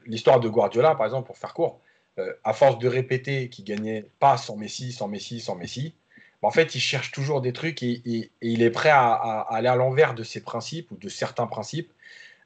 l'histoire 0.06 0.38
de 0.38 0.48
Guardiola, 0.48 0.94
par 0.94 1.06
exemple, 1.06 1.26
pour 1.26 1.38
faire 1.38 1.54
court, 1.54 1.80
euh, 2.18 2.32
à 2.44 2.52
force 2.52 2.78
de 2.78 2.88
répéter 2.88 3.48
qu'il 3.48 3.64
gagnait 3.64 4.04
pas 4.18 4.36
sans 4.36 4.56
Messi, 4.56 4.92
sans 4.92 5.08
Messi, 5.08 5.40
sans 5.40 5.54
Messi, 5.54 5.94
bah, 6.42 6.48
en 6.48 6.50
fait, 6.50 6.74
il 6.74 6.80
cherche 6.80 7.12
toujours 7.12 7.40
des 7.40 7.52
trucs 7.52 7.82
et, 7.82 8.30
il 8.40 8.62
est 8.62 8.70
prêt 8.70 8.90
à, 8.90 9.12
aller 9.48 9.68
à 9.68 9.76
l'envers 9.76 10.14
de 10.14 10.22
ses 10.22 10.40
principes 10.40 10.90
ou 10.90 10.96
de 10.96 11.08
certains 11.08 11.46
principes 11.46 11.92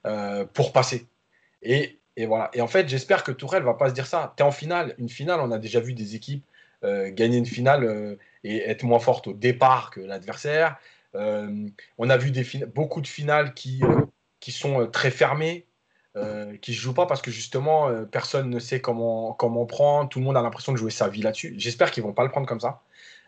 euh, 0.07 0.45
pour 0.45 0.73
passer. 0.73 1.07
Et, 1.63 1.99
voilà. 2.27 2.51
Et 2.53 2.61
en 2.61 2.69
fait, 2.69 2.89
j'espère 2.89 3.25
que 3.25 3.33
Tourelle 3.33 3.63
va 3.63 3.75
pas 3.75 3.89
se 3.89 3.95
dire 3.95 4.07
ça. 4.07 4.35
Tu 4.37 4.43
es 4.43 4.47
en 4.47 4.53
finale. 4.53 4.95
Une 4.99 5.09
finale, 5.09 5.41
on 5.41 5.51
a 5.51 5.59
déjà 5.59 5.81
vu 5.81 5.95
des 5.95 6.15
équipes 6.15 6.45
euh, 6.85 7.11
gagner 7.11 7.39
une 7.39 7.47
finale 7.47 8.19
et 8.45 8.59
être 8.69 8.85
moins 8.85 8.99
fortes 8.99 9.27
au 9.29 9.33
départ 9.33 9.91
que 9.91 10.01
l'adversaire. 10.01 10.77
On 11.15 12.11
a 12.11 12.17
vu 12.17 12.33
beaucoup 12.75 13.01
de 13.01 13.07
finales 13.07 13.55
qui, 13.55 13.81
sont 14.51 14.87
très 14.89 15.11
fermées, 15.11 15.67
euh, 16.17 16.57
qui 16.59 16.71
ne 16.71 16.77
se 16.77 16.81
jouent 16.81 16.95
pas 16.95 17.07
parce 17.07 17.23
que 17.23 17.33
justement, 17.33 17.89
euh, 17.89 18.05
personne 18.05 18.49
ne 18.49 18.61
sait 18.61 18.81
comment, 18.81 19.33
comment 19.33 19.67
prendre. 19.67 20.09
Tout 20.09 20.21
le 20.21 20.25
monde 20.25 20.37
a 20.37 20.43
l'impression 20.43 20.71
de 20.71 20.77
jouer 20.77 20.93
sa 20.93 21.09
vie 21.09 21.23
là-dessus. 21.23 21.55
J'espère 21.59 21.91
qu'ils 21.91 22.05
vont 22.05 22.13
pas 22.13 22.23
le 22.23 22.31
prendre 22.31 22.47
comme 22.47 22.61
ça. 22.61 22.83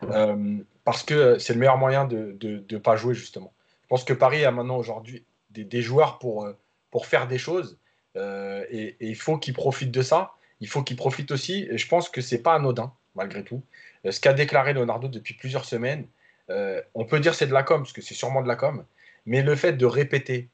Euh, 0.04 0.58
parce 0.84 1.02
que 1.02 1.36
c'est 1.38 1.52
le 1.52 1.58
meilleur 1.58 1.78
moyen 1.78 2.04
de 2.04 2.36
ne 2.40 2.78
pas 2.78 2.94
jouer, 2.94 3.14
justement. 3.14 3.52
Je 3.82 3.88
pense 3.88 4.04
que 4.04 4.12
Paris 4.12 4.44
a 4.44 4.52
maintenant 4.52 4.76
aujourd'hui 4.76 5.24
des, 5.50 5.64
des 5.64 5.82
joueurs 5.82 6.20
pour, 6.20 6.48
pour 6.92 7.06
faire 7.06 7.26
des 7.26 7.38
choses. 7.38 7.76
Et, 8.14 8.96
il 9.00 9.16
faut 9.16 9.36
qu'ils 9.36 9.54
profitent 9.54 9.90
de 9.90 10.02
ça. 10.02 10.32
Il 10.60 10.68
faut 10.68 10.84
qu'ils 10.84 10.96
profitent 10.96 11.32
aussi. 11.32 11.66
Et 11.68 11.78
je 11.78 11.88
pense 11.88 12.08
que 12.08 12.20
c'est 12.20 12.38
pas 12.38 12.54
anodin, 12.54 12.92
malgré 13.16 13.42
tout. 13.42 13.62
Ce 14.08 14.20
qu'a 14.20 14.32
déclaré 14.32 14.74
Leonardo 14.74 15.08
depuis 15.08 15.34
plusieurs 15.34 15.64
semaines, 15.64 16.06
on 16.48 17.04
peut 17.04 17.18
dire 17.18 17.34
c'est 17.34 17.48
de 17.48 17.52
la 17.52 17.64
com, 17.64 17.82
parce 17.82 17.92
que 17.92 18.02
c'est 18.02 18.14
sûrement 18.14 18.42
de 18.42 18.48
la 18.48 18.54
com. 18.54 18.84
Mais 19.24 19.42
le 19.42 19.56
fait 19.56 19.72
de 19.72 19.86
répéter, 19.86 20.48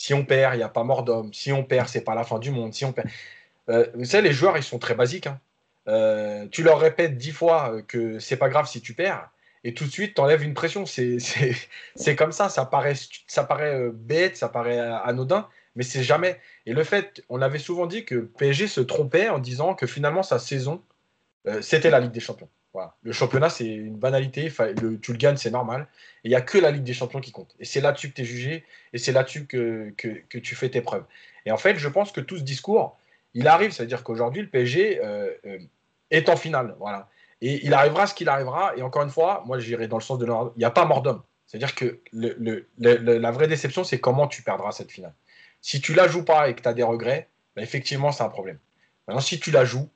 si 0.00 0.14
on 0.14 0.24
perd, 0.24 0.54
il 0.54 0.56
n'y 0.56 0.62
a 0.62 0.70
pas 0.70 0.82
mort 0.82 1.02
d'homme. 1.02 1.30
Si 1.34 1.52
on 1.52 1.62
perd, 1.62 1.86
c'est 1.88 2.00
pas 2.00 2.14
la 2.14 2.24
fin 2.24 2.38
du 2.38 2.50
monde. 2.50 2.72
Si 2.72 2.86
on 2.86 2.92
perd, 2.92 3.08
Euh, 3.68 3.86
vous 3.94 4.06
savez, 4.06 4.26
les 4.28 4.34
joueurs, 4.34 4.56
ils 4.56 4.62
sont 4.62 4.78
très 4.78 4.94
basiques. 4.94 5.26
hein. 5.26 5.38
Euh, 5.88 6.48
tu 6.50 6.62
leur 6.62 6.78
répètes 6.80 7.18
dix 7.18 7.32
fois 7.32 7.74
euh, 7.74 7.82
que 7.82 8.18
c'est 8.18 8.38
pas 8.38 8.48
grave 8.48 8.66
si 8.66 8.80
tu 8.80 8.94
perds, 8.94 9.30
et 9.62 9.74
tout 9.74 9.84
de 9.84 9.90
suite, 9.90 10.14
tu 10.14 10.20
enlèves 10.22 10.42
une 10.42 10.54
pression. 10.54 10.86
C'est- 10.86 11.18
comme 12.16 12.32
ça. 12.32 12.48
Ça 12.48 12.64
paraît, 12.64 12.94
ça 13.26 13.44
paraît 13.44 13.74
euh, 13.74 13.90
bête, 13.92 14.38
ça 14.38 14.48
paraît 14.48 14.78
anodin, 14.80 15.46
mais 15.76 15.82
c'est 15.84 16.02
jamais. 16.02 16.40
Et 16.64 16.72
le 16.72 16.82
fait, 16.84 17.22
on 17.28 17.42
avait 17.42 17.58
souvent 17.58 17.86
dit 17.86 18.06
que 18.06 18.16
PSG 18.38 18.68
se 18.68 18.80
trompait 18.80 19.28
en 19.28 19.38
disant 19.38 19.74
que 19.74 19.86
finalement 19.86 20.22
sa 20.22 20.38
saison, 20.38 20.82
c'était 21.60 21.90
la 21.90 22.00
Ligue 22.00 22.12
des 22.12 22.20
Champions. 22.20 22.48
Le 23.02 23.12
championnat, 23.12 23.50
c'est 23.50 23.66
une 23.66 23.96
banalité. 23.96 24.52
le- 24.80 24.98
tu 24.98 25.12
le 25.12 25.18
gagnes, 25.18 25.36
c'est 25.36 25.50
normal. 25.50 25.88
Et 26.24 26.28
il 26.28 26.30
n'y 26.30 26.36
a 26.36 26.40
que 26.40 26.58
la 26.58 26.70
Ligue 26.70 26.84
des 26.84 26.92
Champions 26.92 27.20
qui 27.20 27.32
compte. 27.32 27.54
Et 27.58 27.64
c'est 27.64 27.80
là-dessus 27.80 28.10
que 28.10 28.14
tu 28.14 28.22
es 28.22 28.24
jugé, 28.24 28.64
et 28.92 28.98
c'est 28.98 29.12
là-dessus 29.12 29.46
que, 29.46 29.92
que, 29.96 30.38
tu 30.38 30.54
fais 30.54 30.68
tes 30.68 30.80
preuves. 30.80 31.04
Et 31.46 31.50
en 31.50 31.56
fait, 31.56 31.76
je 31.76 31.88
pense 31.88 32.12
que 32.12 32.20
tout 32.20 32.36
ce 32.36 32.42
discours, 32.42 32.96
il 33.34 33.48
arrive, 33.48 33.72
c'est-à-dire 33.72 34.04
qu'aujourd'hui, 34.04 34.42
le 34.42 34.48
PSG 34.48 35.00
euh, 35.02 35.30
euh, 35.46 35.58
est 36.10 36.28
en 36.28 36.36
finale. 36.36 36.76
Voilà. 36.78 37.08
Et 37.40 37.64
il 37.64 37.74
arrivera 37.74 38.06
ce 38.06 38.14
qu'il 38.14 38.28
arrivera. 38.28 38.76
Et 38.76 38.82
encore 38.82 39.02
une 39.02 39.10
fois, 39.10 39.42
moi, 39.46 39.58
j'irai 39.58 39.88
dans 39.88 39.96
le 39.98 40.02
sens 40.02 40.18
de 40.18 40.26
Leonardo. 40.26 40.52
Il 40.56 40.60
n'y 40.60 40.64
a 40.64 40.70
pas 40.70 40.84
mort 40.84 41.02
d'homme. 41.02 41.22
C'est-à-dire 41.46 41.74
que 41.74 42.00
la 42.12 43.30
vraie 43.32 43.48
déception, 43.48 43.82
c'est 43.82 43.98
comment 43.98 44.28
tu 44.28 44.42
perdras 44.42 44.70
cette 44.70 44.92
finale. 44.92 45.14
Si 45.60 45.80
tu 45.80 45.94
la 45.94 46.06
joues 46.06 46.24
pas 46.24 46.48
et 46.48 46.54
que 46.54 46.62
tu 46.62 46.68
as 46.68 46.74
des 46.74 46.84
regrets, 46.84 47.28
ben, 47.56 47.62
effectivement, 47.62 48.12
c'est 48.12 48.22
un 48.22 48.28
problème. 48.28 48.58
Maintenant, 49.08 49.20
si 49.20 49.40
tu 49.40 49.50
la 49.50 49.64
joues, 49.64 49.88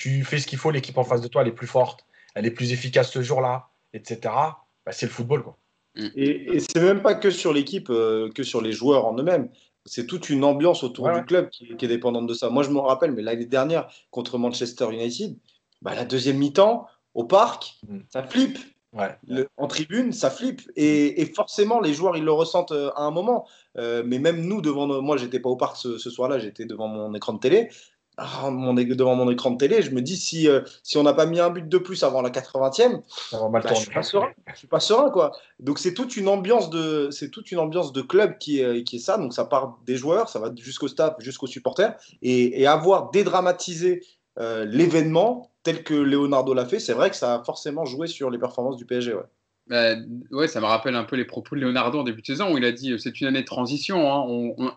tu 0.00 0.24
fais 0.24 0.38
ce 0.38 0.46
qu'il 0.46 0.58
faut, 0.58 0.70
l'équipe 0.70 0.96
en 0.96 1.04
face 1.04 1.20
de 1.20 1.28
toi, 1.28 1.42
elle 1.42 1.48
est 1.48 1.52
plus 1.52 1.66
forte, 1.66 2.06
elle 2.34 2.46
est 2.46 2.50
plus 2.50 2.72
efficace 2.72 3.10
ce 3.12 3.20
jour-là, 3.20 3.68
etc. 3.92 4.18
Ben, 4.86 4.92
c'est 4.92 5.04
le 5.06 5.12
football, 5.12 5.42
quoi. 5.42 5.56
Et, 5.96 6.54
et 6.56 6.60
c'est 6.60 6.80
même 6.80 7.02
pas 7.02 7.14
que 7.14 7.30
sur 7.30 7.52
l'équipe, 7.52 7.90
euh, 7.90 8.30
que 8.32 8.42
sur 8.42 8.62
les 8.62 8.72
joueurs 8.72 9.06
en 9.06 9.14
eux-mêmes. 9.18 9.50
C'est 9.84 10.06
toute 10.06 10.30
une 10.30 10.44
ambiance 10.44 10.84
autour 10.84 11.06
Ouais, 11.06 11.18
du 11.20 11.26
club 11.26 11.50
qui, 11.50 11.76
qui 11.76 11.84
est 11.84 11.88
dépendante 11.88 12.26
de 12.26 12.34
ça. 12.34 12.48
Moi, 12.48 12.62
je 12.62 12.70
me 12.70 12.78
rappelle, 12.78 13.12
mais 13.12 13.22
l'année 13.22 13.46
dernière, 13.46 13.88
contre 14.10 14.38
Manchester 14.38 14.86
United, 14.92 15.36
bah, 15.82 15.94
la 15.94 16.04
deuxième 16.04 16.38
mi-temps, 16.38 16.86
au 17.14 17.24
parc, 17.24 17.74
Mm. 17.88 17.98
ça 18.08 18.22
flippe. 18.22 18.58
Ouais. 18.92 19.14
Le- 19.28 19.48
en 19.56 19.66
tribune, 19.68 20.12
ça 20.12 20.30
flippe. 20.30 20.62
Et, 20.76 21.20
et 21.20 21.26
forcément, 21.26 21.80
les 21.80 21.92
joueurs, 21.94 22.16
ils 22.16 22.24
le 22.24 22.32
ressentent 22.32 22.72
euh, 22.72 22.90
à 22.96 23.02
un 23.02 23.10
moment. 23.10 23.46
Euh, 23.78 24.02
mais 24.06 24.18
même 24.18 24.40
nous, 24.46 24.60
devant 24.60 24.86
nos- 24.86 25.00
moi, 25.02 25.16
j'étais 25.16 25.40
pas 25.40 25.48
au 25.50 25.56
parc 25.56 25.76
ce, 25.76 25.96
ce 25.98 26.10
soir-là, 26.10 26.38
j'étais 26.38 26.64
devant 26.66 26.88
mon 26.88 27.14
écran 27.14 27.32
de 27.34 27.38
télé. 27.40 27.68
Ah, 28.22 28.50
mon, 28.50 28.74
devant 28.74 29.16
mon 29.16 29.30
écran 29.30 29.52
de 29.52 29.56
télé, 29.56 29.80
je 29.80 29.92
me 29.92 30.02
dis 30.02 30.18
si, 30.18 30.46
euh, 30.46 30.60
si 30.82 30.98
on 30.98 31.02
n'a 31.02 31.14
pas 31.14 31.24
mis 31.24 31.40
un 31.40 31.48
but 31.48 31.66
de 31.66 31.78
plus 31.78 32.02
avant 32.02 32.20
la 32.20 32.28
80e, 32.28 33.00
Ça 33.08 33.38
va 33.38 33.48
mal 33.48 33.62
bah, 33.62 33.70
je 33.72 33.80
suis 33.80 33.90
pas 33.90 34.02
serein. 34.02 34.28
Je 34.52 34.58
suis 34.58 34.68
pas 34.68 34.78
serein, 34.80 35.08
quoi. 35.08 35.32
Donc 35.58 35.78
c'est 35.78 35.94
toute 35.94 36.18
une 36.18 36.28
ambiance 36.28 36.68
de, 36.68 37.08
c'est 37.10 37.30
toute 37.30 37.50
une 37.50 37.58
ambiance 37.58 37.94
de 37.94 38.02
club 38.02 38.36
qui 38.36 38.60
est, 38.60 38.84
qui 38.84 38.96
est 38.96 38.98
ça. 38.98 39.16
Donc 39.16 39.32
ça 39.32 39.46
part 39.46 39.78
des 39.86 39.96
joueurs, 39.96 40.28
ça 40.28 40.38
va 40.38 40.52
jusqu'au 40.54 40.88
staff, 40.88 41.14
jusqu'aux 41.18 41.46
supporters, 41.46 41.96
et, 42.20 42.60
et 42.60 42.66
avoir 42.66 43.10
dédramatisé 43.10 44.02
euh, 44.38 44.64
l'événement 44.66 45.50
tel 45.62 45.82
que 45.82 45.94
Leonardo 45.94 46.54
l'a 46.54 46.64
fait, 46.66 46.78
c'est 46.78 46.92
vrai 46.92 47.10
que 47.10 47.16
ça 47.16 47.34
a 47.34 47.44
forcément 47.44 47.84
joué 47.84 48.06
sur 48.06 48.30
les 48.30 48.38
performances 48.38 48.76
du 48.76 48.86
PSG. 48.86 49.14
Ouais. 49.14 49.22
Bah, 49.66 49.94
ouais, 50.32 50.48
ça 50.48 50.60
me 50.60 50.66
rappelle 50.66 50.96
un 50.96 51.04
peu 51.04 51.14
les 51.14 51.24
propos 51.24 51.54
de 51.54 51.60
Leonardo 51.60 52.00
en 52.00 52.02
début 52.02 52.22
de 52.22 52.26
saison 52.26 52.52
où 52.52 52.58
il 52.58 52.64
a 52.64 52.72
dit 52.72 52.92
euh, 52.92 52.98
c'est 52.98 53.20
une 53.20 53.28
année 53.28 53.42
de 53.42 53.46
transition, 53.46 54.12
hein, 54.12 54.24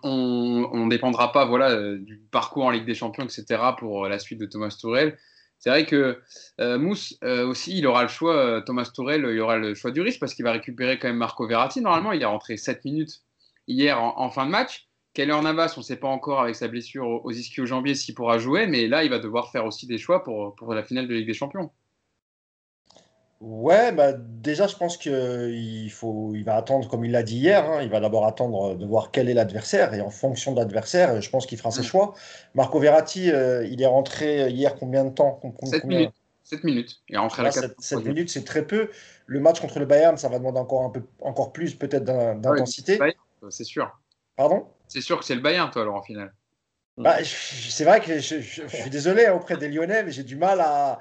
on 0.03 0.86
ne 0.86 0.89
dépendra 0.89 1.31
pas 1.31 1.45
voilà, 1.45 1.71
euh, 1.71 1.97
du 1.97 2.19
parcours 2.31 2.65
en 2.65 2.69
Ligue 2.69 2.86
des 2.86 2.93
Champions, 2.93 3.23
etc. 3.23 3.61
pour 3.77 4.05
euh, 4.05 4.09
la 4.09 4.19
suite 4.19 4.39
de 4.39 4.45
Thomas 4.45 4.75
Tourel. 4.79 5.17
C'est 5.57 5.69
vrai 5.69 5.86
que 5.86 6.19
euh, 6.59 6.77
Mousse 6.77 7.17
aussi, 7.23 7.77
il 7.77 7.88
aura 7.88 8.03
le 8.03 8.09
choix, 8.09 8.61
Thomas 8.65 8.91
Tourel, 8.93 9.25
il 9.31 9.39
aura 9.39 9.57
le 9.57 9.73
choix 9.75 9.91
du 9.91 10.01
risque 10.01 10.19
parce 10.19 10.34
qu'il 10.36 10.43
va 10.43 10.51
récupérer 10.51 10.99
quand 10.99 11.07
même 11.07 11.17
Marco 11.17 11.47
Verratti. 11.47 11.79
Normalement, 11.81 12.11
il 12.11 12.21
est 12.21 12.25
rentré 12.25 12.57
7 12.57 12.84
minutes 12.84 13.21
hier 13.67 14.01
en, 14.01 14.29
fin 14.29 14.45
de 14.45 14.51
match. 14.51 14.89
Keller 15.13 15.39
Navas, 15.41 15.73
on 15.77 15.79
ne 15.79 15.86
sait 15.86 15.95
pas 15.95 16.09
encore 16.09 16.41
avec 16.41 16.55
sa 16.55 16.67
blessure 16.67 17.07
aux 17.07 17.31
ischio-jambiers 17.31 17.95
s'il 17.95 18.13
pourra 18.13 18.39
jouer, 18.39 18.67
mais 18.67 18.88
là, 18.88 19.05
il 19.05 19.09
va 19.09 19.19
devoir 19.19 19.51
faire 19.51 19.65
aussi 19.65 19.88
des 19.88 19.97
choix 19.97 20.23
pour, 20.23 20.53
pour 20.55 20.73
la 20.73 20.84
finale 20.84 21.07
de 21.07 21.13
Ligue 21.13 21.27
des 21.27 21.34
Champions. 21.34 21.71
Ouais, 23.46 23.91
bah 23.91 24.14
déjà, 24.14 24.68
je 24.68 24.78
pense 24.78 24.96
qu'il 24.96 25.91
faut, 25.91 26.32
il 26.34 26.46
va 26.46 26.56
attendre, 26.56 26.88
comme 26.88 27.04
il 27.04 27.12
l'a 27.12 27.24
dit 27.24 27.36
hier, 27.36 27.70
hein, 27.70 27.82
il 27.82 27.89
va 27.89 28.00
d'abord 28.00 28.26
attendre 28.26 28.74
de 28.74 28.86
voir 28.86 29.12
quel 29.12 29.28
est 29.28 29.34
l'adversaire 29.34 29.94
et 29.94 30.00
en 30.00 30.10
fonction 30.10 30.54
de 30.54 30.60
l'adversaire, 30.60 31.22
je 31.22 31.30
pense 31.30 31.46
qu'il 31.46 31.58
fera 31.58 31.70
ses 31.70 31.82
mm. 31.82 31.86
choix. 31.86 32.14
Marco 32.56 32.80
Verratti, 32.80 33.30
euh, 33.30 33.68
il 33.68 33.82
est 33.82 33.86
rentré 33.86 34.50
hier 34.50 34.76
combien 34.76 35.04
de 35.04 35.10
temps? 35.10 35.41
7 35.62 35.84
minutes. 35.84 36.14
7 36.46 36.64
minutes. 36.64 37.02
Il 37.10 37.16
est 37.16 37.18
rentré 37.18 37.41
à 37.41 37.46
la 37.46 37.52
7, 37.52 37.76
7 37.80 38.06
minutes, 38.06 38.30
c'est 38.30 38.46
très 38.46 38.66
peu. 38.66 38.89
Le 39.26 39.41
match 39.41 39.60
contre 39.60 39.78
le 39.78 39.86
Bayern, 39.86 40.16
ça 40.16 40.30
va 40.30 40.39
demander 40.39 40.60
encore 40.60 40.84
un 40.84 40.89
peu, 40.89 41.02
encore 41.20 41.52
plus 41.52 41.76
peut-être 41.76 42.06
d'intensité. 42.06 42.98
c'est 43.50 43.66
sûr. 43.66 43.91
Pardon? 44.38 44.68
C'est 44.88 45.02
sûr 45.02 45.20
que 45.20 45.26
c'est 45.26 45.36
le 45.36 45.41
Bayern, 45.41 45.70
toi, 45.70 45.82
alors 45.82 45.96
en 45.96 46.02
finale. 46.02 46.34
Bah, 46.96 47.18
c'est 47.26 47.84
vrai 47.84 48.00
que 48.00 48.20
je, 48.20 48.39
je 48.39 48.68
suis 48.68 48.89
désolé 48.89 49.26
hein, 49.26 49.34
auprès 49.34 49.58
des 49.58 49.68
Lyonnais, 49.68 50.04
mais 50.04 50.12
j'ai 50.12 50.24
du 50.24 50.38
mal 50.38 50.62
à 50.62 51.00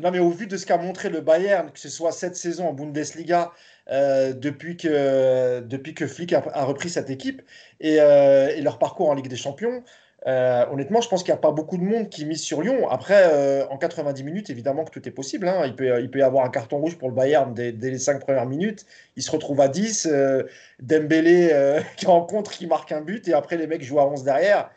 non, 0.00 0.10
mais 0.10 0.18
au 0.18 0.30
vu 0.30 0.46
de 0.46 0.56
ce 0.56 0.66
qu'a 0.66 0.78
montré 0.78 1.08
le 1.08 1.20
Bayern, 1.20 1.70
que 1.70 1.78
ce 1.78 1.88
soit 1.88 2.12
cette 2.12 2.36
saison 2.36 2.68
en 2.68 2.72
Bundesliga, 2.72 3.52
euh, 3.90 4.32
depuis, 4.32 4.76
que, 4.76 5.60
depuis 5.60 5.94
que 5.94 6.06
Flick 6.06 6.32
a, 6.32 6.40
repris 6.64 6.90
cette 6.90 7.10
équipe, 7.10 7.42
euh, 7.84 8.48
et, 8.48 8.60
leur 8.60 8.78
parcours 8.78 9.10
en 9.10 9.14
Ligue 9.14 9.28
des 9.28 9.36
Champions, 9.36 9.84
euh, 10.26 10.66
honnêtement, 10.72 11.00
je 11.00 11.08
pense 11.08 11.22
qu'il 11.22 11.32
n'y 11.32 11.38
a 11.38 11.40
pas 11.40 11.52
beaucoup 11.52 11.76
de 11.78 11.84
monde 11.84 12.08
qui 12.08 12.24
mise 12.24 12.42
sur 12.42 12.60
Lyon. 12.60 12.88
Après, 12.90 13.62
en 13.70 13.78
90 13.78 14.24
minutes, 14.24 14.50
évidemment 14.50 14.84
que 14.84 14.90
tout 14.90 15.06
est 15.08 15.12
possible. 15.12 15.46
Hein. 15.46 15.62
Il, 15.66 15.76
peut, 15.76 16.00
il 16.00 16.10
peut 16.10 16.18
y 16.18 16.22
avoir 16.22 16.44
un 16.44 16.50
carton 16.50 16.78
rouge 16.78 16.98
pour 16.98 17.08
le 17.08 17.14
Bayern 17.14 17.54
dès, 17.54 17.72
les 17.72 17.98
5 17.98 18.20
premières 18.20 18.46
minutes. 18.46 18.86
Il 19.16 19.22
se 19.22 19.30
retrouve 19.30 19.60
à 19.60 19.68
10. 19.68 20.08
Dembélé 20.80 21.80
qui 21.96 22.06
rencontre, 22.06 22.50
qui 22.50 22.66
marque 22.66 22.90
un 22.90 23.02
but, 23.02 23.28
et 23.28 23.34
après, 23.34 23.56
les 23.56 23.68
mecs 23.68 23.84
jouent 23.84 24.00
à 24.00 24.08
11 24.08 24.24
derrière. 24.24 24.68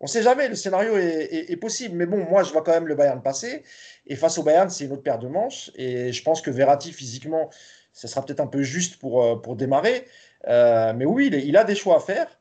On 0.00 0.06
ne 0.06 0.08
sait 0.08 0.22
jamais, 0.22 0.48
le 0.48 0.54
scénario 0.54 0.96
est, 0.96 1.56
possible. 1.60 1.94
Mais 1.94 2.06
bon, 2.06 2.24
moi, 2.24 2.42
je 2.42 2.52
vois 2.52 2.62
quand 2.62 2.72
même 2.72 2.88
le 2.88 2.94
Bayern 2.94 3.22
passer. 3.22 3.62
Et 4.06 4.16
face 4.16 4.38
au 4.38 4.42
Bayern, 4.42 4.70
c'est 4.70 4.86
une 4.86 4.92
autre 4.92 5.02
paire 5.02 5.18
de 5.18 5.28
manches. 5.28 5.70
Et 5.74 6.10
je 6.10 6.22
pense 6.22 6.40
que 6.40 6.50
Verratti, 6.50 6.90
physiquement, 6.90 7.50
ça 7.92 8.08
sera 8.08 8.24
peut-être 8.24 8.40
un 8.40 8.46
peu 8.46 8.62
juste 8.62 8.96
pour, 8.96 9.22
euh, 9.22 9.36
pour 9.36 9.56
démarrer. 9.56 10.06
Euh, 10.48 10.94
mais 10.94 11.04
oui, 11.04 11.26
il, 11.26 11.54
a 11.54 11.64
des 11.64 11.74
choix 11.74 11.96
à 11.96 12.00
faire. 12.00 12.38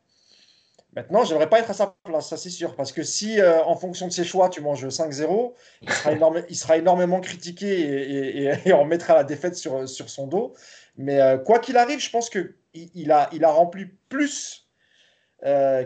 Maintenant, 0.95 1.25
j'aimerais 1.25 1.49
pas 1.49 1.59
être 1.59 1.69
à 1.69 1.73
sa 1.73 1.97
place, 2.05 2.29
ça 2.29 2.37
c'est 2.37 2.49
sûr. 2.49 2.77
Parce 2.77 2.93
que 2.93 3.03
si, 3.03 3.41
euh, 3.41 3.61
en 3.65 3.75
fonction 3.75 4.07
de 4.07 4.13
ses 4.13 4.23
choix, 4.23 4.47
tu 4.47 4.61
manges 4.61 4.87
5-0, 4.87 5.53
il, 5.81 6.55
sera 6.55 6.77
énormément 6.77 7.19
critiqué 7.19 8.47
et, 8.65 8.73
on 8.73 8.85
mettra 8.85 9.15
la 9.15 9.25
défaite 9.25 9.55
sur, 9.55 9.87
sur 9.87 10.09
son 10.09 10.27
dos. 10.27 10.53
Mais 10.95 11.19
quoi 11.45 11.59
qu'il 11.59 11.75
arrive, 11.75 11.99
je 11.99 12.09
pense 12.09 12.29
qu'il 12.29 12.55
il 12.73 13.11
a, 13.11 13.29
il 13.33 13.43
a 13.43 13.51
rempli 13.51 13.85
plus 14.07 14.68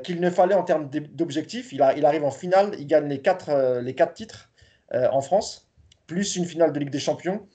qu'il 0.03 0.19
ne 0.19 0.29
fallait 0.29 0.55
en 0.55 0.63
termes 0.63 0.89
d'objectifs. 0.89 1.71
Il, 1.73 1.85
il, 1.97 2.05
arrive 2.05 2.23
en 2.23 2.31
finale, 2.31 2.75
il 2.79 2.87
gagne 2.87 3.07
les 3.07 3.21
quatre, 3.21 3.79
les 3.81 3.95
quatre 3.95 4.13
titres. 4.13 4.49
Euh, 4.93 5.07
en 5.11 5.21
France, 5.21 5.67
plus 6.07 6.35
une 6.35 6.45
finale 6.45 6.71
de 6.71 6.79
Ligue 6.79 6.91
des 6.91 6.99
Champions. 6.99 7.47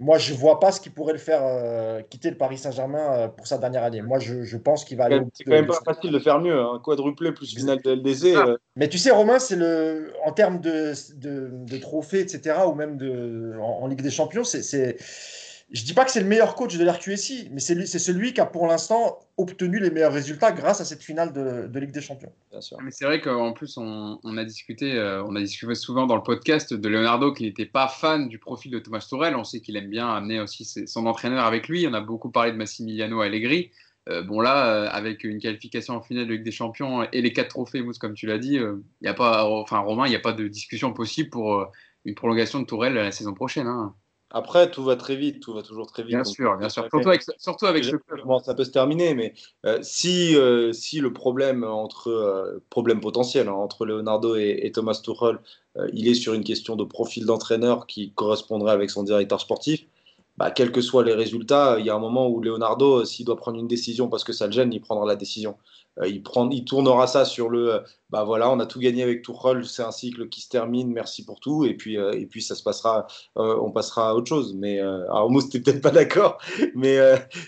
Moi, 0.00 0.16
je 0.18 0.32
ne 0.32 0.38
vois 0.38 0.60
pas 0.60 0.70
ce 0.70 0.80
qui 0.80 0.90
pourrait 0.90 1.12
le 1.12 1.18
faire 1.18 1.40
euh, 1.42 2.00
quitter 2.08 2.30
le 2.30 2.36
Paris 2.36 2.56
Saint-Germain 2.56 3.14
euh, 3.14 3.28
pour 3.28 3.48
sa 3.48 3.58
dernière 3.58 3.82
année. 3.82 4.00
Moi, 4.00 4.20
je, 4.20 4.56
pense 4.56 4.84
qu'il 4.84 4.96
va 4.96 5.06
aller. 5.06 5.20
C'est 5.34 5.42
quand 5.42 5.50
même 5.50 5.66
pas 5.66 5.80
facile 5.84 6.12
de 6.12 6.18
faire 6.20 6.38
mieux. 6.38 6.56
Hein. 6.56 6.80
Quadruplé 6.82 7.32
plus 7.32 7.52
finale 7.52 7.82
de 7.82 7.94
LDC. 7.94 8.34
Ah. 8.36 8.54
Mais 8.76 8.88
tu 8.88 8.96
sais, 8.96 9.10
Romain, 9.10 9.40
c'est 9.40 9.56
le 9.56 10.12
en 10.24 10.32
termes 10.32 10.60
de, 10.60 10.92
de, 11.16 11.76
trophées, 11.78 12.20
etc., 12.20 12.58
ou 12.66 12.74
même 12.74 12.96
de, 12.96 13.54
en, 13.60 13.82
en 13.82 13.86
Ligue 13.88 14.02
des 14.02 14.10
Champions, 14.10 14.44
c'est 14.44 14.96
je 15.70 15.84
dis 15.84 15.92
pas 15.92 16.04
que 16.06 16.10
c'est 16.10 16.20
le 16.20 16.26
meilleur 16.26 16.54
coach 16.54 16.78
de 16.78 16.84
l'RQSI, 16.84 17.50
mais 17.52 17.60
c'est 17.60 17.98
celui 17.98 18.32
qui 18.32 18.40
a 18.40 18.46
pour 18.46 18.66
l'instant 18.66 19.18
obtenu 19.36 19.78
les 19.78 19.90
meilleurs 19.90 20.12
résultats 20.12 20.50
grâce 20.50 20.80
à 20.80 20.86
cette 20.86 21.02
finale 21.02 21.32
de, 21.34 21.78
Ligue 21.78 21.92
des 21.92 22.00
Champions. 22.00 22.32
Mais 22.82 22.90
c'est 22.90 23.04
vrai 23.04 23.20
qu'en 23.20 23.52
plus, 23.52 23.76
on, 23.76 24.36
a 24.38 24.44
discuté, 24.44 24.94
euh, 24.94 25.22
on 25.24 25.36
a 25.36 25.40
discuté 25.40 25.74
souvent 25.74 26.06
dans 26.06 26.16
le 26.16 26.22
podcast 26.22 26.72
de 26.72 26.88
Leonardo 26.88 27.32
qui 27.32 27.44
n'était 27.44 27.66
pas 27.66 27.86
fan 27.86 28.28
du 28.28 28.38
profil 28.38 28.72
de 28.72 28.78
Thomas 28.78 29.06
Tourel. 29.06 29.36
On 29.36 29.44
sait 29.44 29.60
qu'il 29.60 29.76
aime 29.76 29.90
bien 29.90 30.08
amener 30.08 30.40
aussi 30.40 30.64
son 30.64 31.06
entraîneur 31.06 31.44
avec 31.44 31.68
lui. 31.68 31.86
On 31.86 31.92
a 31.92 32.00
beaucoup 32.00 32.30
parlé 32.30 32.52
de 32.52 32.56
Massimiliano 32.56 33.20
Allegri. 33.20 33.70
Euh, 34.08 34.22
bon 34.22 34.40
là, 34.40 34.68
euh, 34.68 34.88
avec 34.90 35.22
une 35.22 35.38
qualification 35.38 35.96
en 35.96 36.00
finale 36.00 36.26
de 36.26 36.32
Ligue 36.32 36.44
des 36.44 36.50
Champions 36.50 37.06
et 37.12 37.20
les 37.20 37.34
quatre 37.34 37.48
trophées, 37.48 37.82
Mousse, 37.82 37.98
comme 37.98 38.14
tu 38.14 38.26
l'as 38.26 38.38
dit, 38.38 38.54
il 38.54 39.04
y 39.04 39.08
a 39.08 39.14
pas, 39.14 39.44
enfin 39.44 39.80
Romain, 39.80 40.06
il 40.06 40.10
n'y 40.10 40.16
a 40.16 40.20
pas 40.20 40.32
de 40.32 40.48
discussion 40.48 40.94
possible 40.94 41.28
pour 41.28 41.70
une 42.06 42.14
prolongation 42.14 42.58
de 42.60 42.64
Tourelle 42.64 42.94
la 42.94 43.12
saison 43.12 43.34
prochaine. 43.34 43.66
Hein. 43.66 43.94
Après, 44.30 44.70
tout 44.70 44.84
va 44.84 44.96
très 44.96 45.16
vite, 45.16 45.40
tout 45.40 45.54
va 45.54 45.62
toujours 45.62 45.86
très 45.86 46.02
vite. 46.02 46.12
Bien 46.12 46.24
sûr, 46.24 46.56
bien 46.58 46.68
sûr. 46.68 46.86
Surtout 46.90 47.08
avec, 47.08 47.22
surtout 47.38 47.66
avec 47.66 47.84
ce 47.84 47.96
club. 47.96 48.20
ça 48.44 48.54
peut 48.54 48.64
se 48.64 48.70
terminer, 48.70 49.14
mais 49.14 49.32
euh, 49.64 49.78
si, 49.80 50.36
euh, 50.36 50.72
si 50.74 51.00
le 51.00 51.14
problème 51.14 51.64
entre 51.64 52.08
euh, 52.10 52.62
problème 52.68 53.00
potentiel 53.00 53.48
hein, 53.48 53.52
entre 53.52 53.86
Leonardo 53.86 54.36
et, 54.36 54.70
Thomas 54.74 55.00
Tuchel, 55.02 55.38
il 55.92 56.08
est 56.08 56.14
sur 56.14 56.34
une 56.34 56.44
question 56.44 56.74
de 56.76 56.84
profil 56.84 57.24
d'entraîneur 57.24 57.86
qui 57.86 58.10
correspondrait 58.10 58.72
avec 58.72 58.90
son 58.90 59.04
directeur 59.04 59.40
sportif, 59.40 59.86
bah, 60.36 60.50
quels 60.50 60.72
que 60.72 60.80
soient 60.80 61.04
les 61.04 61.14
résultats, 61.14 61.76
il 61.78 61.86
y 61.86 61.90
a 61.90 61.94
un 61.94 62.00
moment 62.00 62.28
où 62.28 62.40
Leonardo, 62.40 63.04
s'il 63.04 63.24
doit 63.24 63.36
prendre 63.36 63.58
une 63.58 63.68
décision 63.68 64.08
parce 64.08 64.24
que 64.24 64.32
ça 64.32 64.46
le 64.46 64.52
gêne, 64.52 64.72
il 64.72 64.80
prendra 64.80 65.06
la 65.06 65.16
décision. 65.16 65.56
Euh, 66.00 66.08
il, 66.08 66.22
prend, 66.22 66.48
il 66.50 66.64
tournera 66.64 67.06
ça 67.06 67.24
sur 67.24 67.48
le 67.48 67.74
euh, 67.74 67.80
bah 68.10 68.24
voilà, 68.24 68.50
on 68.50 68.58
a 68.60 68.66
tout 68.66 68.78
gagné 68.78 69.02
avec 69.02 69.22
Tuchel, 69.22 69.66
c'est 69.66 69.82
un 69.82 69.90
cycle 69.90 70.28
qui 70.28 70.40
se 70.40 70.48
termine, 70.48 70.90
merci 70.92 71.24
pour 71.24 71.40
tout, 71.40 71.64
et 71.64 71.74
puis, 71.74 71.98
euh, 71.98 72.12
et 72.12 72.26
puis 72.26 72.40
ça 72.40 72.54
se 72.54 72.62
passera, 72.62 73.06
on 73.36 73.70
passera 73.70 74.10
à 74.10 74.14
autre 74.14 74.28
chose. 74.28 74.54
Mais 74.54 74.80
alors, 74.80 75.30
Mousse, 75.30 75.50
t'es 75.50 75.60
peut-être 75.60 75.82
pas 75.82 75.90
d'accord, 75.90 76.38
mais, 76.74 76.98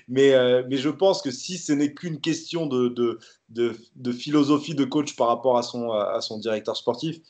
mais, 0.09 0.35
mais 0.69 0.77
je 0.77 0.91
pense 0.91 1.23
que 1.23 1.31
si 1.31 1.57
ce 1.57 1.73
n'est 1.73 1.95
qu'une 1.95 2.21
question 2.21 2.67
de, 2.67 2.89
de, 2.89 3.19
de, 3.97 4.13
philosophie 4.13 4.75
de 4.75 4.85
coach 4.85 5.17
par 5.17 5.29
rapport 5.29 5.57
à 5.57 5.63
son, 5.63 5.93
à 5.93 6.21
son 6.21 6.39
directeur 6.39 6.77
sportif, 6.77 7.21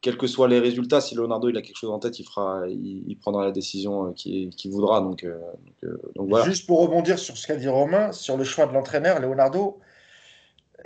quels 0.00 0.16
que 0.16 0.26
soient 0.26 0.48
les 0.48 0.60
résultats, 0.60 1.00
si 1.00 1.14
Leonardo 1.14 1.50
il 1.50 1.56
a 1.58 1.62
quelque 1.62 1.76
chose 1.76 1.90
en 1.90 1.98
tête, 1.98 2.18
il, 2.18 2.24
fera, 2.24 2.62
il, 2.68 3.18
prendra 3.20 3.44
la 3.44 3.50
décision 3.50 4.14
qu'il 4.14 4.70
voudra. 4.70 5.02
Donc, 5.02 5.26
donc, 6.16 6.28
voilà. 6.30 6.46
Juste 6.46 6.66
pour 6.66 6.80
rebondir 6.80 7.18
sur 7.18 7.36
ce 7.36 7.46
qu'a 7.46 7.56
dit 7.56 7.68
Romain, 7.68 8.12
sur 8.12 8.38
le 8.38 8.44
choix 8.44 8.66
de 8.66 8.72
l'entraîneur, 8.72 9.20
Leonardo, 9.20 9.78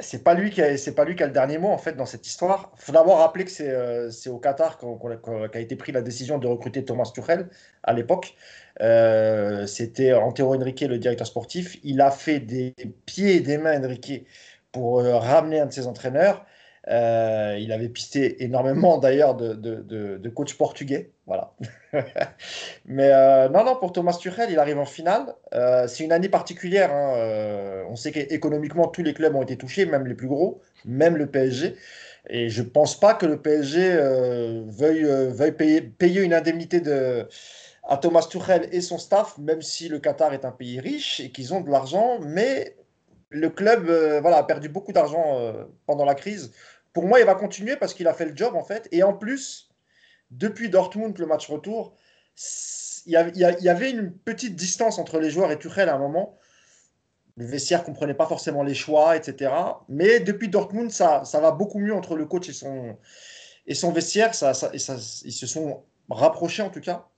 c'est 0.01 0.25
pas 0.25 0.35
lui 0.35 0.51
qui 0.51 0.63
c'est 0.79 0.95
pas 0.95 1.05
lui 1.05 1.15
qui 1.17 1.23
a 1.23 1.27
le 1.27 1.33
dernier 1.33 1.59
mot 1.59 1.69
en 1.69 1.79
fait 1.79 1.93
dans 1.95 2.07
cette 2.07 2.27
histoire. 2.27 2.73
Faut 2.77 2.93
d'abord 2.93 3.19
rappeler 3.19 3.45
que 3.45 3.51
c'est, 3.51 3.71
euh, 3.71 4.11
au 4.27 4.39
Qatar 4.39 4.79
qu'a 4.79 5.61
été 5.61 5.77
pris 5.77 5.93
la 5.93 6.03
décision 6.03 6.39
de 6.39 6.47
recruter 6.47 6.85
Thomas 6.85 7.11
Tuchel 7.15 7.49
à 7.83 7.93
l'époque. 7.93 8.35
Euh, 8.81 9.67
c'était 9.67 10.13
Antero 10.15 10.55
Henrique, 10.55 10.81
le 10.81 10.99
directeur 10.99 11.27
sportif. 11.27 11.77
Il 11.85 12.01
a 12.01 12.11
fait 12.11 12.41
des 12.41 12.75
pieds 13.07 13.37
et 13.37 13.41
des 13.41 13.59
mains 13.59 13.83
Henrique 13.83 14.27
pour 14.73 15.01
euh, 15.01 15.19
ramener 15.19 15.61
un 15.61 15.67
de 15.67 15.73
ses 15.73 15.87
entraîneurs. 15.87 16.47
Euh, 16.89 17.57
il 17.61 17.71
avait 17.71 17.89
pisté 17.89 18.43
énormément 18.43 18.99
d'ailleurs 18.99 19.37
de, 19.37 19.55
de, 19.55 20.29
coachs 20.29 20.55
portugais. 20.55 21.13
Voilà. 21.27 21.53
Mais 22.87 23.11
euh, 23.13 23.49
non, 23.49 23.65
non, 23.65 23.77
pour 23.77 23.93
Thomas 23.93 24.15
Tuchel, 24.15 24.51
il 24.51 24.59
arrive 24.59 24.79
en 24.79 24.85
finale. 24.85 25.35
Euh, 25.55 25.87
c'est 25.87 26.05
une 26.05 26.13
année 26.13 26.29
particulière. 26.29 26.93
Hein. 26.93 27.85
on 27.89 27.97
sait 27.97 28.11
qu'économiquement, 28.11 28.89
tous 28.89 29.03
les 29.03 29.15
clubs 29.15 29.35
ont 29.35 29.43
été 29.43 29.57
touchés, 29.57 29.87
même 29.87 30.07
les 30.07 30.15
plus 30.15 30.29
gros, 30.29 30.61
même 30.85 31.17
le 31.17 31.27
PSG. 31.27 31.77
Et 32.29 32.49
je 32.49 32.63
ne 32.63 32.69
pense 32.69 32.99
pas 32.99 33.15
que 33.15 33.27
le 33.27 33.41
PSG 33.41 33.97
veuille, 34.67 35.53
payer, 35.99 36.23
une 36.23 36.35
indemnité 36.35 36.81
de, 36.81 37.29
à 37.85 37.97
Thomas 37.97 38.27
Tuchel 38.29 38.69
et 38.73 38.81
son 38.81 38.99
staff, 38.99 39.39
même 39.39 39.63
si 39.63 39.89
le 39.89 39.99
Qatar 39.99 40.35
est 40.35 40.45
un 40.45 40.53
pays 40.53 40.81
riche 40.81 41.21
et 41.21 41.31
qu'ils 41.31 41.55
ont 41.55 41.61
de 41.61 41.71
l'argent. 41.71 42.19
Mais 42.21 42.77
le 43.31 43.51
club 43.51 43.89
a 44.25 44.43
perdu 44.45 44.69
beaucoup 44.69 44.93
d'argent 44.93 45.39
pendant 45.87 46.05
la 46.05 46.15
crise 46.15 46.53
pour 46.93 47.07
moi, 47.07 47.21
il 47.21 47.27
va 47.27 47.35
continuer 47.35 47.77
parce 47.77 47.95
qu'il 47.95 48.07
a 48.07 48.15
fait 48.15 48.27
le 48.27 48.37
job, 48.37 48.55
en 48.55 48.65
fait. 48.65 48.89
Et 48.93 49.03
en 49.03 49.15
plus, 49.15 49.71
depuis 50.31 50.69
Dortmund, 50.69 51.17
le 51.19 51.27
match 51.27 51.49
retour, 51.49 51.97
il 53.07 53.13
y, 53.13 53.69
avait 53.69 53.91
une 53.91 54.13
petite 54.13 54.57
distance 54.57 54.99
entre 54.99 55.19
les 55.19 55.31
joueurs 55.31 55.51
et 55.51 55.59
Tuchel 55.59 55.89
à 55.89 55.95
un 55.95 55.99
moment. 55.99 56.39
Le 57.37 57.47
vestiaire 57.47 57.83
comprenait 57.83 58.15
pas 58.15 58.27
forcément 58.27 58.63
les 58.63 58.75
choix, 58.75 59.17
etc. 59.17 59.53
Mais 59.89 60.21
depuis 60.21 60.49
Dortmund, 60.49 60.91
ça, 60.91 61.25
ça 61.25 61.41
va 61.41 61.51
beaucoup 61.51 61.79
mieux 61.79 61.95
entre 61.95 62.15
le 62.15 62.27
coach 62.27 62.49
et 62.49 62.53
son, 62.53 62.97
et 63.67 63.75
son 63.75 63.91
vestiaire. 63.91 64.35
Ça, 64.35 64.53
ils 64.75 64.81
se 65.33 65.47
sont 65.47 65.83
rapprochés, 66.11 66.63
en 66.63 66.71
tout 66.71 66.81
cas. 66.81 67.09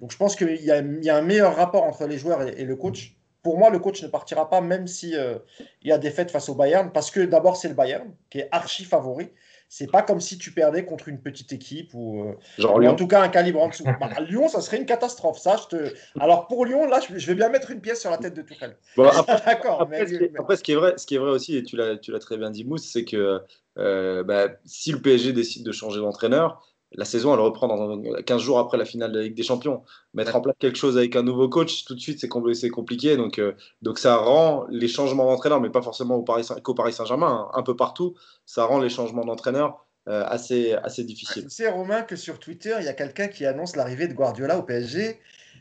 Donc, 0.00 0.10
je 0.12 0.16
pense 0.16 0.36
qu'il 0.36 0.62
y, 0.62 0.70
a 0.70 1.16
un 1.16 1.22
meilleur 1.22 1.56
rapport 1.56 1.84
entre 1.84 2.06
les 2.06 2.18
joueurs 2.18 2.42
et 2.42 2.64
le 2.64 2.76
coach 2.76 3.17
pour 3.48 3.56
moi, 3.56 3.70
le 3.70 3.78
coach 3.78 4.02
ne 4.02 4.08
partira 4.08 4.50
pas, 4.50 4.60
même 4.60 4.86
si 4.86 5.16
euh, 5.16 5.38
il 5.80 5.88
y 5.88 5.92
a 5.92 5.96
des 5.96 6.10
fêtes 6.10 6.30
face 6.30 6.50
au 6.50 6.54
Bayern, 6.54 6.92
parce 6.92 7.10
que 7.10 7.20
d'abord 7.20 7.56
c'est 7.56 7.68
le 7.68 7.74
Bayern 7.74 8.12
qui 8.28 8.40
est 8.40 8.48
archi 8.52 8.84
favori. 8.84 9.30
C'est 9.70 9.90
pas 9.90 10.02
comme 10.02 10.20
si 10.20 10.36
tu 10.36 10.52
perdais 10.52 10.84
contre 10.84 11.08
une 11.08 11.18
petite 11.18 11.50
équipe 11.54 11.94
ou, 11.94 12.24
euh, 12.58 12.86
en 12.86 12.94
tout 12.94 13.06
cas 13.06 13.22
un 13.22 13.30
calibre 13.30 13.62
en 13.62 13.68
dessous. 13.68 13.84
Bah, 13.84 14.10
Lyon, 14.20 14.48
ça 14.48 14.60
serait 14.60 14.76
une 14.76 14.84
catastrophe. 14.84 15.38
Ça, 15.38 15.56
je 15.56 15.76
te... 15.76 15.94
Alors 16.20 16.46
pour 16.46 16.66
Lyon, 16.66 16.86
là, 16.86 17.00
je 17.08 17.26
vais 17.26 17.34
bien 17.34 17.48
mettre 17.48 17.70
une 17.70 17.80
pièce 17.80 18.02
sur 18.02 18.10
la 18.10 18.18
tête 18.18 18.34
de 18.34 18.42
Tourelle. 18.42 18.76
D'accord. 18.98 19.80
Après, 19.80 20.06
ce, 20.06 20.62
qui 20.62 20.72
est 20.72 20.76
vrai, 20.76 20.98
ce 20.98 21.06
qui 21.06 21.14
est 21.14 21.18
vrai 21.18 21.30
aussi, 21.30 21.56
et 21.56 21.62
tu 21.62 21.76
l'as 21.76 22.18
très 22.20 22.36
bien 22.36 22.50
dit, 22.50 22.64
Mousse, 22.64 22.84
c'est 22.84 23.06
que 23.06 23.40
euh, 23.78 24.24
bah, 24.24 24.48
si 24.66 24.92
le 24.92 25.00
PSG 25.00 25.32
décide 25.32 25.64
de 25.64 25.72
changer 25.72 26.00
d'entraîneur, 26.00 26.67
la 26.92 27.04
saison, 27.04 27.34
elle 27.34 27.40
reprend 27.40 27.68
dans 27.68 28.02
15 28.22 28.40
jours 28.40 28.58
après 28.58 28.78
la 28.78 28.84
finale 28.84 29.12
de 29.12 29.18
la 29.18 29.24
Ligue 29.24 29.36
des 29.36 29.42
Champions. 29.42 29.82
Mettre 30.14 30.34
en 30.36 30.40
place 30.40 30.54
quelque 30.58 30.78
chose 30.78 30.96
avec 30.96 31.16
un 31.16 31.22
nouveau 31.22 31.48
coach, 31.48 31.84
tout 31.84 31.94
de 31.94 32.00
suite, 32.00 32.20
c'est 32.20 32.68
compliqué. 32.70 33.16
Donc, 33.16 33.38
euh, 33.38 33.52
donc 33.82 33.98
ça 33.98 34.16
rend 34.16 34.66
les 34.70 34.88
changements 34.88 35.26
d'entraîneur, 35.26 35.60
mais 35.60 35.70
pas 35.70 35.82
forcément 35.82 36.22
qu'au 36.62 36.74
Paris 36.74 36.92
Saint-Germain, 36.92 37.48
hein, 37.52 37.58
un 37.58 37.62
peu 37.62 37.76
partout, 37.76 38.14
ça 38.46 38.64
rend 38.64 38.80
les 38.80 38.88
changements 38.88 39.24
d'entraîneur 39.24 39.86
euh, 40.08 40.24
assez, 40.26 40.72
assez 40.72 41.04
difficiles. 41.04 41.44
Tu 41.44 41.50
sais, 41.50 41.68
Romain, 41.68 42.02
que 42.02 42.16
sur 42.16 42.38
Twitter, 42.38 42.76
il 42.78 42.86
y 42.86 42.88
a 42.88 42.94
quelqu'un 42.94 43.28
qui 43.28 43.44
annonce 43.44 43.76
l'arrivée 43.76 44.08
de 44.08 44.14
Guardiola 44.14 44.58
au 44.58 44.62
PSG. 44.62 45.20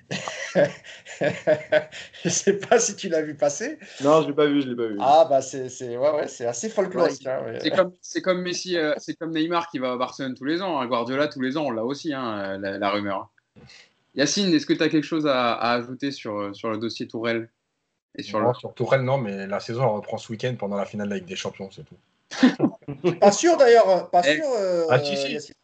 je 2.24 2.30
sais 2.30 2.54
pas 2.54 2.80
si 2.80 2.96
tu 2.96 3.10
l'as 3.10 3.22
vu 3.22 3.36
passer. 3.36 3.78
Non, 4.04 4.22
je 4.22 4.28
l'ai 4.28 4.34
pas 4.34 4.46
vu, 4.46 4.62
je 4.62 4.70
l'ai 4.70 4.76
pas 4.76 4.88
vu. 4.88 4.98
Ah 5.00 5.28
bah 5.30 5.42
c'est 5.42 5.70
c'est 5.70 5.98
ouais, 5.98 6.12
ouais, 6.12 6.28
c'est 6.28 6.46
assez 6.46 6.70
folklorique. 6.70 7.22
Ouais, 7.26 7.32
hein, 7.32 7.60
C'est 7.62 7.72
comme, 7.72 7.92
c'est 8.02 8.22
comme 8.22 8.42
Messi, 8.42 8.78
euh, 8.78 8.94
c'est 8.98 9.16
comme 9.16 9.32
Neymar 9.32 9.70
qui 9.70 9.80
va 9.80 9.92
à 9.94 9.98
Barcelone 9.98 10.34
tous 10.36 10.46
les 10.46 10.62
ans. 10.62 10.80
hein. 10.80 10.88
Guardiola 10.88 11.28
tous 11.28 11.42
les 11.42 11.58
ans, 11.58 11.66
on 11.66 11.72
l'a 11.72 11.84
aussi, 11.84 12.14
hein, 12.14 12.58
la, 12.58 12.78
la 12.78 12.90
rumeur. 12.90 13.30
Yacine, 14.16 14.54
est-ce 14.54 14.66
que 14.66 14.74
tu 14.74 14.84
as 14.84 14.90
quelque 14.90 15.04
chose 15.04 15.28
à, 15.28 15.54
à 15.54 15.74
ajouter 15.74 16.12
sur, 16.12 16.38
euh, 16.40 16.54
sur 16.54 16.70
le 16.72 16.78
dossier 16.78 17.08
Tourelle 17.08 17.50
et 18.18 18.24
sur 18.24 18.40
le... 18.40 18.46
Non, 18.46 18.54
sur 18.56 18.74
Tourelle, 18.74 19.02
non, 19.02 19.18
mais 19.20 19.46
la 19.46 19.60
saison 19.60 19.84
elle 19.84 19.90
reprend 19.96 20.18
ce 20.18 20.32
week-end 20.32 20.56
pendant 20.58 20.76
la 20.78 20.86
finale 20.86 21.08
de 21.08 21.14
la 21.14 21.18
Ligue 21.20 21.28
des 21.28 21.36
Champions, 21.36 21.70
c'est 21.72 21.84
tout. 21.84 21.98
Pas 23.22 23.32
sûr 23.32 23.56
d'ailleurs, 23.58 24.10
pas 24.10 24.22
Eh. 24.26 24.36
sûr. 24.38 24.46
euh, 24.58 24.86
Ah, 24.90 25.00
si, 25.04 25.16
si. 25.18 25.34
Yacine. 25.34 25.56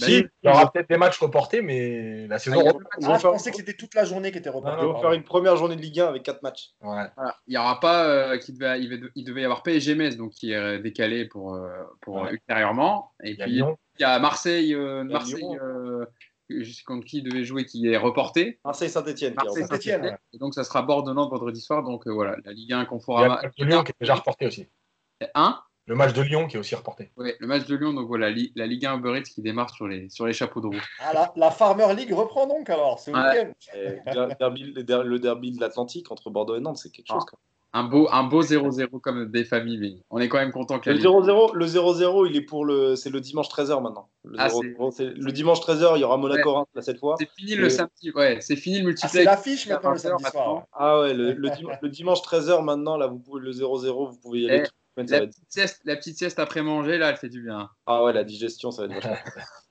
Bah, 0.00 0.06
si, 0.06 0.18
il 0.18 0.28
y 0.44 0.48
aura 0.48 0.70
peut-être 0.70 0.88
des 0.88 0.96
matchs 0.96 1.18
reportés, 1.18 1.60
mais 1.62 2.26
la 2.28 2.38
saison 2.38 2.62
Ah. 2.66 2.72
Ils 3.00 3.06
Ah, 3.06 3.14
je 3.16 3.20
faire- 3.20 3.30
pensais 3.32 3.50
que 3.50 3.56
c'était 3.56 3.74
toute 3.74 3.94
la 3.94 4.04
journée 4.04 4.30
qui 4.32 4.38
était 4.38 4.48
reportée. 4.48 4.76
Vont 4.84 4.92
pardon. 4.92 5.00
faire 5.02 5.12
une 5.12 5.24
première 5.24 5.56
journée 5.56 5.76
de 5.76 5.80
Ligue 5.80 6.00
1 6.00 6.06
avec 6.08 6.22
4 6.22 6.42
matchs. 6.42 6.70
Ouais. 6.80 7.04
Voilà. 7.16 7.36
Il 7.46 7.50
n'y 7.50 7.56
aura 7.56 7.80
pas, 7.80 8.04
euh, 8.06 8.38
il, 8.48 8.54
devait, 8.58 8.80
il 9.14 9.24
devait 9.24 9.40
y 9.42 9.44
avoir 9.44 9.62
PSG 9.62 9.94
Metz, 9.94 10.16
donc 10.16 10.30
qui 10.32 10.52
est 10.52 10.78
décalé 10.78 11.24
pour, 11.26 11.54
euh, 11.54 11.68
pour 12.00 12.16
Ouais. 12.16 12.28
euh, 12.28 12.32
ultérieurement. 12.32 13.12
Et 13.24 13.30
Il 13.32 13.38
y 13.38 13.42
a 13.42 13.44
puis 13.46 13.54
Lyon. 13.54 13.78
il 13.98 14.02
y 14.02 14.04
a 14.04 14.18
Marseille, 14.18 14.74
euh, 14.74 15.04
Marseille, 15.04 15.36
Lyon. 15.40 16.06
je 16.50 16.72
sais 16.72 16.82
contre 16.84 17.04
qui 17.06 17.18
il 17.18 17.22
devait 17.24 17.44
jouer, 17.44 17.64
qui 17.66 17.86
est 17.88 17.96
reporté. 17.96 18.58
Marseille-Saint-Etienne. 18.64 19.34
Marseille, 19.34 19.64
Saint-Étienne. 19.66 20.16
Et 20.32 20.38
donc 20.38 20.54
ça 20.54 20.64
sera 20.64 20.82
Bordeaux-Nantes 20.82 21.30
vendredi 21.30 21.60
soir. 21.60 21.82
Donc 21.82 22.06
euh, 22.06 22.10
voilà, 22.12 22.36
la 22.44 22.52
Ligue 22.52 22.72
1 22.72 22.76
Il 22.76 22.80
y 22.80 22.82
a 22.82 22.86
Conforama. 22.86 23.40
Lyon 23.58 23.82
qui 23.84 23.90
est 23.92 23.94
déjà 24.00 24.14
reporté 24.14 24.46
aussi. 24.46 24.68
1. 25.34 25.60
Le 25.88 25.94
match 25.94 26.12
de 26.12 26.20
Lyon 26.22 26.46
qui 26.46 26.56
est 26.56 26.60
aussi 26.60 26.74
reporté. 26.74 27.10
Ouais, 27.16 27.34
le 27.40 27.46
match 27.46 27.66
de 27.66 27.74
Lyon, 27.74 27.94
donc 27.94 28.08
voilà, 28.08 28.28
li- 28.30 28.52
la 28.54 28.66
Ligue 28.66 28.84
1 28.84 28.98
Uber 28.98 29.16
Eats 29.18 29.22
qui 29.22 29.40
démarre 29.40 29.70
sur 29.70 29.88
les, 29.88 30.08
sur 30.10 30.26
les 30.26 30.34
chapeaux 30.34 30.60
de 30.60 30.66
roue. 30.66 30.82
Ah, 31.00 31.12
la, 31.14 31.32
la 31.34 31.50
Farmer 31.50 31.94
League 31.96 32.12
reprend 32.12 32.46
donc 32.46 32.68
alors 32.68 32.98
ce 33.00 33.10
Ouais. 33.10 33.16
week-end. 33.18 33.52
Et 33.74 34.34
derby- 34.38 34.72
le 34.74 34.82
der- 34.82 35.02
le 35.04 35.18
derby 35.18 35.52
de 35.52 35.60
l'Atlantique 35.60 36.10
entre 36.12 36.28
Bordeaux 36.30 36.56
et 36.56 36.60
Nantes, 36.60 36.76
c'est 36.76 36.90
quelque 36.90 37.08
chose. 37.08 37.24
quoi. 37.24 37.38
Un 37.74 37.84
beau 37.84 38.08
un 38.10 38.24
beau 38.24 38.40
0-0 38.42 38.98
comme 38.98 39.30
des 39.30 39.44
familles, 39.44 39.76
mais 39.78 39.92
on 40.08 40.18
est 40.18 40.28
quand 40.28 40.38
même 40.38 40.52
content 40.52 40.78
que 40.78 40.88
la 40.88 40.94
Le 40.96 41.00
Ligue 41.00 41.06
0-0, 41.08 41.52
le 41.54 41.66
0-0, 41.66 42.26
il 42.26 42.36
est 42.36 42.40
pour 42.42 42.64
le, 42.64 42.96
c'est 42.96 43.10
le 43.10 43.20
dimanche 43.20 43.48
13h 43.48 43.82
maintenant. 43.82 44.08
Le, 44.24 44.36
Ah, 44.38 44.48
0-0, 44.48 44.90
c'est- 44.90 45.04
le 45.14 45.32
dimanche 45.32 45.60
13h, 45.60 45.92
il 45.96 46.00
y 46.00 46.04
aura 46.04 46.16
Monaco-Reims 46.16 46.66
là, 46.74 46.80
cette 46.82 46.98
fois. 46.98 47.16
C'est 47.18 47.28
fini 47.36 47.54
le 47.56 47.66
Et- 47.66 47.70
samedi, 47.70 48.10
ouais, 48.14 48.38
c'est 48.40 48.56
fini 48.56 48.76
le 48.76 48.82
Ah, 48.82 48.86
multiplayer. 48.86 49.18
c'est 49.18 49.24
l'affiche 49.24 49.66
maintenant 49.68 49.90
le 49.90 49.96
20 49.96 50.02
samedi 50.02 50.24
soir. 50.30 50.46
maintenant. 50.54 50.68
Ah 50.72 51.00
ouais, 51.00 51.12
le, 51.14 51.32
le 51.32 51.48
dim- 51.50 51.78
le 51.80 51.88
dimanche 51.90 52.22
13h 52.22 52.62
maintenant, 52.62 52.96
là, 52.96 53.06
vous 53.06 53.18
pouvez, 53.18 53.40
le 53.42 53.52
0-0, 53.52 54.06
vous 54.10 54.18
pouvez 54.18 54.40
y 54.40 54.50
aller. 54.50 54.62
Eh, 54.64 54.68
la 55.06 55.18
La 55.18 55.24
être- 55.24 55.30
petite, 55.30 55.44
sieste, 55.50 55.80
la 55.84 55.96
petite 55.96 56.16
sieste 56.18 56.38
après 56.38 56.62
manger, 56.62 56.98
là, 56.98 57.10
elle 57.10 57.16
fait 57.16 57.28
du 57.28 57.42
bien. 57.42 57.70
Ah 57.86 58.02
ouais, 58.04 58.12
la 58.12 58.24
digestion, 58.24 58.70
ça 58.70 58.86
va 58.86 58.94
être. 58.96 59.08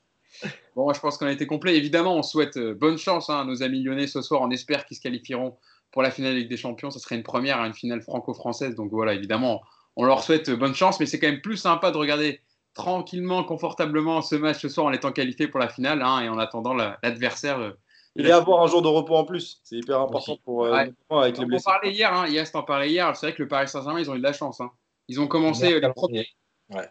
Bon, 0.76 0.84
moi, 0.84 0.94
je 0.94 1.00
pense 1.00 1.18
qu'on 1.18 1.26
a 1.26 1.32
été 1.32 1.48
complet. 1.48 1.76
Évidemment, 1.76 2.16
on 2.16 2.22
souhaite 2.22 2.58
euh, 2.58 2.76
bonne 2.76 3.00
chance 3.00 3.28
hein, 3.32 3.40
à 3.40 3.44
nos 3.44 3.64
amis 3.64 3.82
lyonnais 3.82 4.06
ce 4.06 4.22
soir. 4.22 4.42
On 4.42 4.52
espère 4.52 4.86
qu'ils 4.86 4.96
se 4.98 5.02
qualifieront 5.02 5.58
pour 5.92 6.04
la 6.04 6.12
finale 6.12 6.36
Ligue 6.36 6.50
des 6.50 6.58
Champions. 6.58 6.92
Ça 6.92 7.00
serait 7.00 7.16
une 7.16 7.24
première, 7.24 7.58
une 7.66 7.74
finale 7.74 8.02
franco-française. 8.02 8.76
Donc 8.76 8.92
voilà, 8.92 9.14
évidemment, 9.16 9.64
on 9.96 10.04
leur 10.06 10.22
souhaite 10.22 10.50
euh, 10.50 10.56
bonne 10.56 10.76
chance. 10.76 11.00
Mais 11.00 11.08
c'est 11.08 11.18
quand 11.18 11.26
même 11.28 11.42
plus 11.42 11.58
sympa 11.58 11.90
de 11.90 11.98
regarder 11.98 12.42
tranquillement, 12.76 13.44
confortablement 13.44 14.22
ce 14.22 14.36
match 14.36 14.60
ce 14.62 14.70
soir 14.70 14.86
en 14.86 14.92
étant 14.92 15.12
qualifié 15.12 15.48
pour 15.48 15.60
la 15.60 15.70
finale 15.70 16.04
hein, 16.04 16.20
et 16.22 16.30
en 16.30 16.38
attendant 16.38 16.76
la- 16.76 17.00
l'adversaire. 17.02 17.58
euh, 17.58 17.72
de 18.16 18.22
Et 18.24 18.28
la- 18.28 18.36
avoir 18.38 18.62
un 18.64 18.68
jour 18.68 18.84
de 18.84 18.88
repos 18.88 19.16
en 19.16 19.26
plus, 19.26 19.60
c'est 19.64 19.78
hyper 19.78 20.00
important 20.00 20.38
pour 20.44 20.66
euh, 20.66 20.72
Ouais. 20.72 20.94
avec 21.10 21.36
les 21.38 21.40
On 21.42 21.44
en 21.44 21.48
blessés. 21.48 21.64
parlait 21.66 21.92
hier, 21.92 22.14
hein, 22.14 22.28
Yes 22.28 22.52
t'en 22.52 22.62
parlais 22.62 22.92
hier. 22.92 23.16
C'est 23.16 23.26
vrai 23.28 23.36
que 23.36 23.42
le 23.42 23.48
Paris 23.48 23.68
Saint-Germain, 23.68 24.00
ils 24.00 24.12
ont 24.12 24.16
eu 24.16 24.20
de 24.20 24.24
la 24.24 24.34
chance. 24.34 24.62
hein. 24.62 24.70
Ils 25.08 25.20
ont 25.22 25.28
commencé 25.28 25.74
euh, 25.74 25.80
les 25.80 25.94
premiers. 25.94 26.28
Ouais. 26.70 26.90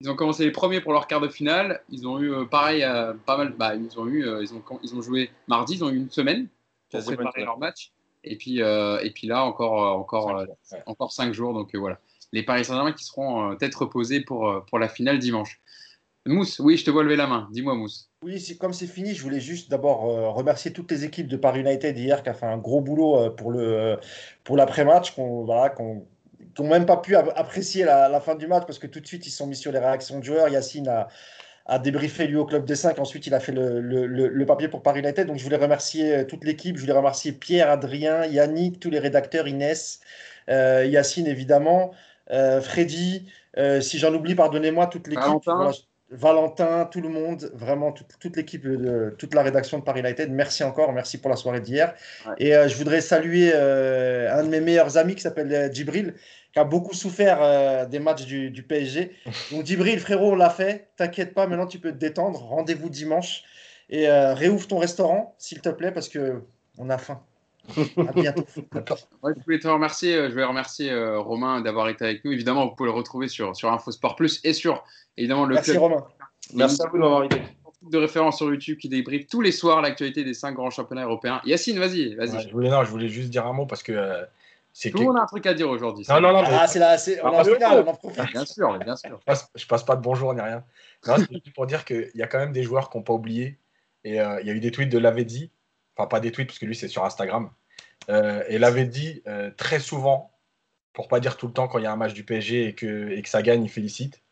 Ils 0.00 0.10
ont 0.10 0.14
commencé 0.14 0.44
les 0.44 0.52
premiers 0.52 0.80
pour 0.80 0.92
leur 0.92 1.06
quart 1.06 1.20
de 1.20 1.28
finale. 1.28 1.82
Ils 1.90 2.06
ont 2.06 2.20
eu 2.20 2.32
euh, 2.32 2.44
pareil, 2.44 2.84
euh, 2.84 3.14
pas 3.26 3.36
mal. 3.36 3.52
Bah, 3.58 3.74
ils 3.74 3.98
ont 3.98 4.06
eu, 4.06 4.26
euh, 4.26 4.42
ils 4.42 4.54
ont, 4.54 4.62
ils 4.82 4.94
ont 4.94 5.02
joué 5.02 5.30
mardi. 5.48 5.74
Ils 5.74 5.84
ont 5.84 5.90
eu 5.90 5.96
une 5.96 6.10
semaine 6.10 6.46
pour 6.90 7.00
Quasiment 7.00 7.16
préparer 7.16 7.44
leur 7.44 7.58
match. 7.58 7.92
Et 8.24 8.36
puis, 8.36 8.62
euh, 8.62 9.00
et 9.00 9.10
puis 9.10 9.26
là 9.26 9.44
encore, 9.44 9.96
encore, 9.96 10.28
Cinq 10.28 10.44
jours, 10.44 10.56
ouais. 10.72 10.82
encore 10.86 11.12
cinq 11.12 11.34
jours. 11.34 11.54
Donc 11.54 11.74
euh, 11.74 11.78
voilà, 11.78 11.98
les 12.32 12.42
Paris 12.42 12.64
Saint-Germain 12.64 12.92
qui 12.92 13.04
seront 13.04 13.50
euh, 13.50 13.54
peut-être 13.56 13.82
reposés 13.82 14.20
pour 14.20 14.48
euh, 14.48 14.60
pour 14.60 14.78
la 14.78 14.88
finale 14.88 15.18
dimanche. 15.18 15.60
Mousse, 16.26 16.58
oui, 16.58 16.76
je 16.76 16.84
te 16.84 16.90
vois 16.90 17.02
lever 17.04 17.16
la 17.16 17.26
main. 17.26 17.48
Dis-moi, 17.52 17.74
Mousse. 17.74 18.10
Oui, 18.22 18.44
comme 18.60 18.72
c'est 18.72 18.86
fini, 18.86 19.14
je 19.14 19.22
voulais 19.22 19.40
juste 19.40 19.70
d'abord 19.70 20.10
euh, 20.10 20.28
remercier 20.28 20.72
toutes 20.72 20.90
les 20.90 21.04
équipes 21.04 21.28
de 21.28 21.36
Paris 21.36 21.60
United 21.60 21.96
hier 21.96 22.22
qui 22.22 22.28
a 22.28 22.34
fait 22.34 22.46
un 22.46 22.58
gros 22.58 22.80
boulot 22.80 23.16
euh, 23.16 23.30
pour 23.30 23.50
le 23.50 23.98
pour 24.44 24.56
l'après-match, 24.56 25.14
qu'on 25.14 25.44
voilà, 25.44 25.70
qu'on 25.70 26.06
n'ont 26.58 26.68
même 26.68 26.86
pas 26.86 26.96
pu 26.96 27.16
ap- 27.16 27.32
apprécier 27.36 27.84
la, 27.84 28.08
la 28.08 28.20
fin 28.20 28.34
du 28.34 28.46
match 28.46 28.64
parce 28.66 28.78
que 28.78 28.86
tout 28.86 29.00
de 29.00 29.06
suite 29.06 29.26
ils 29.26 29.30
sont 29.30 29.46
mis 29.46 29.56
sur 29.56 29.72
les 29.72 29.78
réactions 29.78 30.18
de 30.18 30.24
joueurs. 30.24 30.48
Yacine 30.48 30.88
a, 30.88 31.08
a 31.66 31.78
débriefé 31.78 32.26
lui 32.26 32.36
au 32.36 32.46
club 32.46 32.64
des 32.64 32.76
5, 32.76 32.98
ensuite 32.98 33.26
il 33.26 33.34
a 33.34 33.40
fait 33.40 33.52
le, 33.52 33.80
le- 33.80 34.46
papier 34.46 34.68
pour 34.68 34.82
Paris 34.82 35.00
United. 35.00 35.26
Donc 35.26 35.38
je 35.38 35.44
voulais 35.44 35.56
remercier 35.56 36.16
euh, 36.16 36.24
toute 36.24 36.44
l'équipe, 36.44 36.76
je 36.76 36.80
voulais 36.80 36.92
remercier 36.94 37.32
Pierre, 37.32 37.70
Adrien, 37.70 38.24
Yannick, 38.24 38.80
tous 38.80 38.90
les 38.90 38.98
rédacteurs, 38.98 39.46
Inès, 39.46 40.00
euh, 40.48 40.84
Yacine 40.86 41.26
évidemment, 41.26 41.92
euh, 42.30 42.60
Freddy. 42.60 43.30
Euh, 43.56 43.80
si 43.80 43.98
j'en 43.98 44.14
oublie, 44.14 44.34
pardonnez-moi, 44.34 44.86
toute 44.86 45.08
l'équipe. 45.08 45.24
Valentin. 45.24 45.56
Voilà, 45.56 45.72
Valentin, 46.10 46.88
tout 46.90 47.02
le 47.02 47.10
monde, 47.10 47.50
vraiment 47.52 47.92
toute, 47.92 48.18
toute 48.18 48.34
l'équipe, 48.36 48.66
de, 48.66 49.14
toute 49.18 49.34
la 49.34 49.42
rédaction 49.42 49.78
de 49.78 49.82
Paris 49.84 50.00
United. 50.00 50.30
Merci 50.30 50.64
encore, 50.64 50.94
merci 50.94 51.18
pour 51.18 51.28
la 51.28 51.36
soirée 51.36 51.60
d'hier. 51.60 51.92
Ouais. 52.26 52.32
Et 52.38 52.56
euh, 52.56 52.66
je 52.66 52.76
voudrais 52.76 53.02
saluer 53.02 53.52
euh, 53.54 54.32
un 54.32 54.42
de 54.42 54.48
mes 54.48 54.60
meilleurs 54.60 54.96
amis 54.96 55.14
qui 55.16 55.20
s'appelle 55.20 55.70
Djibril, 55.70 56.14
qui 56.58 56.60
a 56.60 56.64
beaucoup 56.64 56.94
souffert 56.94 57.38
euh, 57.40 57.86
des 57.86 57.98
matchs 58.00 58.24
du, 58.26 58.50
du 58.50 58.62
PSG. 58.62 59.12
Donc 59.52 59.64
Djibril, 59.66 60.00
frérot, 60.00 60.32
on 60.32 60.36
l'a 60.36 60.50
fait. 60.50 60.88
T'inquiète 60.96 61.34
pas, 61.34 61.46
maintenant 61.46 61.66
tu 61.66 61.78
peux 61.78 61.92
te 61.92 61.96
détendre. 61.98 62.40
Rendez-vous 62.40 62.88
dimanche 62.90 63.44
et 63.90 64.08
euh, 64.08 64.34
réouvre 64.34 64.66
ton 64.66 64.78
restaurant, 64.78 65.34
s'il 65.38 65.60
te 65.60 65.68
plaît, 65.70 65.92
parce 65.92 66.08
que 66.08 66.42
on 66.76 66.90
a 66.90 66.98
faim. 66.98 67.20
À 67.98 68.12
bientôt. 68.12 68.44
Ouais, 69.22 69.32
je 69.36 69.42
voulais 69.44 69.58
te 69.58 69.68
remercier. 69.68 70.14
euh, 70.14 70.28
Je 70.28 70.32
voulais 70.32 70.44
remercier 70.44 70.90
euh, 70.90 71.18
Romain 71.20 71.60
d'avoir 71.60 71.88
été 71.90 72.04
avec 72.04 72.24
nous. 72.24 72.32
Évidemment, 72.32 72.66
vous 72.66 72.74
pouvez 72.74 72.88
le 72.88 72.94
retrouver 72.96 73.28
sur 73.28 73.54
sur 73.54 73.70
InfoSport 73.72 74.16
Plus 74.16 74.40
et 74.44 74.52
sur 74.54 74.84
évidemment 75.16 75.44
le 75.44 75.54
Merci 75.54 75.70
club 75.72 75.82
Romain. 75.82 76.04
Merci 76.54 76.80
à 76.82 76.86
vous 76.88 76.96
de 76.96 77.02
m'avoir 77.02 77.20
invité. 77.20 77.42
de 77.82 77.98
référence 77.98 78.38
sur 78.38 78.46
YouTube 78.50 78.78
qui 78.78 78.88
débriefe 78.88 79.26
tous 79.26 79.42
les 79.42 79.52
soirs 79.52 79.82
l'actualité 79.82 80.24
des 80.24 80.32
cinq 80.34 80.52
grands 80.54 80.70
championnats 80.70 81.04
européens. 81.04 81.40
Yacine, 81.44 81.78
vas-y, 81.78 82.14
vas-y. 82.14 82.36
Ouais, 82.36 82.40
je, 82.42 82.50
voulais, 82.52 82.70
non, 82.70 82.84
je 82.84 82.90
voulais 82.90 83.08
juste 83.08 83.28
dire 83.30 83.46
un 83.46 83.52
mot 83.52 83.66
parce 83.66 83.82
que 83.82 83.92
euh, 83.92 84.24
Tout 84.90 84.98
le 84.98 85.04
monde 85.06 85.16
a 85.16 85.22
un 85.22 85.26
truc 85.26 85.44
à 85.46 85.54
dire 85.54 85.68
aujourd'hui. 85.68 86.04
Non, 86.08 86.20
non, 86.20 86.32
non, 86.32 86.42
mais 86.42 86.48
Ah, 86.52 86.66
c'est 86.68 86.78
là, 86.78 86.96
c'est, 86.98 87.20
on 87.22 87.26
Ah, 87.26 87.40
en 87.40 87.44
finale, 87.44 87.84
on 87.86 87.90
en 87.90 87.94
profite. 87.94 88.30
Bien 88.32 88.44
sûr, 88.44 88.78
bien 88.78 88.96
sûr. 88.96 89.18
je 89.20 89.24
passe, 89.24 89.50
je 89.54 89.66
passe 89.66 89.82
pas 89.84 89.96
de 89.96 90.02
bonjour 90.02 90.32
ni 90.34 90.40
rien. 90.40 90.64
Non, 91.06 91.16
c'est 91.16 91.30
juste 91.32 91.52
pour 91.54 91.66
dire 91.66 91.84
qu'il 91.84 92.10
y 92.14 92.22
a 92.22 92.26
quand 92.26 92.38
même 92.38 92.52
des 92.52 92.62
joueurs 92.62 92.88
qui 92.90 92.96
n'ont 92.96 93.02
pas 93.02 93.12
oublié. 93.12 93.58
Et 94.04 94.20
euh, 94.20 94.40
il 94.40 94.46
y 94.46 94.50
a 94.50 94.52
eu 94.54 94.60
des 94.60 94.70
tweets 94.70 94.88
de 94.90 94.98
Lavezzi, 94.98 95.50
enfin 95.96 96.06
pas 96.06 96.20
des 96.20 96.30
tweets 96.30 96.46
parce 96.48 96.58
que 96.60 96.66
lui 96.66 96.76
c'est 96.76 96.88
sur 96.88 97.04
Instagram. 97.04 97.50
Euh, 98.10 98.44
et 98.48 98.58
Lavezzi, 98.58 99.22
euh, 99.26 99.50
très 99.56 99.80
souvent, 99.80 100.32
pour 100.92 101.08
pas 101.08 101.18
dire 101.20 101.36
tout 101.36 101.46
le 101.48 101.52
temps 101.52 101.66
quand 101.68 101.78
il 101.78 101.84
y 101.84 101.86
a 101.86 101.92
un 101.92 101.96
match 101.96 102.14
du 102.14 102.24
PSG 102.24 102.66
et 102.68 102.74
que, 102.74 103.10
et 103.10 103.20
que 103.22 103.28
ça 103.28 103.42
gagne, 103.42 103.64
il 103.64 103.68
félicite. 103.70 104.22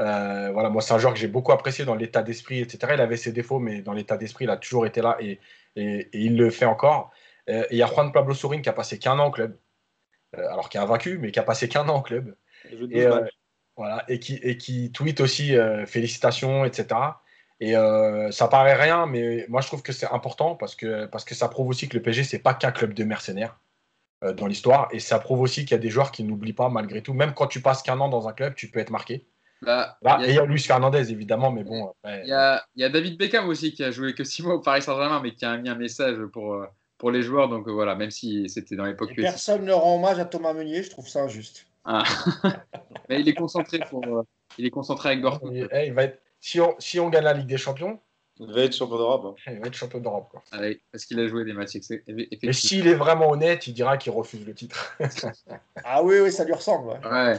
Euh, 0.00 0.50
voilà, 0.52 0.70
moi 0.70 0.80
c'est 0.80 0.94
un 0.94 0.98
joueur 0.98 1.12
que 1.12 1.18
j'ai 1.18 1.28
beaucoup 1.28 1.52
apprécié 1.52 1.84
dans 1.84 1.94
l'état 1.94 2.22
d'esprit, 2.22 2.60
etc. 2.60 2.94
Il 2.94 3.00
avait 3.02 3.18
ses 3.18 3.32
défauts, 3.32 3.58
mais 3.58 3.82
dans 3.82 3.92
l'état 3.92 4.16
d'esprit, 4.16 4.46
il 4.46 4.50
a 4.50 4.56
toujours 4.56 4.86
été 4.86 5.02
là 5.02 5.16
et, 5.20 5.38
et- 5.76 6.08
et 6.12 6.18
il 6.18 6.36
le 6.38 6.48
fait 6.50 6.64
encore. 6.64 7.10
Euh, 7.50 7.62
et 7.64 7.74
il 7.74 7.76
y 7.78 7.82
a 7.82 7.86
Juan 7.86 8.10
Pablo 8.12 8.32
Sorin 8.34 8.62
qui 8.62 8.68
a 8.70 8.72
passé 8.72 8.98
qu'un 8.98 9.18
an 9.18 9.26
au 9.26 9.30
club, 9.30 9.56
alors 10.36 10.68
qu'il 10.68 10.80
a 10.80 10.84
vaincu, 10.86 11.18
mais 11.18 11.30
qui 11.32 11.38
a 11.38 11.42
passé 11.42 11.68
qu'un 11.68 11.88
an 11.88 11.98
au 11.98 12.02
club. 12.02 12.34
Et, 12.70 12.76
12 12.76 12.90
euh, 12.94 13.26
voilà, 13.76 14.04
et, 14.08 14.18
qui, 14.18 14.34
et 14.36 14.56
qui 14.56 14.92
tweet 14.92 15.20
aussi 15.20 15.56
euh, 15.56 15.86
félicitations, 15.86 16.64
etc. 16.64 17.00
Et 17.60 17.76
euh, 17.76 18.30
ça 18.30 18.48
paraît 18.48 18.74
rien, 18.74 19.06
mais 19.06 19.44
moi 19.48 19.60
je 19.60 19.66
trouve 19.66 19.82
que 19.82 19.92
c'est 19.92 20.10
important 20.10 20.54
parce 20.54 20.74
que, 20.74 21.06
parce 21.06 21.24
que 21.24 21.34
ça 21.34 21.48
prouve 21.48 21.68
aussi 21.68 21.88
que 21.88 21.96
le 21.96 22.02
PSG, 22.02 22.24
c'est 22.24 22.38
pas 22.38 22.54
qu'un 22.54 22.72
club 22.72 22.94
de 22.94 23.04
mercenaires 23.04 23.58
euh, 24.24 24.32
dans 24.32 24.46
l'histoire. 24.46 24.88
Et 24.92 24.98
ça 25.00 25.18
prouve 25.18 25.40
aussi 25.40 25.64
qu'il 25.64 25.72
y 25.72 25.74
a 25.74 25.78
des 25.78 25.90
joueurs 25.90 26.10
qui 26.10 26.24
n'oublient 26.24 26.52
pas 26.54 26.68
malgré 26.68 27.02
tout. 27.02 27.12
Même 27.14 27.34
quand 27.34 27.46
tu 27.46 27.60
passes 27.60 27.82
qu'un 27.82 27.98
an 28.00 28.08
dans 28.08 28.28
un 28.28 28.32
club, 28.32 28.54
tu 28.54 28.70
peux 28.70 28.78
être 28.80 28.90
marqué. 28.90 29.26
Bah, 29.62 29.98
Là, 30.00 30.18
il 30.20 30.24
et 30.24 30.28
y 30.28 30.32
il 30.32 30.38
a- 30.38 30.42
y 30.42 30.44
a 30.44 30.46
Luis 30.46 30.60
Fernandez, 30.60 31.12
évidemment, 31.12 31.50
mais 31.52 31.64
bon. 31.64 31.92
Il 32.06 32.28
y, 32.28 32.32
a, 32.32 32.64
il 32.76 32.80
y 32.80 32.84
a 32.84 32.88
David 32.88 33.18
Beckham 33.18 33.46
aussi 33.48 33.74
qui 33.74 33.84
a 33.84 33.90
joué 33.90 34.14
que 34.14 34.24
six 34.24 34.42
mois 34.42 34.54
au 34.54 34.60
Paris 34.60 34.80
Saint-Germain, 34.80 35.20
mais 35.22 35.34
qui 35.34 35.44
a 35.44 35.56
mis 35.58 35.68
un 35.68 35.74
message 35.74 36.16
pour, 36.32 36.54
euh, 36.54 36.66
pour 37.00 37.10
les 37.10 37.22
joueurs. 37.22 37.48
Donc 37.48 37.66
euh, 37.66 37.72
voilà, 37.72 37.96
même 37.96 38.10
si 38.12 38.48
c'était 38.48 38.76
dans 38.76 38.84
l'époque 38.84 39.12
personne 39.16 39.64
ne 39.64 39.72
rend 39.72 39.96
hommage 39.96 40.20
à 40.20 40.24
Thomas 40.24 40.52
Meunier, 40.52 40.82
je 40.84 40.90
trouve 40.90 41.08
ça 41.08 41.22
injuste. 41.24 41.66
Ah. 41.84 42.04
mais 43.08 43.20
il 43.20 43.28
est 43.28 43.34
concentré 43.34 43.80
pour, 43.90 44.04
euh, 44.06 44.22
il 44.58 44.66
est 44.66 44.70
concentré 44.70 45.08
avec 45.08 45.22
Dortmund. 45.22 45.56
il- 45.56 45.68
eh, 45.72 45.86
il 45.86 45.94
va 45.94 46.04
être, 46.04 46.20
si, 46.40 46.60
on, 46.60 46.74
si 46.78 47.00
on 47.00 47.08
gagne 47.08 47.24
la 47.24 47.32
Ligue 47.32 47.46
des 47.48 47.56
Champions, 47.56 47.98
Il 48.38 48.52
va 48.52 48.62
être 48.62 48.74
champion 48.76 48.96
d'Europe. 48.96 49.24
hein. 49.46 49.52
il 49.52 49.60
va 49.60 49.66
être 49.66 49.74
champion 49.74 49.98
d'Europe. 50.00 50.28
quoi. 50.30 50.42
Allez, 50.52 50.80
parce 50.92 51.04
qu'il 51.06 51.18
a 51.20 51.26
joué 51.28 51.44
des 51.44 51.52
matchs 51.54 51.76
effectivement. 51.76 52.52
s'il 52.52 52.86
est 52.86 52.94
vraiment 52.94 53.30
honnête, 53.30 53.66
il 53.66 53.72
dira 53.74 53.96
qu'il 53.98 54.12
refuse 54.12 54.46
le 54.46 54.54
titre. 54.54 54.96
Ah 55.84 56.02
oui, 56.02 56.20
oui, 56.20 56.30
ça 56.30 56.44
lui 56.44 56.52
ressemble. 56.54 56.88
ouais. 56.90 57.10
Ouais. 57.10 57.38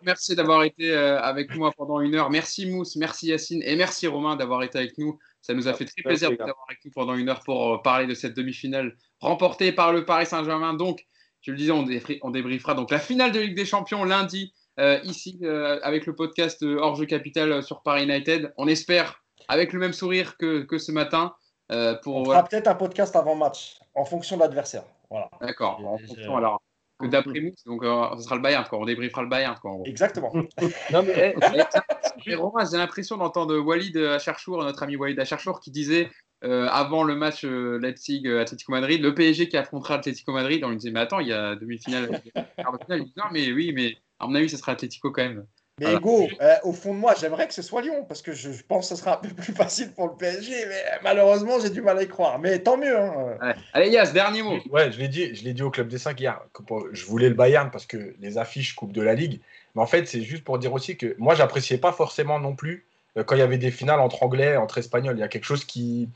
Remercie 0.00 0.36
d'avoir 0.36 0.62
été 0.62 0.92
euh, 0.92 1.20
avec 1.20 1.54
moi 1.56 1.72
pendant 1.76 2.00
une 2.00 2.14
heure. 2.14 2.30
Merci 2.30 2.66
Mousse, 2.66 2.94
merci 2.96 3.28
Yacine 3.28 3.60
et 3.64 3.74
merci 3.76 4.06
Romain 4.06 4.36
d'avoir 4.36 4.62
été 4.62 4.78
avec 4.78 4.96
nous. 4.98 5.18
Ça 5.44 5.52
nous 5.52 5.68
a 5.68 5.74
fait 5.74 5.84
très 5.84 6.00
plaisir 6.02 6.30
de 6.30 6.36
Merci, 6.36 6.42
vous 6.42 6.42
les 6.42 6.46
gars. 6.46 6.52
avoir 6.52 6.66
avec 6.70 6.84
nous 6.86 6.90
pendant 6.90 7.14
une 7.14 7.28
heure 7.28 7.40
pour 7.44 7.74
euh, 7.74 7.82
parler 7.82 8.06
de 8.06 8.14
cette 8.14 8.34
demi-finale 8.34 8.96
remportée 9.20 9.72
par 9.72 9.92
le 9.92 10.06
Paris 10.06 10.24
Saint-Germain. 10.24 10.72
Donc, 10.72 11.04
je 11.42 11.50
le 11.50 11.58
disais, 11.58 11.70
on, 11.70 12.30
débriefera 12.30 12.72
donc 12.72 12.90
la 12.90 12.98
finale 12.98 13.30
de 13.30 13.40
Ligue 13.40 13.54
des 13.54 13.66
Champions 13.66 14.04
lundi 14.04 14.54
euh, 14.80 14.98
ici 15.04 15.38
euh, 15.42 15.78
avec 15.82 16.06
le 16.06 16.14
podcast 16.14 16.62
Hors 16.62 16.96
Jeu 16.96 17.04
Capital 17.04 17.62
sur 17.62 17.82
Paris 17.82 18.04
United. 18.04 18.54
On 18.56 18.66
espère 18.66 19.22
avec 19.48 19.74
le 19.74 19.80
même 19.80 19.92
sourire 19.92 20.38
que, 20.38 20.62
que 20.62 20.78
ce 20.78 20.92
matin. 20.92 21.34
Euh, 21.72 21.94
pour, 22.02 22.16
On 22.16 22.22
voilà. 22.22 22.40
fera 22.40 22.48
peut-être 22.48 22.68
un 22.68 22.74
podcast 22.74 23.14
avant 23.14 23.36
match, 23.36 23.76
en 23.94 24.06
fonction 24.06 24.36
de 24.36 24.40
l'adversaire. 24.40 24.84
Voilà. 25.10 25.28
D'accord. 25.42 25.78
En 25.84 25.98
Je- 25.98 26.06
fonction, 26.06 26.36
alors, 26.38 26.62
que 26.98 27.06
d'après 27.06 27.40
nous, 27.40 27.52
donc 27.66 27.84
euh, 27.84 28.16
ce 28.16 28.22
sera 28.22 28.36
le 28.36 28.40
Bayern, 28.42 28.64
quoi. 28.68 28.78
On 28.78 28.84
débriefera 28.84 29.22
le 29.22 29.28
Bayern, 29.28 29.56
quoi. 29.60 29.72
en 29.72 29.74
gros. 29.76 29.84
Exactement. 29.86 30.32
Non, 30.92 31.02
mais 31.02 31.34
j'ai 32.24 32.36
l'impression 32.76 33.16
d'entendre 33.16 33.56
Walid 33.58 33.96
Acharchour, 33.96 34.62
notre 34.62 34.82
ami 34.82 34.96
Walid 34.96 35.18
Acharchour, 35.18 35.60
qui 35.60 35.70
disait 35.70 36.10
euh, 36.44 36.66
avant 36.70 37.04
le 37.04 37.14
match 37.14 37.44
euh, 37.44 37.78
Leipzig-Atlético 37.78 38.72
Madrid, 38.72 39.00
le 39.02 39.14
PSG 39.14 39.48
qui 39.48 39.56
affrontera 39.56 39.94
Atlético 39.94 40.32
Madrid, 40.32 40.62
on 40.64 40.68
lui 40.70 40.76
disait, 40.76 40.90
mais 40.90 41.00
attends, 41.00 41.20
il 41.20 41.28
y 41.28 41.32
a 41.32 41.54
demi-finale, 41.56 42.20
quart 42.58 42.72
de 42.78 42.84
finale. 42.84 43.00
Il 43.00 43.04
dit, 43.06 43.14
non, 43.16 43.24
mais 43.32 43.50
oui, 43.52 43.72
mais 43.74 43.96
à 44.18 44.26
mon 44.26 44.34
avis, 44.34 44.48
ce 44.50 44.56
sera 44.56 44.72
Atlético 44.72 45.10
quand 45.10 45.22
même. 45.22 45.46
Mais 45.80 45.86
Voilà. 45.86 45.98
Hugo, 45.98 46.28
euh, 46.40 46.54
au 46.62 46.72
fond 46.72 46.94
de 46.94 47.00
moi, 47.00 47.14
j'aimerais 47.18 47.48
que 47.48 47.54
ce 47.54 47.62
soit 47.62 47.82
Lyon, 47.82 48.04
parce 48.06 48.22
que 48.22 48.32
je, 48.32 48.52
je 48.52 48.62
pense 48.62 48.88
que 48.90 48.94
ce 48.94 49.00
sera 49.00 49.14
un 49.18 49.20
peu 49.26 49.28
plus 49.34 49.52
facile 49.56 49.92
pour 49.92 50.06
le 50.08 50.14
PSG, 50.16 50.52
mais 50.68 50.82
malheureusement, 51.02 51.58
j'ai 51.60 51.70
du 51.70 51.82
mal 51.82 51.98
à 51.98 52.02
y 52.02 52.08
croire. 52.08 52.38
Mais 52.38 52.58
tant 52.60 52.76
mieux. 52.76 52.96
hein. 52.96 53.36
Ouais. 53.42 53.54
Allez, 53.72 53.88
Yas, 53.90 54.12
dernier 54.12 54.42
mot. 54.42 54.58
Ouais, 54.70 54.92
je 54.92 54.98
l'ai 54.98 55.08
dit, 55.08 55.34
je 55.34 55.42
l'ai 55.44 55.52
dit 55.54 55.62
au 55.62 55.70
club 55.70 55.88
des 55.88 55.98
5 55.98 56.20
hier. 56.20 56.40
que 56.52 56.62
pour- 56.62 56.86
Je 56.92 57.04
voulais 57.06 57.28
le 57.28 57.34
Bayern 57.34 57.70
parce 57.72 57.86
que 57.86 58.14
les 58.20 58.38
affiches 58.38 58.74
Coupe 58.74 58.92
de 58.92 59.02
la 59.02 59.14
Ligue. 59.14 59.40
Mais 59.74 59.82
en 59.82 59.86
fait, 59.86 60.06
c'est 60.06 60.22
juste 60.22 60.44
pour 60.44 60.58
dire 60.58 60.72
aussi 60.72 60.96
que 60.96 61.14
moi, 61.18 61.34
j'appréciais 61.34 61.78
pas 61.78 61.92
forcément 61.92 62.38
non 62.38 62.54
plus 62.54 62.86
euh, 63.16 63.24
quand 63.24 63.34
il 63.34 63.40
y 63.40 63.42
avait 63.42 63.58
des 63.58 63.70
finales 63.70 64.00
entre 64.00 64.22
Anglais, 64.22 64.56
entre 64.56 64.78
Espagnols. 64.78 65.16
Il 65.16 65.20
y 65.20 65.24
a 65.24 65.28
quelque 65.28 65.44
chose 65.44 65.64
qui. 65.64 66.08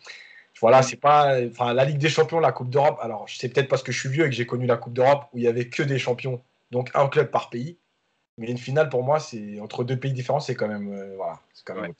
Voilà, 0.60 0.82
c'est 0.82 0.96
pas. 0.96 1.36
Enfin, 1.46 1.72
la 1.72 1.84
Ligue 1.84 1.98
des 1.98 2.08
Champions, 2.08 2.40
la 2.40 2.52
Coupe 2.52 2.70
d'Europe. 2.70 2.98
Alors, 3.00 3.26
c'est 3.28 3.48
peut-être 3.48 3.68
parce 3.68 3.82
que 3.82 3.92
je 3.92 3.98
suis 4.00 4.08
vieux 4.08 4.26
et 4.26 4.28
que 4.30 4.34
j'ai 4.34 4.46
connu 4.46 4.66
la 4.66 4.76
Coupe 4.76 4.92
d'Europe 4.92 5.26
où 5.32 5.38
il 5.38 5.44
y 5.44 5.48
avait 5.48 5.68
que 5.68 5.82
des 5.82 5.98
champions, 5.98 6.40
donc 6.70 6.90
un 6.94 7.08
club 7.08 7.30
par 7.30 7.50
pays. 7.50 7.76
Mais 8.38 8.50
une 8.50 8.58
finale, 8.58 8.88
pour 8.88 9.02
moi, 9.02 9.18
c'est 9.18 9.60
entre 9.60 9.82
deux 9.84 9.96
pays 9.96 10.12
différents, 10.12 10.40
c'est 10.40 10.54
quand 10.54 10.68
même. 10.68 10.92
euh, 10.92 11.14
voilà, 11.16 11.40
c'est 11.52 11.64
quand 11.64 11.74
même. 11.74 11.92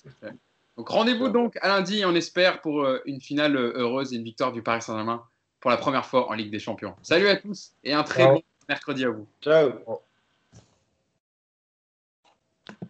Donc 0.76 0.88
rendez-vous 0.90 1.28
donc 1.28 1.56
à 1.60 1.68
lundi, 1.68 2.04
on 2.06 2.14
espère, 2.14 2.60
pour 2.60 2.82
euh, 2.82 3.02
une 3.04 3.20
finale 3.20 3.56
heureuse 3.56 4.12
et 4.12 4.16
une 4.16 4.22
victoire 4.22 4.52
du 4.52 4.62
Paris 4.62 4.82
Saint-Germain 4.82 5.24
pour 5.58 5.72
la 5.72 5.76
première 5.76 6.06
fois 6.06 6.30
en 6.30 6.34
Ligue 6.34 6.52
des 6.52 6.60
Champions. 6.60 6.94
Salut 7.02 7.26
à 7.26 7.36
tous 7.36 7.72
et 7.82 7.92
un 7.92 8.04
très 8.04 8.22
Ciao. 8.22 8.34
bon 8.34 8.42
mercredi 8.68 9.04
à 9.04 9.10
vous. 9.10 9.26
Ciao. 9.42 9.72